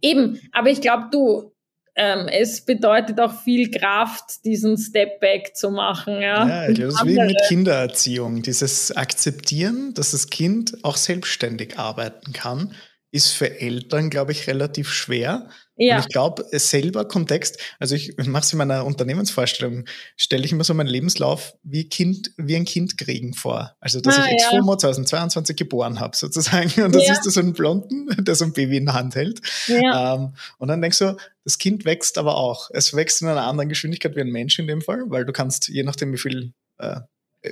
eben, 0.00 0.40
aber 0.52 0.70
ich 0.70 0.80
glaube, 0.80 1.08
du, 1.10 1.52
ähm, 1.98 2.28
es 2.28 2.64
bedeutet 2.64 3.18
auch 3.20 3.42
viel 3.42 3.72
Kraft, 3.72 4.44
diesen 4.44 4.78
Step 4.78 5.18
Back 5.18 5.56
zu 5.56 5.70
machen. 5.70 6.22
Ja, 6.22 6.48
ja 6.48 6.68
ich 6.68 6.76
glaube, 6.76 6.92
das 6.92 7.02
ist 7.02 7.06
wie 7.08 7.18
mit 7.18 7.36
Kindererziehung. 7.48 8.42
Dieses 8.42 8.96
Akzeptieren, 8.96 9.94
dass 9.94 10.12
das 10.12 10.28
Kind 10.28 10.78
auch 10.84 10.96
selbstständig 10.96 11.76
arbeiten 11.76 12.32
kann, 12.32 12.72
ist 13.10 13.32
für 13.32 13.60
Eltern, 13.60 14.10
glaube 14.10 14.30
ich, 14.30 14.46
relativ 14.46 14.92
schwer. 14.92 15.50
Ja. 15.78 15.96
Und 15.96 16.02
ich 16.02 16.08
glaube, 16.08 16.44
selber 16.52 17.06
Kontext, 17.06 17.58
also 17.78 17.94
ich 17.94 18.16
mache 18.16 18.42
es 18.42 18.52
in 18.52 18.58
meiner 18.58 18.84
Unternehmensvorstellung, 18.84 19.84
stelle 20.16 20.44
ich 20.44 20.52
immer 20.52 20.64
so 20.64 20.74
meinen 20.74 20.88
Lebenslauf 20.88 21.54
wie 21.62 21.88
Kind, 21.88 22.32
wie 22.36 22.56
ein 22.56 22.64
Kind 22.64 22.98
kriegen 22.98 23.32
vor. 23.34 23.76
Also, 23.80 24.00
dass 24.00 24.18
ah, 24.18 24.24
ich 24.24 24.40
ja. 24.40 24.48
Exfomo 24.48 24.76
2022 24.76 25.56
geboren 25.56 26.00
habe, 26.00 26.16
sozusagen. 26.16 26.82
Und 26.82 26.94
das 26.94 27.06
ja. 27.06 27.12
ist 27.12 27.24
so 27.24 27.40
ein 27.40 27.52
Blonden, 27.52 28.08
der 28.24 28.34
so 28.34 28.44
ein 28.44 28.52
Baby 28.52 28.78
in 28.78 28.86
der 28.86 28.94
Hand 28.94 29.14
hält. 29.14 29.40
Ja. 29.68 30.16
Ähm, 30.16 30.34
und 30.58 30.68
dann 30.68 30.82
denkst 30.82 30.98
du, 30.98 31.16
das 31.44 31.58
Kind 31.58 31.84
wächst 31.84 32.18
aber 32.18 32.36
auch. 32.36 32.70
Es 32.72 32.94
wächst 32.94 33.22
in 33.22 33.28
einer 33.28 33.46
anderen 33.46 33.68
Geschwindigkeit 33.68 34.16
wie 34.16 34.20
ein 34.20 34.30
Mensch 34.30 34.58
in 34.58 34.66
dem 34.66 34.82
Fall, 34.82 35.04
weil 35.06 35.24
du 35.24 35.32
kannst, 35.32 35.68
je 35.68 35.82
nachdem, 35.82 36.12
wie 36.12 36.18
viel 36.18 36.52
äh, 36.78 37.00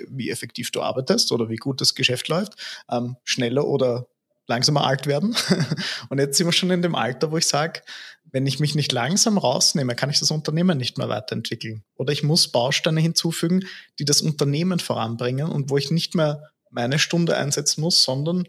wie 0.09 0.31
effektiv 0.31 0.71
du 0.71 0.83
arbeitest 0.83 1.33
oder 1.33 1.49
wie 1.49 1.57
gut 1.57 1.81
das 1.81 1.95
Geschäft 1.95 2.29
läuft, 2.29 2.55
ähm, 2.91 3.17
schneller 3.25 3.67
oder 3.67 4.09
langsamer 4.47 4.85
alt 4.85 5.07
werden. 5.07 5.37
Und 6.09 6.19
jetzt 6.19 6.37
sind 6.37 6.47
wir 6.47 6.53
schon 6.53 6.71
in 6.71 6.83
dem 6.83 6.95
Alter, 6.95 7.31
wo 7.33 7.37
ich 7.37 7.47
sage, 7.47 7.83
wenn 8.33 8.47
ich 8.47 8.61
mich 8.61 8.75
nicht 8.75 8.93
langsam 8.93 9.39
rausnehme, 9.39 9.95
kann 9.95 10.11
ich 10.11 10.19
das 10.19 10.31
Unternehmen 10.31 10.79
nicht 10.79 10.99
mehr 10.99 11.09
weiterentwickeln. 11.09 11.85
Oder 11.97 12.13
ich 12.13 12.23
muss 12.23 12.49
Bausteine 12.49 13.01
hinzufügen, 13.01 13.65
die 13.99 14.05
das 14.05 14.21
Unternehmen 14.21 14.81
voranbringen 14.81 15.49
und 15.49 15.71
wo 15.71 15.77
ich 15.77 15.91
nicht 15.91 16.15
mehr 16.15 16.51
meine 16.71 16.99
Stunde 16.99 17.37
einsetzen 17.37 17.81
muss, 17.81 18.03
sondern 18.03 18.49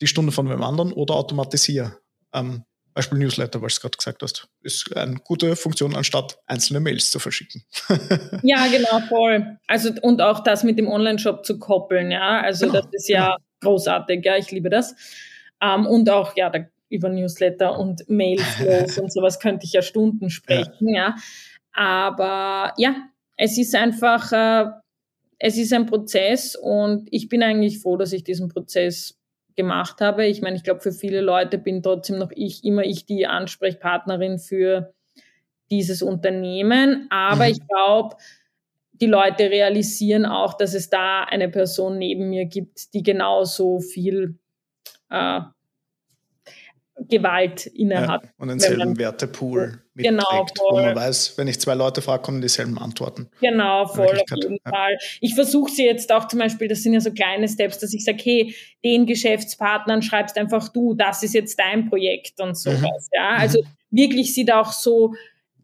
die 0.00 0.06
Stunde 0.06 0.32
von 0.32 0.50
wem 0.50 0.62
anderen 0.62 0.92
oder 0.92 1.14
automatisiere. 1.14 1.98
Ähm, 2.32 2.64
Beispiel 2.94 3.18
Newsletter, 3.18 3.60
was 3.60 3.74
du 3.74 3.80
gerade 3.80 3.96
gesagt 3.96 4.22
hast, 4.22 4.48
ist 4.62 4.96
eine 4.96 5.16
gute 5.16 5.56
Funktion, 5.56 5.96
anstatt 5.96 6.38
einzelne 6.46 6.78
Mails 6.78 7.10
zu 7.10 7.18
verschicken. 7.18 7.64
ja, 8.42 8.66
genau, 8.68 9.00
voll. 9.08 9.58
Also 9.66 9.90
und 10.02 10.22
auch 10.22 10.40
das 10.44 10.62
mit 10.62 10.78
dem 10.78 10.88
Online-Shop 10.88 11.44
zu 11.44 11.58
koppeln, 11.58 12.12
ja. 12.12 12.40
Also 12.40 12.66
genau, 12.66 12.80
das 12.80 12.92
ist 12.92 13.08
ja 13.08 13.34
genau. 13.34 13.38
großartig, 13.62 14.24
ja, 14.24 14.36
ich 14.36 14.50
liebe 14.52 14.70
das. 14.70 14.94
Ähm, 15.60 15.86
und 15.86 16.08
auch, 16.08 16.36
ja, 16.36 16.50
da, 16.50 16.66
über 16.94 17.08
Newsletter 17.08 17.78
und 17.78 18.08
Mailflows 18.08 18.98
und 18.98 19.12
sowas 19.12 19.40
könnte 19.40 19.66
ich 19.66 19.72
ja 19.72 19.82
Stunden 19.82 20.30
sprechen, 20.30 20.88
ja. 20.88 20.94
ja. 20.94 21.14
Aber 21.72 22.72
ja, 22.78 22.94
es 23.36 23.58
ist 23.58 23.74
einfach, 23.74 24.32
äh, 24.32 24.70
es 25.38 25.58
ist 25.58 25.72
ein 25.72 25.86
Prozess 25.86 26.54
und 26.56 27.08
ich 27.10 27.28
bin 27.28 27.42
eigentlich 27.42 27.80
froh, 27.80 27.96
dass 27.96 28.12
ich 28.12 28.24
diesen 28.24 28.48
Prozess 28.48 29.18
gemacht 29.56 30.00
habe. 30.00 30.26
Ich 30.26 30.40
meine, 30.40 30.56
ich 30.56 30.62
glaube, 30.62 30.80
für 30.80 30.92
viele 30.92 31.20
Leute 31.20 31.58
bin 31.58 31.82
trotzdem 31.82 32.18
noch 32.18 32.30
ich, 32.34 32.64
immer 32.64 32.84
ich 32.84 33.06
die 33.06 33.26
Ansprechpartnerin 33.26 34.38
für 34.38 34.94
dieses 35.70 36.02
Unternehmen. 36.02 37.06
Aber 37.10 37.44
mhm. 37.44 37.50
ich 37.50 37.66
glaube, 37.66 38.16
die 38.92 39.06
Leute 39.06 39.50
realisieren 39.50 40.24
auch, 40.26 40.54
dass 40.54 40.74
es 40.74 40.88
da 40.88 41.24
eine 41.24 41.48
Person 41.48 41.98
neben 41.98 42.30
mir 42.30 42.46
gibt, 42.46 42.94
die 42.94 43.02
genauso 43.02 43.80
viel 43.80 44.38
äh, 45.10 45.40
Gewalt 47.00 47.66
inne 47.66 47.94
ja, 47.94 48.08
hat. 48.08 48.28
Und 48.38 48.48
denselben 48.48 48.98
Wertepool 48.98 49.82
genau, 49.94 50.22
mitträgt, 50.30 50.54
genau, 50.58 50.70
wo 50.70 50.80
man 50.80 50.94
weiß, 50.94 51.36
wenn 51.36 51.48
ich 51.48 51.60
zwei 51.60 51.74
Leute 51.74 52.02
frage, 52.02 52.22
kommen 52.22 52.40
dieselben 52.40 52.78
Antworten. 52.78 53.28
Genau, 53.40 53.86
voll, 53.86 54.06
auf 54.06 54.38
jeden 54.42 54.58
ja. 54.64 54.70
Fall. 54.70 54.96
Ich 55.20 55.34
versuche 55.34 55.70
sie 55.70 55.84
jetzt 55.84 56.12
auch 56.12 56.28
zum 56.28 56.38
Beispiel, 56.38 56.68
das 56.68 56.82
sind 56.82 56.94
ja 56.94 57.00
so 57.00 57.10
kleine 57.10 57.48
Steps, 57.48 57.78
dass 57.78 57.92
ich 57.92 58.04
sage, 58.04 58.18
hey, 58.22 58.54
den 58.84 59.06
Geschäftspartnern 59.06 60.02
schreibst 60.02 60.36
einfach 60.38 60.68
du, 60.68 60.94
das 60.94 61.22
ist 61.22 61.34
jetzt 61.34 61.58
dein 61.58 61.88
Projekt 61.88 62.40
und 62.40 62.56
sowas. 62.56 62.80
Mhm. 62.82 63.08
Ja, 63.12 63.30
also 63.36 63.60
mhm. 63.60 63.66
wirklich 63.90 64.34
sie 64.34 64.44
da 64.44 64.60
auch 64.60 64.72
so 64.72 65.14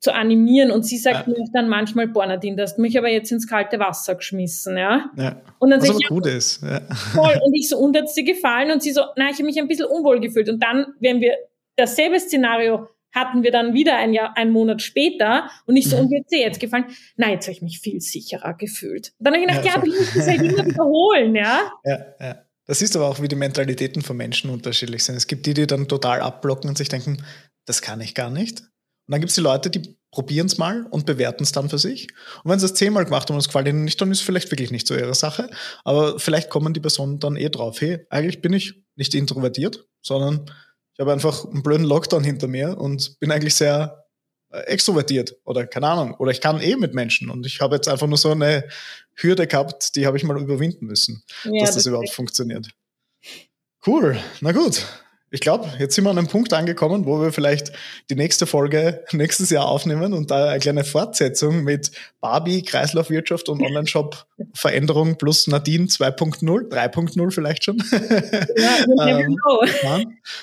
zu 0.00 0.14
animieren. 0.14 0.70
Und 0.70 0.84
sie 0.84 0.98
sagt 0.98 1.28
ja. 1.28 1.32
mir 1.32 1.44
dann 1.52 1.68
manchmal, 1.68 2.08
boah, 2.08 2.26
Nadine, 2.26 2.56
du 2.56 2.62
hast 2.62 2.78
mich 2.78 2.98
aber 2.98 3.08
jetzt 3.08 3.30
ins 3.30 3.46
kalte 3.46 3.78
Wasser 3.78 4.14
geschmissen, 4.14 4.76
ja. 4.76 5.10
ja. 5.16 5.40
Und 5.58 5.70
dann 5.70 5.80
Was 5.80 5.90
aber 5.90 5.98
ich, 6.00 6.08
gut 6.08 6.26
ist. 6.26 6.62
Ja. 6.62 6.80
Voll. 7.12 7.38
Und 7.44 7.54
ich 7.54 7.68
so, 7.68 7.78
und 7.78 7.96
hat 7.96 8.08
dir 8.16 8.24
gefallen? 8.24 8.70
Und 8.70 8.82
sie 8.82 8.92
so, 8.92 9.02
nein, 9.16 9.28
ich 9.30 9.36
habe 9.36 9.44
mich 9.44 9.58
ein 9.60 9.68
bisschen 9.68 9.86
unwohl 9.86 10.20
gefühlt. 10.20 10.48
Und 10.48 10.62
dann, 10.62 10.86
wenn 11.00 11.20
wir 11.20 11.34
dasselbe 11.76 12.18
Szenario 12.18 12.88
hatten 13.12 13.42
wir 13.42 13.50
dann 13.50 13.74
wieder 13.74 13.96
ein 13.96 14.12
Jahr, 14.12 14.36
einen 14.36 14.52
Monat 14.52 14.82
später 14.82 15.50
und 15.66 15.76
ich 15.76 15.88
so, 15.88 15.96
und 15.96 16.10
wird 16.10 16.30
dir 16.30 16.38
jetzt 16.38 16.60
gefallen? 16.60 16.84
Nein, 17.16 17.32
jetzt 17.32 17.46
habe 17.46 17.52
ich 17.52 17.62
mich 17.62 17.80
viel 17.80 18.00
sicherer 18.00 18.54
gefühlt. 18.54 19.12
Und 19.18 19.26
dann 19.26 19.34
habe 19.34 19.42
ich 19.42 19.48
gedacht, 19.48 19.64
ja, 19.64 19.72
ja 19.72 19.76
aber 19.78 19.86
ich 19.88 19.98
muss 19.98 20.14
das 20.14 20.28
halt 20.28 20.42
immer 20.42 20.64
wiederholen, 20.64 21.34
ja. 21.34 21.72
Ja, 21.84 21.98
ja. 22.20 22.36
Das 22.66 22.82
ist 22.82 22.94
aber 22.94 23.08
auch, 23.08 23.20
wie 23.20 23.26
die 23.26 23.36
Mentalitäten 23.36 24.00
von 24.00 24.16
Menschen 24.16 24.48
unterschiedlich 24.48 25.02
sind. 25.02 25.16
Es 25.16 25.26
gibt 25.26 25.44
die, 25.46 25.54
die 25.54 25.66
dann 25.66 25.88
total 25.88 26.20
abblocken 26.20 26.70
und 26.70 26.78
sich 26.78 26.88
denken, 26.88 27.24
das 27.66 27.82
kann 27.82 28.00
ich 28.00 28.14
gar 28.14 28.30
nicht. 28.30 28.62
Und 29.10 29.14
dann 29.14 29.22
gibt 29.22 29.30
es 29.30 29.34
die 29.34 29.40
Leute, 29.40 29.70
die 29.70 29.96
probieren 30.12 30.46
es 30.46 30.56
mal 30.56 30.86
und 30.88 31.04
bewerten 31.04 31.42
es 31.42 31.50
dann 31.50 31.68
für 31.68 31.80
sich. 31.80 32.06
Und 32.44 32.52
wenn 32.52 32.60
sie 32.60 32.66
es 32.66 32.74
zehnmal 32.74 33.04
gemacht 33.04 33.28
haben 33.28 33.34
und 33.34 33.40
es 33.40 33.48
gefällt 33.48 33.66
ihnen 33.66 33.82
nicht, 33.82 34.00
dann 34.00 34.12
ist 34.12 34.18
es 34.18 34.24
vielleicht 34.24 34.52
wirklich 34.52 34.70
nicht 34.70 34.86
so 34.86 34.94
ihre 34.94 35.16
Sache. 35.16 35.50
Aber 35.82 36.20
vielleicht 36.20 36.48
kommen 36.48 36.74
die 36.74 36.78
Personen 36.78 37.18
dann 37.18 37.34
eh 37.34 37.48
drauf, 37.48 37.80
hey, 37.80 38.06
eigentlich 38.08 38.40
bin 38.40 38.52
ich 38.52 38.84
nicht 38.94 39.12
introvertiert, 39.16 39.84
sondern 40.00 40.48
ich 40.94 41.00
habe 41.00 41.12
einfach 41.12 41.44
einen 41.44 41.64
blöden 41.64 41.86
Lockdown 41.86 42.22
hinter 42.22 42.46
mir 42.46 42.78
und 42.78 43.18
bin 43.18 43.32
eigentlich 43.32 43.56
sehr 43.56 44.06
äh, 44.50 44.60
extrovertiert 44.60 45.34
oder 45.42 45.66
keine 45.66 45.88
Ahnung. 45.88 46.14
Oder 46.14 46.30
ich 46.30 46.40
kann 46.40 46.60
eh 46.60 46.76
mit 46.76 46.94
Menschen 46.94 47.30
und 47.30 47.44
ich 47.46 47.60
habe 47.60 47.74
jetzt 47.74 47.88
einfach 47.88 48.06
nur 48.06 48.16
so 48.16 48.30
eine 48.30 48.68
Hürde 49.16 49.48
gehabt, 49.48 49.96
die 49.96 50.06
habe 50.06 50.16
ich 50.18 50.22
mal 50.22 50.40
überwinden 50.40 50.86
müssen, 50.86 51.24
ja, 51.42 51.62
dass 51.62 51.70
das, 51.70 51.74
das 51.82 51.86
überhaupt 51.86 52.10
funktioniert. 52.10 52.68
Cool, 53.84 54.20
na 54.40 54.52
gut 54.52 54.86
ich 55.32 55.40
glaube, 55.40 55.68
jetzt 55.78 55.94
sind 55.94 56.04
wir 56.04 56.10
an 56.10 56.18
einem 56.18 56.26
Punkt 56.26 56.52
angekommen, 56.52 57.06
wo 57.06 57.20
wir 57.20 57.32
vielleicht 57.32 57.72
die 58.10 58.16
nächste 58.16 58.46
Folge 58.46 59.04
nächstes 59.12 59.50
Jahr 59.50 59.66
aufnehmen 59.66 60.12
und 60.12 60.30
da 60.30 60.48
eine 60.48 60.58
kleine 60.58 60.84
Fortsetzung 60.84 61.62
mit 61.62 61.92
Barbie, 62.20 62.62
Kreislaufwirtschaft 62.62 63.48
und 63.48 63.62
Online-Shop 63.62 64.26
Veränderung 64.54 65.16
plus 65.18 65.46
Nadine 65.46 65.86
2.0, 65.86 66.68
3.0 66.68 67.30
vielleicht 67.30 67.64
schon. 67.64 67.82
Ja, 68.56 69.08
ähm, 69.18 69.36
genau. 69.36 70.02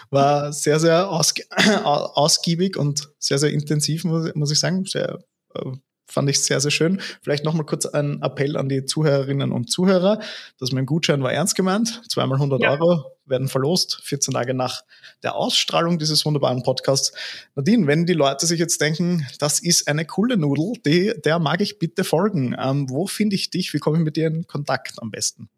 war 0.09 0.53
sehr, 0.53 0.79
sehr 0.79 1.09
ausg 1.09 1.41
ausgiebig 1.83 2.77
und 2.77 3.09
sehr, 3.19 3.39
sehr 3.39 3.51
intensiv, 3.51 4.05
muss, 4.05 4.33
muss 4.35 4.51
ich 4.51 4.59
sagen. 4.59 4.85
Sehr, 4.85 5.19
äh, 5.55 5.71
fand 6.07 6.29
ich 6.29 6.41
sehr, 6.41 6.59
sehr 6.59 6.71
schön. 6.71 7.01
Vielleicht 7.21 7.43
nochmal 7.43 7.65
kurz 7.65 7.85
ein 7.85 8.21
Appell 8.21 8.57
an 8.57 8.69
die 8.69 8.85
Zuhörerinnen 8.85 9.51
und 9.51 9.69
Zuhörer. 9.69 10.19
dass 10.59 10.71
mein 10.71 10.85
Gutschein 10.85 11.21
war 11.21 11.31
ernst 11.31 11.55
gemeint. 11.55 12.01
Zweimal 12.09 12.37
100 12.37 12.61
ja. 12.61 12.71
Euro 12.71 13.11
werden 13.25 13.49
verlost, 13.49 13.99
14 14.03 14.33
Tage 14.33 14.53
nach 14.53 14.83
der 15.21 15.35
Ausstrahlung 15.35 15.99
dieses 15.99 16.25
wunderbaren 16.25 16.63
Podcasts. 16.63 17.11
Nadine, 17.55 17.87
wenn 17.87 18.05
die 18.05 18.13
Leute 18.13 18.45
sich 18.45 18.59
jetzt 18.59 18.79
denken, 18.81 19.27
das 19.39 19.59
ist 19.59 19.87
eine 19.87 20.05
coole 20.05 20.37
Nudel, 20.37 20.73
die, 20.85 21.13
der 21.23 21.39
mag 21.39 21.61
ich 21.61 21.77
bitte 21.77 22.03
folgen. 22.03 22.55
Ähm, 22.57 22.89
wo 22.89 23.05
finde 23.05 23.35
ich 23.35 23.49
dich? 23.49 23.73
Wie 23.73 23.79
komme 23.79 23.97
ich 23.97 24.03
mit 24.03 24.15
dir 24.15 24.27
in 24.27 24.47
Kontakt 24.47 24.93
am 25.01 25.11
besten? 25.11 25.49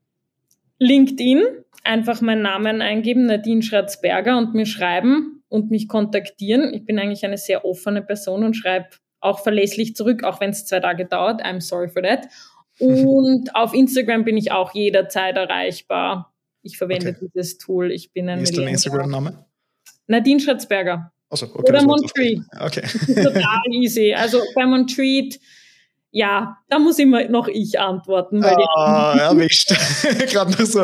LinkedIn, 0.79 1.43
einfach 1.83 2.21
meinen 2.21 2.41
Namen 2.41 2.81
eingeben, 2.81 3.25
Nadine 3.25 3.61
Schratzberger 3.61 4.37
und 4.37 4.55
mir 4.55 4.65
schreiben 4.65 5.43
und 5.49 5.71
mich 5.71 5.87
kontaktieren. 5.87 6.73
Ich 6.73 6.85
bin 6.85 6.97
eigentlich 6.97 7.25
eine 7.25 7.37
sehr 7.37 7.65
offene 7.65 8.01
Person 8.01 8.43
und 8.43 8.55
schreibe 8.55 8.87
auch 9.19 9.39
verlässlich 9.39 9.95
zurück, 9.95 10.23
auch 10.23 10.39
wenn 10.39 10.51
es 10.51 10.65
zwei 10.65 10.79
Tage 10.79 11.05
dauert. 11.05 11.43
I'm 11.43 11.61
sorry 11.61 11.89
for 11.89 12.01
that. 12.03 12.27
Und 12.79 13.55
auf 13.55 13.73
Instagram 13.73 14.23
bin 14.23 14.37
ich 14.37 14.51
auch 14.51 14.73
jederzeit 14.73 15.35
erreichbar. 15.35 16.33
Ich 16.61 16.77
verwende 16.77 17.09
okay. 17.09 17.29
dieses 17.33 17.57
Tool. 17.57 17.91
Ich 17.91 18.13
bin 18.13 18.29
ein 18.29 18.39
Wie 18.39 18.43
ist 18.43 18.57
dein 18.57 18.67
Instagram-Name? 18.67 19.45
Nadine 20.07 20.39
Schratzberger. 20.39 21.11
Also, 21.29 21.45
okay, 21.53 21.69
Oder 21.69 21.83
Montreat. 21.83 22.39
Okay. 22.59 22.81
total 23.05 23.61
easy. 23.71 24.13
Also 24.13 24.41
bei 24.55 24.65
Montreat 24.65 25.39
ja, 26.11 26.57
da 26.69 26.79
muss 26.79 26.97
immer 26.97 27.23
noch 27.29 27.47
ich 27.47 27.79
antworten. 27.79 28.41
Weil 28.41 28.57
ah, 28.75 29.15
erwischt. 29.19 29.69
Gerade 30.31 30.51
noch 30.51 30.65
so 30.65 30.81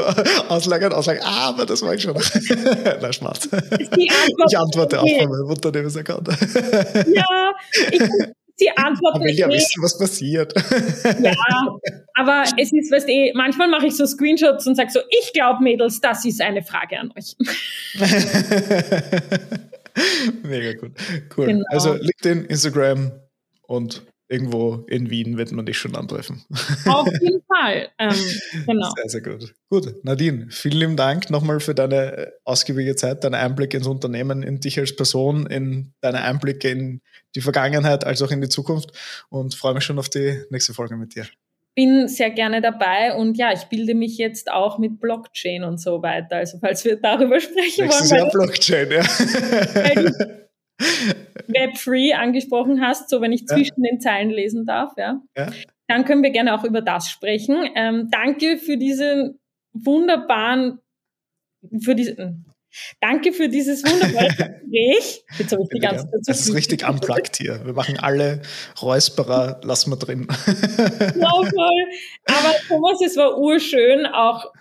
auslagern, 0.50 0.94
auslagern. 0.94 1.24
Ah, 1.26 1.50
aber 1.50 1.66
das 1.66 1.82
war 1.82 1.96
ich 1.96 2.04
schon. 2.04 2.14
Na, 3.02 3.12
Spaß. 3.12 3.50
Ich 3.98 4.58
antworte 4.58 5.00
okay. 5.00 5.16
auch 5.16 5.22
von 5.24 5.30
meinem 5.32 5.50
Unternehmensaccount. 5.50 6.28
ja, 6.28 7.54
ich, 7.92 8.02
sie 8.56 8.70
antworten. 8.76 9.28
Ich 9.28 9.38
will 9.38 9.40
ja 9.40 9.50
wissen, 9.50 9.82
was 9.82 9.98
passiert. 9.98 10.54
ja, 11.22 11.34
aber 12.14 12.44
es 12.58 12.72
ist, 12.72 12.92
weißt 12.92 13.08
du, 13.08 13.32
manchmal 13.34 13.68
mache 13.68 13.88
ich 13.88 13.98
so 13.98 14.06
Screenshots 14.06 14.68
und 14.68 14.76
sage 14.76 14.92
so, 14.92 15.00
ich 15.10 15.34
glaube, 15.34 15.64
Mädels, 15.64 16.02
das 16.02 16.24
ist 16.26 16.40
eine 16.40 16.62
Frage 16.62 17.00
an 17.00 17.12
euch. 17.18 17.36
Mega 20.44 20.74
gut. 20.74 20.92
Cool. 21.36 21.48
Genau. 21.48 21.66
Also 21.70 21.94
LinkedIn, 21.94 22.46
Instagram 22.46 23.12
und 23.64 24.04
irgendwo 24.28 24.86
in 24.88 25.10
Wien 25.10 25.38
wird 25.38 25.52
man 25.52 25.66
dich 25.66 25.78
schon 25.78 25.96
antreffen. 25.96 26.44
Auf 26.86 27.08
jeden 27.22 27.42
Fall. 27.44 27.90
Ähm, 28.00 28.16
genau. 28.66 28.90
Sehr, 28.96 29.10
sehr 29.10 29.22
gut. 29.22 29.54
Gut, 29.70 30.04
Nadine, 30.04 30.48
vielen 30.50 30.80
lieben 30.80 30.98
Dank 30.98 31.30
nochmal 31.30 31.60
für 31.60 31.76
deine 31.76 32.18
äh, 32.18 32.32
ausgiebige 32.44 32.96
Zeit, 32.96 33.24
deinen 33.24 33.36
Einblick 33.36 33.74
ins 33.74 33.88
Unternehmen, 33.88 34.44
in 34.44 34.60
dich 34.60 34.80
als 34.80 34.96
Person, 34.96 35.46
in 35.46 35.94
deine 36.02 36.22
Einblicke 36.24 36.70
in 36.70 37.02
die 37.36 37.42
Vergangenheit 37.42 38.04
als 38.04 38.22
auch 38.22 38.32
in 38.32 38.42
die 38.42 38.50
Zukunft 38.50 38.92
und 39.30 39.54
freue 39.54 39.76
mich 39.76 39.84
schon 39.84 40.00
auf 40.00 40.10
die 40.10 40.42
nächste 40.50 40.74
Folge 40.74 40.96
mit 40.96 41.16
dir. 41.16 41.28
Bin 41.76 42.08
sehr 42.08 42.32
gerne 42.32 42.62
dabei 42.62 43.14
und 43.14 43.38
ja, 43.38 43.52
ich 43.52 43.66
bilde 43.66 43.96
mich 43.96 44.18
jetzt 44.18 44.50
auch 44.50 44.80
mit 44.80 45.00
Blockchain 45.00 45.64
und 45.66 45.80
so 45.80 46.02
weiter. 46.02 46.38
Also 46.38 46.58
falls 46.60 46.86
wir 46.86 46.96
darüber 46.96 47.40
sprechen 47.40 47.86
Nächstes 47.86 48.12
wollen. 48.12 48.22
Jahr 48.22 48.32
Blockchain, 48.32 48.92
ja. 48.92 49.04
Web-Free 51.48 52.14
angesprochen 52.14 52.82
hast, 52.82 53.10
so 53.10 53.22
wenn 53.22 53.32
ich 53.32 53.48
zwischen 53.48 53.84
ja. 53.84 53.92
den 53.92 54.02
Zeilen 54.02 54.30
lesen 54.30 54.66
darf, 54.66 54.94
ja. 54.98 55.22
ja. 55.38 55.48
Dann 55.88 56.06
können 56.06 56.24
wir 56.24 56.32
gerne 56.32 56.54
auch 56.58 56.64
über 56.64 56.82
das 56.82 57.10
sprechen. 57.10 57.70
Ähm, 57.76 58.10
danke 58.12 58.58
für 58.58 58.78
diesen 58.78 59.40
wunderbaren, 59.74 60.80
für 61.80 61.96
diesen, 61.96 62.46
Danke 63.00 63.32
für 63.32 63.48
dieses 63.50 63.84
wunderbare 63.84 64.28
Gespräch. 64.66 65.24
Jetzt 65.38 65.52
habe 65.54 65.64
ich 65.64 65.70
die 65.70 65.80
ganze 65.80 66.10
Zeit 66.10 66.22
Das 66.26 66.42
ist 66.42 66.54
richtig 66.54 66.88
unplugged 66.88 67.38
hier. 67.38 67.66
Wir 67.66 67.74
machen 67.74 67.98
alle 68.00 68.42
Räusperer, 68.82 69.62
lassen 69.64 69.92
wir 69.92 69.98
drin. 69.98 70.28
Ja, 70.28 71.32
voll. 71.32 71.86
Aber 72.26 72.54
Thomas, 72.68 73.00
es 73.06 73.16
war 73.16 73.38
urschön, 73.38 74.06
auch 74.06 74.52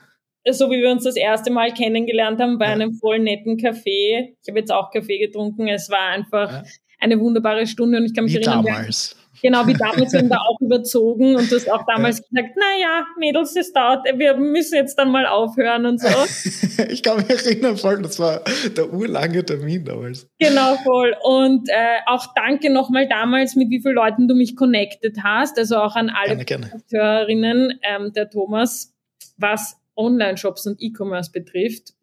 so 0.53 0.71
wie 0.71 0.83
wir 0.83 0.91
uns 0.91 1.05
das 1.05 1.16
erste 1.16 1.51
Mal 1.51 1.73
kennengelernt 1.73 2.41
haben, 2.41 2.59
bei 2.59 2.66
ja. 2.66 2.73
einem 2.73 2.95
voll 2.95 3.19
netten 3.19 3.57
Café. 3.57 4.35
Ich 4.43 4.49
habe 4.49 4.59
jetzt 4.59 4.73
auch 4.73 4.91
Kaffee 4.91 5.19
getrunken. 5.19 5.69
Es 5.69 5.89
war 5.89 6.09
einfach 6.09 6.51
ja. 6.51 6.62
eine 7.01 7.19
wunderbare 7.19 7.66
Stunde 7.66 7.99
und 7.99 8.05
ich 8.05 8.15
kann 8.15 8.25
mich 8.25 8.35
wie 8.35 8.43
erinnern. 8.43 8.65
Damals. 8.65 9.16
genau, 9.41 9.66
wie 9.66 9.73
damals 9.73 10.12
wir 10.12 10.21
haben 10.21 10.29
da 10.29 10.37
auch 10.49 10.61
überzogen 10.61 11.37
und 11.37 11.51
du 11.51 11.57
hast 11.57 11.71
auch 11.71 11.87
damals 11.87 12.19
ja. 12.19 12.25
gesagt, 12.43 12.57
naja, 12.57 13.07
Mädels, 13.19 13.55
das 13.55 13.73
dauert, 13.73 14.05
wir 14.19 14.37
müssen 14.37 14.75
jetzt 14.75 14.99
dann 14.99 15.11
mal 15.11 15.27
aufhören 15.27 15.87
und 15.87 16.01
so. 16.01 16.09
ich 16.91 17.03
kann 17.03 17.16
mich 17.16 17.31
erinnern 17.31 17.79
voll, 17.79 18.03
das 18.03 18.19
war 18.19 18.43
der 18.77 18.93
urlange 18.93 19.45
Termin 19.47 19.85
damals. 19.87 20.29
Genau, 20.39 20.77
voll. 20.85 21.16
Und 21.23 21.71
äh, 21.71 22.01
auch 22.07 22.27
danke 22.35 22.71
nochmal 22.71 23.09
damals, 23.09 23.57
mit 23.57 23.71
wie 23.71 23.81
vielen 23.81 23.95
Leuten 23.95 24.29
du 24.29 24.35
mich 24.35 24.57
connected 24.57 25.16
hast. 25.23 25.59
Also 25.59 25.77
auch 25.77 25.97
an 25.97 26.11
alle. 26.11 26.45
Hörerinnen, 26.91 27.79
ähm, 27.83 28.12
der 28.12 28.29
Thomas, 28.29 28.93
was 29.39 29.81
Online-Shops 29.97 30.66
und 30.66 30.81
E-Commerce 30.81 31.31
betrifft, 31.31 31.95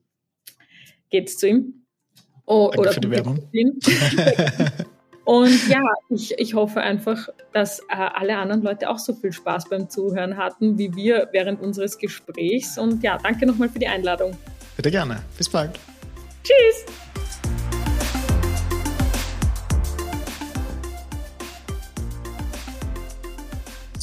geht's 1.10 1.38
zu 1.38 1.48
ihm. 1.48 1.86
Oh, 2.46 2.68
Danke 2.68 2.80
oder 2.80 2.92
für 2.94 3.02
die 3.02 3.12
Werbung. 3.12 3.40
Und 5.24 5.70
ja, 5.70 5.84
ich, 6.10 6.38
ich 6.40 6.56
hoffe 6.56 6.82
einfach, 6.82 7.30
dass 7.54 7.80
äh, 7.82 7.96
alle 7.96 8.38
anderen 8.38 8.64
Leute 8.64 8.90
auch 8.90 8.98
so 8.98 9.14
viel 9.14 9.32
Spaß 9.32 9.70
beim 9.70 9.90
Zuhören 9.90 10.36
hatten 10.36 10.78
wie 10.78 10.96
wir 10.96 11.30
während 11.32 11.62
unseres 11.62 11.98
Gesprächs. 11.98 12.78
Und 12.78 13.04
ja, 13.04 13.18
danke 13.22 13.46
nochmal 13.46 13.70
für 13.70 13.80
die 13.80 13.88
Einladung. 13.88 14.36
Bitte 14.76 14.90
gerne. 14.90 15.22
Bis 15.38 15.48
bald. 15.48 15.72
Tschüss. 16.44 16.86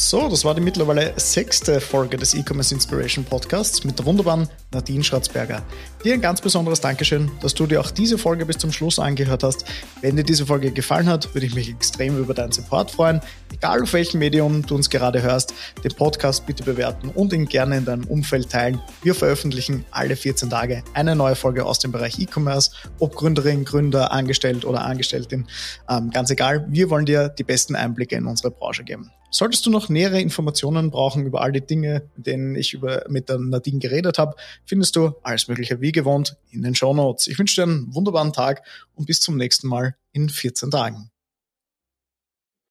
So, 0.01 0.29
das 0.29 0.45
war 0.45 0.55
die 0.55 0.61
mittlerweile 0.61 1.13
sechste 1.17 1.81
Folge 1.81 2.17
des 2.17 2.33
E-Commerce 2.33 2.73
Inspiration 2.73 3.25
Podcasts 3.25 3.83
mit 3.83 3.99
der 3.99 4.07
wunderbaren 4.07 4.49
Nadine 4.71 5.03
Schratzberger. 5.03 5.61
Dir 6.05 6.15
ein 6.15 6.21
ganz 6.21 6.41
besonderes 6.41 6.81
Dankeschön, 6.81 7.29
dass 7.41 7.53
du 7.53 7.67
dir 7.67 7.81
auch 7.81 7.91
diese 7.91 8.17
Folge 8.17 8.47
bis 8.47 8.59
zum 8.59 8.71
Schluss 8.71 9.01
angehört 9.01 9.43
hast. 9.43 9.65
Wenn 10.01 10.15
dir 10.15 10.23
diese 10.23 10.47
Folge 10.47 10.71
gefallen 10.71 11.09
hat, 11.09 11.35
würde 11.35 11.49
ich 11.49 11.55
mich 11.57 11.69
extrem 11.69 12.17
über 12.17 12.33
deinen 12.33 12.53
Support 12.53 12.93
freuen. 12.93 13.21
Egal 13.53 13.83
auf 13.83 13.93
welchem 13.93 14.21
Medium 14.21 14.65
du 14.65 14.77
uns 14.77 14.89
gerade 14.89 15.21
hörst, 15.21 15.53
den 15.83 15.93
Podcast 15.97 16.47
bitte 16.47 16.63
bewerten 16.63 17.09
und 17.09 17.33
ihn 17.33 17.47
gerne 17.47 17.79
in 17.79 17.85
deinem 17.85 18.05
Umfeld 18.05 18.51
teilen. 18.51 18.81
Wir 19.03 19.17
veröffentlichen 19.17 19.85
alle 19.91 20.15
14 20.15 20.49
Tage 20.49 20.85
eine 20.95 21.17
neue 21.17 21.35
Folge 21.35 21.67
aus 21.67 21.81
dem 21.81 21.91
Bereich 21.91 22.21
E-Commerce, 22.21 22.71
ob 23.01 23.17
Gründerin, 23.17 23.65
Gründer, 23.65 24.13
Angestellt 24.13 24.65
oder 24.65 24.83
Angestellten, 24.83 25.49
ähm, 25.91 26.11
ganz 26.11 26.31
egal. 26.31 26.65
Wir 26.69 26.89
wollen 26.89 27.05
dir 27.05 27.31
die 27.31 27.43
besten 27.43 27.75
Einblicke 27.75 28.15
in 28.15 28.27
unsere 28.27 28.53
Branche 28.53 28.85
geben. 28.85 29.11
Solltest 29.31 29.67
du 29.67 29.71
noch 29.71 29.91
nähere 29.91 30.21
Informationen 30.21 30.91
brauchen 30.91 31.27
über 31.27 31.43
all 31.43 31.53
die 31.53 31.61
Dinge, 31.61 32.09
mit 32.17 32.27
denen 32.27 32.57
ich 32.57 32.73
über, 32.73 33.05
mit 33.09 33.29
der 33.29 33.39
Nadine 33.39 33.79
geredet 33.79 34.19
habe, 34.19 34.37
findest 34.65 34.97
du 34.97 35.13
alles 35.23 35.49
Mögliche 35.49 35.83
wie 35.83 35.93
gewohnt 35.93 36.37
in 36.51 36.63
den 36.63 36.75
Show 36.75 36.95
Notes. 36.95 37.27
Ich 37.27 37.39
wünsche 37.39 37.57
dir 37.57 37.65
einen 37.65 37.95
wunderbaren 37.95 38.33
Tag 38.33 38.63
und 38.95 39.07
bis 39.07 39.21
zum 39.21 39.37
nächsten 39.37 39.69
Mal 39.69 39.97
in 40.13 40.31
14 40.31 40.71
Tagen. 40.71 41.11